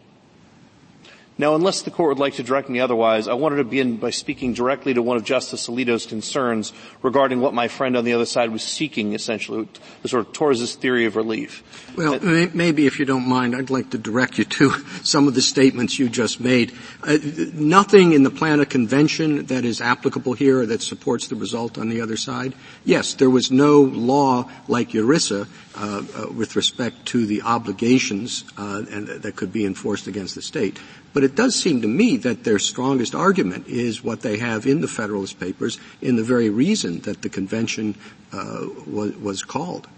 Now, 1.40 1.54
unless 1.54 1.80
the 1.80 1.90
court 1.90 2.10
would 2.10 2.18
like 2.18 2.34
to 2.34 2.42
direct 2.42 2.68
me 2.68 2.80
otherwise, 2.80 3.26
I 3.26 3.32
wanted 3.32 3.56
to 3.56 3.64
begin 3.64 3.96
by 3.96 4.10
speaking 4.10 4.52
directly 4.52 4.92
to 4.92 5.00
one 5.00 5.16
of 5.16 5.24
Justice 5.24 5.68
Alito's 5.68 6.04
concerns 6.04 6.74
regarding 7.00 7.40
what 7.40 7.54
my 7.54 7.66
friend 7.66 7.96
on 7.96 8.04
the 8.04 8.12
other 8.12 8.26
side 8.26 8.52
was 8.52 8.62
seeking, 8.62 9.14
essentially, 9.14 9.66
the 10.02 10.08
sort 10.08 10.26
of 10.26 10.34
Torres' 10.34 10.74
theory 10.74 11.06
of 11.06 11.16
relief. 11.16 11.62
Well, 11.96 12.18
that, 12.18 12.54
maybe 12.54 12.86
if 12.86 12.98
you 12.98 13.06
don't 13.06 13.26
mind, 13.26 13.56
I'd 13.56 13.70
like 13.70 13.88
to 13.92 13.98
direct 13.98 14.36
you 14.36 14.44
to 14.44 14.70
some 15.02 15.28
of 15.28 15.34
the 15.34 15.40
statements 15.40 15.98
you 15.98 16.10
just 16.10 16.40
made. 16.40 16.74
Uh, 17.02 17.16
nothing 17.54 18.12
in 18.12 18.22
the 18.22 18.30
plan 18.30 18.60
of 18.60 18.68
convention 18.68 19.46
that 19.46 19.64
is 19.64 19.80
applicable 19.80 20.34
here 20.34 20.66
that 20.66 20.82
supports 20.82 21.28
the 21.28 21.36
result 21.36 21.78
on 21.78 21.88
the 21.88 22.02
other 22.02 22.18
side. 22.18 22.52
Yes, 22.84 23.14
there 23.14 23.30
was 23.30 23.50
no 23.50 23.80
law 23.80 24.46
like 24.68 24.90
USERRA 24.90 25.48
uh, 25.76 26.02
uh, 26.14 26.32
with 26.32 26.56
respect 26.56 27.06
to 27.06 27.24
the 27.24 27.40
obligations 27.40 28.44
uh, 28.58 28.82
and 28.90 29.08
that 29.08 29.36
could 29.36 29.52
be 29.52 29.64
enforced 29.64 30.06
against 30.06 30.34
the 30.34 30.42
state. 30.42 30.78
But 31.12 31.24
it 31.24 31.34
does 31.34 31.56
seem 31.56 31.82
to 31.82 31.88
me 31.88 32.16
that 32.18 32.44
their 32.44 32.58
strongest 32.58 33.14
argument 33.14 33.66
is 33.66 34.04
what 34.04 34.20
they 34.20 34.38
have 34.38 34.66
in 34.66 34.80
the 34.80 34.88
Federalist 34.88 35.40
Papers 35.40 35.78
in 36.00 36.16
the 36.16 36.22
very 36.22 36.50
reason 36.50 37.00
that 37.00 37.22
the 37.22 37.28
convention 37.28 37.96
uh, 38.32 38.66
was, 38.86 39.16
was, 39.16 39.42
called. 39.42 39.88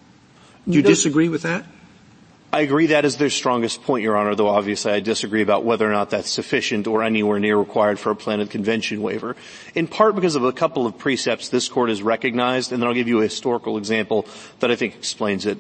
Do 0.66 0.74
you 0.74 0.82
disagree 0.82 1.28
with 1.28 1.42
that? 1.42 1.66
I 2.54 2.60
agree 2.60 2.88
that 2.88 3.06
is 3.06 3.16
their 3.16 3.30
strongest 3.30 3.82
point, 3.82 4.02
Your 4.02 4.14
Honor, 4.14 4.34
though 4.34 4.48
obviously 4.48 4.92
I 4.92 5.00
disagree 5.00 5.40
about 5.40 5.64
whether 5.64 5.88
or 5.88 5.92
not 5.92 6.10
that's 6.10 6.30
sufficient 6.30 6.86
or 6.86 7.02
anywhere 7.02 7.38
near 7.38 7.56
required 7.56 7.98
for 7.98 8.10
a 8.10 8.16
planned 8.16 8.50
convention 8.50 9.00
waiver. 9.00 9.36
In 9.74 9.88
part 9.88 10.14
because 10.14 10.36
of 10.36 10.44
a 10.44 10.52
couple 10.52 10.86
of 10.86 10.98
precepts 10.98 11.48
this 11.48 11.68
court 11.68 11.88
has 11.88 12.02
recognized, 12.02 12.70
and 12.70 12.82
then 12.82 12.88
I'll 12.88 12.94
give 12.94 13.08
you 13.08 13.20
a 13.20 13.22
historical 13.22 13.78
example 13.78 14.26
that 14.60 14.70
I 14.70 14.76
think 14.76 14.94
explains 14.96 15.46
it. 15.46 15.58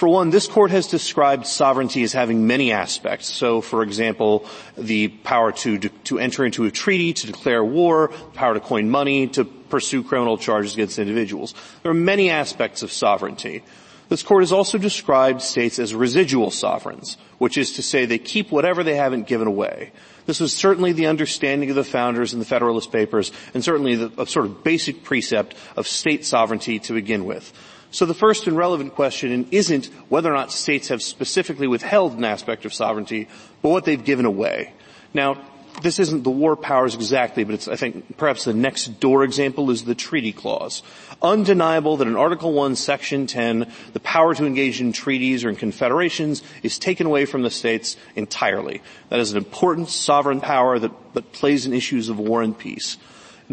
For 0.00 0.08
one, 0.08 0.30
this 0.30 0.46
court 0.46 0.70
has 0.70 0.86
described 0.86 1.46
sovereignty 1.46 2.02
as 2.04 2.14
having 2.14 2.46
many 2.46 2.72
aspects. 2.72 3.30
So, 3.30 3.60
for 3.60 3.82
example, 3.82 4.46
the 4.78 5.08
power 5.08 5.52
to, 5.52 5.78
to 5.78 6.18
enter 6.18 6.46
into 6.46 6.64
a 6.64 6.70
treaty, 6.70 7.12
to 7.12 7.26
declare 7.26 7.62
war, 7.62 8.08
power 8.32 8.54
to 8.54 8.60
coin 8.60 8.88
money, 8.88 9.26
to 9.26 9.44
pursue 9.44 10.02
criminal 10.02 10.38
charges 10.38 10.72
against 10.72 10.98
individuals. 10.98 11.52
There 11.82 11.92
are 11.92 11.94
many 11.94 12.30
aspects 12.30 12.82
of 12.82 12.90
sovereignty. 12.90 13.62
This 14.08 14.22
court 14.22 14.42
has 14.42 14.52
also 14.52 14.78
described 14.78 15.42
states 15.42 15.78
as 15.78 15.94
residual 15.94 16.50
sovereigns, 16.50 17.18
which 17.36 17.58
is 17.58 17.74
to 17.74 17.82
say 17.82 18.06
they 18.06 18.16
keep 18.16 18.50
whatever 18.50 18.82
they 18.82 18.96
haven't 18.96 19.26
given 19.26 19.48
away. 19.48 19.92
This 20.24 20.40
was 20.40 20.56
certainly 20.56 20.92
the 20.92 21.08
understanding 21.08 21.68
of 21.68 21.76
the 21.76 21.84
founders 21.84 22.32
in 22.32 22.38
the 22.38 22.46
Federalist 22.46 22.90
Papers, 22.90 23.32
and 23.52 23.62
certainly 23.62 23.96
the, 23.96 24.22
a 24.22 24.26
sort 24.26 24.46
of 24.46 24.64
basic 24.64 25.04
precept 25.04 25.54
of 25.76 25.86
state 25.86 26.24
sovereignty 26.24 26.78
to 26.78 26.94
begin 26.94 27.26
with. 27.26 27.52
So 27.90 28.06
the 28.06 28.14
first 28.14 28.46
and 28.46 28.56
relevant 28.56 28.94
question 28.94 29.48
isn't 29.50 29.86
whether 30.08 30.30
or 30.30 30.36
not 30.36 30.52
states 30.52 30.88
have 30.88 31.02
specifically 31.02 31.66
withheld 31.66 32.16
an 32.16 32.24
aspect 32.24 32.64
of 32.64 32.72
sovereignty, 32.72 33.28
but 33.62 33.70
what 33.70 33.84
they've 33.84 34.02
given 34.02 34.26
away. 34.26 34.72
Now, 35.12 35.38
this 35.82 35.98
isn't 35.98 36.22
the 36.22 36.30
war 36.30 36.56
powers 36.56 36.94
exactly, 36.94 37.44
but 37.44 37.54
it's, 37.54 37.68
I 37.68 37.76
think, 37.76 38.16
perhaps 38.16 38.44
the 38.44 38.52
next 38.52 39.00
door 39.00 39.24
example 39.24 39.70
is 39.70 39.84
the 39.84 39.94
treaty 39.94 40.32
clause. 40.32 40.82
Undeniable 41.22 41.96
that 41.96 42.08
in 42.08 42.16
Article 42.16 42.52
1, 42.52 42.76
Section 42.76 43.26
10, 43.26 43.70
the 43.92 44.00
power 44.00 44.34
to 44.34 44.46
engage 44.46 44.80
in 44.80 44.92
treaties 44.92 45.44
or 45.44 45.48
in 45.48 45.56
confederations 45.56 46.42
is 46.62 46.78
taken 46.78 47.06
away 47.06 47.24
from 47.24 47.42
the 47.42 47.50
states 47.50 47.96
entirely. 48.14 48.82
That 49.08 49.20
is 49.20 49.32
an 49.32 49.38
important 49.38 49.88
sovereign 49.88 50.40
power 50.40 50.78
that, 50.78 50.92
that 51.14 51.32
plays 51.32 51.66
in 51.66 51.72
issues 51.72 52.08
of 52.08 52.18
war 52.18 52.42
and 52.42 52.56
peace. 52.56 52.96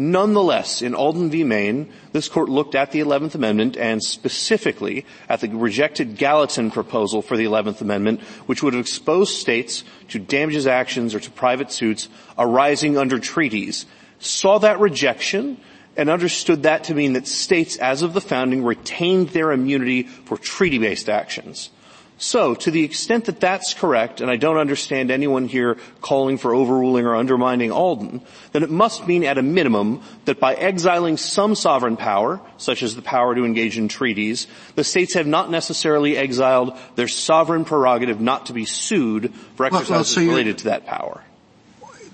Nonetheless, 0.00 0.80
in 0.80 0.94
Alden 0.94 1.28
v. 1.28 1.42
Maine, 1.42 1.92
this 2.12 2.28
court 2.28 2.48
looked 2.48 2.76
at 2.76 2.92
the 2.92 3.00
11th 3.00 3.34
Amendment 3.34 3.76
and 3.76 4.00
specifically 4.00 5.04
at 5.28 5.40
the 5.40 5.48
rejected 5.48 6.16
Gallatin 6.16 6.70
proposal 6.70 7.20
for 7.20 7.36
the 7.36 7.46
11th 7.46 7.80
Amendment, 7.80 8.20
which 8.46 8.62
would 8.62 8.74
have 8.74 8.80
exposed 8.80 9.34
states 9.34 9.82
to 10.10 10.20
damages 10.20 10.68
actions 10.68 11.16
or 11.16 11.20
to 11.20 11.30
private 11.32 11.72
suits 11.72 12.08
arising 12.38 12.96
under 12.96 13.18
treaties, 13.18 13.86
saw 14.20 14.58
that 14.58 14.78
rejection 14.78 15.60
and 15.96 16.08
understood 16.08 16.62
that 16.62 16.84
to 16.84 16.94
mean 16.94 17.14
that 17.14 17.26
states, 17.26 17.76
as 17.76 18.02
of 18.02 18.14
the 18.14 18.20
founding, 18.20 18.62
retained 18.62 19.30
their 19.30 19.50
immunity 19.50 20.04
for 20.04 20.38
treaty-based 20.38 21.08
actions. 21.08 21.70
So, 22.20 22.56
to 22.56 22.72
the 22.72 22.82
extent 22.82 23.26
that 23.26 23.38
that's 23.38 23.74
correct, 23.74 24.20
and 24.20 24.28
I 24.28 24.34
don't 24.34 24.56
understand 24.56 25.12
anyone 25.12 25.46
here 25.46 25.76
calling 26.00 26.36
for 26.36 26.52
overruling 26.52 27.06
or 27.06 27.14
undermining 27.14 27.70
Alden, 27.70 28.22
then 28.50 28.64
it 28.64 28.70
must 28.70 29.06
mean 29.06 29.22
at 29.22 29.38
a 29.38 29.42
minimum 29.42 30.02
that 30.24 30.40
by 30.40 30.54
exiling 30.54 31.16
some 31.16 31.54
sovereign 31.54 31.96
power, 31.96 32.40
such 32.56 32.82
as 32.82 32.96
the 32.96 33.02
power 33.02 33.36
to 33.36 33.44
engage 33.44 33.78
in 33.78 33.86
treaties, 33.86 34.48
the 34.74 34.82
states 34.82 35.14
have 35.14 35.28
not 35.28 35.48
necessarily 35.48 36.16
exiled 36.16 36.76
their 36.96 37.06
sovereign 37.06 37.64
prerogative 37.64 38.20
not 38.20 38.46
to 38.46 38.52
be 38.52 38.64
sued 38.64 39.32
for 39.54 39.66
exercises 39.66 39.90
well, 39.90 39.98
well, 39.98 40.04
so 40.04 40.20
related 40.22 40.58
to 40.58 40.64
that 40.64 40.86
power. 40.86 41.22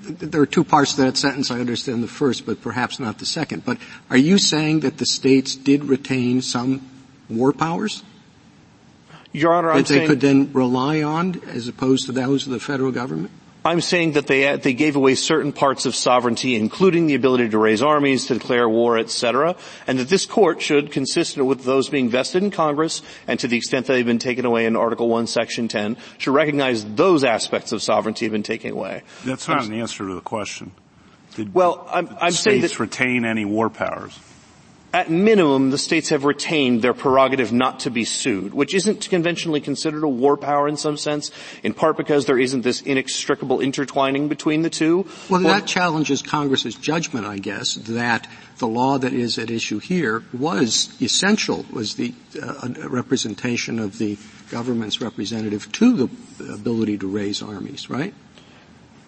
There 0.03 0.43
are 0.43 0.47
two 0.47 0.65
parts 0.65 0.97
to 0.97 1.03
that 1.05 1.17
sentence. 1.17 1.51
I 1.51 1.61
understand 1.61 2.03
the 2.03 2.09
first, 2.09 2.45
but 2.45 2.61
perhaps 2.61 3.01
not 3.01 3.21
the 3.21 3.27
second. 3.27 3.65
But 3.65 3.79
are 4.11 4.19
you 4.19 4.37
saying 4.37 4.81
that 4.81 4.99
the 4.99 5.07
states 5.07 5.55
did 5.55 5.85
retain 5.85 6.43
some 6.43 6.87
war 7.31 7.55
powers? 7.55 8.03
Your 9.35 9.53
Honor, 9.53 9.73
I'm 9.73 9.83
that 9.83 9.89
they 9.89 10.07
could 10.07 10.21
then 10.21 10.53
rely 10.53 11.03
on 11.03 11.43
as 11.49 11.67
opposed 11.67 12.07
to 12.07 12.13
those 12.13 12.47
of 12.47 12.53
the 12.53 12.61
federal 12.61 12.93
government? 12.93 13.33
I'm 13.67 13.81
saying 13.81 14.13
that 14.13 14.27
they 14.27 14.57
they 14.57 14.75
gave 14.75 14.95
away 14.95 15.15
certain 15.17 15.51
parts 15.51 15.87
of 15.87 15.95
sovereignty, 15.97 16.55
including 16.55 17.07
the 17.07 17.15
ability 17.15 17.49
to 17.49 17.59
raise 17.59 17.83
armies, 17.83 18.27
to 18.27 18.35
declare 18.35 18.69
war, 18.69 18.97
etc., 18.97 19.57
and 19.87 19.99
that 19.99 20.09
this 20.09 20.25
court 20.25 20.63
should, 20.63 20.93
consistent 20.93 21.47
with 21.47 21.65
those 21.65 21.89
being 21.89 22.11
vested 22.11 22.45
in 22.45 22.51
Congress, 22.51 23.03
and 23.27 23.41
to 23.41 23.49
the 23.49 23.57
extent 23.57 23.87
that 23.87 23.95
they've 23.95 24.07
been 24.07 24.19
taken 24.19 24.45
away 24.45 24.67
in 24.67 24.77
Article 24.77 25.09
One, 25.09 25.27
Section 25.27 25.67
10, 25.67 25.97
should 26.19 26.35
recognize 26.35 26.85
those 26.85 27.25
aspects 27.25 27.73
of 27.73 27.83
sovereignty 27.83 28.27
have 28.27 28.33
been 28.33 28.43
taken 28.45 28.71
away. 28.71 29.03
That's 29.25 29.49
not 29.49 29.65
an 29.65 29.73
answer 29.73 30.07
to 30.07 30.15
the 30.15 30.21
question. 30.21 30.71
Did 31.35 31.53
well, 31.53 31.89
I'm, 31.91 32.09
I'm 32.21 32.33
saying 32.33 32.61
that 32.61 32.79
retain 32.79 33.25
any 33.25 33.45
war 33.45 33.69
powers 33.69 34.17
at 34.95 35.11
minimum, 35.11 35.71
the 35.71 35.77
states 35.77 36.11
have 36.11 36.25
retained 36.25 36.81
their 36.81 36.95
prerogative 36.95 37.53
not 37.53 37.81
to 37.81 37.91
be 37.91 38.05
sued, 38.05 38.55
which 38.55 38.73
isn't 38.75 39.11
conventionally 39.11 39.61
considered 39.61 40.05
a 40.05 40.09
war 40.09 40.37
power 40.37 40.69
in 40.69 40.77
some 40.77 40.97
sense, 40.97 41.33
in 41.65 41.75
part 41.75 41.97
because 41.97 42.27
there 42.27 42.39
isn't 42.39 42.63
this 42.63 42.81
inextricable 42.81 43.59
intertwining 43.59 44.29
between 44.29 44.63
the 44.63 44.71
two. 44.71 45.05
Well, 45.29 45.41
that 45.41 45.67
challenges 45.67 46.23
Congress's 46.23 46.77
judgment, 46.77 47.27
I 47.27 47.39
guess, 47.39 47.75
that 47.75 48.29
the 48.59 48.69
law 48.69 48.97
that 48.99 49.13
is 49.13 49.37
at 49.37 49.51
issue 49.51 49.81
here 49.81 50.23
was 50.33 50.97
essential, 51.03 51.67
was 51.73 51.97
the 51.97 52.15
uh, 52.41 52.69
representation 52.89 53.81
of 53.81 53.99
the 53.99 54.17
government's 54.49 55.01
representative 55.01 55.71
to 55.73 56.07
the 56.07 56.55
ability 56.55 56.99
to 56.99 57.09
raise 57.09 57.43
armies, 57.43 57.91
right? 57.91 58.15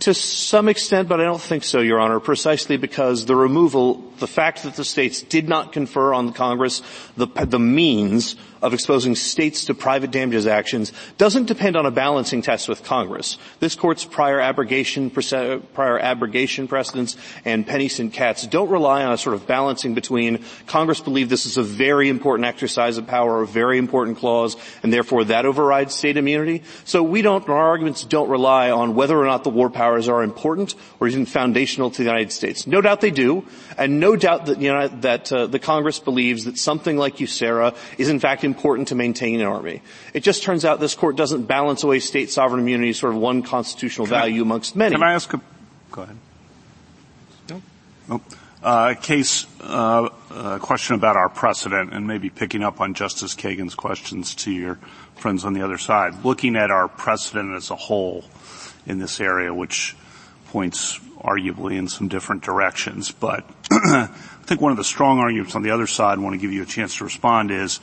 To 0.01 0.13
some 0.13 0.69
extent, 0.69 1.09
but 1.09 1.21
I 1.21 1.25
don't 1.25 1.41
think 1.41 1.65
so, 1.65 1.81
Your 1.81 2.01
Honor, 2.01 2.21
precisely 2.21 2.77
because 2.77 3.25
the 3.25 3.35
removal, 3.35 4.05
the 4.19 4.27
fact 4.27 4.63
that 4.65 4.75
the 4.75 4.85
states 4.85 5.23
did 5.23 5.49
not 5.49 5.73
confer 5.73 6.13
on 6.13 6.33
Congress 6.33 6.83
the, 7.17 7.27
the 7.27 7.59
means 7.59 8.37
of 8.67 8.75
exposing 8.75 9.15
states 9.15 9.67
to 9.67 9.75
private 9.75 10.11
damages 10.11 10.47
actions 10.47 10.93
doesn't 11.19 11.47
depend 11.47 11.77
on 11.77 11.87
a 11.87 11.91
balancing 11.93 12.43
test 12.43 12.69
with 12.69 12.83
Congress. 12.83 13.39
This 13.61 13.77
court's 13.77 14.05
prior 14.05 14.41
abrogation, 14.41 15.11
prior 15.11 15.99
abrogation 15.99 16.67
precedents 16.67 17.17
and 17.45 17.67
PennEast 17.67 18.01
and 18.01 18.13
Katz 18.13 18.47
don't 18.47 18.69
rely 18.69 19.05
on 19.05 19.13
a 19.13 19.19
sort 19.19 19.35
of 19.35 19.47
balancing 19.47 19.95
between 19.95 20.45
Congress 20.67 21.01
believed 21.01 21.31
this 21.31 21.47
is 21.47 21.59
a 21.59 21.63
very 21.63 22.09
important 22.09 22.47
exercise 22.47 22.99
of 22.99 23.07
power, 23.07 23.43
a 23.43 23.47
very 23.47 23.79
important 23.79 24.19
clause, 24.19 24.57
and 24.83 24.93
therefore 24.93 25.23
that 25.25 25.47
overrides 25.47 25.95
state 25.95 26.17
immunity. 26.17 26.65
So 26.85 27.05
we 27.05 27.23
don't, 27.23 27.49
our 27.49 27.69
arguments 27.69 28.03
don't 28.03 28.29
rely 28.29 28.73
on 28.73 28.97
whether 28.97 29.17
or 29.17 29.27
not 29.27 29.45
the 29.45 29.51
war 29.51 29.71
powers 29.71 30.09
are 30.09 30.25
important 30.25 30.75
or 30.99 31.07
even 31.07 31.25
foundational 31.25 31.91
to 31.91 31.99
the 31.99 32.11
United 32.11 32.33
States. 32.33 32.67
No 32.67 32.81
doubt 32.81 33.01
they 33.01 33.13
do, 33.13 33.47
and 33.79 34.01
no 34.01 34.17
doubt 34.17 34.47
that, 34.47 34.61
you 34.61 34.73
know, 34.73 34.89
that 34.89 35.33
uh, 35.33 35.47
the 35.47 35.61
Congress 35.61 36.01
believes 36.01 36.45
that 36.47 36.59
something 36.59 36.97
like 36.97 37.19
USERRA 37.19 37.77
is 37.97 38.09
in 38.09 38.19
fact 38.19 38.43
important 38.43 38.56
to 38.89 38.95
maintain 38.95 39.41
an 39.41 39.47
army. 39.47 39.83
It 40.15 40.23
just 40.23 40.43
turns 40.43 40.65
out 40.65 40.81
this 40.81 40.95
court 40.95 41.17
doesn't 41.17 41.45
balance 41.45 41.83
away 41.83 42.01
state 42.01 42.31
sovereign 42.31 42.61
immunity 42.61 42.91
as 42.91 42.99
sort 42.99 43.15
of 43.15 43.21
one 43.21 43.43
constitutional 43.43 44.07
can 44.07 44.19
value 44.19 44.41
I, 44.41 44.43
amongst 44.43 44.77
many. 44.77 44.95
Can 44.95 45.03
I 45.03 45.13
ask 45.13 45.33
a, 45.33 45.41
go 45.93 46.03
ahead. 46.03 46.17
No. 47.49 47.63
Nope. 48.09 48.23
Uh, 48.63 48.95
case, 48.95 49.47
uh, 49.61 50.09
a 50.31 50.59
question 50.59 50.97
about 50.97 51.17
our 51.17 51.29
precedent 51.29 51.93
and 51.93 52.07
maybe 52.07 52.31
picking 52.31 52.65
up 52.65 52.81
on 52.81 52.95
Justice 52.95 53.35
Kagan's 53.35 53.75
questions 53.75 54.35
to 54.35 54.51
your 54.51 54.77
friends 55.15 55.45
on 55.45 55.53
the 55.53 55.63
other 55.63 55.79
side. 55.79 56.25
Looking 56.25 56.57
at 56.57 56.71
our 56.71 56.89
precedent 56.89 57.55
as 57.55 57.71
a 57.71 57.77
whole 57.77 58.25
in 58.87 58.99
this 58.99 59.21
area, 59.21 59.53
which 59.53 59.95
points 60.49 60.99
arguably 61.19 61.77
in 61.77 61.89
some 61.89 62.09
different 62.09 62.43
directions, 62.43 63.13
but 63.13 63.45
I 63.71 64.09
think 64.43 64.61
one 64.61 64.71
of 64.71 64.79
the 64.79 64.85
strong 64.85 65.19
arguments 65.19 65.55
on 65.55 65.63
the 65.63 65.71
other 65.71 65.87
side, 65.87 66.19
I 66.19 66.21
want 66.23 66.35
to 66.35 66.41
give 66.41 66.53
you 66.53 66.63
a 66.63 66.67
chance 66.67 66.97
to 66.97 67.05
respond 67.05 67.51
is, 67.51 67.81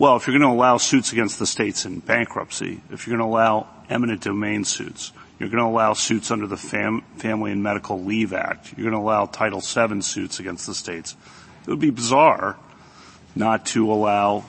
well, 0.00 0.16
if 0.16 0.26
you're 0.26 0.38
going 0.38 0.50
to 0.50 0.56
allow 0.56 0.78
suits 0.78 1.12
against 1.12 1.38
the 1.38 1.46
states 1.46 1.84
in 1.84 2.00
bankruptcy, 2.00 2.80
if 2.90 3.06
you're 3.06 3.18
going 3.18 3.28
to 3.28 3.30
allow 3.30 3.68
eminent 3.90 4.22
domain 4.22 4.64
suits, 4.64 5.12
you're 5.38 5.50
going 5.50 5.62
to 5.62 5.68
allow 5.68 5.92
suits 5.92 6.30
under 6.30 6.46
the 6.46 6.56
Fam- 6.56 7.02
Family 7.18 7.52
and 7.52 7.62
Medical 7.62 8.02
Leave 8.02 8.32
Act, 8.32 8.72
you're 8.78 8.90
going 8.90 8.98
to 8.98 9.06
allow 9.06 9.26
Title 9.26 9.60
VII 9.60 10.00
suits 10.00 10.40
against 10.40 10.66
the 10.66 10.74
states. 10.74 11.14
It 11.66 11.68
would 11.68 11.80
be 11.80 11.90
bizarre 11.90 12.56
not 13.36 13.66
to 13.66 13.92
allow 13.92 14.44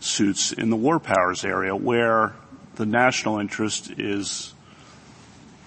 suits 0.00 0.52
in 0.52 0.68
the 0.68 0.76
war 0.76 1.00
powers 1.00 1.42
area 1.42 1.74
where 1.74 2.34
the 2.74 2.84
national 2.84 3.38
interest 3.38 3.90
is 3.96 4.52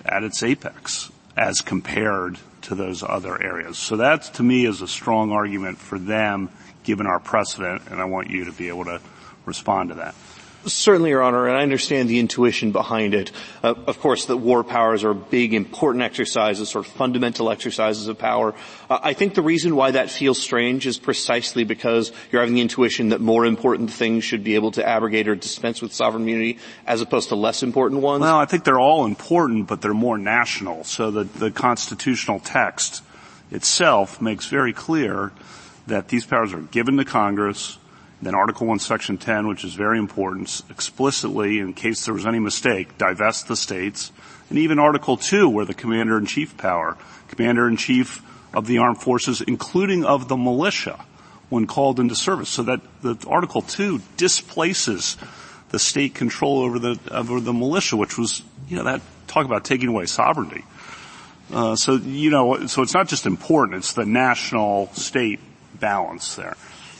at 0.06 0.22
its 0.24 0.44
apex 0.44 1.12
as 1.36 1.62
compared 1.62 2.38
to 2.62 2.76
those 2.76 3.02
other 3.02 3.42
areas. 3.42 3.80
So 3.80 3.98
that 3.98 4.22
to 4.36 4.44
me 4.44 4.68
is 4.68 4.84
a 4.84 4.88
strong 4.88 5.32
argument 5.32 5.80
for 5.80 5.98
them 5.98 6.52
given 6.90 7.06
our 7.06 7.20
precedent, 7.20 7.84
and 7.92 8.02
I 8.02 8.06
want 8.06 8.32
you 8.32 8.46
to 8.46 8.52
be 8.52 8.68
able 8.68 8.86
to 8.86 9.00
respond 9.46 9.90
to 9.90 9.96
that. 9.96 10.16
Certainly, 10.66 11.12
Your 11.12 11.22
Honor, 11.22 11.48
and 11.48 11.56
I 11.56 11.62
understand 11.62 12.10
the 12.10 12.18
intuition 12.18 12.72
behind 12.72 13.14
it. 13.14 13.32
Uh, 13.64 13.76
of 13.86 14.00
course, 14.00 14.26
that 14.26 14.38
war 14.38 14.64
powers 14.64 15.04
are 15.04 15.14
big, 15.14 15.54
important 15.54 16.04
exercises, 16.04 16.68
sort 16.68 16.88
of 16.88 16.92
fundamental 16.92 17.52
exercises 17.52 18.08
of 18.08 18.18
power. 18.18 18.56
Uh, 18.90 18.98
I 19.04 19.14
think 19.14 19.36
the 19.36 19.44
reason 19.44 19.76
why 19.76 19.92
that 19.92 20.10
feels 20.10 20.42
strange 20.42 20.88
is 20.88 20.98
precisely 20.98 21.64
because 21.64 22.12
you're 22.32 22.42
having 22.42 22.56
the 22.56 22.62
intuition 22.62 23.10
that 23.10 23.22
more 23.22 23.46
important 23.46 23.92
things 23.92 24.24
should 24.24 24.44
be 24.44 24.56
able 24.56 24.72
to 24.72 24.86
abrogate 24.86 25.28
or 25.28 25.36
dispense 25.36 25.80
with 25.80 25.94
sovereign 25.94 26.24
immunity 26.24 26.58
as 26.88 27.02
opposed 27.02 27.30
to 27.30 27.36
less 27.36 27.62
important 27.62 28.02
ones. 28.02 28.22
Well, 28.22 28.40
I 28.40 28.46
think 28.46 28.64
they're 28.64 28.80
all 28.80 29.06
important, 29.06 29.68
but 29.68 29.82
they're 29.82 29.94
more 29.94 30.18
national. 30.18 30.86
So 30.86 31.12
the, 31.12 31.24
the 31.26 31.52
constitutional 31.52 32.40
text 32.40 33.04
itself 33.52 34.22
makes 34.22 34.48
very 34.48 34.74
clear 34.74 35.32
that 35.90 36.08
these 36.08 36.26
powers 36.26 36.54
are 36.54 36.62
given 36.62 36.98
to 36.98 37.06
Congress. 37.06 37.78
Then 38.22 38.36
Article 38.36 38.68
1, 38.68 38.80
Section 38.80 39.18
10, 39.18 39.48
which 39.48 39.64
is 39.64 39.74
very 39.74 39.98
important, 39.98 40.62
explicitly, 40.70 41.60
in 41.60 41.74
case 41.74 42.06
there 42.06 42.14
was 42.14 42.26
any 42.26 42.40
mistake, 42.40 42.98
divest 42.98 43.48
the 43.48 43.56
states. 43.56 44.12
And 44.50 44.58
even 44.58 44.80
Article 44.80 45.16
2, 45.16 45.48
where 45.48 45.66
the 45.66 45.74
Commander-in-Chief 45.74 46.58
power, 46.58 46.98
Commander-in-Chief 47.30 48.22
of 48.54 48.68
the 48.68 48.80
Armed 48.80 49.02
Forces, 49.02 49.42
including 49.42 50.04
of 50.04 50.28
the 50.28 50.36
militia, 50.36 51.06
when 51.50 51.66
called 51.66 52.00
into 52.00 52.16
service. 52.16 52.50
So 52.50 52.64
that 52.64 52.82
the 53.02 53.16
Article 53.28 53.62
2 53.62 54.02
displaces 54.18 55.18
the 55.70 55.80
state 55.80 56.16
control 56.16 56.60
over 56.60 56.80
the, 56.80 57.00
over 57.12 57.40
the 57.40 57.54
militia, 57.54 57.96
which 57.96 58.18
was, 58.18 58.42
you 58.68 58.76
know, 58.76 58.84
that, 58.84 59.02
talk 59.28 59.46
about 59.46 59.64
taking 59.64 59.88
away 59.88 60.08
sovereignty. 60.08 60.66
Uh, 61.54 61.76
so, 61.76 61.96
you 61.96 62.30
know, 62.30 62.68
so 62.68 62.82
it's 62.82 62.94
not 62.94 63.08
just 63.08 63.26
important, 63.26 63.78
it's 63.78 63.94
the 63.94 64.06
national 64.06 64.88
state 64.94 65.40
balance 65.80 66.36
there. 66.36 66.56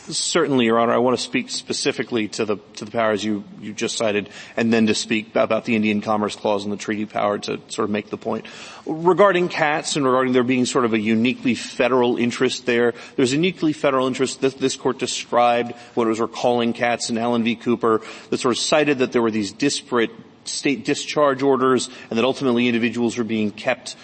Certainly, 0.08 0.66
Your 0.66 0.80
Honor. 0.80 0.94
I 0.94 0.98
want 0.98 1.16
to 1.18 1.24
speak 1.24 1.52
specifically 1.52 2.28
to 2.30 2.46
the 2.46 2.58
to 2.78 2.86
the 2.86 2.90
powers 2.90 3.24
you 3.24 3.44
you 3.62 3.74
just 3.74 3.96
cited, 3.96 4.30
and 4.58 4.74
then 4.74 4.88
to 4.88 4.96
speak 4.96 5.36
about 5.36 5.66
the 5.66 5.76
Indian 5.76 6.02
Commerce 6.02 6.36
Clause 6.36 6.64
and 6.64 6.74
the 6.74 6.78
treaty 6.78 7.06
power 7.06 7.38
to 7.38 7.60
sort 7.68 7.84
of 7.84 7.92
make 7.92 8.10
the 8.10 8.18
point 8.18 8.48
regarding 8.88 9.50
Katz 9.50 9.96
and 9.96 10.06
regarding 10.06 10.34
there 10.34 10.44
being 10.44 10.66
sort 10.66 10.86
of 10.86 10.94
a 10.94 11.00
uniquely 11.00 11.54
federal 11.54 12.18
interest 12.18 12.66
there. 12.66 12.96
There's 13.18 13.34
a 13.34 13.36
uniquely 13.36 13.72
federal 13.72 14.08
interest 14.08 14.42
that 14.42 14.58
this 14.58 14.76
court 14.76 14.98
described 14.98 15.74
what 15.94 16.08
it 16.08 16.10
was 16.10 16.20
recalling 16.20 16.74
Katz 16.74 17.10
and 17.10 17.20
Allen 17.20 17.44
v. 17.44 17.56
Cooper 17.56 18.02
that 18.32 18.40
sort 18.40 18.54
of 18.54 18.58
cited 18.58 19.00
that 19.00 19.12
there 19.12 19.22
were 19.22 19.32
these 19.32 19.52
disparate 19.52 20.12
state 20.46 20.86
discharge 20.86 21.44
orders 21.44 21.90
and 22.10 22.18
that 22.18 22.26
ultimately 22.26 22.68
individuals 22.68 23.18
were 23.18 23.24
being 23.24 23.52
kept 23.52 23.96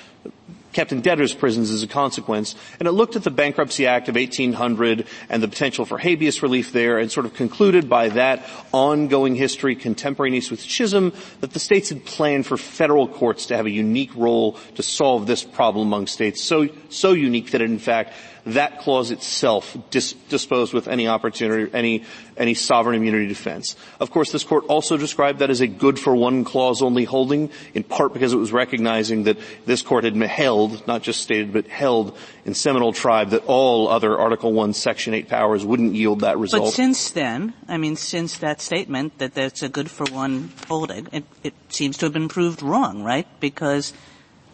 kept 0.76 0.92
in 0.92 1.02
debtors' 1.02 1.34
prisons 1.34 1.72
as 1.72 1.82
a 1.82 1.88
consequence. 1.88 2.54
And 2.80 2.88
it 2.88 2.92
looked 2.92 3.16
at 3.16 3.24
the 3.24 3.32
Bankruptcy 3.32 3.88
Act 3.88 4.10
of 4.10 4.16
1800 4.16 5.08
and 5.30 5.42
the 5.42 5.48
potential 5.48 5.86
for 5.86 5.98
habeas 5.98 6.44
relief 6.44 6.74
there 6.74 7.00
and 7.00 7.10
sort 7.10 7.26
of 7.26 7.34
concluded 7.34 7.90
by 7.90 8.10
that 8.10 8.48
ongoing 8.74 9.36
history 9.36 9.76
contemporaneous 9.76 10.52
with 10.52 10.62
Chisholm 10.62 11.14
that 11.40 11.54
the 11.54 11.60
states 11.60 11.90
had 11.90 12.06
planned 12.06 12.46
for 12.46 12.58
federal 12.58 13.08
courts 13.08 13.48
to 13.48 13.56
have 13.56 13.66
a 13.66 13.72
unique 13.72 14.14
role 14.16 14.60
to 14.76 14.84
solve 14.84 15.26
this 15.26 15.44
problem 15.44 15.88
among 15.88 16.08
states. 16.08 16.44
So, 16.44 16.68
so 16.90 17.14
unique 17.14 17.52
that 17.52 17.62
it 17.62 17.72
in 17.72 17.80
fact 17.80 18.14
that 18.46 18.80
clause 18.80 19.12
itself 19.12 19.76
dis- 19.90 20.14
disposed 20.30 20.74
with 20.74 20.88
any 20.88 21.08
opportunity, 21.08 21.72
any, 21.74 22.04
any 22.38 22.54
sovereign 22.54 22.96
immunity 22.96 23.28
defense. 23.28 23.76
Of 24.00 24.12
course, 24.12 24.32
this 24.32 24.44
court 24.44 24.66
also 24.68 24.98
described 24.98 25.40
that 25.40 25.50
as 25.50 25.62
a 25.62 25.68
good 25.68 26.00
for 26.00 26.16
one 26.16 26.44
clause 26.44 26.82
only 26.82 27.06
holding, 27.06 27.50
in 27.74 27.84
part 27.84 28.14
because 28.14 28.34
it 28.34 28.38
was 28.38 28.52
recognizing 28.52 29.24
that 29.24 29.38
this 29.66 29.82
court 29.82 30.04
had 30.04 30.16
held, 30.16 30.86
not 30.88 31.02
just 31.02 31.22
stated, 31.22 31.54
but 31.54 31.68
held 31.68 32.18
in 32.46 32.54
Seminole 32.54 32.94
Tribe 32.94 33.32
that 33.32 33.46
all 33.48 33.88
other 33.88 34.18
Article 34.18 34.54
1 34.54 34.74
Section 34.74 35.14
8 35.14 35.28
powers 35.28 35.66
wouldn't 35.66 35.96
yield 35.96 36.22
that 36.22 36.38
result. 36.38 36.66
But 36.66 36.72
since 36.72 37.10
then, 37.12 37.54
I 37.68 37.78
mean, 37.78 37.96
since 37.96 38.38
that 38.38 38.62
statement 38.62 39.18
that 39.18 39.34
that's 39.34 39.64
a 39.64 39.70
good 39.70 39.90
for 39.90 40.06
one 40.06 40.52
holding, 40.68 41.08
it, 41.12 41.24
it 41.44 41.54
seems 41.70 41.98
to 41.98 42.06
have 42.06 42.14
been 42.14 42.30
proved 42.30 42.62
wrong, 42.62 43.04
right? 43.04 43.28
Because 43.40 43.94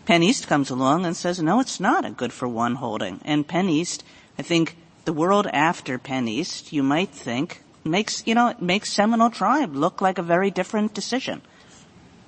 PennEast 0.08 0.48
comes 0.48 0.70
along 0.70 1.06
and 1.06 1.16
says, 1.16 1.42
no, 1.42 1.60
it's 1.60 1.80
not 1.80 2.06
a 2.06 2.12
good 2.12 2.34
for 2.34 2.48
one 2.48 2.76
holding. 2.76 3.22
And 3.24 3.48
PennEast, 3.48 4.02
I 4.38 4.42
think 4.42 4.76
the 5.06 5.14
world 5.14 5.48
after 5.54 6.00
PennEast, 6.00 6.72
you 6.72 6.84
might 6.84 7.10
think, 7.10 7.64
makes, 7.84 8.26
you 8.26 8.36
know, 8.36 8.54
makes 8.60 8.92
Seminole 8.92 9.30
Tribe 9.30 9.76
look 9.76 10.02
like 10.02 10.18
a 10.18 10.24
very 10.24 10.52
different 10.52 10.94
decision. 10.94 11.42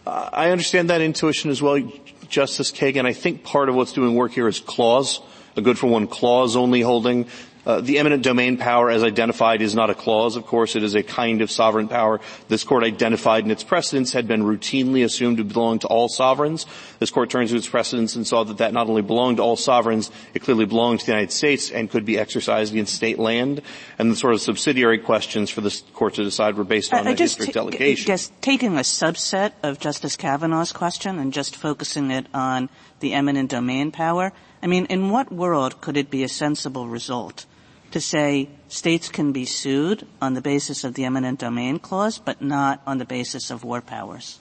I 0.06 0.52
understand 0.52 0.90
that 0.90 1.02
intuition 1.02 1.50
as 1.50 1.62
well, 1.62 1.80
Justice 2.28 2.72
Kagan. 2.72 3.06
I 3.06 3.14
think 3.14 3.44
part 3.44 3.70
of 3.70 3.76
what's 3.76 3.94
doing 3.94 4.16
work 4.16 4.34
here 4.34 4.48
is 4.48 4.60
clause, 4.60 5.22
a 5.56 5.62
good 5.62 5.80
for 5.80 5.88
one 5.88 6.08
clause 6.08 6.56
only 6.56 6.82
holding. 6.82 7.28
Uh, 7.65 7.80
the 7.80 7.98
eminent 7.98 8.23
domain 8.23 8.57
power 8.57 8.90
as 8.90 9.03
identified 9.03 9.61
is 9.61 9.73
not 9.73 9.90
a 9.90 9.95
clause, 9.95 10.35
of 10.35 10.45
course. 10.45 10.76
It 10.76 10.84
is 10.84 10.95
a 10.95 11.03
kind 11.03 11.41
of 11.41 11.49
sovereign 11.49 11.88
power. 11.88 12.19
This 12.49 12.64
court 12.65 12.84
identified 12.84 13.45
in 13.45 13.52
its 13.52 13.64
precedents 13.64 14.11
had 14.11 14.27
been 14.27 14.44
routinely 14.44 15.06
assumed 15.06 15.38
to 15.38 15.45
belong 15.45 15.80
to 15.80 15.88
all 15.88 16.10
sovereigns. 16.10 16.65
This 16.99 17.10
court 17.10 17.30
turned 17.30 17.49
to 17.49 17.56
its 17.56 17.68
precedents 17.68 18.18
and 18.18 18.27
saw 18.27 18.44
that 18.44 18.57
that 18.57 18.73
not 18.73 18.90
only 18.90 19.02
belonged 19.02 19.38
to 19.38 19.44
all 19.44 19.56
sovereigns, 19.56 20.11
it 20.34 20.41
clearly 20.41 20.65
belonged 20.65 20.99
to 21.02 21.06
the 21.06 21.14
United 21.14 21.31
States 21.31 21.72
and 21.72 21.90
could 21.90 22.03
be 22.03 22.19
exercised 22.19 22.73
against 22.73 22.95
state 22.95 23.18
land. 23.18 23.61
And 23.98 24.11
the 24.11 24.15
sort 24.18 24.34
of 24.34 24.41
subsidiary 24.41 24.98
questions 24.98 25.49
for 25.49 25.61
this 25.61 25.84
court 25.94 26.15
to 26.15 26.23
decide 26.23 26.57
were 26.57 26.65
based 26.65 26.94
on 26.94 27.06
the 27.06 27.15
district 27.15 27.53
t- 27.53 27.53
delegation. 27.53 28.06
Just 28.06 28.41
taking 28.41 28.73
a 28.77 28.81
subset 28.81 29.53
of 29.64 29.80
Justice 29.80 30.18
Kavanaugh's 30.18 30.73
question 30.73 31.18
and 31.18 31.31
just 31.31 31.56
focusing 31.56 32.11
it 32.11 32.27
on 32.34 32.68
the 32.99 33.14
eminent 33.14 33.52
domain 33.52 33.91
power, 33.91 34.34
I 34.61 34.68
mean, 34.68 34.85
in 34.88 35.10
what 35.10 35.31
world 35.31 35.80
could 35.80 35.95
it 35.95 36.10
be 36.10 36.23
a 36.23 36.30
sensible 36.30 36.88
result 36.88 37.45
to 37.94 38.02
say 38.02 38.49
states 38.68 39.07
can 39.07 39.32
be 39.32 39.45
sued 39.45 40.06
on 40.22 40.34
the 40.34 40.41
basis 40.41 40.84
of 40.84 40.95
the 40.95 41.06
eminent 41.06 41.40
domain 41.40 41.80
clause, 41.80 42.18
but 42.18 42.41
not 42.41 42.82
on 42.86 42.98
the 42.98 43.06
basis 43.06 43.49
of 43.49 43.64
war 43.64 43.82
powers? 43.82 44.40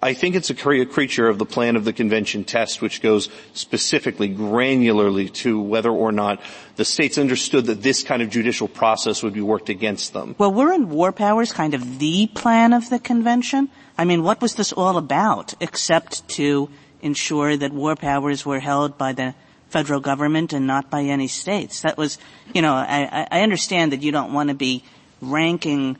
I 0.00 0.14
think 0.14 0.36
it's 0.36 0.50
a 0.50 0.54
creature 0.54 1.28
of 1.28 1.38
the 1.38 1.44
plan 1.44 1.74
of 1.74 1.84
the 1.84 1.92
convention 1.92 2.44
test, 2.44 2.80
which 2.80 3.02
goes 3.02 3.28
specifically, 3.52 4.28
granularly 4.28 5.32
to 5.42 5.60
whether 5.60 5.90
or 5.90 6.12
not 6.12 6.40
the 6.76 6.84
states 6.84 7.18
understood 7.18 7.66
that 7.66 7.82
this 7.82 8.04
kind 8.04 8.22
of 8.22 8.30
judicial 8.30 8.68
process 8.68 9.22
would 9.22 9.32
be 9.32 9.40
worked 9.40 9.68
against 9.68 10.12
them. 10.12 10.36
Well, 10.38 10.52
weren't 10.52 10.88
war 10.88 11.10
powers 11.10 11.52
kind 11.52 11.74
of 11.74 11.98
the 11.98 12.28
plan 12.34 12.72
of 12.72 12.90
the 12.90 13.00
convention? 13.00 13.70
I 13.96 14.04
mean, 14.04 14.22
what 14.22 14.40
was 14.40 14.54
this 14.54 14.72
all 14.72 14.98
about 14.98 15.54
except 15.60 16.28
to 16.30 16.68
ensure 17.02 17.56
that 17.56 17.72
war 17.72 17.96
powers 17.96 18.46
were 18.46 18.60
held 18.60 18.98
by 18.98 19.12
the 19.12 19.34
federal 19.68 20.00
government 20.00 20.52
and 20.52 20.66
not 20.66 20.90
by 20.90 21.02
any 21.02 21.28
states. 21.28 21.82
That 21.82 21.96
was, 21.96 22.18
you 22.54 22.62
know, 22.62 22.74
I, 22.74 23.26
I 23.30 23.42
understand 23.42 23.92
that 23.92 24.02
you 24.02 24.12
don't 24.12 24.32
want 24.32 24.48
to 24.48 24.54
be 24.54 24.82
ranking 25.20 25.98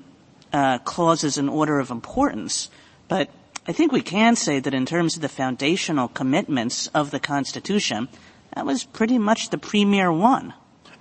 uh, 0.52 0.78
clauses 0.78 1.38
in 1.38 1.48
order 1.48 1.78
of 1.78 1.90
importance, 1.90 2.70
but 3.08 3.30
I 3.66 3.72
think 3.72 3.92
we 3.92 4.00
can 4.00 4.34
say 4.34 4.60
that 4.60 4.72
in 4.72 4.86
terms 4.86 5.16
of 5.16 5.22
the 5.22 5.28
foundational 5.28 6.08
commitments 6.08 6.86
of 6.88 7.10
the 7.10 7.20
Constitution, 7.20 8.08
that 8.54 8.64
was 8.64 8.84
pretty 8.84 9.18
much 9.18 9.50
the 9.50 9.58
premier 9.58 10.10
one. 10.10 10.54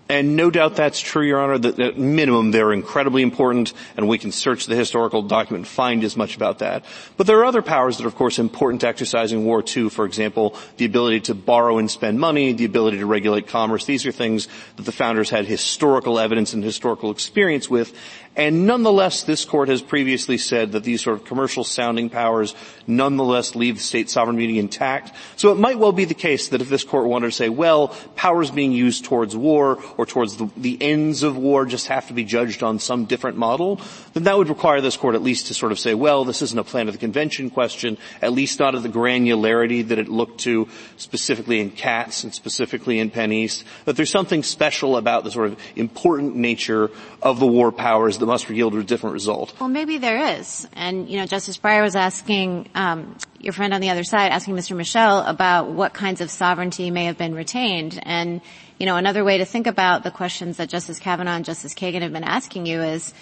And 0.09 0.37
no 0.37 0.49
doubt 0.49 0.75
that's 0.75 1.01
true, 1.01 1.23
Your 1.23 1.39
Honor. 1.39 1.57
That 1.57 1.79
at 1.79 1.97
minimum, 1.97 2.51
they're 2.51 2.71
incredibly 2.71 3.23
important, 3.23 3.73
and 3.97 4.07
we 4.07 4.17
can 4.17 4.31
search 4.31 4.65
the 4.65 4.75
historical 4.75 5.21
document 5.21 5.65
and 5.65 5.67
find 5.67 6.03
as 6.03 6.15
much 6.15 6.35
about 6.35 6.59
that. 6.59 6.85
But 7.17 7.27
there 7.27 7.39
are 7.39 7.45
other 7.45 7.61
powers 7.61 7.97
that 7.97 8.05
are, 8.05 8.07
of 8.07 8.15
course, 8.15 8.39
important 8.39 8.81
to 8.81 8.87
exercising 8.87 9.43
war 9.43 9.61
too. 9.61 9.89
For 9.89 10.05
example, 10.05 10.55
the 10.77 10.85
ability 10.85 11.21
to 11.21 11.35
borrow 11.35 11.77
and 11.77 11.91
spend 11.91 12.19
money, 12.19 12.53
the 12.53 12.65
ability 12.65 12.99
to 12.99 13.05
regulate 13.05 13.47
commerce. 13.47 13.85
These 13.85 14.05
are 14.05 14.13
things 14.13 14.47
that 14.77 14.83
the 14.83 14.93
founders 14.93 15.29
had 15.29 15.45
historical 15.45 16.19
evidence 16.19 16.53
and 16.53 16.63
historical 16.63 17.11
experience 17.11 17.69
with, 17.69 17.93
and 18.37 18.67
nonetheless, 18.67 19.23
this 19.23 19.45
court 19.45 19.67
has 19.67 19.81
previously 19.81 20.37
said 20.37 20.73
that 20.73 20.83
these 20.83 21.01
sort 21.01 21.17
of 21.17 21.25
commercial 21.25 21.63
sounding 21.63 22.11
powers 22.11 22.53
nonetheless 22.85 23.55
leave 23.55 23.77
the 23.77 23.83
state 23.83 24.11
sovereign 24.11 24.35
immunity 24.35 24.59
intact. 24.59 25.11
So 25.37 25.51
it 25.51 25.57
might 25.57 25.79
well 25.79 25.91
be 25.91 26.05
the 26.05 26.13
case 26.13 26.49
that 26.49 26.61
if 26.61 26.69
this 26.69 26.83
court 26.83 27.07
wanted 27.07 27.25
to 27.25 27.31
say, 27.31 27.49
well, 27.49 27.87
powers 28.15 28.51
being 28.51 28.71
used 28.71 29.05
towards 29.05 29.35
war 29.35 29.81
or 29.97 30.05
towards 30.05 30.37
the, 30.37 30.49
the 30.55 30.77
ends 30.81 31.23
of 31.23 31.37
war 31.37 31.65
just 31.65 31.87
have 31.87 32.07
to 32.07 32.13
be 32.13 32.23
judged 32.23 32.63
on 32.63 32.79
some 32.79 33.05
different 33.05 33.37
model, 33.37 33.81
then 34.13 34.23
that 34.23 34.37
would 34.37 34.49
require 34.49 34.79
this 34.79 34.95
court 34.95 35.15
at 35.15 35.21
least 35.21 35.47
to 35.47 35.53
sort 35.53 35.71
of 35.71 35.79
say, 35.79 35.93
well, 35.93 36.23
this 36.23 36.41
isn't 36.41 36.59
a 36.59 36.63
plan 36.63 36.87
of 36.87 36.93
the 36.93 36.99
convention 36.99 37.49
question, 37.49 37.97
at 38.21 38.31
least 38.31 38.59
not 38.59 38.75
at 38.75 38.83
the 38.83 38.89
granularity 38.89 39.87
that 39.87 39.97
it 39.97 40.07
looked 40.07 40.41
to 40.41 40.67
specifically 40.97 41.59
in 41.59 41.71
Katz 41.71 42.23
and 42.23 42.33
specifically 42.33 42.99
in 42.99 43.09
PennEast, 43.11 43.63
that 43.85 43.95
there's 43.95 44.11
something 44.11 44.43
special 44.43 44.97
about 44.97 45.23
the 45.23 45.31
sort 45.31 45.47
of 45.47 45.59
important 45.75 46.35
nature 46.35 46.89
of 47.21 47.39
the 47.39 47.47
war 47.47 47.71
powers 47.71 48.19
that 48.19 48.25
must 48.25 48.49
yield 48.49 48.75
a 48.75 48.83
different 48.83 49.13
result. 49.13 49.53
Well, 49.59 49.69
maybe 49.69 49.97
there 49.97 50.37
is. 50.37 50.67
And, 50.73 51.09
you 51.09 51.17
know, 51.17 51.25
Justice 51.25 51.57
Breyer 51.57 51.81
was 51.81 51.95
asking 51.95 52.69
um, 52.75 53.15
your 53.39 53.53
friend 53.53 53.73
on 53.73 53.81
the 53.81 53.89
other 53.89 54.03
side, 54.03 54.31
asking 54.31 54.55
Mr. 54.55 54.75
Michel 54.75 55.19
about 55.21 55.71
what 55.71 55.93
kinds 55.93 56.21
of 56.21 56.29
sovereignty 56.29 56.91
may 56.91 57.05
have 57.05 57.17
been 57.17 57.33
retained. 57.33 57.99
And, 58.03 58.41
you 58.79 58.85
know, 58.85 58.95
another 58.95 59.23
way 59.23 59.39
to 59.39 59.45
think 59.45 59.67
about 59.67 60.03
the 60.03 60.11
questions 60.11 60.57
that 60.57 60.69
Justice 60.69 60.99
Kavanaugh 60.99 61.35
and 61.35 61.45
Justice 61.45 61.73
Kagan 61.73 62.01
have 62.01 62.13
been 62.13 62.23
asking 62.23 62.65
you 62.65 62.81
is, 62.81 63.13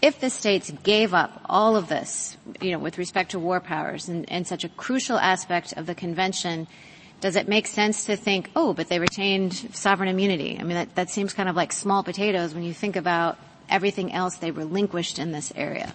if 0.00 0.20
the 0.20 0.30
states 0.30 0.70
gave 0.82 1.14
up 1.14 1.40
all 1.46 1.76
of 1.76 1.88
this, 1.88 2.36
you 2.60 2.70
know, 2.70 2.78
with 2.78 2.98
respect 2.98 3.32
to 3.32 3.38
war 3.38 3.60
powers 3.60 4.08
and, 4.08 4.30
and 4.30 4.46
such 4.46 4.64
a 4.64 4.68
crucial 4.68 5.18
aspect 5.18 5.72
of 5.76 5.86
the 5.86 5.94
convention, 5.94 6.68
does 7.20 7.36
it 7.36 7.48
make 7.48 7.66
sense 7.66 8.04
to 8.04 8.16
think, 8.16 8.50
oh, 8.54 8.74
but 8.74 8.88
they 8.88 9.00
retained 9.00 9.54
sovereign 9.74 10.08
immunity? 10.08 10.56
I 10.60 10.62
mean, 10.62 10.76
that, 10.76 10.94
that 10.94 11.10
seems 11.10 11.32
kind 11.34 11.48
of 11.48 11.56
like 11.56 11.72
small 11.72 12.04
potatoes 12.04 12.54
when 12.54 12.62
you 12.62 12.72
think 12.72 12.94
about 12.94 13.38
everything 13.68 14.12
else 14.12 14.36
they 14.36 14.50
relinquished 14.50 15.18
in 15.18 15.32
this 15.32 15.52
area? 15.56 15.94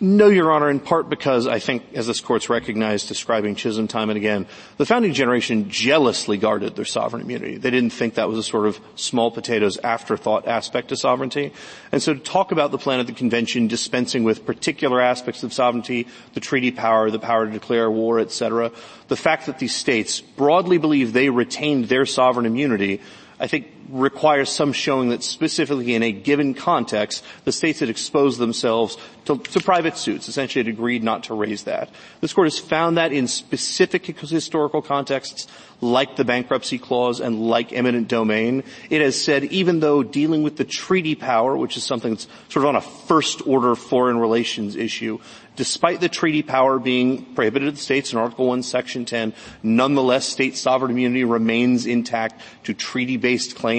No, 0.00 0.28
Your 0.28 0.50
Honor, 0.50 0.70
in 0.70 0.80
part 0.80 1.08
because 1.08 1.46
I 1.46 1.60
think, 1.60 1.84
as 1.94 2.08
this 2.08 2.20
court's 2.20 2.48
recognized, 2.48 3.06
describing 3.06 3.54
Chisholm 3.54 3.86
time 3.86 4.10
and 4.10 4.16
again, 4.16 4.46
the 4.76 4.84
founding 4.84 5.14
generation 5.14 5.70
jealously 5.70 6.36
guarded 6.36 6.74
their 6.74 6.84
sovereign 6.84 7.22
immunity. 7.22 7.58
They 7.58 7.70
didn't 7.70 7.90
think 7.90 8.14
that 8.14 8.28
was 8.28 8.38
a 8.38 8.42
sort 8.42 8.66
of 8.66 8.80
small 8.96 9.30
potatoes 9.30 9.78
afterthought 9.78 10.48
aspect 10.48 10.90
of 10.90 10.98
sovereignty. 10.98 11.52
And 11.92 12.02
so 12.02 12.12
to 12.12 12.20
talk 12.20 12.50
about 12.50 12.72
the 12.72 12.78
plan 12.78 12.98
of 12.98 13.06
the 13.06 13.12
convention 13.12 13.68
dispensing 13.68 14.24
with 14.24 14.44
particular 14.44 15.00
aspects 15.00 15.44
of 15.44 15.52
sovereignty, 15.52 16.08
the 16.34 16.40
treaty 16.40 16.72
power, 16.72 17.10
the 17.10 17.20
power 17.20 17.46
to 17.46 17.52
declare 17.52 17.88
war, 17.88 18.18
etc., 18.18 18.72
the 19.06 19.16
fact 19.16 19.46
that 19.46 19.60
these 19.60 19.74
states 19.74 20.20
broadly 20.20 20.76
believe 20.76 21.12
they 21.12 21.30
retained 21.30 21.84
their 21.84 22.04
sovereign 22.04 22.46
immunity 22.46 23.00
I 23.38 23.46
think 23.46 23.73
requires 23.90 24.50
some 24.50 24.72
showing 24.72 25.10
that 25.10 25.22
specifically 25.22 25.94
in 25.94 26.02
a 26.02 26.12
given 26.12 26.54
context, 26.54 27.24
the 27.44 27.52
states 27.52 27.80
had 27.80 27.88
exposed 27.88 28.38
themselves 28.38 28.96
to, 29.26 29.38
to, 29.38 29.60
private 29.60 29.96
suits. 29.96 30.28
Essentially 30.28 30.64
had 30.64 30.72
agreed 30.72 31.02
not 31.02 31.24
to 31.24 31.34
raise 31.34 31.64
that. 31.64 31.90
This 32.20 32.32
court 32.32 32.46
has 32.46 32.58
found 32.58 32.96
that 32.98 33.12
in 33.12 33.26
specific 33.26 34.06
historical 34.06 34.82
contexts, 34.82 35.46
like 35.80 36.16
the 36.16 36.24
bankruptcy 36.24 36.78
clause 36.78 37.20
and 37.20 37.46
like 37.48 37.72
eminent 37.72 38.08
domain. 38.08 38.64
It 38.90 39.00
has 39.00 39.22
said 39.22 39.44
even 39.44 39.80
though 39.80 40.02
dealing 40.02 40.42
with 40.42 40.56
the 40.56 40.64
treaty 40.64 41.14
power, 41.14 41.56
which 41.56 41.76
is 41.76 41.84
something 41.84 42.14
that's 42.14 42.26
sort 42.48 42.64
of 42.64 42.70
on 42.70 42.76
a 42.76 42.80
first 42.80 43.46
order 43.46 43.74
foreign 43.74 44.18
relations 44.18 44.76
issue, 44.76 45.18
Despite 45.56 46.00
the 46.00 46.08
treaty 46.08 46.42
power 46.42 46.80
being 46.80 47.26
prohibited 47.34 47.68
to 47.68 47.72
the 47.76 47.80
states 47.80 48.12
in 48.12 48.18
Article 48.18 48.48
1, 48.48 48.64
Section 48.64 49.04
10, 49.04 49.32
nonetheless 49.62 50.26
state 50.26 50.56
sovereign 50.56 50.90
immunity 50.90 51.22
remains 51.22 51.86
intact 51.86 52.42
to 52.64 52.74
treaty-based 52.74 53.54
claims. 53.54 53.73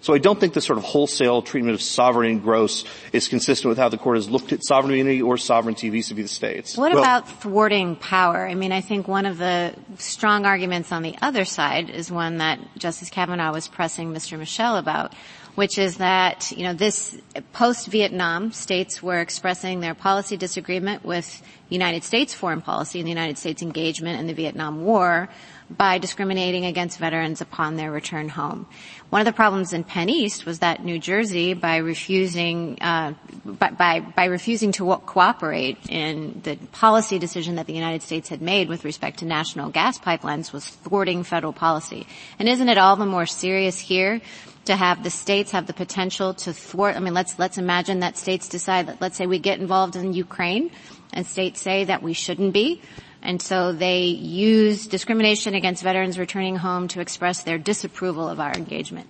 So 0.00 0.14
I 0.14 0.18
don't 0.18 0.38
think 0.38 0.54
the 0.54 0.60
sort 0.60 0.78
of 0.78 0.84
wholesale 0.84 1.42
treatment 1.42 1.74
of 1.74 1.82
sovereign 1.82 2.30
and 2.30 2.42
gross 2.42 2.84
is 3.12 3.28
consistent 3.28 3.68
with 3.68 3.78
how 3.78 3.88
the 3.88 3.98
court 3.98 4.16
has 4.16 4.30
looked 4.30 4.52
at 4.52 4.64
sovereign 4.64 4.92
immunity 4.92 5.22
or 5.22 5.36
sovereignty 5.36 5.88
vis-a-vis 5.88 6.24
the 6.24 6.28
states. 6.28 6.76
What 6.76 6.92
well, 6.92 7.02
about 7.02 7.28
thwarting 7.28 7.96
power? 7.96 8.46
I 8.46 8.54
mean, 8.54 8.72
I 8.72 8.80
think 8.80 9.08
one 9.08 9.26
of 9.26 9.38
the 9.38 9.74
strong 9.98 10.46
arguments 10.46 10.92
on 10.92 11.02
the 11.02 11.16
other 11.22 11.44
side 11.44 11.90
is 11.90 12.10
one 12.10 12.38
that 12.38 12.58
Justice 12.78 13.10
Kavanaugh 13.10 13.52
was 13.52 13.68
pressing 13.68 14.12
Mr. 14.12 14.38
Michel 14.38 14.76
about, 14.76 15.14
which 15.54 15.78
is 15.78 15.96
that, 15.96 16.52
you 16.52 16.64
know, 16.64 16.74
this 16.74 17.18
post-Vietnam 17.52 18.52
states 18.52 19.02
were 19.02 19.20
expressing 19.20 19.80
their 19.80 19.94
policy 19.94 20.36
disagreement 20.36 21.04
with 21.04 21.42
United 21.68 22.04
States 22.04 22.34
foreign 22.34 22.60
policy 22.60 22.98
and 22.98 23.06
the 23.06 23.10
United 23.10 23.38
States 23.38 23.62
engagement 23.62 24.20
in 24.20 24.26
the 24.26 24.34
Vietnam 24.34 24.84
War 24.84 25.28
by 25.76 25.98
discriminating 25.98 26.64
against 26.64 26.98
veterans 26.98 27.40
upon 27.40 27.76
their 27.76 27.92
return 27.92 28.28
home. 28.28 28.66
One 29.10 29.20
of 29.20 29.24
the 29.24 29.32
problems 29.32 29.72
in 29.72 29.84
PennEast 29.84 30.44
was 30.44 30.58
that 30.60 30.84
New 30.84 30.98
Jersey, 30.98 31.54
by 31.54 31.76
refusing, 31.76 32.78
uh, 32.80 33.14
by, 33.44 33.70
by, 33.70 34.00
by 34.00 34.24
refusing 34.24 34.72
to 34.72 34.96
cooperate 35.06 35.78
in 35.88 36.40
the 36.42 36.56
policy 36.72 37.18
decision 37.18 37.54
that 37.56 37.66
the 37.66 37.72
United 37.72 38.02
States 38.02 38.28
had 38.28 38.42
made 38.42 38.68
with 38.68 38.84
respect 38.84 39.20
to 39.20 39.24
national 39.24 39.70
gas 39.70 39.98
pipelines, 39.98 40.52
was 40.52 40.66
thwarting 40.66 41.22
federal 41.22 41.52
policy. 41.52 42.06
And 42.38 42.48
isn't 42.48 42.68
it 42.68 42.78
all 42.78 42.96
the 42.96 43.06
more 43.06 43.26
serious 43.26 43.78
here 43.78 44.20
to 44.64 44.76
have 44.76 45.02
the 45.02 45.10
states 45.10 45.52
have 45.52 45.66
the 45.66 45.72
potential 45.72 46.34
to 46.34 46.52
thwart, 46.52 46.96
I 46.96 47.00
mean, 47.00 47.14
let's, 47.14 47.38
let's 47.38 47.58
imagine 47.58 48.00
that 48.00 48.18
states 48.18 48.48
decide 48.48 48.88
that, 48.88 49.00
let's 49.00 49.16
say 49.16 49.26
we 49.26 49.38
get 49.38 49.60
involved 49.60 49.96
in 49.96 50.12
Ukraine 50.12 50.70
and 51.12 51.26
states 51.26 51.60
say 51.60 51.84
that 51.84 52.02
we 52.02 52.12
shouldn't 52.12 52.52
be. 52.52 52.82
And 53.22 53.40
so 53.40 53.72
they 53.72 54.04
use 54.04 54.86
discrimination 54.86 55.54
against 55.54 55.82
veterans 55.82 56.18
returning 56.18 56.56
home 56.56 56.88
to 56.88 57.00
express 57.00 57.42
their 57.42 57.58
disapproval 57.58 58.28
of 58.28 58.40
our 58.40 58.52
engagement. 58.52 59.08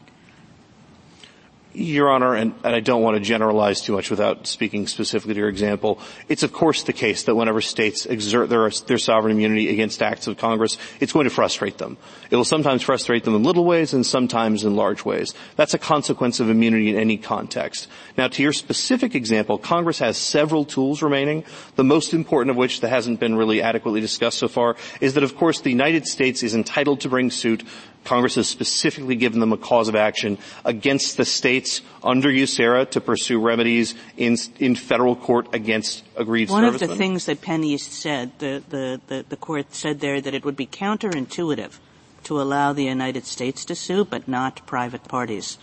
Your 1.72 2.10
Honor, 2.10 2.34
and, 2.34 2.52
and, 2.64 2.74
I 2.74 2.80
don't 2.80 3.02
want 3.02 3.16
to 3.16 3.20
generalize 3.20 3.80
too 3.80 3.92
much 3.92 4.10
without 4.10 4.48
speaking 4.48 4.88
specifically 4.88 5.34
to 5.34 5.40
your 5.40 5.48
example, 5.48 6.00
it's 6.28 6.42
of 6.42 6.52
course 6.52 6.82
the 6.82 6.92
case 6.92 7.22
that 7.24 7.36
whenever 7.36 7.60
states 7.60 8.06
exert 8.06 8.48
their, 8.48 8.68
their 8.70 8.98
sovereign 8.98 9.32
immunity 9.32 9.68
against 9.68 10.02
acts 10.02 10.26
of 10.26 10.36
Congress, 10.36 10.78
it's 10.98 11.12
going 11.12 11.24
to 11.24 11.30
frustrate 11.30 11.78
them. 11.78 11.96
It 12.28 12.34
will 12.34 12.44
sometimes 12.44 12.82
frustrate 12.82 13.22
them 13.22 13.36
in 13.36 13.44
little 13.44 13.64
ways 13.64 13.94
and 13.94 14.04
sometimes 14.04 14.64
in 14.64 14.74
large 14.74 15.04
ways. 15.04 15.32
That's 15.54 15.74
a 15.74 15.78
consequence 15.78 16.40
of 16.40 16.50
immunity 16.50 16.90
in 16.90 16.96
any 16.96 17.16
context. 17.16 17.86
Now 18.18 18.26
to 18.26 18.42
your 18.42 18.52
specific 18.52 19.14
example, 19.14 19.56
Congress 19.56 20.00
has 20.00 20.18
several 20.18 20.64
tools 20.64 21.02
remaining, 21.02 21.44
the 21.76 21.84
most 21.84 22.12
important 22.12 22.50
of 22.50 22.56
which 22.56 22.80
that 22.80 22.88
hasn't 22.88 23.20
been 23.20 23.36
really 23.36 23.62
adequately 23.62 24.00
discussed 24.00 24.38
so 24.38 24.48
far 24.48 24.74
is 25.00 25.14
that 25.14 25.22
of 25.22 25.36
course 25.36 25.60
the 25.60 25.70
United 25.70 26.08
States 26.08 26.42
is 26.42 26.52
entitled 26.52 27.00
to 27.02 27.08
bring 27.08 27.30
suit 27.30 27.62
Congress 28.04 28.36
has 28.36 28.48
specifically 28.48 29.16
given 29.16 29.40
them 29.40 29.52
a 29.52 29.56
cause 29.56 29.88
of 29.88 29.94
action 29.94 30.38
against 30.64 31.16
the 31.16 31.24
states 31.24 31.80
under 32.02 32.28
USERRA 32.28 32.90
to 32.90 33.00
pursue 33.00 33.40
remedies 33.40 33.94
in, 34.16 34.36
in 34.58 34.74
federal 34.74 35.14
court 35.14 35.54
against 35.54 36.04
aggrieved 36.16 36.50
One 36.50 36.64
of 36.64 36.78
the 36.78 36.88
things 36.88 37.26
that 37.26 37.40
PennEast 37.40 37.90
said, 37.90 38.32
the, 38.38 38.62
the, 38.68 39.00
the, 39.06 39.24
the 39.28 39.36
court 39.36 39.74
said 39.74 40.00
there 40.00 40.20
that 40.20 40.34
it 40.34 40.44
would 40.44 40.56
be 40.56 40.66
counterintuitive 40.66 41.78
to 42.24 42.40
allow 42.40 42.72
the 42.72 42.84
United 42.84 43.26
States 43.26 43.64
to 43.66 43.74
sue, 43.74 44.04
but 44.04 44.28
not 44.28 44.66
private 44.66 45.04
parties. 45.04 45.58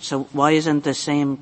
So 0.00 0.24
why 0.32 0.52
isn't 0.52 0.84
the 0.84 0.94
same 0.94 1.38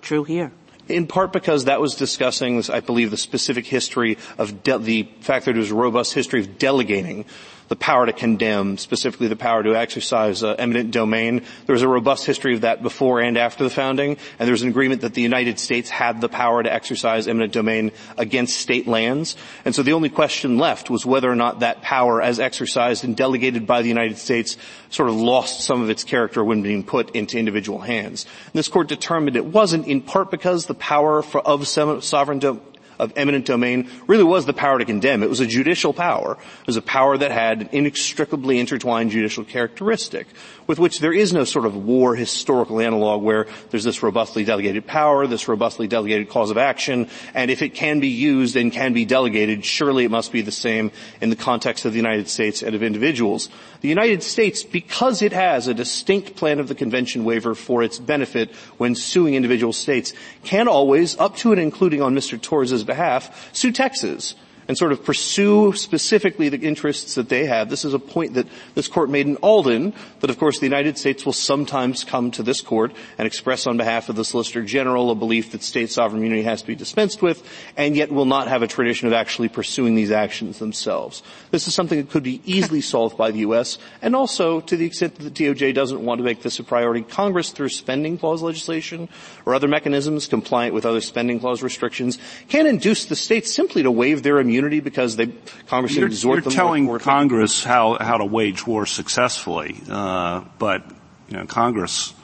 true 0.00 0.24
here? 0.24 0.52
In 0.88 1.06
part 1.06 1.32
because 1.32 1.64
that 1.64 1.80
was 1.80 1.94
discussing, 1.94 2.62
I 2.70 2.80
believe, 2.80 3.10
the 3.10 3.16
specific 3.16 3.66
history 3.66 4.18
of 4.36 4.62
de- 4.62 4.78
the 4.78 5.02
fact 5.20 5.46
that 5.46 5.52
there 5.52 5.60
was 5.60 5.70
a 5.70 5.74
robust 5.74 6.12
history 6.12 6.40
of 6.40 6.58
delegating 6.58 7.24
the 7.68 7.76
power 7.76 8.06
to 8.06 8.12
condemn, 8.12 8.76
specifically 8.78 9.28
the 9.28 9.36
power 9.36 9.62
to 9.62 9.74
exercise 9.74 10.42
uh, 10.42 10.54
eminent 10.58 10.90
domain. 10.90 11.42
There 11.66 11.74
was 11.74 11.82
a 11.82 11.88
robust 11.88 12.26
history 12.26 12.54
of 12.54 12.62
that 12.62 12.82
before 12.82 13.20
and 13.20 13.38
after 13.38 13.64
the 13.64 13.70
founding, 13.70 14.16
and 14.38 14.46
there 14.46 14.52
was 14.52 14.62
an 14.62 14.68
agreement 14.68 15.00
that 15.02 15.14
the 15.14 15.22
United 15.22 15.58
States 15.58 15.88
had 15.90 16.20
the 16.20 16.28
power 16.28 16.62
to 16.62 16.72
exercise 16.72 17.26
eminent 17.26 17.52
domain 17.52 17.92
against 18.16 18.56
state 18.56 18.86
lands. 18.86 19.36
And 19.64 19.74
so 19.74 19.82
the 19.82 19.92
only 19.92 20.08
question 20.08 20.58
left 20.58 20.90
was 20.90 21.06
whether 21.06 21.30
or 21.30 21.36
not 21.36 21.60
that 21.60 21.82
power, 21.82 22.20
as 22.20 22.38
exercised 22.38 23.04
and 23.04 23.16
delegated 23.16 23.66
by 23.66 23.82
the 23.82 23.88
United 23.88 24.18
States, 24.18 24.56
sort 24.90 25.08
of 25.08 25.16
lost 25.16 25.60
some 25.60 25.82
of 25.82 25.90
its 25.90 26.04
character 26.04 26.44
when 26.44 26.62
being 26.62 26.84
put 26.84 27.14
into 27.16 27.38
individual 27.38 27.80
hands. 27.80 28.26
And 28.46 28.52
this 28.54 28.68
court 28.68 28.88
determined 28.88 29.36
it 29.36 29.46
wasn't, 29.46 29.86
in 29.86 30.00
part 30.00 30.30
because 30.30 30.66
the 30.66 30.74
power 30.74 31.22
for, 31.22 31.40
of 31.40 31.66
sovereign 31.66 32.38
do- 32.38 32.60
of 32.98 33.12
eminent 33.16 33.46
domain 33.46 33.88
really 34.06 34.24
was 34.24 34.46
the 34.46 34.52
power 34.52 34.78
to 34.78 34.84
condemn. 34.84 35.22
It 35.22 35.28
was 35.28 35.40
a 35.40 35.46
judicial 35.46 35.92
power. 35.92 36.32
It 36.60 36.66
was 36.66 36.76
a 36.76 36.82
power 36.82 37.16
that 37.18 37.30
had 37.30 37.62
an 37.62 37.68
inextricably 37.72 38.58
intertwined 38.58 39.10
judicial 39.10 39.44
characteristic 39.44 40.26
with 40.66 40.78
which 40.78 41.00
there 41.00 41.12
is 41.12 41.32
no 41.32 41.44
sort 41.44 41.66
of 41.66 41.76
war 41.76 42.14
historical 42.14 42.80
analog 42.80 43.22
where 43.22 43.46
there's 43.70 43.84
this 43.84 44.02
robustly 44.02 44.44
delegated 44.44 44.86
power, 44.86 45.26
this 45.26 45.48
robustly 45.48 45.86
delegated 45.86 46.28
cause 46.28 46.50
of 46.50 46.58
action, 46.58 47.08
and 47.34 47.50
if 47.50 47.62
it 47.62 47.74
can 47.74 48.00
be 48.00 48.08
used 48.08 48.56
and 48.56 48.72
can 48.72 48.92
be 48.92 49.04
delegated, 49.04 49.64
surely 49.64 50.04
it 50.04 50.10
must 50.10 50.32
be 50.32 50.40
the 50.40 50.52
same 50.52 50.90
in 51.20 51.30
the 51.30 51.36
context 51.36 51.84
of 51.84 51.92
the 51.92 51.98
United 51.98 52.28
States 52.28 52.62
and 52.62 52.74
of 52.74 52.82
individuals. 52.82 53.48
The 53.80 53.88
United 53.88 54.22
States, 54.22 54.62
because 54.62 55.20
it 55.20 55.32
has 55.32 55.66
a 55.66 55.74
distinct 55.74 56.36
plan 56.36 56.58
of 56.58 56.68
the 56.68 56.74
convention 56.74 57.24
waiver 57.24 57.54
for 57.54 57.82
its 57.82 57.98
benefit 57.98 58.50
when 58.78 58.94
suing 58.94 59.34
individual 59.34 59.72
states, 59.72 60.14
can 60.42 60.68
always, 60.68 61.18
up 61.18 61.36
to 61.38 61.52
and 61.52 61.60
including 61.60 62.00
on 62.00 62.14
Mr. 62.14 62.40
Torres's 62.40 62.83
behalf, 62.84 63.50
sue 63.52 63.72
Texas 63.72 64.34
and 64.68 64.78
sort 64.78 64.92
of 64.92 65.04
pursue 65.04 65.72
specifically 65.74 66.48
the 66.48 66.58
interests 66.58 67.14
that 67.14 67.28
they 67.28 67.46
have. 67.46 67.68
This 67.68 67.84
is 67.84 67.94
a 67.94 67.98
point 67.98 68.34
that 68.34 68.46
this 68.74 68.88
court 68.88 69.10
made 69.10 69.26
in 69.26 69.36
Alden, 69.36 69.92
that 70.20 70.30
of 70.30 70.38
course 70.38 70.58
the 70.58 70.66
United 70.66 70.98
States 70.98 71.24
will 71.24 71.32
sometimes 71.32 72.04
come 72.04 72.30
to 72.32 72.42
this 72.42 72.60
court 72.60 72.92
and 73.18 73.26
express 73.26 73.66
on 73.66 73.76
behalf 73.76 74.08
of 74.08 74.16
the 74.16 74.24
Solicitor 74.24 74.62
General 74.62 75.10
a 75.10 75.14
belief 75.14 75.52
that 75.52 75.62
state 75.62 75.90
sovereign 75.90 76.20
immunity 76.20 76.42
has 76.42 76.62
to 76.62 76.66
be 76.66 76.74
dispensed 76.74 77.22
with, 77.22 77.46
and 77.76 77.96
yet 77.96 78.10
will 78.10 78.24
not 78.24 78.48
have 78.48 78.62
a 78.62 78.66
tradition 78.66 79.06
of 79.06 79.12
actually 79.12 79.48
pursuing 79.48 79.94
these 79.94 80.10
actions 80.10 80.58
themselves. 80.58 81.22
This 81.50 81.68
is 81.68 81.74
something 81.74 81.98
that 81.98 82.10
could 82.10 82.22
be 82.22 82.40
easily 82.44 82.80
solved 82.80 83.18
by 83.18 83.30
the 83.30 83.40
U.S., 83.40 83.78
and 84.00 84.16
also 84.16 84.60
to 84.60 84.76
the 84.76 84.86
extent 84.86 85.16
that 85.16 85.34
the 85.34 85.44
DOJ 85.44 85.74
doesn't 85.74 86.04
want 86.04 86.18
to 86.18 86.24
make 86.24 86.42
this 86.42 86.58
a 86.58 86.64
priority, 86.64 87.02
Congress 87.02 87.50
through 87.50 87.68
spending 87.68 88.16
clause 88.18 88.42
legislation 88.42 89.08
or 89.44 89.54
other 89.54 89.68
mechanisms 89.68 90.26
compliant 90.26 90.74
with 90.74 90.86
other 90.86 91.00
spending 91.00 91.38
clause 91.38 91.62
restrictions 91.62 92.18
can 92.48 92.66
induce 92.66 93.04
the 93.04 93.16
states 93.16 93.52
simply 93.52 93.82
to 93.82 93.90
waive 93.90 94.22
their 94.22 94.38
immunity 94.38 94.53
immunity 94.54 94.80
because 94.80 95.16
they 95.16 95.26
Congress 95.66 95.96
you're, 95.96 96.08
you're 96.08 96.40
telling 96.40 96.98
Congress 96.98 97.64
how 97.64 97.96
how 98.00 98.18
to 98.18 98.24
wage 98.24 98.66
war 98.66 98.86
successfully, 98.86 99.80
uh, 99.90 100.44
but 100.58 100.84
you 101.28 101.36
know 101.36 101.46
Congress 101.46 102.14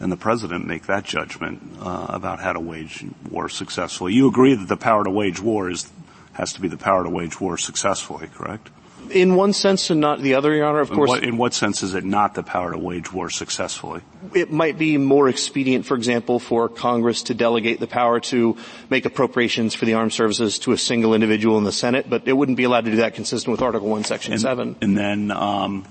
and 0.00 0.10
the 0.10 0.16
president 0.16 0.66
make 0.66 0.86
that 0.86 1.04
judgment 1.04 1.60
uh, 1.80 2.06
about 2.08 2.40
how 2.40 2.52
to 2.52 2.60
wage 2.60 3.04
war 3.30 3.48
successfully. 3.48 4.12
You 4.12 4.28
agree 4.28 4.54
that 4.54 4.68
the 4.68 4.76
power 4.76 5.04
to 5.04 5.10
wage 5.10 5.40
war 5.40 5.70
is 5.70 5.90
has 6.32 6.52
to 6.54 6.60
be 6.60 6.68
the 6.68 6.76
power 6.76 7.04
to 7.04 7.10
wage 7.10 7.40
war 7.40 7.56
successfully, 7.56 8.28
correct? 8.28 8.70
In 9.10 9.34
one 9.34 9.52
sense 9.52 9.90
and 9.90 10.00
not 10.00 10.20
the 10.20 10.34
other, 10.34 10.54
Your 10.54 10.66
Honor. 10.66 10.80
Of 10.80 10.90
in 10.90 10.96
course. 10.96 11.08
What, 11.08 11.24
in 11.24 11.36
what 11.36 11.54
sense 11.54 11.82
is 11.82 11.94
it 11.94 12.04
not 12.04 12.34
the 12.34 12.42
power 12.42 12.72
to 12.72 12.78
wage 12.78 13.12
war 13.12 13.30
successfully? 13.30 14.02
It 14.34 14.50
might 14.50 14.78
be 14.78 14.98
more 14.98 15.28
expedient, 15.28 15.86
for 15.86 15.96
example, 15.96 16.38
for 16.38 16.68
Congress 16.68 17.24
to 17.24 17.34
delegate 17.34 17.80
the 17.80 17.86
power 17.86 18.20
to 18.20 18.56
make 18.90 19.04
appropriations 19.04 19.74
for 19.74 19.84
the 19.84 19.94
armed 19.94 20.12
services 20.12 20.58
to 20.60 20.72
a 20.72 20.78
single 20.78 21.14
individual 21.14 21.58
in 21.58 21.64
the 21.64 21.72
Senate, 21.72 22.08
but 22.08 22.26
it 22.26 22.32
wouldn't 22.32 22.56
be 22.56 22.64
allowed 22.64 22.84
to 22.84 22.90
do 22.90 22.96
that 22.98 23.14
consistent 23.14 23.50
with 23.52 23.62
Article 23.62 23.88
1, 23.88 24.04
Section 24.04 24.32
and, 24.32 24.42
7. 24.42 24.76
And 24.80 24.96
then, 24.96 25.30
um, 25.30 25.86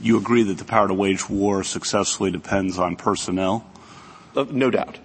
you 0.00 0.18
agree 0.18 0.42
that 0.44 0.58
the 0.58 0.64
power 0.64 0.88
to 0.88 0.94
wage 0.94 1.28
war 1.28 1.64
successfully 1.64 2.30
depends 2.30 2.78
on 2.78 2.96
personnel? 2.96 3.66
Uh, 4.34 4.44
no 4.50 4.70
doubt. 4.70 4.98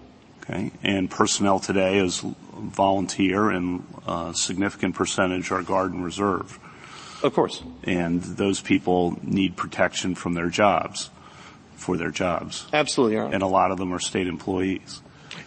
Okay. 0.43 0.71
And 0.83 1.09
personnel 1.09 1.59
today 1.59 1.99
is 1.99 2.23
volunteer 2.53 3.49
and 3.49 3.85
a 4.07 4.33
significant 4.35 4.95
percentage 4.95 5.51
are 5.51 5.61
guard 5.61 5.93
and 5.93 6.03
reserve. 6.03 6.59
Of 7.23 7.33
course. 7.33 7.61
And 7.83 8.21
those 8.21 8.61
people 8.61 9.17
need 9.21 9.55
protection 9.55 10.15
from 10.15 10.33
their 10.33 10.49
jobs, 10.49 11.09
for 11.75 11.97
their 11.97 12.11
jobs. 12.11 12.65
Absolutely, 12.73 13.15
Your 13.15 13.25
Honor. 13.25 13.33
And 13.35 13.43
a 13.43 13.47
lot 13.47 13.71
of 13.71 13.77
them 13.77 13.93
are 13.93 13.99
state 13.99 14.27
employees. 14.27 15.01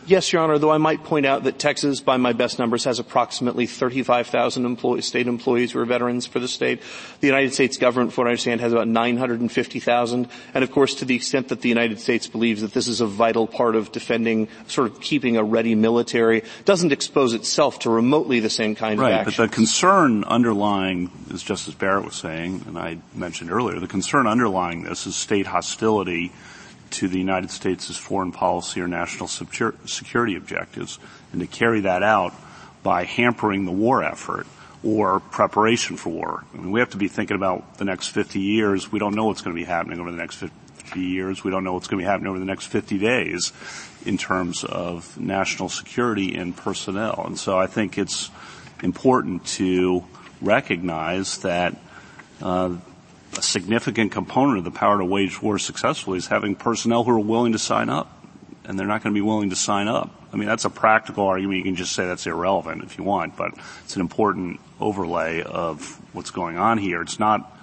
Yes, 0.07 0.33
Your 0.33 0.43
Honor, 0.43 0.59
though 0.59 0.71
I 0.71 0.79
might 0.79 1.03
point 1.03 1.25
out 1.25 1.45
that 1.45 1.59
Texas, 1.59 2.01
by 2.01 2.19
my 2.19 2.35
best 2.35 2.59
numbers, 2.59 2.85
has 2.85 2.99
approximately 2.99 3.67
35,000 3.67 4.67
employees, 4.67 5.07
state 5.07 5.27
employees 5.27 5.73
who 5.73 5.79
are 5.79 5.87
veterans 5.87 6.27
for 6.27 6.41
the 6.41 6.49
state. 6.49 6.83
The 7.21 7.27
United 7.27 7.55
States 7.55 7.79
government, 7.79 8.13
from 8.13 8.23
what 8.23 8.29
I 8.29 8.33
understand, 8.33 8.61
has 8.61 8.73
about 8.73 8.87
950,000. 8.87 10.29
And 10.53 10.65
of 10.65 10.71
course, 10.71 10.95
to 10.97 11.07
the 11.07 11.15
extent 11.15 11.49
that 11.49 11.63
the 11.63 11.71
United 11.71 12.01
States 12.01 12.27
believes 12.27 12.61
that 12.61 12.75
this 12.75 12.87
is 12.87 13.01
a 13.01 13.07
vital 13.07 13.47
part 13.47 13.77
of 13.77 13.93
defending, 13.93 14.49
sort 14.67 14.91
of 14.91 15.01
keeping 15.01 15.39
a 15.39 15.45
ready 15.45 15.75
military, 15.75 16.43
doesn't 16.67 16.93
expose 16.93 17.33
itself 17.33 17.79
to 17.81 17.91
remotely 17.91 18.41
the 18.41 18.51
same 18.51 18.75
kind 18.75 19.01
right, 19.01 19.13
of 19.13 19.19
action. 19.21 19.43
But 19.43 19.51
the 19.51 19.55
concern 19.55 20.25
underlying, 20.25 21.11
as 21.33 21.43
Justice 21.43 21.75
Barrett 21.75 22.05
was 22.05 22.17
saying, 22.17 22.65
and 22.67 22.79
I 22.79 22.99
mentioned 23.15 23.51
earlier, 23.51 23.81
the 23.81 23.89
concern 23.89 24.27
underlying 24.27 24.83
this 24.83 25.07
is 25.07 25.17
state 25.17 25.47
hostility 25.47 26.31
to 26.95 27.09
the 27.09 27.19
United 27.19 27.51
States' 27.51 27.97
foreign 27.97 28.33
policy 28.33 28.81
or 28.81 28.89
national 28.89 29.29
security 29.29 30.37
objectives, 30.37 30.99
and 31.33 31.41
to 31.41 31.47
carry 31.47 31.81
that 31.81 32.03
out 32.03 32.33
by 32.83 33.05
hampering 33.05 33.65
the 33.65 33.73
war 33.73 34.03
effort 34.05 34.47
or 34.85 35.19
preparation 35.19 35.97
for 35.97 36.11
war. 36.11 36.45
I 36.53 36.59
mean, 36.59 36.71
we 36.71 36.81
have 36.81 36.91
to 36.91 36.99
be 36.99 37.09
thinking 37.09 37.37
about 37.37 37.79
the 37.79 37.85
next 37.85 38.09
50 38.09 38.39
years. 38.39 38.93
We 38.93 38.99
don't 38.99 39.15
know 39.15 39.25
what's 39.25 39.41
going 39.41 39.57
to 39.57 39.61
be 39.61 39.65
happening 39.65 39.99
over 39.99 40.11
the 40.11 40.19
next 40.19 40.37
50 40.37 41.01
years. 41.01 41.43
We 41.43 41.51
don't 41.51 41.65
know 41.65 41.73
what's 41.73 41.89
going 41.89 42.01
to 42.01 42.05
be 42.05 42.09
happening 42.09 42.29
over 42.29 42.39
the 42.39 42.45
next 42.45 42.67
50 42.67 42.99
days 42.99 43.53
in 44.05 44.19
terms 44.19 44.63
of 44.63 45.19
national 45.19 45.71
security 45.71 46.37
and 46.37 46.55
personnel. 46.55 47.25
And 47.27 47.39
so 47.39 47.59
I 47.59 47.67
think 47.67 47.97
it's 47.97 48.31
important 48.83 49.47
to 49.47 50.05
recognize 50.43 51.39
that 51.39 51.75
uh, 52.43 52.77
a 53.39 53.43
significant 53.43 54.13
component 54.13 54.59
of 54.59 54.65
the 54.65 54.71
power 54.71 54.99
to 54.99 55.05
wage 55.05 55.41
war 55.41 55.59
successfully 55.59 56.19
is 56.19 56.27
having 56.27 56.55
personnel 56.55 57.05
who 57.05 57.11
are 57.13 57.19
willing 57.19 57.53
to 57.53 57.59
sign 57.59 57.89
up. 57.89 58.11
And 58.67 58.79
they're 58.79 58.87
not 58.87 59.03
going 59.03 59.15
to 59.15 59.19
be 59.19 59.25
willing 59.25 59.51
to 59.51 59.57
sign 59.57 59.89
up. 59.89 60.11
I 60.33 60.37
mean, 60.37 60.49
that's 60.49 60.65
a 60.65 60.71
practical 60.71 61.27
argument. 61.27 61.59
You 61.59 61.65
can 61.65 61.77
just 61.77 61.93
say 61.93 62.07
that's 62.07 62.27
irrelevant 62.27 62.83
if 62.83 62.97
you 62.97 63.05
want, 63.05 63.37
but 63.37 63.53
it's 63.85 63.95
an 63.95 64.01
important 64.01 64.59
overlay 64.81 65.43
of 65.43 66.01
what's 66.15 66.31
going 66.31 66.57
on 66.57 66.79
here. 66.79 67.03
It's 67.03 67.19
not 67.19 67.54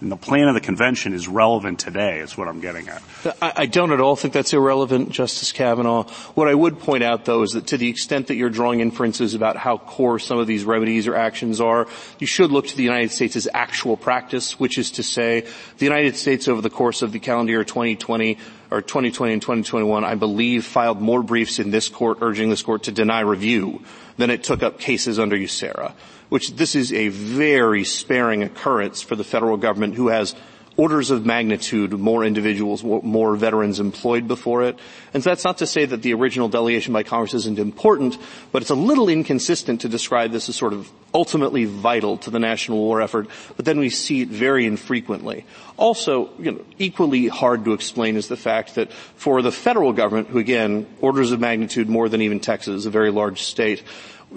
and 0.00 0.10
the 0.10 0.16
plan 0.16 0.48
of 0.48 0.54
the 0.54 0.60
convention 0.60 1.12
is 1.12 1.28
relevant 1.28 1.78
today, 1.78 2.20
is 2.20 2.36
what 2.36 2.48
I'm 2.48 2.60
getting 2.60 2.88
at. 2.88 3.02
I, 3.42 3.66
don't 3.66 3.92
at 3.92 4.00
all 4.00 4.16
think 4.16 4.32
that's 4.32 4.52
irrelevant, 4.52 5.10
Justice 5.10 5.52
Kavanaugh. 5.52 6.04
What 6.34 6.48
I 6.48 6.54
would 6.54 6.78
point 6.78 7.02
out, 7.02 7.26
though, 7.26 7.42
is 7.42 7.50
that 7.50 7.66
to 7.68 7.76
the 7.76 7.88
extent 7.88 8.28
that 8.28 8.36
you're 8.36 8.50
drawing 8.50 8.80
inferences 8.80 9.34
about 9.34 9.56
how 9.56 9.76
core 9.76 10.18
some 10.18 10.38
of 10.38 10.46
these 10.46 10.64
remedies 10.64 11.06
or 11.06 11.16
actions 11.16 11.60
are, 11.60 11.86
you 12.18 12.26
should 12.26 12.50
look 12.50 12.66
to 12.68 12.76
the 12.76 12.82
United 12.82 13.10
States' 13.10 13.46
actual 13.52 13.96
practice, 13.96 14.58
which 14.58 14.78
is 14.78 14.92
to 14.92 15.02
say 15.02 15.46
the 15.76 15.84
United 15.84 16.16
States 16.16 16.48
over 16.48 16.62
the 16.62 16.70
course 16.70 17.02
of 17.02 17.12
the 17.12 17.18
calendar 17.18 17.52
year 17.52 17.64
2020 17.64 18.38
or 18.70 18.80
2020 18.80 19.32
and 19.34 19.42
2021, 19.42 20.04
I 20.04 20.14
believe, 20.14 20.64
filed 20.64 21.00
more 21.00 21.22
briefs 21.22 21.58
in 21.58 21.70
this 21.70 21.88
court 21.88 22.18
urging 22.20 22.48
this 22.50 22.62
court 22.62 22.84
to 22.84 22.92
deny 22.92 23.20
review 23.20 23.82
than 24.16 24.30
it 24.30 24.44
took 24.44 24.62
up 24.62 24.78
cases 24.78 25.18
under 25.18 25.36
USERRA 25.36 25.92
which 26.30 26.56
this 26.56 26.74
is 26.74 26.92
a 26.92 27.08
very 27.08 27.84
sparing 27.84 28.42
occurrence 28.42 29.02
for 29.02 29.14
the 29.14 29.24
federal 29.24 29.58
government 29.58 29.94
who 29.94 30.08
has 30.08 30.34
orders 30.80 31.10
of 31.10 31.26
magnitude 31.26 31.92
more 31.92 32.24
individuals, 32.24 32.82
more 32.82 33.36
veterans 33.36 33.80
employed 33.80 34.26
before 34.26 34.62
it. 34.62 34.78
And 35.12 35.22
so 35.22 35.28
that's 35.28 35.44
not 35.44 35.58
to 35.58 35.66
say 35.66 35.84
that 35.84 36.00
the 36.00 36.14
original 36.14 36.48
delegation 36.48 36.94
by 36.94 37.02
Congress 37.02 37.34
isn't 37.34 37.58
important, 37.58 38.16
but 38.50 38.62
it's 38.62 38.70
a 38.70 38.74
little 38.74 39.10
inconsistent 39.10 39.82
to 39.82 39.90
describe 39.90 40.32
this 40.32 40.48
as 40.48 40.56
sort 40.56 40.72
of 40.72 40.90
ultimately 41.12 41.66
vital 41.66 42.16
to 42.18 42.30
the 42.30 42.38
national 42.38 42.78
war 42.78 43.02
effort, 43.02 43.28
but 43.56 43.66
then 43.66 43.78
we 43.78 43.90
see 43.90 44.22
it 44.22 44.28
very 44.28 44.64
infrequently. 44.64 45.44
Also, 45.76 46.30
you 46.38 46.52
know, 46.52 46.64
equally 46.78 47.28
hard 47.28 47.66
to 47.66 47.74
explain 47.74 48.16
is 48.16 48.28
the 48.28 48.36
fact 48.36 48.76
that 48.76 48.90
for 48.92 49.42
the 49.42 49.52
federal 49.52 49.92
government, 49.92 50.28
who 50.28 50.38
again, 50.38 50.86
orders 51.02 51.30
of 51.30 51.40
magnitude 51.40 51.90
more 51.90 52.08
than 52.08 52.22
even 52.22 52.40
Texas, 52.40 52.86
a 52.86 52.90
very 52.90 53.10
large 53.10 53.42
state, 53.42 53.82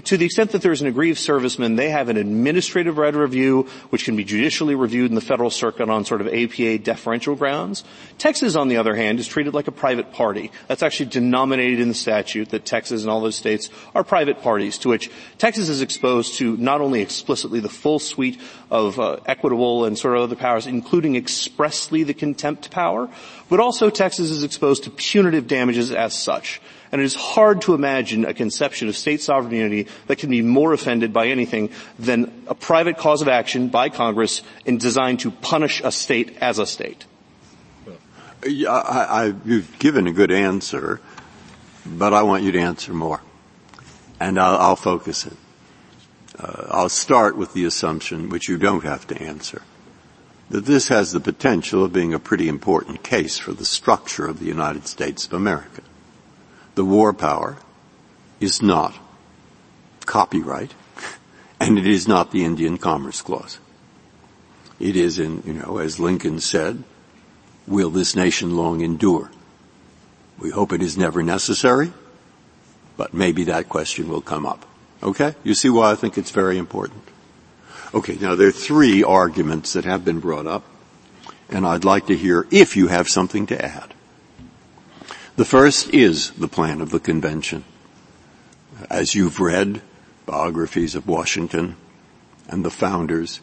to 0.06 0.18
the 0.18 0.26
extent 0.26 0.52
that 0.52 0.64
there's 0.64 0.82
an 0.82 0.88
aggrieved 0.88 1.20
serviceman, 1.20 1.78
they 1.78 1.92
have 1.92 2.10
an 2.10 2.18
administrative 2.18 2.98
right 2.98 3.14
of 3.14 3.20
review, 3.20 3.68
which 3.92 4.06
can 4.06 4.16
be 4.16 4.24
judicially 4.24 4.74
reviewed 4.74 5.12
in 5.12 5.16
the 5.16 5.22
federal 5.22 5.52
circuit 5.52 5.88
on 5.88 6.04
sort 6.04 6.20
of 6.20 6.28
APA 6.28 6.80
deferential 6.80 7.36
grounds. 7.36 7.84
Texas, 8.18 8.56
on 8.56 8.70
the 8.70 8.78
other 8.78 8.96
hand, 8.96 9.20
is 9.20 9.28
treated 9.28 9.54
like 9.54 9.68
a 9.68 9.72
private 9.72 10.12
party. 10.12 10.52
That's 10.68 10.82
actually 10.82 11.10
denominated 11.10 11.80
in 11.80 11.90
the 11.90 11.94
statute 11.94 12.50
that 12.50 12.66
Texas 12.66 13.04
and 13.04 13.12
all 13.12 13.22
those 13.22 13.36
states 13.36 13.70
are 13.94 14.04
private 14.04 14.42
parties 14.42 14.80
to 14.80 14.90
which 14.90 15.12
Texas 15.38 15.70
is 15.70 15.82
exposed 15.82 16.36
to 16.36 16.58
not 16.58 16.82
only 16.82 17.02
explicitly 17.02 17.60
the 17.60 17.70
full 17.70 18.00
suite 18.00 18.42
of 18.72 19.00
uh, 19.00 19.18
equitable 19.28 19.86
and 19.86 19.98
sort 19.98 20.18
of 20.18 20.24
other 20.24 20.36
powers, 20.36 20.66
including 20.66 21.16
expressly 21.16 22.02
the 22.02 22.16
contempt 22.16 22.72
power, 22.72 23.10
but 23.48 23.60
also 23.60 23.92
Texas 23.92 24.32
is 24.32 24.44
exposed 24.44 24.86
to 24.86 24.90
punitive 24.90 25.46
damages 25.46 25.92
as 25.92 26.18
such 26.18 26.60
and 26.94 27.02
it 27.02 27.06
is 27.06 27.16
hard 27.16 27.64
to 27.64 27.74
imagine 27.74 28.24
a 28.24 28.36
conception 28.36 28.88
of 28.88 28.96
state 28.96 29.20
sovereignty 29.20 29.88
that 30.06 30.20
can 30.20 30.30
be 30.30 30.44
more 30.44 30.74
offended 30.74 31.12
by 31.12 31.26
anything 31.26 31.72
than 31.98 32.32
a 32.46 32.54
private 32.54 33.00
cause 33.00 33.24
of 33.24 33.28
action 33.28 33.68
by 33.68 33.90
Congress 33.90 34.44
in 34.64 34.78
designed 34.78 35.20
to 35.22 35.32
punish 35.32 35.82
a 35.84 35.92
state 35.92 36.38
as 36.40 36.60
a 36.60 36.68
state. 36.68 37.08
Yeah, 38.46 38.70
I, 38.70 39.26
I, 39.26 39.34
you've 39.44 39.80
given 39.80 40.06
a 40.06 40.12
good 40.12 40.30
answer, 40.30 41.02
but 41.84 42.14
I 42.14 42.22
want 42.22 42.44
you 42.44 42.52
to 42.52 42.60
answer 42.60 42.94
more, 42.94 43.22
and 44.20 44.40
I'll, 44.40 44.58
I'll 44.58 44.76
focus 44.76 45.26
it. 45.26 45.38
Uh, 46.38 46.68
I'll 46.70 46.90
start 46.90 47.36
with 47.36 47.54
the 47.54 47.66
assumption, 47.66 48.30
which 48.30 48.48
you 48.48 48.60
don't 48.60 48.84
have 48.84 49.08
to 49.08 49.20
answer, 49.20 49.64
that 50.52 50.66
this 50.66 50.90
has 50.90 51.12
the 51.12 51.20
potential 51.20 51.86
of 51.86 51.92
being 51.92 52.14
a 52.14 52.20
pretty 52.20 52.48
important 52.48 53.02
case 53.02 53.40
for 53.40 53.52
the 53.52 53.66
structure 53.66 54.28
of 54.28 54.38
the 54.38 54.46
United 54.46 54.86
States 54.86 55.26
of 55.26 55.34
America 55.34 55.82
the 56.76 56.86
war 56.86 57.14
power 57.14 57.58
is 58.40 58.62
not 58.62 58.94
copyright, 60.06 60.74
and 61.60 61.78
it 61.78 61.88
is 61.88 62.08
not 62.08 62.32
the 62.32 62.44
Indian 62.44 62.78
Commerce 62.78 63.22
Clause. 63.22 63.60
It 64.80 64.96
is 64.96 65.20
in, 65.20 65.44
you 65.46 65.54
know, 65.54 65.78
as 65.78 66.00
Lincoln 66.00 66.40
said, 66.40 66.84
will 67.68 67.90
this 67.90 68.16
nation 68.16 68.56
long 68.58 68.82
endure? 68.82 69.32
We 70.40 70.50
hope 70.50 70.74
it 70.74 70.82
is 70.82 70.98
never 70.98 71.24
necessary, 71.24 71.94
but 72.98 73.14
maybe 73.14 73.46
that 73.46 73.70
question 73.70 74.10
will 74.10 74.22
come 74.22 74.46
up. 74.46 74.66
Okay? 75.02 75.36
You 75.44 75.54
see 75.54 75.70
why 75.70 75.92
I 75.92 75.96
think 75.96 76.18
it's 76.18 76.32
very 76.32 76.58
important. 76.58 77.04
Okay, 77.94 78.16
now 78.16 78.36
there 78.36 78.48
are 78.48 78.52
three 78.52 79.04
arguments 79.04 79.74
that 79.74 79.86
have 79.86 80.04
been 80.04 80.20
brought 80.20 80.48
up, 80.48 80.64
and 81.50 81.66
I'd 81.66 81.86
like 81.86 82.08
to 82.08 82.18
hear 82.18 82.48
if 82.50 82.76
you 82.76 82.88
have 82.88 83.08
something 83.08 83.46
to 83.48 83.64
add. 83.64 83.93
The 85.36 85.46
first 85.46 85.92
is 85.92 86.30
the 86.32 86.48
plan 86.48 86.80
of 86.80 86.92
the 86.92 87.00
convention. 87.00 87.64
As 88.88 89.16
you've 89.16 89.40
read 89.40 89.82
biographies 90.28 90.94
of 90.94 91.08
Washington 91.08 91.76
and 92.48 92.64
the 92.64 92.70
founders, 92.70 93.42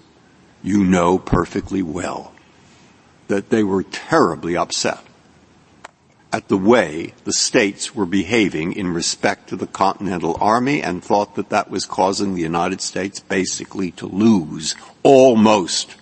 you 0.63 0.85
know 0.85 1.19
perfectly 1.19 1.83
well 1.83 2.33
that 3.27 3.51
they 3.51 3.65
were 3.65 3.83
terribly 3.83 4.57
upset 4.57 5.01
at 6.33 6.47
the 6.47 6.57
way 6.57 7.13
the 7.25 7.33
states 7.33 7.93
were 7.93 8.07
behaving 8.07 8.73
in 8.73 8.95
respect 8.95 9.49
to 9.49 9.57
the 9.57 9.67
Continental 9.67 10.39
Army 10.41 10.81
and 10.83 11.03
thought 11.03 11.35
that 11.35 11.49
that 11.49 11.71
was 11.71 11.87
causing 11.87 12.35
the 12.35 12.41
United 12.41 12.81
States 12.81 13.19
basically 13.19 13.91
to 13.93 14.07
lose 14.07 14.77
almost. 15.03 15.97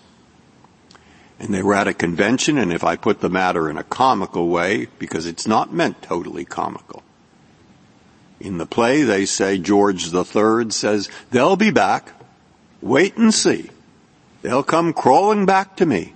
And 1.39 1.55
they 1.55 1.63
were 1.63 1.75
at 1.75 1.89
a 1.89 1.95
convention 1.95 2.59
and 2.59 2.73
if 2.73 2.83
I 2.83 2.97
put 2.97 3.21
the 3.21 3.29
matter 3.29 3.71
in 3.71 3.77
a 3.77 3.85
comical 3.85 4.49
way, 4.49 4.89
because 4.99 5.27
it's 5.27 5.47
not 5.47 5.73
meant 5.73 6.03
totally 6.03 6.45
comical, 6.45 7.03
in 8.41 8.59
the 8.59 8.67
play 8.67 9.03
they 9.03 9.25
say 9.25 9.59
George 9.59 10.13
III 10.13 10.71
says, 10.71 11.09
they'll 11.31 11.57
be 11.57 11.71
back, 11.71 12.13
wait 12.81 13.17
and 13.17 13.33
see. 13.33 13.71
They'll 14.43 14.63
come 14.63 14.93
crawling 14.93 15.47
back 15.47 15.77
to 15.77 15.87
me. 15.87 16.15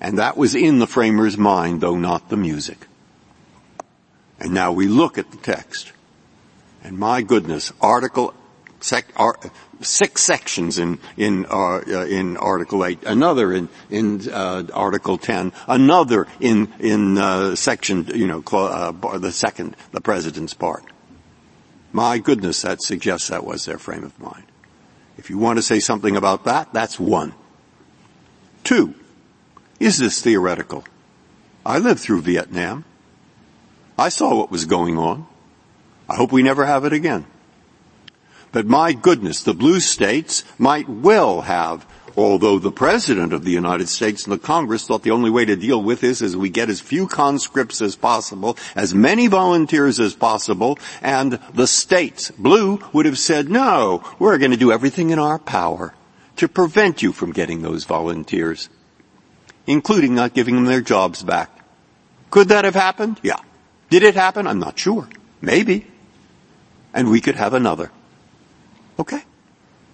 And 0.00 0.18
that 0.18 0.36
was 0.36 0.54
in 0.54 0.78
the 0.78 0.86
framer's 0.86 1.36
mind, 1.36 1.80
though 1.80 1.96
not 1.96 2.28
the 2.28 2.36
music. 2.36 2.86
And 4.38 4.52
now 4.52 4.72
we 4.72 4.86
look 4.86 5.18
at 5.18 5.30
the 5.30 5.38
text. 5.38 5.92
And 6.82 6.98
my 6.98 7.22
goodness, 7.22 7.72
article, 7.80 8.34
sec, 8.80 9.06
six 9.80 10.22
sections 10.22 10.78
in, 10.78 10.98
in, 11.16 11.46
uh, 11.46 11.82
uh, 11.86 12.06
in 12.06 12.36
article 12.36 12.84
8, 12.84 13.04
another 13.04 13.52
in, 13.52 13.68
in, 13.90 14.28
uh, 14.30 14.64
article 14.72 15.18
10, 15.18 15.52
another 15.68 16.26
in, 16.40 16.72
in, 16.78 17.18
uh, 17.18 17.54
section, 17.54 18.06
you 18.14 18.26
know, 18.26 18.42
uh, 18.52 19.18
the 19.18 19.32
second, 19.32 19.76
the 19.92 20.00
president's 20.00 20.54
part. 20.54 20.84
My 21.92 22.18
goodness, 22.18 22.62
that 22.62 22.82
suggests 22.82 23.28
that 23.28 23.44
was 23.44 23.64
their 23.64 23.78
frame 23.78 24.04
of 24.04 24.18
mind. 24.20 24.44
If 25.18 25.30
you 25.30 25.38
want 25.38 25.58
to 25.58 25.62
say 25.62 25.80
something 25.80 26.16
about 26.16 26.44
that, 26.44 26.72
that's 26.72 27.00
one. 27.00 27.34
Two, 28.64 28.94
is 29.80 29.98
this 29.98 30.20
theoretical? 30.20 30.84
I 31.64 31.78
lived 31.78 32.00
through 32.00 32.22
Vietnam. 32.22 32.84
I 33.98 34.08
saw 34.10 34.36
what 34.36 34.50
was 34.50 34.66
going 34.66 34.98
on. 34.98 35.26
I 36.08 36.16
hope 36.16 36.32
we 36.32 36.42
never 36.42 36.64
have 36.64 36.84
it 36.84 36.92
again. 36.92 37.26
But 38.52 38.66
my 38.66 38.92
goodness, 38.92 39.42
the 39.42 39.54
blue 39.54 39.80
states 39.80 40.44
might 40.58 40.88
well 40.88 41.42
have, 41.42 41.86
although 42.16 42.58
the 42.58 42.72
President 42.72 43.32
of 43.32 43.44
the 43.44 43.50
United 43.50 43.88
States 43.88 44.24
and 44.24 44.32
the 44.32 44.38
Congress 44.38 44.86
thought 44.86 45.02
the 45.02 45.10
only 45.10 45.30
way 45.30 45.44
to 45.44 45.56
deal 45.56 45.82
with 45.82 46.00
this 46.00 46.22
is 46.22 46.36
we 46.36 46.48
get 46.48 46.70
as 46.70 46.80
few 46.80 47.06
conscripts 47.06 47.82
as 47.82 47.96
possible, 47.96 48.56
as 48.74 48.94
many 48.94 49.26
volunteers 49.26 50.00
as 50.00 50.14
possible, 50.14 50.78
and 51.02 51.38
the 51.52 51.66
states, 51.66 52.30
blue, 52.30 52.80
would 52.92 53.06
have 53.06 53.18
said, 53.18 53.50
no, 53.50 54.02
we're 54.18 54.38
going 54.38 54.52
to 54.52 54.56
do 54.56 54.72
everything 54.72 55.10
in 55.10 55.18
our 55.18 55.38
power 55.38 55.94
to 56.36 56.48
prevent 56.48 57.02
you 57.02 57.12
from 57.12 57.32
getting 57.32 57.62
those 57.62 57.84
volunteers 57.84 58.68
including 59.66 60.14
not 60.14 60.34
giving 60.34 60.54
them 60.54 60.64
their 60.64 60.80
jobs 60.80 61.22
back. 61.22 61.50
Could 62.30 62.48
that 62.48 62.64
have 62.64 62.74
happened? 62.74 63.20
Yeah. 63.22 63.40
Did 63.90 64.02
it 64.02 64.14
happen? 64.14 64.46
I'm 64.46 64.58
not 64.58 64.78
sure. 64.78 65.08
Maybe. 65.40 65.86
And 66.94 67.10
we 67.10 67.20
could 67.20 67.36
have 67.36 67.54
another. 67.54 67.90
Okay. 68.98 69.22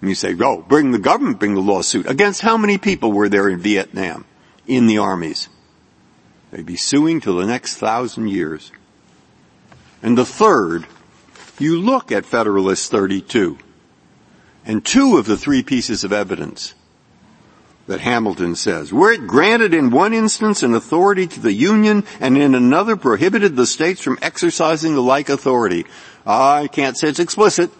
And 0.01 0.09
you 0.09 0.15
say, 0.15 0.33
go, 0.33 0.57
oh, 0.57 0.61
bring 0.61 0.91
the 0.91 0.99
government, 0.99 1.39
bring 1.39 1.55
the 1.55 1.61
lawsuit. 1.61 2.09
Against 2.09 2.41
how 2.41 2.57
many 2.57 2.77
people 2.77 3.11
were 3.11 3.29
there 3.29 3.47
in 3.47 3.59
Vietnam? 3.59 4.25
In 4.67 4.87
the 4.87 4.97
armies? 4.97 5.49
They'd 6.51 6.65
be 6.65 6.75
suing 6.75 7.21
till 7.21 7.37
the 7.37 7.45
next 7.45 7.77
thousand 7.77 8.27
years. 8.27 8.71
And 10.01 10.17
the 10.17 10.25
third, 10.25 10.85
you 11.57 11.79
look 11.79 12.11
at 12.11 12.25
Federalist 12.25 12.91
32, 12.91 13.57
and 14.65 14.85
two 14.85 15.17
of 15.17 15.25
the 15.25 15.37
three 15.37 15.63
pieces 15.63 16.03
of 16.03 16.13
evidence 16.13 16.75
that 17.87 18.01
Hamilton 18.01 18.55
says. 18.55 18.93
Were 18.93 19.11
it 19.11 19.27
granted 19.27 19.73
in 19.73 19.91
one 19.91 20.13
instance 20.13 20.63
an 20.63 20.73
authority 20.73 21.27
to 21.27 21.39
the 21.39 21.53
Union 21.53 22.05
and 22.19 22.37
in 22.37 22.55
another 22.55 22.95
prohibited 22.95 23.55
the 23.55 23.65
states 23.65 24.01
from 24.01 24.17
exercising 24.21 24.95
the 24.95 25.01
like 25.01 25.29
authority. 25.29 25.85
I 26.25 26.67
can't 26.67 26.97
say 26.97 27.09
it's 27.09 27.19
explicit, 27.19 27.71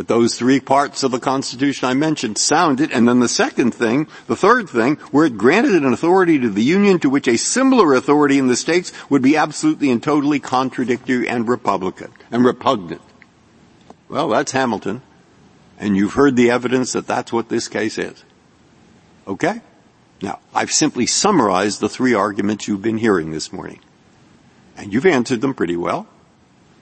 but 0.00 0.08
those 0.08 0.38
three 0.38 0.60
parts 0.60 1.02
of 1.02 1.10
the 1.10 1.20
Constitution 1.20 1.86
I 1.86 1.92
mentioned 1.92 2.38
sound 2.38 2.80
it. 2.80 2.90
And 2.90 3.06
then 3.06 3.20
the 3.20 3.28
second 3.28 3.74
thing, 3.74 4.08
the 4.28 4.34
third 4.34 4.66
thing, 4.66 4.96
were 5.12 5.26
it 5.26 5.36
granted 5.36 5.74
an 5.74 5.92
authority 5.92 6.38
to 6.38 6.48
the 6.48 6.62
Union 6.62 6.98
to 7.00 7.10
which 7.10 7.28
a 7.28 7.36
similar 7.36 7.92
authority 7.92 8.38
in 8.38 8.46
the 8.46 8.56
states 8.56 8.94
would 9.10 9.20
be 9.20 9.36
absolutely 9.36 9.90
and 9.90 10.02
totally 10.02 10.40
contradictory 10.40 11.28
and 11.28 11.46
Republican 11.46 12.12
and 12.30 12.46
repugnant. 12.46 13.02
Well, 14.08 14.30
that's 14.30 14.52
Hamilton. 14.52 15.02
And 15.78 15.98
you've 15.98 16.14
heard 16.14 16.34
the 16.34 16.50
evidence 16.50 16.94
that 16.94 17.06
that's 17.06 17.30
what 17.30 17.50
this 17.50 17.68
case 17.68 17.98
is. 17.98 18.24
Okay? 19.28 19.60
Now, 20.22 20.38
I've 20.54 20.72
simply 20.72 21.04
summarized 21.04 21.80
the 21.80 21.90
three 21.90 22.14
arguments 22.14 22.66
you've 22.66 22.80
been 22.80 22.96
hearing 22.96 23.32
this 23.32 23.52
morning. 23.52 23.80
And 24.78 24.94
you've 24.94 25.04
answered 25.04 25.42
them 25.42 25.52
pretty 25.52 25.76
well. 25.76 26.06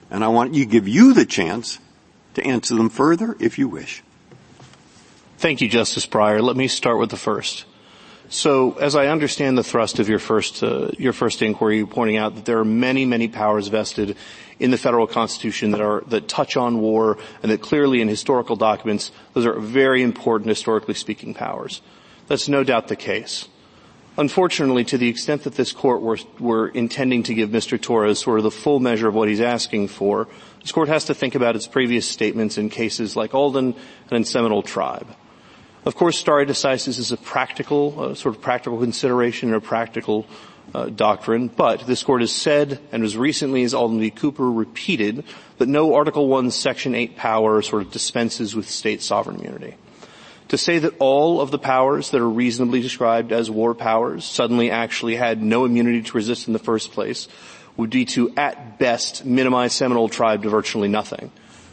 And 0.09 0.23
I 0.23 0.29
want 0.29 0.53
you 0.53 0.63
to 0.63 0.71
give 0.71 0.87
you 0.87 1.13
the 1.13 1.25
chance 1.25 1.79
to 2.33 2.43
answer 2.43 2.75
them 2.75 2.89
further 2.89 3.35
if 3.39 3.57
you 3.57 3.67
wish. 3.67 4.03
Thank 5.37 5.61
you, 5.61 5.69
Justice 5.69 6.05
Breyer. 6.05 6.41
Let 6.41 6.57
me 6.57 6.67
start 6.67 6.99
with 6.99 7.09
the 7.09 7.17
first. 7.17 7.65
So, 8.31 8.73
as 8.73 8.95
I 8.95 9.07
understand 9.07 9.57
the 9.57 9.63
thrust 9.63 9.97
of 9.97 10.07
your 10.07 10.19
first 10.19 10.61
uh, 10.61 10.91
your 10.99 11.13
first 11.13 11.41
inquiry, 11.41 11.83
pointing 11.85 12.17
out 12.17 12.35
that 12.35 12.45
there 12.45 12.59
are 12.59 12.65
many, 12.65 13.05
many 13.05 13.27
powers 13.27 13.69
vested 13.69 14.15
in 14.59 14.69
the 14.69 14.77
federal 14.77 15.07
constitution 15.07 15.71
that 15.71 15.81
are 15.81 16.01
that 16.07 16.27
touch 16.27 16.55
on 16.55 16.79
war, 16.79 17.17
and 17.41 17.51
that 17.51 17.61
clearly 17.61 18.01
in 18.01 18.07
historical 18.07 18.55
documents, 18.55 19.11
those 19.33 19.47
are 19.47 19.59
very 19.59 20.03
important, 20.03 20.49
historically 20.49 20.93
speaking, 20.93 21.33
powers. 21.33 21.81
That's 22.27 22.47
no 22.47 22.63
doubt 22.63 22.87
the 22.87 22.95
case. 22.95 23.47
Unfortunately, 24.19 24.83
to 24.83 24.97
the 24.97 25.07
extent 25.07 25.43
that 25.43 25.55
this 25.55 25.71
court 25.71 26.01
were, 26.01 26.17
were 26.39 26.67
intending 26.67 27.23
to 27.23 27.33
give 27.33 27.49
Mr. 27.49 27.81
Torres 27.81 28.19
sort 28.19 28.37
of 28.39 28.43
the 28.43 28.51
full 28.51 28.81
measure 28.81 29.07
of 29.07 29.15
what 29.15 29.29
he's 29.29 29.39
asking 29.39 29.87
for, 29.87 30.27
this 30.61 30.71
court 30.71 30.89
has 30.89 31.05
to 31.05 31.13
think 31.13 31.35
about 31.35 31.55
its 31.55 31.67
previous 31.67 32.07
statements 32.07 32.57
in 32.57 32.69
cases 32.69 33.15
like 33.15 33.33
Alden 33.33 33.75
and 34.09 34.11
in 34.11 34.25
Seminole 34.25 34.63
Tribe. 34.63 35.07
Of 35.85 35.95
course, 35.95 36.17
stare 36.17 36.45
decisis 36.45 36.99
is 36.99 37.11
a 37.11 37.17
practical, 37.17 37.99
uh, 37.99 38.13
sort 38.13 38.35
of 38.35 38.41
practical 38.41 38.79
consideration 38.79 39.53
or 39.53 39.57
a 39.57 39.61
practical 39.61 40.27
uh, 40.73 40.87
doctrine, 40.87 41.47
but 41.47 41.87
this 41.87 42.03
court 42.03 42.21
has 42.21 42.31
said, 42.31 42.79
and 42.91 43.03
as 43.03 43.17
recently 43.17 43.63
as 43.63 43.73
Alden 43.73 43.99
v. 43.99 44.11
Cooper 44.11 44.51
repeated, 44.51 45.23
that 45.57 45.67
no 45.67 45.95
Article 45.95 46.27
1, 46.27 46.51
Section 46.51 46.95
8 46.95 47.15
power 47.15 47.61
sort 47.61 47.81
of 47.81 47.91
dispenses 47.91 48.55
with 48.55 48.69
state 48.69 49.01
sovereign 49.01 49.37
immunity. 49.37 49.75
To 50.49 50.57
say 50.57 50.79
that 50.79 50.95
all 50.99 51.41
of 51.41 51.51
the 51.51 51.59
powers 51.59 52.09
that 52.11 52.21
are 52.21 52.29
reasonably 52.29 52.81
described 52.81 53.31
as 53.31 53.51
war 53.51 53.75
powers 53.75 54.25
suddenly 54.25 54.71
actually 54.71 55.15
had 55.15 55.41
no 55.41 55.63
immunity 55.63 56.01
to 56.01 56.17
resist 56.17 56.47
in 56.47 56.53
the 56.53 56.59
first 56.59 56.91
place 56.91 57.27
would 57.79 57.89
be 57.89 58.03
to, 58.03 58.33
at 58.35 58.77
best, 58.77 59.23
minimize 59.23 59.71
Seminole 59.71 60.09
tribe 60.09 60.43
to 60.43 60.49
virtually 60.49 60.89
nothing. 60.89 61.31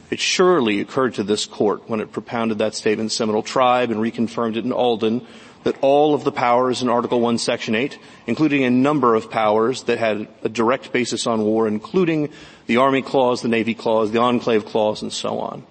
It 0.08 0.20
surely 0.20 0.78
occurred 0.78 1.14
to 1.14 1.24
this 1.24 1.46
court 1.46 1.90
when 1.90 1.98
it 1.98 2.12
propounded 2.12 2.58
that 2.58 2.76
statement 2.76 3.10
Seminole 3.10 3.42
tribe 3.42 3.90
and 3.90 3.98
reconfirmed 3.98 4.56
it 4.56 4.64
in 4.64 4.70
Alden 4.70 5.26
that 5.64 5.76
all 5.80 6.14
of 6.14 6.22
the 6.22 6.30
powers 6.30 6.80
in 6.80 6.88
Article 6.88 7.20
1, 7.20 7.38
Section 7.38 7.74
8, 7.74 7.98
including 8.28 8.62
a 8.62 8.70
number 8.70 9.16
of 9.16 9.32
powers 9.32 9.82
that 9.82 9.98
had 9.98 10.28
a 10.44 10.48
direct 10.48 10.92
basis 10.92 11.26
on 11.26 11.42
war, 11.44 11.66
including 11.66 12.30
the 12.66 12.76
Army 12.76 13.02
Clause, 13.02 13.42
the 13.42 13.48
Navy 13.48 13.74
Clause, 13.74 14.12
the 14.12 14.20
Enclave 14.20 14.64
Clause, 14.64 15.02
and 15.02 15.12
so 15.12 15.40
on, 15.40 15.66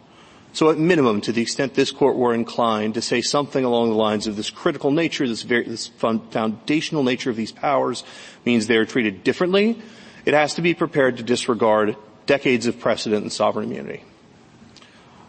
so 0.52 0.70
at 0.70 0.78
minimum, 0.78 1.22
to 1.22 1.32
the 1.32 1.41
extent 1.41 1.76
this 1.76 1.91
court 1.91 2.18
were 2.18 2.34
inclined 2.34 2.95
to 2.95 3.02
say 3.02 3.22
something 3.22 3.64
along 3.64 3.90
the 3.90 3.95
lines 3.95 4.28
of 4.28 4.36
this 4.36 4.49
critical 4.49 4.91
nature, 4.91 5.26
this, 5.26 5.44
very, 5.44 5.64
this 5.64 5.88
foundational 5.88 7.03
nature 7.03 7.30
of 7.30 7.38
these 7.38 7.53
powers 7.53 8.03
means 8.45 8.68
they 8.68 8.76
are 8.76 8.86
treated 8.86 9.24
differently, 9.24 9.82
it 10.26 10.34
has 10.34 10.56
to 10.56 10.62
be 10.62 10.74
prepared 10.74 11.18
to 11.18 11.24
disregard 11.24 11.96
decades 12.26 12.68
of 12.68 12.80
precedent 12.80 13.22
and 13.22 13.32
sovereign 13.32 13.72
immunity. 13.72 14.04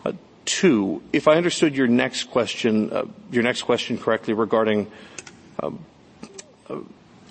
Uh, 0.05 0.13
two, 0.45 1.03
if 1.13 1.29
I 1.29 1.37
understood 1.37 1.77
your 1.77 1.87
next 1.87 2.25
question, 2.31 2.93
uh, 2.93 3.05
your 3.31 3.43
next 3.43 3.63
question 3.63 3.99
correctly 3.99 4.35
regarding, 4.35 4.91
um, 5.63 5.85
uh, 6.71 6.79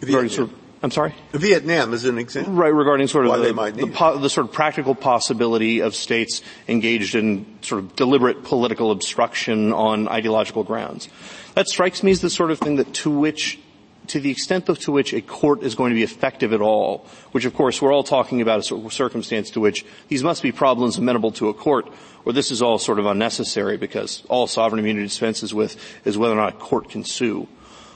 regarding 0.01 0.29
sort 0.29 0.49
of, 0.49 0.55
I'm 0.83 0.91
sorry? 0.91 1.15
Vietnam 1.31 1.93
is 1.93 2.05
an 2.05 2.19
example. 2.19 2.53
Right, 2.53 2.73
regarding 2.73 3.07
sort 3.07 3.25
of 3.25 3.41
the, 3.41 3.71
the, 3.71 3.87
po- 3.87 4.19
the 4.19 4.29
sort 4.29 4.47
of 4.47 4.53
practical 4.53 4.93
possibility 4.93 5.79
of 5.79 5.95
states 5.95 6.43
engaged 6.67 7.15
in 7.15 7.47
sort 7.61 7.83
of 7.83 7.95
deliberate 7.95 8.43
political 8.43 8.91
obstruction 8.91 9.73
on 9.73 10.07
ideological 10.07 10.63
grounds. 10.63 11.09
That 11.55 11.67
strikes 11.67 12.03
me 12.03 12.11
as 12.11 12.21
the 12.21 12.29
sort 12.29 12.51
of 12.51 12.59
thing 12.59 12.75
that 12.75 12.93
to 12.95 13.09
which 13.09 13.57
to 14.07 14.19
the 14.19 14.31
extent 14.31 14.65
to 14.65 14.91
which 14.91 15.13
a 15.13 15.21
court 15.21 15.63
is 15.63 15.75
going 15.75 15.91
to 15.91 15.95
be 15.95 16.03
effective 16.03 16.53
at 16.53 16.61
all, 16.61 17.05
which 17.31 17.45
of 17.45 17.53
course 17.53 17.81
we're 17.81 17.93
all 17.93 18.03
talking 18.03 18.41
about 18.41 18.59
a 18.71 18.89
circumstance 18.91 19.51
to 19.51 19.59
which 19.59 19.85
these 20.07 20.23
must 20.23 20.43
be 20.43 20.51
problems 20.51 20.97
amenable 20.97 21.31
to 21.31 21.49
a 21.49 21.53
court, 21.53 21.87
or 22.25 22.33
this 22.33 22.51
is 22.51 22.61
all 22.61 22.77
sort 22.77 22.99
of 22.99 23.05
unnecessary 23.05 23.77
because 23.77 24.23
all 24.29 24.47
sovereign 24.47 24.79
immunity 24.79 25.05
dispenses 25.05 25.53
with 25.53 25.77
is 26.05 26.17
whether 26.17 26.33
or 26.33 26.37
not 26.37 26.55
a 26.55 26.57
court 26.57 26.89
can 26.89 27.03
sue. 27.03 27.47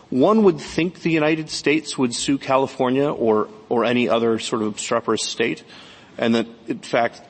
One 0.09 0.43
would 0.43 0.59
think 0.59 1.01
the 1.01 1.11
United 1.11 1.49
States 1.49 1.97
would 1.97 2.15
sue 2.15 2.37
California 2.37 3.09
or, 3.09 3.47
or 3.69 3.85
any 3.85 4.09
other 4.09 4.39
sort 4.39 4.63
of 4.63 4.69
obstreperous 4.69 5.23
state, 5.23 5.63
and 6.17 6.33
that 6.33 6.47
in 6.67 6.79
fact 6.79 7.21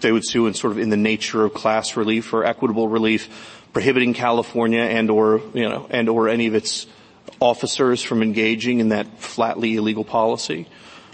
they 0.00 0.12
would 0.12 0.26
sue 0.26 0.46
in 0.46 0.54
sort 0.54 0.72
of 0.72 0.78
in 0.78 0.90
the 0.90 0.96
nature 0.96 1.44
of 1.44 1.54
class 1.54 1.96
relief 1.96 2.32
or 2.32 2.44
equitable 2.44 2.88
relief, 2.88 3.64
prohibiting 3.72 4.14
California 4.14 4.80
and 4.80 5.10
or, 5.10 5.40
you 5.54 5.68
know, 5.68 5.86
and 5.90 6.08
or 6.08 6.28
any 6.28 6.46
of 6.46 6.54
its 6.54 6.86
officers 7.40 8.02
from 8.02 8.22
engaging 8.22 8.80
in 8.80 8.90
that 8.90 9.18
flatly 9.18 9.76
illegal 9.76 10.04
policy. 10.04 10.66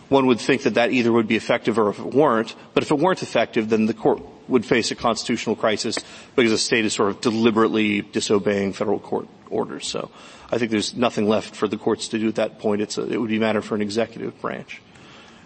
One 0.08 0.26
would 0.26 0.40
think 0.40 0.62
that 0.62 0.74
that 0.74 0.92
either 0.92 1.12
would 1.12 1.26
be 1.26 1.36
effective 1.36 1.78
or 1.78 1.90
if 1.90 1.98
it 1.98 2.14
weren't, 2.14 2.54
but 2.74 2.82
if 2.82 2.90
it 2.90 2.98
weren't 2.98 3.22
effective, 3.22 3.68
then 3.68 3.86
the 3.86 3.94
court 3.94 4.22
would 4.48 4.64
face 4.64 4.90
a 4.92 4.94
constitutional 4.94 5.56
crisis 5.56 5.98
because 6.36 6.52
the 6.52 6.58
state 6.58 6.84
is 6.84 6.92
sort 6.92 7.10
of 7.10 7.20
deliberately 7.20 8.02
disobeying 8.02 8.72
federal 8.72 9.00
court 9.00 9.26
orders. 9.50 9.86
So 9.86 10.10
I 10.50 10.58
think 10.58 10.70
there's 10.70 10.94
nothing 10.94 11.28
left 11.28 11.56
for 11.56 11.66
the 11.66 11.76
courts 11.76 12.08
to 12.08 12.18
do 12.18 12.28
at 12.28 12.36
that 12.36 12.60
point. 12.60 12.82
It's 12.82 12.98
a, 12.98 13.02
it 13.10 13.20
would 13.20 13.30
be 13.30 13.38
a 13.38 13.40
matter 13.40 13.62
for 13.62 13.74
an 13.74 13.82
executive 13.82 14.40
branch. 14.40 14.80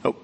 Oh, 0.04 0.14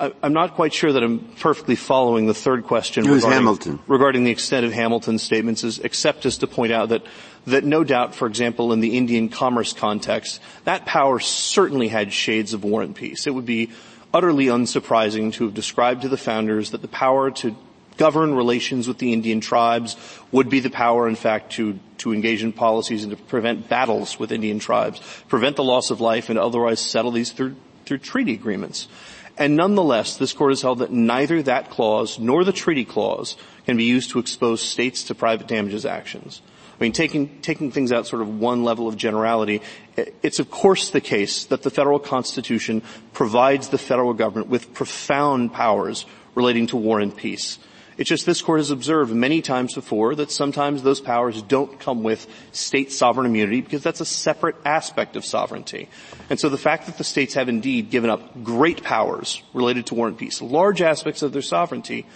I, 0.00 0.12
I'm 0.22 0.32
not 0.32 0.54
quite 0.54 0.74
sure 0.74 0.92
that 0.92 1.02
I'm 1.02 1.20
perfectly 1.38 1.76
following 1.76 2.26
the 2.26 2.34
third 2.34 2.64
question 2.64 3.04
regarding, 3.04 3.30
Hamilton. 3.30 3.78
regarding 3.86 4.24
the 4.24 4.32
extent 4.32 4.66
of 4.66 4.72
Hamilton's 4.72 5.22
statements, 5.22 5.62
is, 5.62 5.78
except 5.78 6.26
as 6.26 6.38
to 6.38 6.48
point 6.48 6.72
out 6.72 6.88
that 6.88 7.02
that 7.46 7.64
no 7.64 7.84
doubt, 7.84 8.14
for 8.14 8.26
example, 8.26 8.72
in 8.72 8.80
the 8.80 8.96
Indian 8.96 9.28
commerce 9.28 9.72
context, 9.72 10.40
that 10.64 10.86
power 10.86 11.18
certainly 11.18 11.88
had 11.88 12.12
shades 12.12 12.52
of 12.52 12.64
war 12.64 12.82
and 12.82 12.94
peace. 12.94 13.26
It 13.26 13.34
would 13.34 13.46
be 13.46 13.70
utterly 14.12 14.46
unsurprising 14.46 15.32
to 15.34 15.44
have 15.44 15.54
described 15.54 16.02
to 16.02 16.08
the 16.08 16.16
founders 16.16 16.70
that 16.70 16.82
the 16.82 16.88
power 16.88 17.30
to 17.30 17.56
govern 17.96 18.34
relations 18.34 18.88
with 18.88 18.98
the 18.98 19.12
Indian 19.12 19.40
tribes 19.40 19.96
would 20.32 20.48
be 20.48 20.60
the 20.60 20.70
power, 20.70 21.06
in 21.06 21.16
fact, 21.16 21.52
to, 21.52 21.78
to 21.98 22.14
engage 22.14 22.42
in 22.42 22.52
policies 22.52 23.04
and 23.04 23.10
to 23.10 23.22
prevent 23.24 23.68
battles 23.68 24.18
with 24.18 24.32
Indian 24.32 24.58
tribes, 24.58 25.00
prevent 25.28 25.56
the 25.56 25.62
loss 25.62 25.90
of 25.90 26.00
life, 26.00 26.30
and 26.30 26.38
otherwise 26.38 26.80
settle 26.80 27.10
these 27.10 27.32
through, 27.32 27.56
through 27.84 27.98
treaty 27.98 28.32
agreements. 28.32 28.88
And 29.36 29.56
nonetheless, 29.56 30.16
this 30.16 30.32
court 30.32 30.52
has 30.52 30.62
held 30.62 30.80
that 30.80 30.90
neither 30.90 31.42
that 31.42 31.70
clause 31.70 32.18
nor 32.18 32.44
the 32.44 32.52
treaty 32.52 32.84
clause 32.84 33.36
can 33.66 33.76
be 33.76 33.84
used 33.84 34.10
to 34.10 34.18
expose 34.18 34.62
states 34.62 35.04
to 35.04 35.14
private 35.14 35.46
damages 35.46 35.84
actions. 35.84 36.42
I 36.80 36.84
mean, 36.84 36.92
taking, 36.92 37.42
taking 37.42 37.70
things 37.70 37.92
out 37.92 38.06
sort 38.06 38.22
of 38.22 38.38
one 38.40 38.64
level 38.64 38.88
of 38.88 38.96
generality, 38.96 39.60
it's 40.22 40.38
of 40.38 40.50
course 40.50 40.90
the 40.90 41.02
case 41.02 41.44
that 41.46 41.62
the 41.62 41.68
federal 41.68 41.98
constitution 41.98 42.80
provides 43.12 43.68
the 43.68 43.76
federal 43.76 44.14
government 44.14 44.48
with 44.48 44.72
profound 44.72 45.52
powers 45.52 46.06
relating 46.34 46.68
to 46.68 46.78
war 46.78 46.98
and 46.98 47.14
peace. 47.14 47.58
It's 47.98 48.08
just 48.08 48.24
this 48.24 48.40
court 48.40 48.60
has 48.60 48.70
observed 48.70 49.12
many 49.12 49.42
times 49.42 49.74
before 49.74 50.14
that 50.14 50.30
sometimes 50.30 50.82
those 50.82 51.02
powers 51.02 51.42
don't 51.42 51.78
come 51.78 52.02
with 52.02 52.26
state 52.50 52.92
sovereign 52.92 53.26
immunity 53.26 53.60
because 53.60 53.82
that's 53.82 54.00
a 54.00 54.06
separate 54.06 54.56
aspect 54.64 55.16
of 55.16 55.24
sovereignty. 55.26 55.90
And 56.30 56.40
so 56.40 56.48
the 56.48 56.56
fact 56.56 56.86
that 56.86 56.96
the 56.96 57.04
states 57.04 57.34
have 57.34 57.50
indeed 57.50 57.90
given 57.90 58.08
up 58.08 58.42
great 58.42 58.82
powers 58.82 59.42
related 59.52 59.84
to 59.86 59.94
war 59.94 60.08
and 60.08 60.16
peace, 60.16 60.40
large 60.40 60.80
aspects 60.80 61.20
of 61.20 61.34
their 61.34 61.42
sovereignty, 61.42 62.06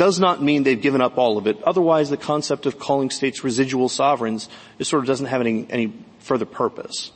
does 0.00 0.18
not 0.18 0.42
mean 0.42 0.62
they've 0.62 0.80
given 0.80 1.02
up 1.02 1.18
all 1.18 1.36
of 1.36 1.46
it. 1.46 1.62
Otherwise, 1.62 2.08
the 2.08 2.16
concept 2.16 2.64
of 2.64 2.78
calling 2.78 3.10
states 3.10 3.44
residual 3.44 3.86
sovereigns 3.86 4.48
just 4.78 4.88
sort 4.88 5.02
of 5.02 5.06
doesn't 5.06 5.26
have 5.26 5.42
any, 5.42 5.66
any 5.68 5.92
further 6.20 6.46
purpose. 6.46 7.12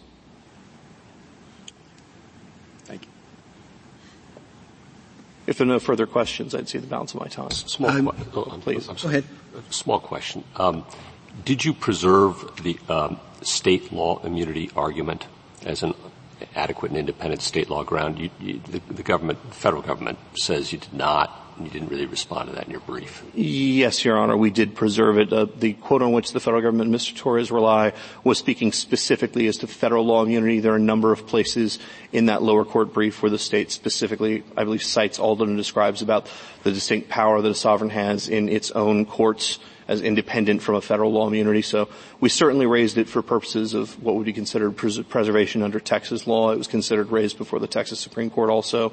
Thank 2.85 3.05
you. 3.05 3.09
If 5.47 5.57
there 5.57 5.67
are 5.67 5.69
no 5.69 5.79
further 5.79 6.07
questions, 6.07 6.55
I'd 6.55 6.69
see 6.69 6.77
the 6.77 6.87
balance 6.87 7.15
of 7.15 7.21
my 7.21 7.27
time. 7.29 7.51
Small, 7.53 7.89
Um, 7.91 8.09
que- 8.09 8.27
oh, 8.35 8.43
I'm- 8.51 8.61
please. 8.61 8.87
I'm 8.87 8.97
Go 8.97 9.09
ahead. 9.09 9.25
Small 9.71 9.99
question. 9.99 10.45
Um, 10.57 10.85
did 11.47 11.65
you 11.65 11.73
preserve 11.73 12.63
the 12.63 12.77
um, 12.91 13.19
state 13.41 13.95
law 13.95 14.21
immunity 14.23 14.71
argument 14.77 15.27
as 15.65 15.83
an 15.83 15.95
adequate 16.55 16.91
and 16.91 16.99
independent 16.99 17.41
state 17.41 17.71
law 17.71 17.83
ground? 17.83 18.19
You, 18.19 18.29
you, 18.39 18.61
the, 18.71 18.81
the 18.93 19.03
government, 19.03 19.39
federal 19.55 19.81
government, 19.81 20.19
says 20.37 20.71
you 20.71 20.79
did 20.79 20.93
not. 20.93 21.41
You 21.61 21.71
didn't 21.71 21.89
really 21.89 22.07
respond 22.07 22.49
to 22.49 22.57
that 22.57 22.65
in 22.65 22.73
your 22.73 22.81
brief. 22.81 23.23
Yes, 23.33 24.05
Your 24.05 24.19
Honor, 24.19 24.37
we 24.37 24.51
did 24.51 24.75
preserve 24.75 25.19
it. 25.19 25.33
Uh, 25.33 25.47
the 25.57 25.75
quote 25.75 26.03
on 26.03 26.13
which 26.13 26.33
the 26.33 26.41
federal 26.41 26.61
government 26.61 26.91
Mr. 26.91 27.17
Torres 27.17 27.53
rely 27.53 27.93
was 28.25 28.39
speaking 28.39 28.73
specifically 28.73 29.47
as 29.47 29.59
to 29.59 29.69
federal 29.69 30.05
law 30.05 30.25
immunity. 30.25 30.59
There 30.59 30.73
are 30.73 30.77
a 30.77 30.81
number 30.81 31.13
of 31.13 31.27
places 31.29 31.79
in 32.11 32.27
that 32.27 32.43
lower 32.43 32.65
court 32.65 32.93
brief 32.93 33.23
where 33.23 33.31
the 33.31 33.39
state 33.39 33.71
specifically, 33.71 34.43
I 34.57 34.65
believe, 34.65 34.83
cites 34.83 35.21
Alden 35.21 35.51
and 35.51 35.57
describes 35.57 36.03
about 36.03 36.29
the 36.65 36.73
distinct 36.73 37.09
power 37.09 37.41
that 37.41 37.49
a 37.49 37.55
sovereign 37.55 37.91
has 37.91 38.29
in 38.29 38.49
its 38.49 38.73
own 38.73 39.07
courts 39.07 39.61
as 39.87 40.01
independent 40.01 40.63
from 40.63 40.75
a 40.75 40.81
federal 40.81 41.13
law 41.13 41.29
immunity. 41.29 41.63
So 41.63 41.89
we 42.21 42.29
certainly 42.31 42.67
raised 42.67 42.99
it 42.99 43.09
for 43.09 43.23
purposes 43.23 43.75
of 43.75 44.03
what 44.03 44.17
would 44.17 44.25
be 44.25 44.33
considered 44.33 44.77
pres- 44.77 45.01
preservation 45.01 45.63
under 45.63 45.79
Texas 45.79 46.27
law. 46.27 46.51
It 46.53 46.59
was 46.59 46.69
considered 46.69 47.11
raised 47.11 47.39
before 47.39 47.61
the 47.61 47.67
Texas 47.67 48.01
Supreme 48.01 48.31
Court 48.31 48.51
also. 48.51 48.93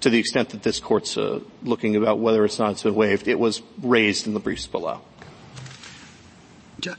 To 0.00 0.10
the 0.10 0.18
extent 0.18 0.50
that 0.50 0.62
this 0.62 0.78
court's 0.78 1.16
uh, 1.16 1.40
looking 1.62 1.96
about 1.96 2.18
whether 2.18 2.44
it's 2.44 2.58
not 2.58 2.72
it's 2.72 2.82
been 2.82 2.94
waived, 2.94 3.28
it 3.28 3.38
was 3.38 3.62
raised 3.82 4.26
in 4.26 4.34
the 4.34 4.40
briefs 4.40 4.66
below. 4.66 5.00
Ju- 6.80 6.94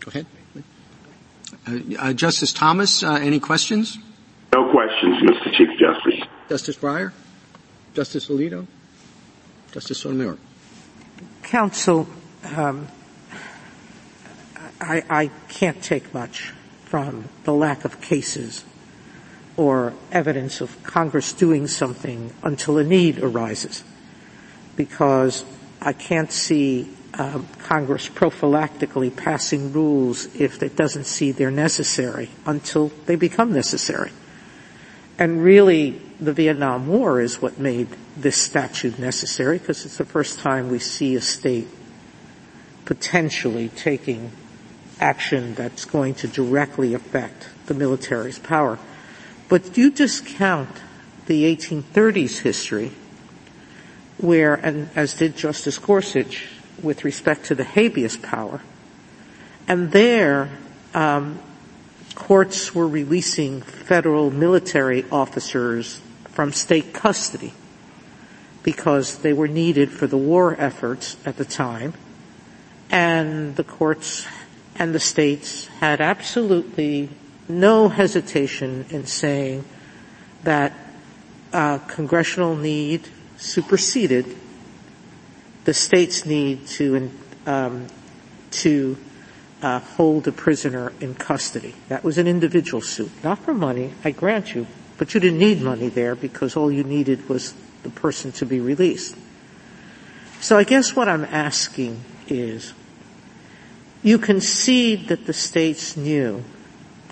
Go 0.00 0.08
ahead. 0.08 0.26
Uh, 1.66 1.78
uh, 1.98 2.12
Justice 2.12 2.52
Thomas, 2.52 3.02
uh, 3.02 3.14
any 3.14 3.40
questions? 3.40 3.98
No 4.54 4.70
questions, 4.70 5.16
Mr. 5.22 5.56
Chief 5.56 5.68
Justice. 5.78 6.28
Justice 6.48 6.76
Breyer? 6.76 7.12
Justice 7.94 8.28
Alito? 8.28 8.66
Justice 9.72 9.98
Sotomayor? 9.98 10.38
Counsel, 11.42 12.08
um, 12.56 12.88
I, 14.80 15.02
I 15.10 15.30
can't 15.48 15.82
take 15.82 16.12
much 16.14 16.52
from 16.84 17.28
the 17.44 17.52
lack 17.52 17.84
of 17.84 18.00
cases 18.00 18.64
or 19.56 19.92
evidence 20.10 20.60
of 20.60 20.82
Congress 20.82 21.32
doing 21.32 21.66
something 21.66 22.32
until 22.42 22.78
a 22.78 22.84
need 22.84 23.18
arises, 23.18 23.84
because 24.76 25.44
I 25.80 25.92
can't 25.92 26.32
see 26.32 26.88
um, 27.14 27.46
Congress 27.58 28.08
prophylactically 28.08 29.14
passing 29.14 29.72
rules 29.72 30.34
if 30.34 30.62
it 30.62 30.76
doesn't 30.76 31.04
see 31.04 31.32
they're 31.32 31.50
necessary 31.50 32.30
until 32.46 32.88
they 33.06 33.16
become 33.16 33.52
necessary. 33.52 34.10
And 35.18 35.42
really, 35.42 36.00
the 36.18 36.32
Vietnam 36.32 36.86
War 36.86 37.20
is 37.20 37.42
what 37.42 37.58
made 37.58 37.88
this 38.16 38.36
statute 38.36 38.98
necessary 38.98 39.58
because 39.58 39.84
it's 39.84 39.98
the 39.98 40.04
first 40.04 40.38
time 40.38 40.70
we 40.70 40.78
see 40.78 41.14
a 41.14 41.20
state 41.20 41.68
potentially 42.84 43.68
taking 43.68 44.32
action 45.00 45.54
that's 45.54 45.84
going 45.84 46.14
to 46.14 46.28
directly 46.28 46.94
affect 46.94 47.48
the 47.66 47.74
military's 47.74 48.38
power. 48.38 48.78
But 49.52 49.76
you 49.76 49.90
discount 49.90 50.70
the 51.26 51.44
1830s 51.54 52.38
history 52.38 52.90
where, 54.16 54.54
and 54.54 54.88
as 54.96 55.12
did 55.12 55.36
Justice 55.36 55.76
Gorsuch 55.76 56.48
with 56.82 57.04
respect 57.04 57.44
to 57.48 57.54
the 57.54 57.62
habeas 57.62 58.16
power, 58.16 58.62
and 59.68 59.92
there, 59.92 60.48
um, 60.94 61.38
courts 62.14 62.74
were 62.74 62.88
releasing 62.88 63.60
federal 63.60 64.30
military 64.30 65.04
officers 65.12 66.00
from 66.30 66.54
state 66.54 66.94
custody 66.94 67.52
because 68.62 69.18
they 69.18 69.34
were 69.34 69.48
needed 69.48 69.90
for 69.90 70.06
the 70.06 70.16
war 70.16 70.56
efforts 70.58 71.18
at 71.26 71.36
the 71.36 71.44
time, 71.44 71.92
and 72.88 73.56
the 73.56 73.64
courts 73.64 74.26
and 74.76 74.94
the 74.94 75.00
states 75.00 75.66
had 75.66 76.00
absolutely 76.00 77.10
no 77.48 77.88
hesitation 77.88 78.86
in 78.90 79.06
saying 79.06 79.64
that 80.44 80.72
uh, 81.52 81.78
congressional 81.78 82.56
need 82.56 83.08
superseded 83.36 84.36
the 85.64 85.74
state's 85.74 86.26
need 86.26 86.66
to 86.66 87.10
um, 87.46 87.86
to 88.50 88.96
uh, 89.62 89.78
hold 89.78 90.26
a 90.26 90.32
prisoner 90.32 90.92
in 91.00 91.14
custody. 91.14 91.74
That 91.88 92.02
was 92.02 92.18
an 92.18 92.26
individual 92.26 92.80
suit, 92.80 93.10
not 93.22 93.38
for 93.38 93.54
money, 93.54 93.92
I 94.04 94.10
grant 94.10 94.54
you, 94.54 94.66
but 94.98 95.14
you 95.14 95.20
didn't 95.20 95.38
need 95.38 95.62
money 95.62 95.88
there 95.88 96.14
because 96.14 96.56
all 96.56 96.70
you 96.70 96.82
needed 96.82 97.28
was 97.28 97.54
the 97.82 97.90
person 97.90 98.32
to 98.32 98.46
be 98.46 98.60
released. 98.60 99.16
So 100.40 100.58
I 100.58 100.64
guess 100.64 100.96
what 100.96 101.08
I'm 101.08 101.24
asking 101.24 102.00
is, 102.28 102.74
you 104.02 104.18
concede 104.18 105.08
that 105.08 105.26
the 105.26 105.32
states 105.32 105.96
knew 105.96 106.42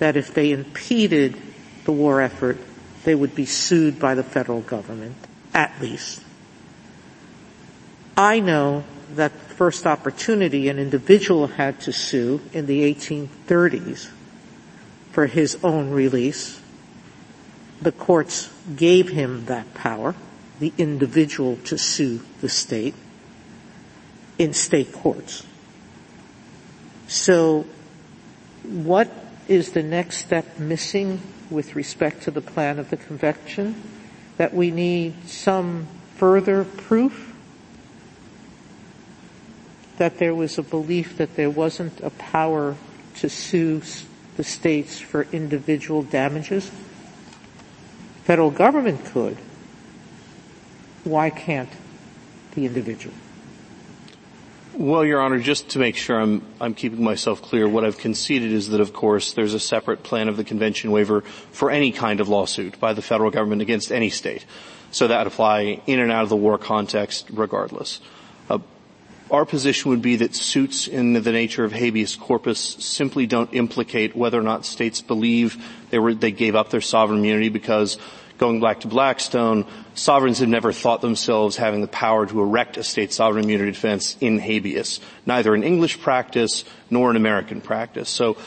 that 0.01 0.17
if 0.17 0.33
they 0.33 0.49
impeded 0.49 1.37
the 1.85 1.91
war 1.91 2.21
effort 2.21 2.57
they 3.03 3.13
would 3.13 3.35
be 3.35 3.45
sued 3.45 3.99
by 3.99 4.15
the 4.15 4.23
federal 4.23 4.61
government, 4.61 5.15
at 5.53 5.79
least. 5.79 6.23
I 8.17 8.39
know 8.39 8.83
that 9.13 9.31
the 9.31 9.55
first 9.55 9.85
opportunity 9.85 10.69
an 10.69 10.79
individual 10.79 11.45
had 11.45 11.79
to 11.81 11.93
sue 11.93 12.41
in 12.51 12.65
the 12.65 12.91
1830s 12.93 14.09
for 15.11 15.27
his 15.27 15.57
own 15.63 15.91
release. 15.91 16.59
The 17.83 17.91
courts 17.91 18.51
gave 18.75 19.09
him 19.09 19.45
that 19.45 19.71
power, 19.75 20.15
the 20.59 20.73
individual 20.79 21.57
to 21.65 21.77
sue 21.77 22.21
the 22.41 22.49
state 22.49 22.95
in 24.39 24.53
state 24.53 24.93
courts. 24.93 25.45
So 27.07 27.67
what 28.63 29.11
is 29.51 29.73
the 29.73 29.83
next 29.83 30.19
step 30.19 30.59
missing 30.59 31.19
with 31.49 31.75
respect 31.75 32.23
to 32.23 32.31
the 32.31 32.39
plan 32.39 32.79
of 32.79 32.89
the 32.89 32.95
convention? 32.95 33.75
That 34.37 34.53
we 34.53 34.71
need 34.71 35.27
some 35.27 35.87
further 36.15 36.63
proof 36.63 37.35
that 39.97 40.17
there 40.19 40.33
was 40.33 40.57
a 40.57 40.63
belief 40.63 41.17
that 41.17 41.35
there 41.35 41.49
wasn't 41.49 41.99
a 41.99 42.09
power 42.11 42.77
to 43.15 43.29
sue 43.29 43.81
the 44.37 44.43
states 44.43 44.99
for 44.99 45.27
individual 45.33 46.01
damages? 46.01 46.71
Federal 48.23 48.51
government 48.51 49.03
could. 49.05 49.37
Why 51.03 51.29
can't 51.29 51.69
the 52.55 52.65
individual? 52.65 53.13
Well, 54.73 55.03
Your 55.03 55.19
Honor, 55.19 55.39
just 55.39 55.69
to 55.69 55.79
make 55.79 55.97
sure 55.97 56.17
I'm, 56.17 56.41
I'm 56.61 56.73
keeping 56.73 57.03
myself 57.03 57.41
clear, 57.41 57.67
what 57.67 57.83
I've 57.83 57.97
conceded 57.97 58.53
is 58.53 58.69
that, 58.69 58.79
of 58.79 58.93
course, 58.93 59.33
there's 59.33 59.53
a 59.53 59.59
separate 59.59 60.01
plan 60.01 60.29
of 60.29 60.37
the 60.37 60.45
convention 60.45 60.91
waiver 60.91 61.21
for 61.51 61.69
any 61.69 61.91
kind 61.91 62.21
of 62.21 62.29
lawsuit 62.29 62.79
by 62.79 62.93
the 62.93 63.01
federal 63.01 63.31
government 63.31 63.61
against 63.61 63.91
any 63.91 64.09
state. 64.09 64.45
So 64.91 65.09
that 65.09 65.17
would 65.17 65.27
apply 65.27 65.81
in 65.87 65.99
and 65.99 66.09
out 66.09 66.23
of 66.23 66.29
the 66.29 66.37
war 66.37 66.57
context 66.57 67.27
regardless. 67.33 67.99
Uh, 68.49 68.59
our 69.29 69.45
position 69.45 69.91
would 69.91 70.01
be 70.01 70.15
that 70.17 70.35
suits 70.35 70.87
in 70.87 71.13
the 71.13 71.31
nature 71.33 71.65
of 71.65 71.73
habeas 71.73 72.15
corpus 72.15 72.59
simply 72.59 73.25
don't 73.25 73.53
implicate 73.53 74.15
whether 74.15 74.39
or 74.39 74.43
not 74.43 74.65
states 74.65 75.01
believe 75.01 75.61
they 75.89 75.99
were, 75.99 76.13
they 76.13 76.31
gave 76.31 76.55
up 76.55 76.69
their 76.69 76.81
sovereign 76.81 77.19
immunity 77.19 77.49
because 77.49 77.97
going 78.41 78.59
back 78.59 78.79
to 78.79 78.87
Blackstone, 78.87 79.67
sovereigns 79.93 80.39
have 80.39 80.49
never 80.49 80.73
thought 80.73 80.99
themselves 80.99 81.57
having 81.57 81.81
the 81.81 81.87
power 81.87 82.25
to 82.25 82.41
erect 82.41 82.75
a 82.75 82.83
state 82.83 83.13
sovereign 83.13 83.43
immunity 83.43 83.71
defense 83.71 84.17
in 84.19 84.39
habeas, 84.39 84.99
neither 85.27 85.53
in 85.53 85.61
English 85.61 86.01
practice 86.01 86.65
nor 86.89 87.11
in 87.11 87.15
American 87.15 87.61
practice. 87.61 88.09
So 88.09 88.37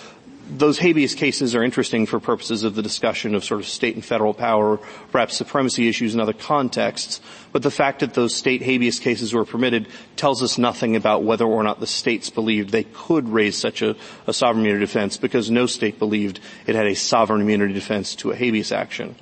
those 0.50 0.80
habeas 0.80 1.14
cases 1.14 1.54
are 1.54 1.62
interesting 1.62 2.06
for 2.06 2.18
purposes 2.18 2.64
of 2.64 2.74
the 2.74 2.82
discussion 2.82 3.36
of 3.36 3.44
sort 3.44 3.60
of 3.60 3.68
state 3.68 3.94
and 3.94 4.04
federal 4.04 4.34
power, 4.34 4.78
perhaps 5.12 5.36
supremacy 5.36 5.88
issues 5.88 6.12
in 6.12 6.18
other 6.18 6.32
contexts. 6.32 7.20
But 7.52 7.62
the 7.62 7.70
fact 7.70 8.00
that 8.00 8.14
those 8.14 8.34
state 8.34 8.62
habeas 8.62 8.98
cases 8.98 9.32
were 9.32 9.44
permitted 9.44 9.86
tells 10.16 10.42
us 10.42 10.58
nothing 10.58 10.96
about 10.96 11.22
whether 11.22 11.44
or 11.44 11.62
not 11.62 11.78
the 11.78 11.86
states 11.86 12.30
believed 12.30 12.70
they 12.70 12.82
could 12.82 13.28
raise 13.28 13.56
such 13.56 13.80
a, 13.80 13.94
a 14.26 14.32
sovereign 14.32 14.64
immunity 14.64 14.84
defense 14.86 15.18
because 15.18 15.52
no 15.52 15.66
state 15.66 16.00
believed 16.00 16.40
it 16.66 16.74
had 16.74 16.88
a 16.88 16.96
sovereign 16.96 17.40
immunity 17.40 17.72
defense 17.72 18.16
to 18.16 18.32
a 18.32 18.36
habeas 18.36 18.72
action. 18.72 19.14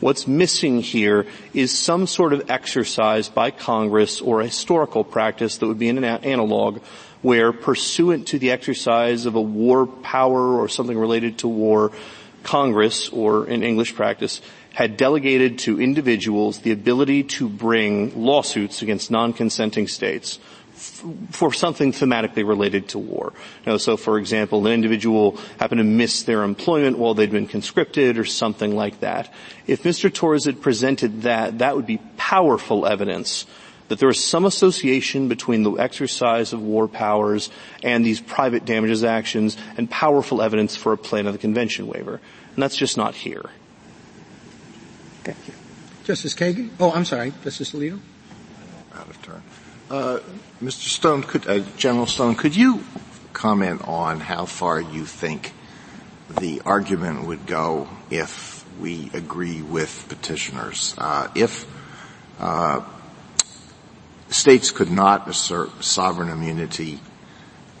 What's 0.00 0.28
missing 0.28 0.80
here 0.80 1.26
is 1.52 1.76
some 1.76 2.06
sort 2.06 2.32
of 2.32 2.48
exercise 2.50 3.28
by 3.28 3.50
Congress 3.50 4.20
or 4.20 4.40
a 4.40 4.44
historical 4.44 5.02
practice 5.02 5.56
that 5.56 5.66
would 5.66 5.78
be 5.78 5.88
an 5.88 6.04
analog 6.04 6.80
where 7.22 7.52
pursuant 7.52 8.28
to 8.28 8.38
the 8.38 8.52
exercise 8.52 9.26
of 9.26 9.34
a 9.34 9.40
war 9.40 9.86
power 9.86 10.56
or 10.56 10.68
something 10.68 10.96
related 10.96 11.38
to 11.38 11.48
war, 11.48 11.90
Congress, 12.44 13.08
or 13.08 13.48
in 13.48 13.64
English 13.64 13.96
practice, 13.96 14.40
had 14.72 14.96
delegated 14.96 15.58
to 15.58 15.80
individuals 15.80 16.60
the 16.60 16.70
ability 16.70 17.24
to 17.24 17.48
bring 17.48 18.24
lawsuits 18.24 18.82
against 18.82 19.10
non-consenting 19.10 19.88
states 19.88 20.38
for 21.30 21.52
something 21.52 21.92
thematically 21.92 22.46
related 22.46 22.88
to 22.90 22.98
war. 22.98 23.32
You 23.64 23.72
know, 23.72 23.78
so 23.78 23.96
for 23.96 24.18
example, 24.18 24.66
an 24.66 24.72
individual 24.72 25.36
happened 25.58 25.78
to 25.78 25.84
miss 25.84 26.22
their 26.22 26.42
employment 26.42 26.98
while 26.98 27.14
they'd 27.14 27.30
been 27.30 27.46
conscripted 27.46 28.18
or 28.18 28.24
something 28.24 28.74
like 28.74 29.00
that. 29.00 29.32
If 29.66 29.82
Mr. 29.82 30.12
Torres 30.12 30.44
had 30.44 30.60
presented 30.60 31.22
that, 31.22 31.58
that 31.58 31.76
would 31.76 31.86
be 31.86 32.00
powerful 32.16 32.86
evidence 32.86 33.46
that 33.88 33.98
there 33.98 34.08
was 34.08 34.22
some 34.22 34.44
association 34.44 35.28
between 35.28 35.62
the 35.62 35.72
exercise 35.72 36.52
of 36.52 36.62
war 36.62 36.86
powers 36.88 37.50
and 37.82 38.04
these 38.04 38.20
private 38.20 38.64
damages 38.64 39.02
actions 39.02 39.56
and 39.76 39.90
powerful 39.90 40.42
evidence 40.42 40.76
for 40.76 40.92
a 40.92 40.96
plan 40.98 41.26
of 41.26 41.32
the 41.32 41.38
convention 41.38 41.86
waiver. 41.86 42.20
And 42.54 42.62
that's 42.62 42.76
just 42.76 42.96
not 42.96 43.14
here. 43.14 43.44
Thank 45.24 45.38
you. 45.48 45.54
Justice 46.04 46.34
Kagan? 46.34 46.70
Oh, 46.78 46.92
I'm 46.92 47.04
sorry. 47.04 47.32
Justice 47.42 47.72
Alito? 47.72 47.98
Out 48.94 49.08
of 49.08 49.22
turn. 49.22 49.42
Uh, 49.90 50.18
Mr. 50.62 50.88
Stone, 50.88 51.22
could, 51.22 51.46
uh, 51.46 51.60
General 51.76 52.06
Stone, 52.06 52.34
could 52.34 52.56
you 52.56 52.82
comment 53.32 53.80
on 53.86 54.18
how 54.18 54.44
far 54.44 54.80
you 54.80 55.04
think 55.04 55.52
the 56.40 56.60
argument 56.66 57.28
would 57.28 57.46
go 57.46 57.88
if 58.10 58.66
we 58.80 59.08
agree 59.14 59.62
with 59.62 60.06
petitioners? 60.08 60.96
Uh, 60.98 61.28
if 61.36 61.64
uh, 62.40 62.82
states 64.30 64.72
could 64.72 64.90
not 64.90 65.28
assert 65.28 65.84
sovereign 65.84 66.28
immunity 66.28 66.98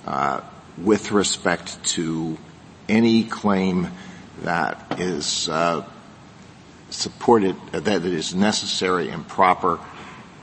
uh, 0.06 0.40
with 0.76 1.10
respect 1.10 1.82
to 1.82 2.38
any 2.88 3.24
claim 3.24 3.88
that 4.42 5.00
is 5.00 5.48
uh, 5.48 5.84
supported, 6.90 7.56
that 7.72 8.04
is 8.04 8.36
necessary 8.36 9.08
and 9.08 9.26
proper 9.26 9.80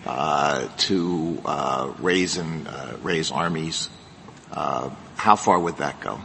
uh, 0.06 0.68
to 0.78 1.42
uh, 1.46 1.94
raise 2.00 2.38
and 2.38 2.68
uh, 2.68 2.94
raise 3.02 3.32
armies. 3.32 3.90
how 4.52 5.36
far 5.36 5.60
would 5.60 5.78
that 5.78 6.00
go? 6.00 6.20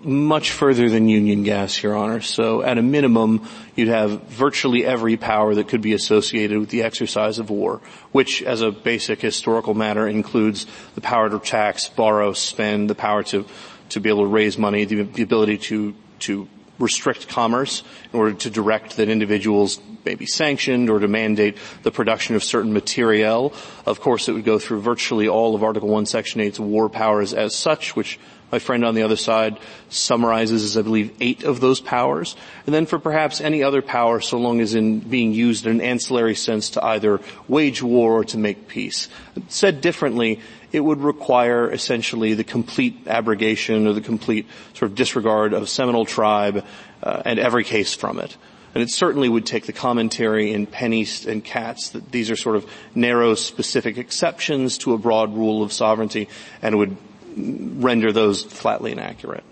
Much 0.00 0.52
further 0.52 0.88
than 0.88 1.08
Union 1.08 1.42
gas, 1.42 1.82
Your 1.82 1.96
Honor. 1.96 2.20
So 2.20 2.62
at 2.62 2.78
a 2.78 2.82
minimum, 2.82 3.48
you'd 3.74 3.88
have 3.88 4.22
virtually 4.24 4.84
every 4.84 5.16
power 5.16 5.56
that 5.56 5.66
could 5.66 5.80
be 5.80 5.92
associated 5.92 6.58
with 6.58 6.68
the 6.68 6.84
exercise 6.84 7.40
of 7.40 7.50
war, 7.50 7.80
which 8.12 8.42
as 8.42 8.62
a 8.62 8.70
basic 8.70 9.20
historical 9.20 9.74
matter 9.74 10.06
includes 10.06 10.66
the 10.94 11.00
power 11.00 11.28
to 11.28 11.40
tax, 11.40 11.88
borrow, 11.88 12.32
spend, 12.32 12.90
the 12.90 12.94
power 12.94 13.24
to, 13.24 13.44
to 13.88 14.00
be 14.00 14.08
able 14.08 14.22
to 14.22 14.26
raise 14.26 14.56
money, 14.56 14.84
the, 14.84 15.02
the 15.02 15.22
ability 15.22 15.58
to, 15.58 15.94
to 16.20 16.48
restrict 16.78 17.26
commerce 17.26 17.82
in 18.12 18.18
order 18.18 18.34
to 18.34 18.50
direct 18.50 18.96
that 18.98 19.08
individuals 19.08 19.80
may 20.04 20.14
be 20.14 20.26
sanctioned 20.26 20.90
or 20.90 20.98
to 20.98 21.08
mandate 21.08 21.56
the 21.82 21.90
production 21.90 22.36
of 22.36 22.44
certain 22.44 22.72
materiel. 22.72 23.52
Of 23.86 24.00
course, 24.00 24.28
it 24.28 24.32
would 24.32 24.44
go 24.44 24.58
through 24.58 24.80
virtually 24.80 25.28
all 25.28 25.54
of 25.54 25.62
Article 25.62 25.88
1, 25.88 26.06
Section 26.06 26.40
8's 26.40 26.60
war 26.60 26.88
powers 26.88 27.34
as 27.34 27.54
such, 27.54 27.96
which 27.96 28.18
my 28.52 28.58
friend 28.58 28.84
on 28.84 28.94
the 28.94 29.02
other 29.02 29.16
side 29.16 29.58
summarizes 29.88 30.62
as, 30.62 30.76
I 30.76 30.82
believe, 30.82 31.16
eight 31.20 31.42
of 31.42 31.60
those 31.60 31.80
powers. 31.80 32.36
And 32.66 32.74
then 32.74 32.84
for 32.84 32.98
perhaps 32.98 33.40
any 33.40 33.62
other 33.62 33.80
power, 33.80 34.20
so 34.20 34.38
long 34.38 34.60
as 34.60 34.74
in 34.74 35.00
being 35.00 35.32
used 35.32 35.66
in 35.66 35.72
an 35.72 35.80
ancillary 35.80 36.34
sense 36.34 36.68
to 36.70 36.84
either 36.84 37.20
wage 37.48 37.82
war 37.82 38.12
or 38.12 38.24
to 38.26 38.36
make 38.36 38.68
peace. 38.68 39.08
Said 39.48 39.80
differently, 39.80 40.40
it 40.70 40.80
would 40.80 41.00
require 41.00 41.72
essentially 41.72 42.34
the 42.34 42.44
complete 42.44 43.06
abrogation 43.06 43.86
or 43.86 43.94
the 43.94 44.02
complete 44.02 44.46
sort 44.74 44.90
of 44.90 44.96
disregard 44.96 45.54
of 45.54 45.68
Seminole 45.70 46.04
tribe 46.04 46.64
uh, 47.02 47.22
and 47.24 47.38
every 47.38 47.64
case 47.64 47.94
from 47.94 48.18
it. 48.18 48.36
And 48.74 48.82
it 48.82 48.90
certainly 48.90 49.28
would 49.28 49.44
take 49.44 49.66
the 49.66 49.72
commentary 49.72 50.52
in 50.52 50.66
PennEast 50.66 51.26
and 51.26 51.44
Katz 51.44 51.90
that 51.90 52.10
these 52.10 52.30
are 52.30 52.36
sort 52.36 52.56
of 52.56 52.70
narrow 52.94 53.34
specific 53.34 53.98
exceptions 53.98 54.78
to 54.78 54.94
a 54.94 54.98
broad 54.98 55.34
rule 55.34 55.62
of 55.62 55.72
sovereignty 55.72 56.28
and 56.62 56.78
would 56.78 56.96
render 57.36 58.12
those 58.12 58.42
flatly 58.42 58.92
inaccurate. 58.92 59.44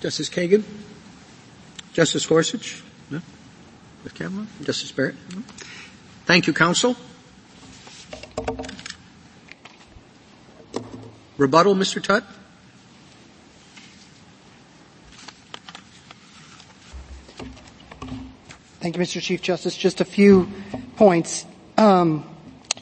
Justice 0.00 0.28
Kagan? 0.28 0.62
Justice 1.92 2.26
Gorsuch? 2.26 2.82
No? 3.10 3.20
Kavanaugh? 4.14 4.46
Justice 4.62 4.92
Barrett? 4.92 5.16
Thank 6.26 6.46
you, 6.46 6.52
counsel. 6.52 6.96
Rebuttal, 11.36 11.74
Mr. 11.74 12.02
Tutt? 12.02 12.24
Thank 18.88 18.96
you, 18.96 19.02
Mr. 19.02 19.22
Chief 19.22 19.42
Justice. 19.42 19.76
Just 19.76 20.00
a 20.00 20.04
few 20.06 20.48
points. 20.96 21.44
Um, 21.76 22.24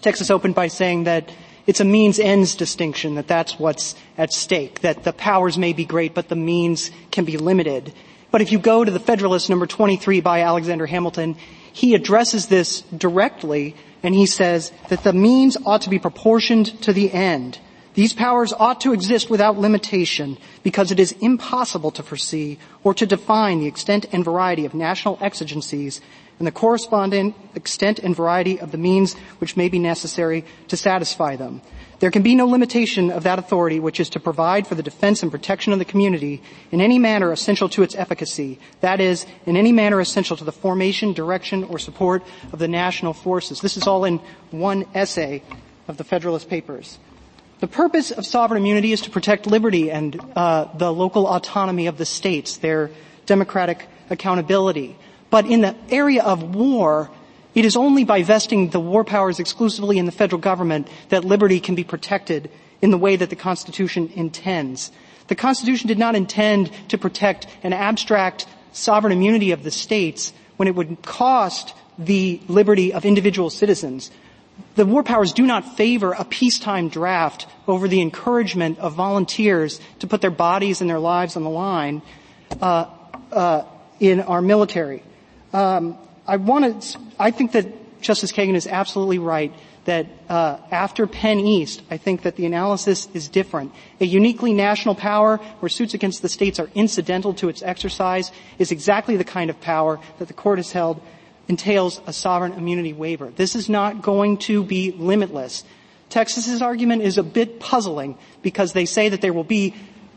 Texas 0.03 0.31
opened 0.31 0.55
by 0.55 0.69
saying 0.69 1.03
that 1.03 1.33
it's 1.67 1.81
a 1.81 1.85
means 1.85 2.21
ends 2.21 2.55
distinction, 2.55 3.17
that 3.17 3.27
that's 3.27 3.59
what's 3.59 3.97
at 4.17 4.33
stake, 4.33 4.83
that 4.83 5.03
the 5.03 5.13
powers 5.13 5.59
may 5.59 5.73
be 5.73 5.85
great, 5.85 6.15
but 6.15 6.29
the 6.29 6.37
means 6.37 6.93
can 7.11 7.25
be 7.25 7.39
limited. 7.39 7.93
But 8.31 8.41
if 8.41 8.53
you 8.53 8.61
go 8.61 8.85
to 8.85 8.91
the 8.93 9.01
Federalist 9.01 9.51
number 9.51 9.67
23 9.67 10.21
by 10.21 10.43
Alexander 10.43 10.87
Hamilton, 10.87 11.35
he 11.73 11.97
addresses 11.97 12.47
this 12.47 12.83
directly 12.83 13.75
and 14.05 14.15
he 14.15 14.27
says 14.27 14.71
that 14.91 15.03
the 15.03 15.13
means 15.13 15.57
ought 15.67 15.83
to 15.83 15.91
be 15.91 15.99
proportioned 15.99 16.67
to 16.83 16.93
the 16.93 17.13
end 17.13 17.59
These 17.97 18.13
powers 18.13 18.53
ought 18.53 18.83
to 18.83 18.93
exist 18.93 19.31
without 19.31 19.59
limitation 19.59 20.37
because 20.63 20.93
it 20.93 21.01
is 21.01 21.13
impossible 21.13 21.91
to 21.93 22.03
foresee 22.03 22.59
or 22.85 22.93
to 22.93 23.07
define 23.07 23.61
the 23.61 23.67
extent 23.67 24.05
and 24.13 24.23
variety 24.23 24.67
of 24.67 24.75
national 24.75 25.17
exigencies 25.23 26.03
and 26.39 26.47
the 26.47 26.53
corresponding 26.53 27.35
extent 27.55 27.99
and 27.99 28.15
variety 28.15 28.61
of 28.61 28.71
the 28.71 28.77
means 28.77 29.15
which 29.39 29.57
may 29.57 29.71
be 29.71 29.79
necessary 29.79 30.45
to 30.69 30.77
satisfy 30.77 31.37
them. 31.37 31.63
There 31.99 32.11
can 32.11 32.21
be 32.21 32.35
no 32.35 32.45
limitation 32.45 33.11
of 33.11 33.23
that 33.23 33.39
authority 33.39 33.81
which 33.81 33.99
is 33.99 34.11
to 34.11 34.21
provide 34.21 34.67
for 34.67 34.75
the 34.75 34.83
defense 34.83 35.23
and 35.23 35.33
protection 35.33 35.73
of 35.73 35.79
the 35.79 35.87
community 35.87 36.43
in 36.71 36.83
any 36.83 36.99
manner 36.99 37.33
essential 37.33 37.71
to 37.71 37.83
its 37.83 37.95
efficacy. 37.95 38.59
That 38.83 39.01
is, 39.01 39.25
in 39.47 39.57
any 39.57 39.73
manner 39.73 40.01
essential 40.01 40.37
to 40.37 40.45
the 40.45 40.53
formation, 40.53 41.15
direction, 41.15 41.65
or 41.65 41.79
support 41.79 42.23
of 42.53 42.59
the 42.59 42.69
national 42.69 43.15
forces. 43.15 43.63
This 43.63 43.79
is 43.79 43.87
all 43.87 44.05
in 44.05 44.21
one 44.51 44.85
essay 44.95 45.43
of 45.89 45.97
the 45.97 46.05
Federalist 46.05 46.51
Papers. 46.51 46.99
The 47.59 47.67
purpose 47.67 48.11
of 48.11 48.27
sovereign 48.27 48.61
immunity 48.61 48.93
is 48.93 49.01
to 49.03 49.11
protect 49.11 49.47
liberty 49.47 49.91
and 49.91 50.21
uh, 50.37 50.67
the 50.77 50.93
local 50.93 51.27
autonomy 51.27 51.87
of 51.87 51.97
the 51.97 52.05
states, 52.05 52.59
their 52.59 52.91
democratic 53.25 53.89
accountability. 54.11 54.97
But 55.31 55.47
in 55.47 55.63
the 55.63 55.75
area 55.89 56.23
of 56.23 56.55
war, 56.55 57.11
it 57.55 57.65
is 57.65 57.75
only 57.75 58.05
by 58.05 58.23
vesting 58.23 58.69
the 58.69 58.81
war 58.81 59.05
powers 59.05 59.39
exclusively 59.39 59.97
in 59.97 60.05
the 60.05 60.13
federal 60.13 60.41
government 60.41 60.89
that 61.09 61.25
liberty 61.25 61.59
can 61.59 61.75
be 61.75 61.83
protected 61.83 62.51
in 62.83 62.91
the 62.91 62.99
way 62.99 63.17
that 63.17 63.31
the 63.31 63.37
Constitution 63.37 64.13
intends. 64.15 64.93
The 65.29 65.35
Constitution 65.35 65.89
did 65.89 65.99
not 65.99 66.15
intend 66.15 66.71
to 66.91 66.99
protect 66.99 67.47
an 67.63 67.73
abstract 67.73 68.47
sovereign 68.73 69.15
immunity 69.15 69.53
of 69.53 69.63
the 69.63 69.71
states 69.71 70.35
when 70.59 70.69
it 70.69 70.75
would 70.75 71.01
cost 71.01 71.75
the 71.99 72.39
liberty 72.49 72.93
of 72.93 73.07
individual 73.07 73.49
citizens. 73.49 74.11
The 74.77 74.85
war 74.85 75.03
powers 75.03 75.33
do 75.33 75.47
not 75.47 75.77
favor 75.77 76.13
a 76.13 76.25
peacetime 76.25 76.91
draft 76.91 77.47
over 77.67 77.89
the 77.89 78.03
encouragement 78.03 78.79
of 78.79 78.93
volunteers 78.93 79.81
to 80.01 80.07
put 80.07 80.21
their 80.21 80.31
bodies 80.31 80.83
and 80.83 80.89
their 80.89 80.99
lives 80.99 81.35
on 81.35 81.45
the 81.45 81.51
line 81.51 82.03
uh, 82.61 82.87
uh, 83.33 83.65
in 83.99 84.21
our 84.21 84.43
military. 84.43 85.03
Um, 85.55 85.97
I 86.27 86.37
want 86.37 86.83
to. 86.83 86.99
I 87.19 87.31
think 87.31 87.53
that 87.53 88.03
Justice 88.03 88.33
Kagan 88.33 88.55
is 88.55 88.67
absolutely 88.67 89.19
right 89.19 89.53
that 89.87 90.07
uh, 90.29 90.59
after 90.71 91.07
PennEast, 91.07 91.81
I 91.91 91.97
think 91.97 92.23
that 92.23 92.37
the 92.37 92.45
analysis 92.45 93.09
is 93.15 93.29
different. 93.29 93.73
A 94.01 94.05
uniquely 94.05 94.53
national 94.53 94.97
power 94.97 95.39
where 95.61 95.69
suits 95.69 95.95
against 95.95 96.23
the 96.23 96.29
states 96.29 96.59
are 96.59 96.69
incidental 96.75 97.33
to 97.35 97.49
its 97.49 97.63
exercise 97.63 98.33
is 98.59 98.73
exactly 98.73 99.17
the 99.17 99.25
kind 99.25 99.49
of 99.49 99.61
power 99.61 100.01
that 100.19 100.29
the 100.29 100.35
court 100.35 100.59
has 100.59 100.73
held 100.73 101.01
entails 101.49 102.01
a 102.07 102.13
sovereign 102.13 102.53
immunity 102.53 102.93
waiver. 102.93 103.31
This 103.31 103.55
is 103.55 103.69
not 103.69 104.03
going 104.03 104.39
to 104.39 104.65
be 104.65 104.93
limitless. 104.93 105.65
Texas's 106.09 106.63
argument 106.63 107.03
is 107.03 107.19
a 107.19 107.23
bit 107.23 107.61
puzzling 107.61 108.19
because 108.43 108.73
they 108.73 108.85
say 108.85 109.09
that 109.09 109.21
there 109.21 109.33
will 109.33 109.45
be 109.45 109.75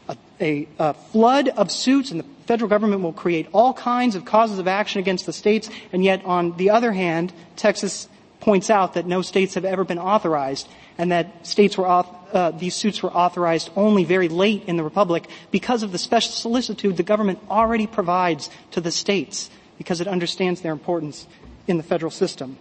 a, 0.07 0.17
a, 0.39 0.67
a 0.79 0.93
flood 0.93 1.49
of 1.49 1.71
suits 1.71 2.11
and 2.11 2.19
the 2.19 2.25
federal 2.45 2.69
government 2.69 3.01
will 3.01 3.13
create 3.13 3.47
all 3.53 3.73
kinds 3.73 4.15
of 4.15 4.25
causes 4.25 4.57
of 4.59 4.67
action 4.67 4.99
against 4.99 5.25
the 5.25 5.33
states, 5.33 5.69
and 5.93 6.03
yet 6.03 6.25
on 6.25 6.57
the 6.57 6.71
other 6.71 6.91
hand, 6.91 7.31
Texas 7.55 8.07
points 8.39 8.69
out 8.69 8.95
that 8.95 9.05
no 9.05 9.21
states 9.21 9.53
have 9.53 9.65
ever 9.65 9.83
been 9.83 9.99
authorized, 9.99 10.67
and 10.97 11.11
that 11.11 11.45
states 11.45 11.77
were 11.77 11.85
uh, 11.87 12.51
these 12.51 12.75
suits 12.75 13.03
were 13.03 13.11
authorized 13.11 13.69
only 13.75 14.03
very 14.03 14.29
late 14.29 14.63
in 14.65 14.77
the 14.77 14.83
republic 14.83 15.27
because 15.51 15.83
of 15.83 15.91
the 15.91 15.97
special 15.97 16.31
solicitude 16.31 16.97
the 16.97 17.03
government 17.03 17.39
already 17.49 17.87
provides 17.87 18.49
to 18.71 18.81
the 18.81 18.91
states 18.91 19.49
because 19.79 20.01
it 20.01 20.07
understands 20.07 20.61
their 20.61 20.73
importance 20.73 21.25
in 21.67 21.77
the 21.77 21.83
federal 21.83 22.11
system. 22.11 22.57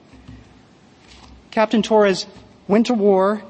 Captain 1.51 1.83
Torres 1.83 2.27
went 2.69 2.87
to 2.87 2.95
war, 2.95 3.43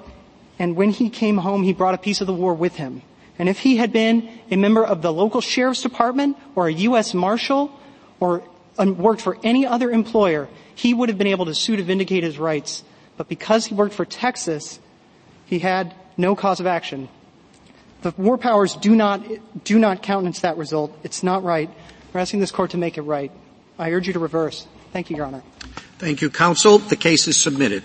and 0.58 0.74
when 0.74 0.90
he 0.90 1.10
came 1.10 1.36
home, 1.36 1.62
he 1.62 1.72
brought 1.72 1.94
a 1.94 1.98
piece 1.98 2.20
of 2.20 2.26
the 2.26 2.32
war 2.32 2.54
with 2.54 2.74
him. 2.74 3.02
And 3.38 3.48
if 3.48 3.60
he 3.60 3.76
had 3.76 3.92
been 3.92 4.28
a 4.50 4.56
member 4.56 4.84
of 4.84 5.02
the 5.02 5.12
local 5.12 5.40
sheriff's 5.40 5.82
department 5.82 6.36
or 6.56 6.66
a 6.66 6.72
U.S. 6.72 7.14
marshal 7.14 7.70
or 8.18 8.42
worked 8.78 9.20
for 9.20 9.38
any 9.44 9.66
other 9.66 9.90
employer, 9.90 10.48
he 10.74 10.94
would 10.94 11.08
have 11.08 11.18
been 11.18 11.28
able 11.28 11.44
to 11.46 11.54
sue 11.54 11.76
to 11.76 11.82
vindicate 11.82 12.24
his 12.24 12.38
rights. 12.38 12.82
But 13.16 13.28
because 13.28 13.66
he 13.66 13.74
worked 13.74 13.94
for 13.94 14.04
Texas, 14.04 14.80
he 15.44 15.58
had 15.58 15.94
no 16.16 16.34
cause 16.34 16.58
of 16.58 16.66
action. 16.66 17.08
The 18.02 18.14
war 18.16 18.38
powers 18.38 18.74
do 18.74 18.94
not, 18.94 19.24
do 19.64 19.78
not 19.78 20.02
countenance 20.02 20.40
that 20.40 20.56
result. 20.56 20.96
It's 21.02 21.22
not 21.22 21.44
right. 21.44 21.70
We're 22.12 22.20
asking 22.20 22.40
this 22.40 22.52
court 22.52 22.70
to 22.70 22.78
make 22.78 22.96
it 22.96 23.02
right. 23.02 23.30
I 23.78 23.92
urge 23.92 24.06
you 24.06 24.12
to 24.14 24.18
reverse. 24.18 24.66
Thank 24.92 25.10
you, 25.10 25.16
Your 25.16 25.26
Honor. 25.26 25.42
Thank 25.98 26.20
you, 26.22 26.30
counsel. 26.30 26.78
The 26.78 26.96
case 26.96 27.28
is 27.28 27.36
submitted. 27.36 27.82